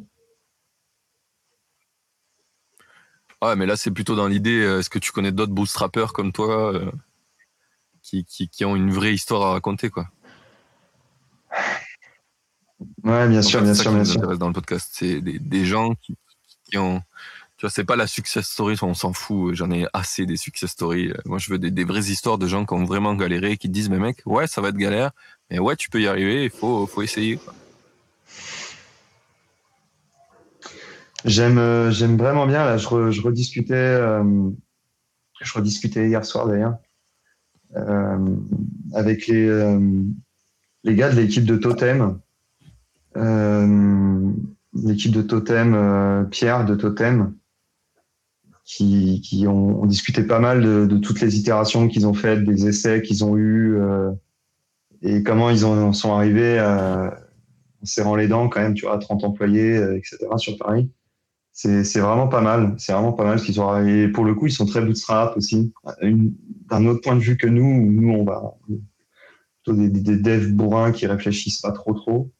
Ouais, 3.41 3.55
mais 3.55 3.67
là, 3.67 3.77
c'est 3.77 3.91
plutôt 3.91 4.15
dans 4.15 4.27
l'idée, 4.27 4.61
euh, 4.61 4.79
est-ce 4.79 4.89
que 4.89 4.97
tu 4.97 5.11
connais 5.11 5.31
d'autres 5.31 5.53
bootstrappers 5.53 6.11
comme 6.11 6.31
toi 6.31 6.73
euh, 6.73 6.91
qui, 8.01 8.25
qui, 8.25 8.65
ont 8.65 8.75
une 8.75 8.91
vraie 8.91 9.13
histoire 9.13 9.43
à 9.43 9.51
raconter, 9.51 9.89
quoi? 9.89 10.07
Ouais, 13.03 13.27
bien 13.27 13.41
sûr, 13.41 13.61
bien 13.61 13.73
sûr, 13.73 13.91
bien 13.91 14.05
sûr. 14.05 14.37
dans 14.37 14.47
le 14.47 14.53
podcast, 14.53 14.89
c'est 14.91 15.21
des, 15.21 15.39
des, 15.39 15.65
gens 15.65 15.95
qui, 15.95 16.15
qui, 16.65 16.77
ont. 16.77 17.01
Tu 17.57 17.65
vois, 17.65 17.71
c'est 17.71 17.85
pas 17.85 17.95
la 17.95 18.05
success 18.05 18.45
story, 18.47 18.77
on 18.83 18.93
s'en 18.93 19.13
fout. 19.13 19.55
J'en 19.55 19.71
ai 19.71 19.87
assez 19.93 20.27
des 20.27 20.37
success 20.37 20.69
stories. 20.69 21.11
Moi, 21.25 21.39
je 21.39 21.49
veux 21.49 21.57
des, 21.57 21.71
des, 21.71 21.83
vraies 21.83 22.11
histoires 22.11 22.37
de 22.37 22.47
gens 22.47 22.65
qui 22.65 22.73
ont 22.73 22.83
vraiment 22.83 23.15
galéré, 23.15 23.57
qui 23.57 23.69
disent, 23.69 23.89
mais 23.89 23.97
mec, 23.97 24.21
ouais, 24.25 24.45
ça 24.45 24.61
va 24.61 24.69
être 24.69 24.77
galère, 24.77 25.11
mais 25.49 25.57
ouais, 25.57 25.75
tu 25.75 25.89
peux 25.89 26.01
y 26.01 26.07
arriver, 26.07 26.43
il 26.43 26.51
faut, 26.51 26.85
faut 26.85 27.01
essayer. 27.01 27.39
J'aime, 31.25 31.57
euh, 31.57 31.89
j'aime 31.89 32.15
vraiment 32.15 32.45
bien. 32.45 32.63
Là, 32.63 32.77
je, 32.77 32.87
rediscutais, 32.87 33.73
euh, 33.73 34.23
je 35.41 35.53
rediscutais 35.53 36.07
hier 36.07 36.23
soir 36.23 36.47
d'ailleurs 36.47 36.77
euh, 37.75 38.35
avec 38.93 39.27
les 39.27 39.77
les 40.83 40.95
gars 40.95 41.11
de 41.11 41.19
l'équipe 41.19 41.43
de 41.43 41.57
Totem, 41.57 42.19
l'équipe 44.73 45.11
de 45.11 45.21
Totem, 45.21 46.27
Pierre 46.29 46.65
de 46.65 46.75
Totem, 46.75 47.33
qui, 48.63 49.45
ont, 49.47 49.85
discuté 49.85 50.23
pas 50.23 50.39
mal 50.39 50.87
de, 50.87 50.97
toutes 50.97 51.21
les 51.21 51.37
itérations 51.37 51.87
qu'ils 51.87 52.05
ont 52.05 52.13
faites, 52.13 52.43
des 52.43 52.67
essais 52.67 53.01
qu'ils 53.01 53.23
ont 53.23 53.37
eus 53.37 53.77
et 55.01 55.23
comment 55.23 55.49
ils 55.49 55.65
en 55.65 55.93
sont 55.93 56.13
arrivés 56.13 56.59
à, 56.59 57.17
en 57.81 57.85
serrant 57.85 58.15
les 58.15 58.27
dents 58.27 58.49
quand 58.49 58.61
même, 58.61 58.73
tu 58.73 58.85
vois, 58.85 58.95
à 58.95 58.97
30 58.97 59.23
employés, 59.23 59.75
etc. 59.95 60.17
sur 60.37 60.57
Paris 60.57 60.91
c'est 61.57 61.99
vraiment 61.99 62.27
pas 62.27 62.41
mal. 62.41 62.75
C'est 62.77 62.93
vraiment 62.93 63.13
pas 63.13 63.23
mal 63.23 63.39
ce 63.39 63.45
qu'ils 63.45 63.59
ont. 63.59 63.85
Et 63.85 64.07
pour 64.07 64.25
le 64.25 64.35
coup, 64.35 64.45
ils 64.45 64.51
sont 64.51 64.67
très 64.67 64.81
bootstrap 64.81 65.35
aussi. 65.37 65.73
D'un 66.03 66.85
autre 66.85 67.01
point 67.01 67.15
de 67.15 67.21
vue 67.21 67.35
que 67.35 67.47
nous, 67.47 67.91
nous, 67.91 68.13
on 68.13 68.23
va 68.23 68.53
plutôt 69.63 69.79
des, 69.79 69.89
des 69.89 70.17
devs 70.17 70.51
bourrins 70.51 70.91
qui 70.91 71.07
réfléchissent 71.07 71.61
pas 71.61 71.71
trop 71.71 71.93
trop. 71.93 72.31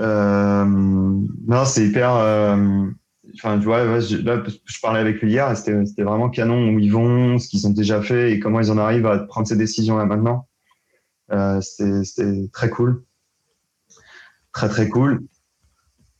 Euh, 0.00 0.64
non, 0.64 1.64
c'est 1.64 1.86
hyper. 1.86 2.14
Euh, 2.16 2.86
enfin, 3.34 3.58
tu 3.58 3.64
vois, 3.64 3.84
là, 3.84 4.00
je 4.00 4.80
parlais 4.80 5.00
avec 5.00 5.20
lui 5.20 5.30
hier, 5.30 5.56
c'était 5.56 6.02
vraiment 6.02 6.28
canon 6.28 6.70
où 6.70 6.78
ils 6.78 6.92
vont, 6.92 7.38
ce 7.38 7.48
qu'ils 7.48 7.66
ont 7.66 7.70
déjà 7.70 8.02
fait 8.02 8.32
et 8.32 8.40
comment 8.40 8.60
ils 8.60 8.70
en 8.70 8.78
arrivent 8.78 9.06
à 9.06 9.18
prendre 9.18 9.46
ces 9.46 9.56
décisions 9.56 9.96
là 9.96 10.04
maintenant. 10.04 10.48
Euh, 11.32 11.60
c'était 11.60 12.48
très 12.52 12.70
cool, 12.70 13.04
très 14.52 14.68
très 14.68 14.88
cool. 14.88 15.24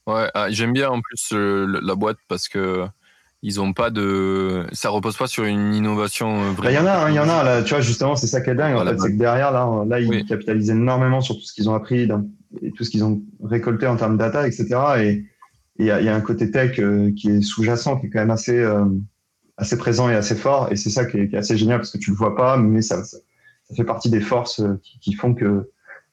Ouais, 0.06 0.30
ah, 0.34 0.50
j'aime 0.50 0.72
bien 0.72 0.90
en 0.90 1.00
plus 1.00 1.32
euh, 1.32 1.80
la 1.82 1.94
boîte 1.94 2.18
parce 2.28 2.48
que 2.48 2.86
ils 3.42 3.60
ont 3.60 3.72
pas 3.72 3.90
de, 3.90 4.66
ça 4.72 4.88
repose 4.88 5.16
pas 5.16 5.26
sur 5.26 5.44
une 5.44 5.74
innovation. 5.74 6.54
Il 6.64 6.72
y 6.72 6.78
en 6.78 6.86
a, 6.86 7.10
il 7.10 7.14
y 7.14 7.18
en 7.18 7.28
a 7.28 7.44
là. 7.44 7.62
Tu 7.62 7.74
vois, 7.74 7.80
justement, 7.80 8.16
c'est 8.16 8.26
ça 8.26 8.40
qui 8.40 8.50
est 8.50 8.54
dingue. 8.54 8.76
En 8.76 8.84
fait, 8.84 8.98
c'est 8.98 9.12
que 9.12 9.18
derrière 9.18 9.52
là, 9.52 9.84
là, 9.86 10.00
ils 10.00 10.24
capitalisent 10.24 10.70
énormément 10.70 11.20
sur 11.20 11.36
tout 11.36 11.42
ce 11.42 11.52
qu'ils 11.52 11.68
ont 11.68 11.74
appris 11.74 12.08
et 12.62 12.72
tout 12.72 12.84
ce 12.84 12.90
qu'ils 12.90 13.04
ont 13.04 13.22
récolté 13.42 13.86
en 13.86 13.96
termes 13.96 14.14
de 14.14 14.18
data, 14.18 14.46
etc. 14.46 14.66
Et 15.00 15.24
il 15.78 15.86
y, 15.86 15.90
a, 15.90 16.00
y 16.00 16.08
a 16.08 16.14
un 16.14 16.20
côté 16.20 16.50
tech 16.50 16.78
euh, 16.78 17.12
qui 17.14 17.28
est 17.28 17.40
sous-jacent, 17.42 17.98
qui 17.98 18.06
est 18.06 18.10
quand 18.10 18.20
même 18.20 18.30
assez 18.30 18.58
euh, 18.58 18.84
assez 19.56 19.76
présent 19.76 20.08
et 20.08 20.14
assez 20.14 20.34
fort. 20.34 20.68
Et 20.70 20.76
c'est 20.76 20.90
ça 20.90 21.04
qui 21.04 21.18
est, 21.18 21.28
qui 21.28 21.34
est, 21.34 21.38
assez 21.38 21.56
génial 21.56 21.78
parce 21.78 21.90
que 21.90 21.98
tu 21.98 22.10
le 22.10 22.16
vois 22.16 22.36
pas, 22.36 22.56
mais 22.56 22.82
ça, 22.82 23.04
ça, 23.04 23.18
fait 23.74 23.84
partie 23.84 24.10
des 24.10 24.20
forces 24.20 24.62
qui, 24.82 24.98
qui, 25.00 25.12
font 25.14 25.34
que 25.34 25.70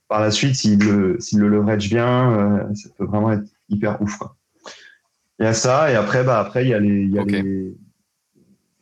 par 0.08 0.22
la 0.22 0.32
suite, 0.32 0.56
s'il 0.56 0.80
le, 0.80 1.18
le 1.34 1.48
leverage 1.48 1.90
bien, 1.90 2.68
ça 2.74 2.90
peut 2.98 3.06
vraiment 3.06 3.32
être 3.32 3.48
hyper 3.70 4.02
ouf. 4.02 4.18
Quoi. 4.18 4.36
Il 5.40 5.46
y 5.46 5.50
a 5.50 5.54
ça, 5.54 5.92
et 5.92 5.96
après, 5.96 6.24
bah, 6.24 6.40
après, 6.40 6.64
il 6.64 6.70
y 6.70 6.74
a 6.74 6.80
les. 6.80 7.06
Y 7.06 7.20
a 7.20 7.24
les... 7.26 7.76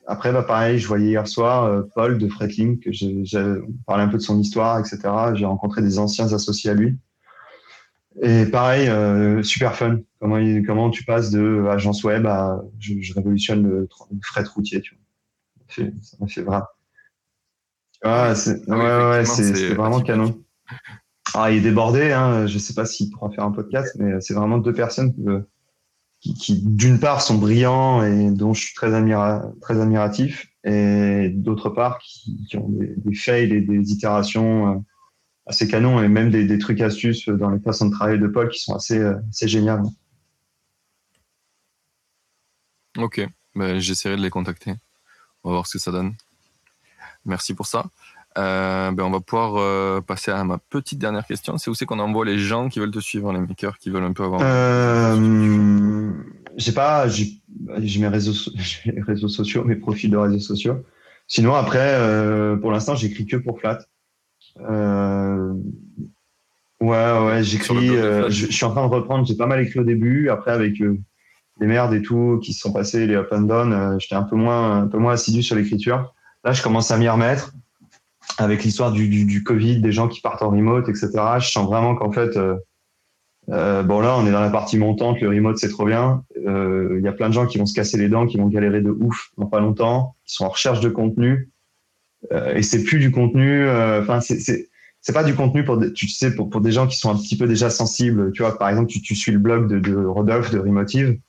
Après, 0.06 0.34
bah, 0.34 0.44
pareil, 0.44 0.80
je 0.80 0.88
voyais 0.88 1.08
hier 1.08 1.28
soir 1.28 1.64
euh, 1.64 1.84
Paul 1.96 2.18
de 2.18 2.28
Fretling, 2.28 2.80
que 2.80 2.92
j'ai 2.92 3.26
parlé 3.88 4.04
un 4.04 4.10
peu 4.10 4.18
de 4.18 4.22
son 4.22 4.40
histoire, 4.40 4.80
etc. 4.80 5.00
J'ai 5.36 5.46
rencontré 5.46 5.82
des 5.82 6.00
anciens 6.00 6.34
associés 6.34 6.72
à 6.72 6.74
lui. 6.74 6.98
Et 8.20 8.46
pareil, 8.46 8.90
euh, 8.90 9.42
super 9.42 9.76
fun. 9.76 10.00
Comment, 10.20 10.38
comment 10.66 10.90
tu 10.90 11.04
passes 11.06 11.32
de 11.32 11.66
agence 11.70 12.04
web 12.04 12.26
à 12.26 12.62
je, 12.80 13.14
révolutionne 13.14 13.64
le, 13.64 13.90
fret 14.22 14.44
routier, 14.44 14.82
tu 14.82 14.96
vois. 14.96 15.88
Ça 16.02 16.18
m'a 16.20 16.28
fait, 16.28 16.42
vraiment. 16.42 16.66
Ah, 18.04 18.36
c'est, 18.36 18.68
ouais, 18.68 19.10
ouais, 19.10 19.26
c'est, 19.26 19.74
vraiment 19.74 20.02
canon. 20.02 20.42
Ah, 21.34 21.52
il 21.52 21.58
est 21.58 21.62
débordé, 21.62 22.12
hein. 22.12 22.48
je 22.48 22.56
ne 22.56 22.60
sais 22.60 22.74
pas 22.74 22.86
s'il 22.86 23.10
pourra 23.12 23.32
faire 23.32 23.46
un 23.46 23.52
podcast, 23.52 23.96
mais 23.98 24.20
c'est 24.20 24.34
vraiment 24.34 24.58
deux 24.58 24.74
personnes 24.74 25.14
qui, 26.20 26.62
d'une 26.62 27.00
part 27.00 27.22
sont 27.22 27.38
brillants 27.38 28.04
et 28.04 28.32
dont 28.32 28.54
je 28.54 28.66
suis 28.66 28.76
très, 28.76 28.90
très 29.62 29.80
admiratif, 29.80 30.48
et 30.66 31.30
d'autre 31.30 31.70
part 31.70 32.00
qui, 32.00 32.58
ont 32.58 32.70
des, 32.70 33.16
fails 33.16 33.54
et 33.54 33.62
des 33.62 33.92
itérations 33.92 34.84
assez 35.46 35.68
canons 35.68 36.02
et 36.02 36.08
même 36.08 36.30
des, 36.30 36.58
trucs 36.60 36.82
astuces 36.82 37.28
dans 37.28 37.50
les 37.50 37.60
façons 37.60 37.88
de 37.88 37.92
travailler 37.92 38.20
de 38.20 38.28
Paul 38.28 38.50
qui 38.50 38.60
sont 38.60 38.76
assez, 38.76 39.02
assez 39.30 39.48
géniales. 39.48 39.84
Ok, 42.98 43.26
ben, 43.56 43.80
j'essaierai 43.80 44.18
de 44.18 44.22
les 44.22 44.30
contacter. 44.30 44.74
On 45.44 45.50
va 45.50 45.56
voir 45.56 45.68
ce 45.68 45.74
que 45.74 45.80
ça 45.80 45.92
donne. 45.92 46.14
Merci 47.26 47.54
pour 47.54 47.66
ça. 47.66 47.86
Euh, 48.38 48.92
ben 48.92 49.04
on 49.04 49.12
va 49.12 49.20
pouvoir 49.20 49.58
euh, 49.58 50.00
passer 50.00 50.32
à 50.32 50.44
ma 50.46 50.58
petite 50.58 51.00
dernière 51.00 51.26
question. 51.26 51.58
C'est 51.58 51.70
où 51.70 51.76
c'est 51.76 51.86
qu'on 51.86 52.00
envoie 52.00 52.26
les 52.26 52.40
gens 52.40 52.70
qui 52.70 52.80
veulent 52.80 52.92
te 52.92 53.00
suivre, 53.00 53.34
les 53.34 53.40
makers 53.40 53.78
qui 53.78 53.90
veulent 53.90 54.04
un 54.04 54.14
peu 54.14 54.24
avoir. 54.24 54.42
Euh, 54.44 56.12
j'ai 56.56 56.72
pas, 56.72 57.08
j'ai 57.10 57.42
mes 58.00 58.08
réseaux, 58.08 58.52
réseaux 59.06 59.28
sociaux, 59.28 59.64
mes 59.66 59.76
profils 59.76 60.10
de 60.10 60.18
réseaux 60.18 60.40
sociaux. 60.40 60.84
Sinon 61.28 61.56
après, 61.56 61.96
euh, 61.96 62.56
pour 62.56 62.72
l'instant, 62.72 62.96
j'écris 62.96 63.26
que 63.26 63.38
pour 63.38 63.60
Flat. 63.60 63.80
Euh, 64.60 65.54
ouais, 66.82 67.20
ouais, 67.26 67.44
j'écris. 67.44 67.88
Je, 67.88 68.30
je, 68.30 68.52
suis 68.52 68.66
en 68.66 68.72
train 68.72 68.88
de 68.88 68.94
reprendre. 68.94 69.26
J'ai 69.26 69.36
pas 69.36 69.48
mal 69.48 69.62
écrit 69.62 69.80
au 69.80 69.84
début. 69.84 70.30
Après, 70.30 70.52
avec 70.52 70.80
les 70.80 71.68
merdes 71.68 71.94
et 71.94 72.02
tout 72.02 72.40
qui 72.44 72.54
se 72.54 72.62
sont 72.62 72.74
passées, 72.74 73.08
les 73.08 73.16
up 73.16 73.30
and 73.32 73.42
down, 73.42 74.00
j'étais 74.00 74.16
un 74.16 74.24
peu 74.24 74.36
moins, 74.36 74.84
un 74.84 74.88
peu 74.88 74.98
moins 74.98 75.14
assidu 75.14 75.44
sur 75.44 75.56
l'écriture. 75.56 76.14
Là, 76.44 76.54
je 76.54 76.64
commence 76.64 76.92
à 76.92 76.98
m'y 76.98 77.08
remettre 77.08 77.54
avec 78.38 78.64
l'histoire 78.64 78.92
du, 78.92 79.08
du, 79.08 79.26
du, 79.26 79.44
Covid, 79.44 79.82
des 79.82 79.92
gens 79.92 80.08
qui 80.08 80.22
partent 80.22 80.42
en 80.42 80.50
remote, 80.50 80.90
etc. 80.90 81.10
Je 81.40 81.50
sens 81.50 81.68
vraiment 81.68 81.96
qu'en 81.96 82.12
fait, 82.12 82.38
euh, 82.38 82.56
euh, 83.50 83.84
bon 83.84 84.00
là, 84.00 84.18
on 84.18 84.26
est 84.26 84.32
dans 84.32 84.42
la 84.42 84.50
partie 84.50 84.78
montante, 84.78 85.20
le 85.20 85.30
remote 85.30 85.58
c'est 85.58 85.70
trop 85.70 85.86
bien. 85.86 86.24
Euh, 86.46 86.96
il 86.98 87.04
y 87.04 87.08
a 87.08 87.12
plein 87.12 87.30
de 87.30 87.34
gens 87.34 87.46
qui 87.46 87.58
vont 87.58 87.66
se 87.66 87.74
casser 87.74 87.98
les 87.98 88.10
dents, 88.10 88.28
qui 88.28 88.38
vont 88.38 88.48
galérer 88.48 88.82
de 88.82 88.92
ouf 88.92 89.32
dans 89.38 89.48
pas 89.48 89.60
longtemps, 89.60 90.16
qui 90.26 90.36
sont 90.36 90.46
en 90.46 90.50
recherche 90.50 90.80
de 90.80 90.90
contenu. 90.90 91.50
Euh, 92.32 92.56
et 92.56 92.64
c'est 92.64 92.84
plus 92.84 93.00
du 93.00 93.12
contenu. 93.12 93.64
Euh, 93.64 94.02
enfin, 94.02 94.22
c'est 94.22 94.70
c'est 95.04 95.14
pas 95.14 95.24
du 95.24 95.34
contenu 95.34 95.66
pour 95.66 95.82
tu 95.94 96.08
sais 96.08 96.36
pour, 96.36 96.50
pour 96.50 96.62
des 96.62 96.72
gens 96.72 96.86
qui 96.86 96.96
sont 96.96 97.10
un 97.10 97.16
petit 97.16 97.38
peu 97.38 97.48
déjà 97.48 97.70
sensibles. 97.70 98.32
Tu 98.34 98.44
vois, 98.44 98.58
par 98.58 98.70
exemple, 98.70 98.88
tu, 98.88 99.02
tu 99.02 99.16
suis 99.16 99.32
le 99.32 99.40
blog 99.40 99.68
de, 99.68 99.80
de 99.80 99.96
Rodolphe 99.96 100.52
de 100.52 100.60
Remotive, 100.60 101.20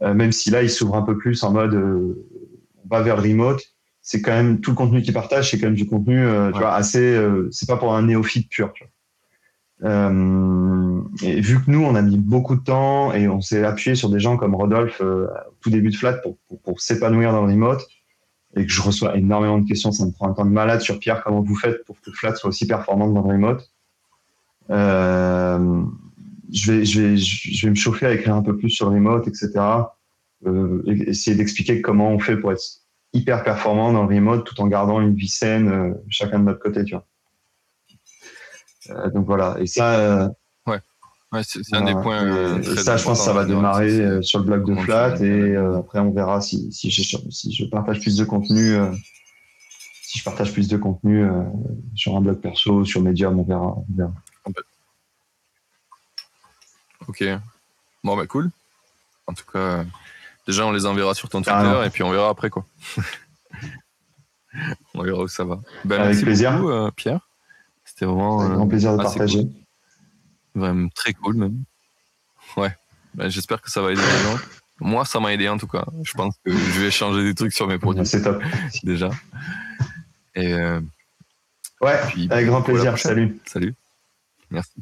même 0.00 0.30
si 0.30 0.50
là 0.50 0.62
il 0.62 0.70
s'ouvre 0.70 0.94
un 0.94 1.02
peu 1.02 1.16
plus 1.16 1.42
en 1.42 1.52
mode 1.52 1.74
on 1.74 2.88
va 2.88 3.02
vers 3.02 3.16
le 3.16 3.22
remote 3.22 3.60
c'est 4.08 4.22
quand 4.22 4.32
même 4.32 4.60
tout 4.62 4.70
le 4.70 4.76
contenu 4.76 5.02
qu'il 5.02 5.12
partage, 5.12 5.50
c'est 5.50 5.58
quand 5.58 5.66
même 5.66 5.74
du 5.74 5.84
contenu, 5.84 6.18
euh, 6.18 6.50
tu 6.50 6.60
vois, 6.60 6.72
assez. 6.72 7.14
Euh, 7.14 7.46
c'est 7.50 7.68
pas 7.68 7.76
pour 7.76 7.94
un 7.94 8.04
néophyte 8.04 8.48
pur. 8.48 8.72
Tu 8.72 8.84
vois. 8.84 9.90
Euh, 9.90 11.02
et 11.22 11.42
vu 11.42 11.62
que 11.62 11.70
nous, 11.70 11.84
on 11.84 11.94
a 11.94 12.00
mis 12.00 12.16
beaucoup 12.16 12.56
de 12.56 12.62
temps 12.62 13.12
et 13.12 13.28
on 13.28 13.42
s'est 13.42 13.62
appuyé 13.64 13.96
sur 13.96 14.08
des 14.08 14.18
gens 14.18 14.38
comme 14.38 14.54
Rodolphe 14.54 15.02
au 15.02 15.26
tout 15.60 15.68
début 15.68 15.90
de 15.90 15.96
Flat 15.96 16.14
pour, 16.14 16.38
pour, 16.64 16.80
s'épanouir 16.80 17.32
dans 17.32 17.44
le 17.44 17.52
remote, 17.52 17.86
et 18.56 18.64
que 18.64 18.72
je 18.72 18.82
reçois 18.82 19.16
énormément 19.16 19.58
de 19.58 19.66
questions, 19.66 19.92
ça 19.92 20.06
me 20.06 20.12
prend 20.12 20.28
un 20.28 20.32
temps 20.32 20.44
de 20.44 20.50
malade 20.50 20.80
sur 20.80 20.98
Pierre, 20.98 21.22
comment 21.22 21.42
vous 21.42 21.56
faites 21.56 21.84
pour 21.84 22.00
que 22.00 22.10
Flat 22.12 22.34
soit 22.34 22.48
aussi 22.48 22.66
performante 22.66 23.14
dans 23.14 23.22
le 23.22 23.28
remote. 23.28 23.70
je 24.70 26.72
vais, 26.72 26.84
je 26.84 27.00
vais, 27.00 27.16
je 27.16 27.66
vais 27.66 27.70
me 27.70 27.76
chauffer 27.76 28.06
à 28.06 28.14
écrire 28.14 28.34
un 28.34 28.42
peu 28.42 28.56
plus 28.56 28.70
sur 28.70 28.88
le 28.88 28.96
remote, 28.96 29.28
etc. 29.28 29.50
essayer 30.86 31.36
d'expliquer 31.36 31.82
comment 31.82 32.10
on 32.10 32.18
fait 32.18 32.36
pour 32.36 32.52
être 32.52 32.62
hyper 33.12 33.42
performant 33.42 33.92
dans 33.92 34.04
le 34.04 34.14
remote 34.14 34.46
tout 34.46 34.60
en 34.60 34.66
gardant 34.66 35.00
une 35.00 35.14
vie 35.14 35.28
saine 35.28 35.68
euh, 35.68 35.94
chacun 36.08 36.38
de 36.38 36.44
notre 36.44 36.60
côté, 36.60 36.84
tu 36.84 36.94
vois. 36.94 37.06
Euh, 38.90 39.10
donc 39.10 39.26
voilà. 39.26 39.56
Et 39.60 39.66
ça. 39.66 40.30
Euh, 41.34 41.38
ouais. 41.38 41.42
c'est 41.44 41.74
un 41.74 41.82
des 41.82 41.92
points. 41.92 42.62
ça, 42.62 42.96
je 42.96 43.04
pense, 43.04 43.24
ça 43.24 43.32
va 43.32 43.44
démarrer 43.44 44.22
sur 44.22 44.38
le 44.38 44.44
blog 44.44 44.66
de 44.66 44.74
Flat 44.80 45.16
et 45.20 45.56
après 45.56 45.98
on 45.98 46.10
verra 46.10 46.40
si, 46.40 46.72
si, 46.72 46.90
je, 46.90 47.16
si 47.30 47.52
je 47.52 47.64
partage 47.66 48.00
plus 48.00 48.16
de 48.16 48.24
contenu. 48.24 48.76
si 50.02 50.18
je 50.18 50.24
partage 50.24 50.52
plus 50.52 50.68
de 50.68 50.76
contenu 50.76 51.28
sur 51.94 52.16
un 52.16 52.20
blog 52.20 52.40
perso, 52.40 52.84
sur 52.84 53.02
Medium, 53.02 53.38
on 53.38 53.44
verra. 53.44 53.76
On 53.76 53.94
verra. 53.94 54.12
Ok. 57.06 57.24
Bon, 58.04 58.16
bah 58.16 58.26
cool. 58.26 58.50
En 59.26 59.34
tout 59.34 59.44
cas, 59.52 59.84
Déjà, 60.48 60.64
on 60.64 60.72
les 60.72 60.86
enverra 60.86 61.12
sur 61.12 61.28
ton 61.28 61.42
Twitter 61.42 61.82
et 61.84 61.90
puis 61.90 62.02
on 62.02 62.10
verra 62.10 62.30
après 62.30 62.48
quoi. 62.48 62.64
on 64.94 65.02
verra 65.02 65.22
où 65.24 65.28
ça 65.28 65.44
va. 65.44 65.60
Ben, 65.84 66.00
Avec 66.00 66.22
plaisir. 66.22 66.52
Beaucoup, 66.52 66.70
euh, 66.70 66.90
Pierre. 66.90 67.28
C'était 67.84 68.06
vraiment. 68.06 68.40
un 68.40 68.54
grand 68.54 68.66
plaisir 68.66 68.96
de 68.96 69.02
partager. 69.02 69.46
Vraiment 70.58 70.88
très 70.94 71.12
cool 71.14 71.36
même. 71.36 71.64
Ouais. 72.56 72.74
Ben, 73.14 73.28
j'espère 73.28 73.60
que 73.60 73.70
ça 73.70 73.80
va 73.80 73.92
aider 73.92 74.02
les 74.02 74.22
gens. 74.22 74.38
Moi, 74.80 75.04
ça 75.04 75.18
m'a 75.18 75.32
aidé 75.32 75.48
en 75.48 75.58
tout 75.58 75.66
cas. 75.66 75.84
Je 76.02 76.12
pense 76.12 76.34
que 76.44 76.52
je 76.52 76.80
vais 76.80 76.90
changer 76.90 77.24
des 77.24 77.34
trucs 77.34 77.52
sur 77.52 77.66
mes 77.66 77.78
produits. 77.78 78.06
C'est 78.06 78.22
top. 78.22 78.42
Déjà. 78.82 79.10
Et 80.34 80.52
euh, 80.52 80.80
ouais, 81.80 81.98
avec 82.30 82.46
grand 82.46 82.62
plaisir. 82.62 82.96
Salut. 82.98 83.38
Salut. 83.46 83.74
Merci. 84.50 84.74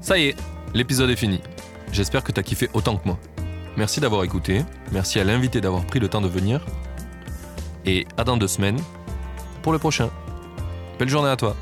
Ça 0.00 0.18
y 0.18 0.28
est, 0.28 0.36
l'épisode 0.74 1.10
est 1.10 1.16
fini. 1.16 1.40
J'espère 1.92 2.24
que 2.24 2.32
tu 2.32 2.40
as 2.40 2.42
kiffé 2.42 2.68
autant 2.74 2.96
que 2.96 3.06
moi. 3.06 3.18
Merci 3.76 4.00
d'avoir 4.00 4.22
écouté, 4.24 4.62
merci 4.92 5.18
à 5.18 5.24
l'invité 5.24 5.60
d'avoir 5.60 5.86
pris 5.86 5.98
le 5.98 6.08
temps 6.08 6.20
de 6.20 6.28
venir. 6.28 6.64
Et 7.86 8.06
à 8.16 8.24
dans 8.24 8.36
deux 8.36 8.48
semaines 8.48 8.78
pour 9.62 9.72
le 9.72 9.78
prochain. 9.78 10.10
Belle 10.98 11.08
journée 11.08 11.30
à 11.30 11.36
toi 11.36 11.56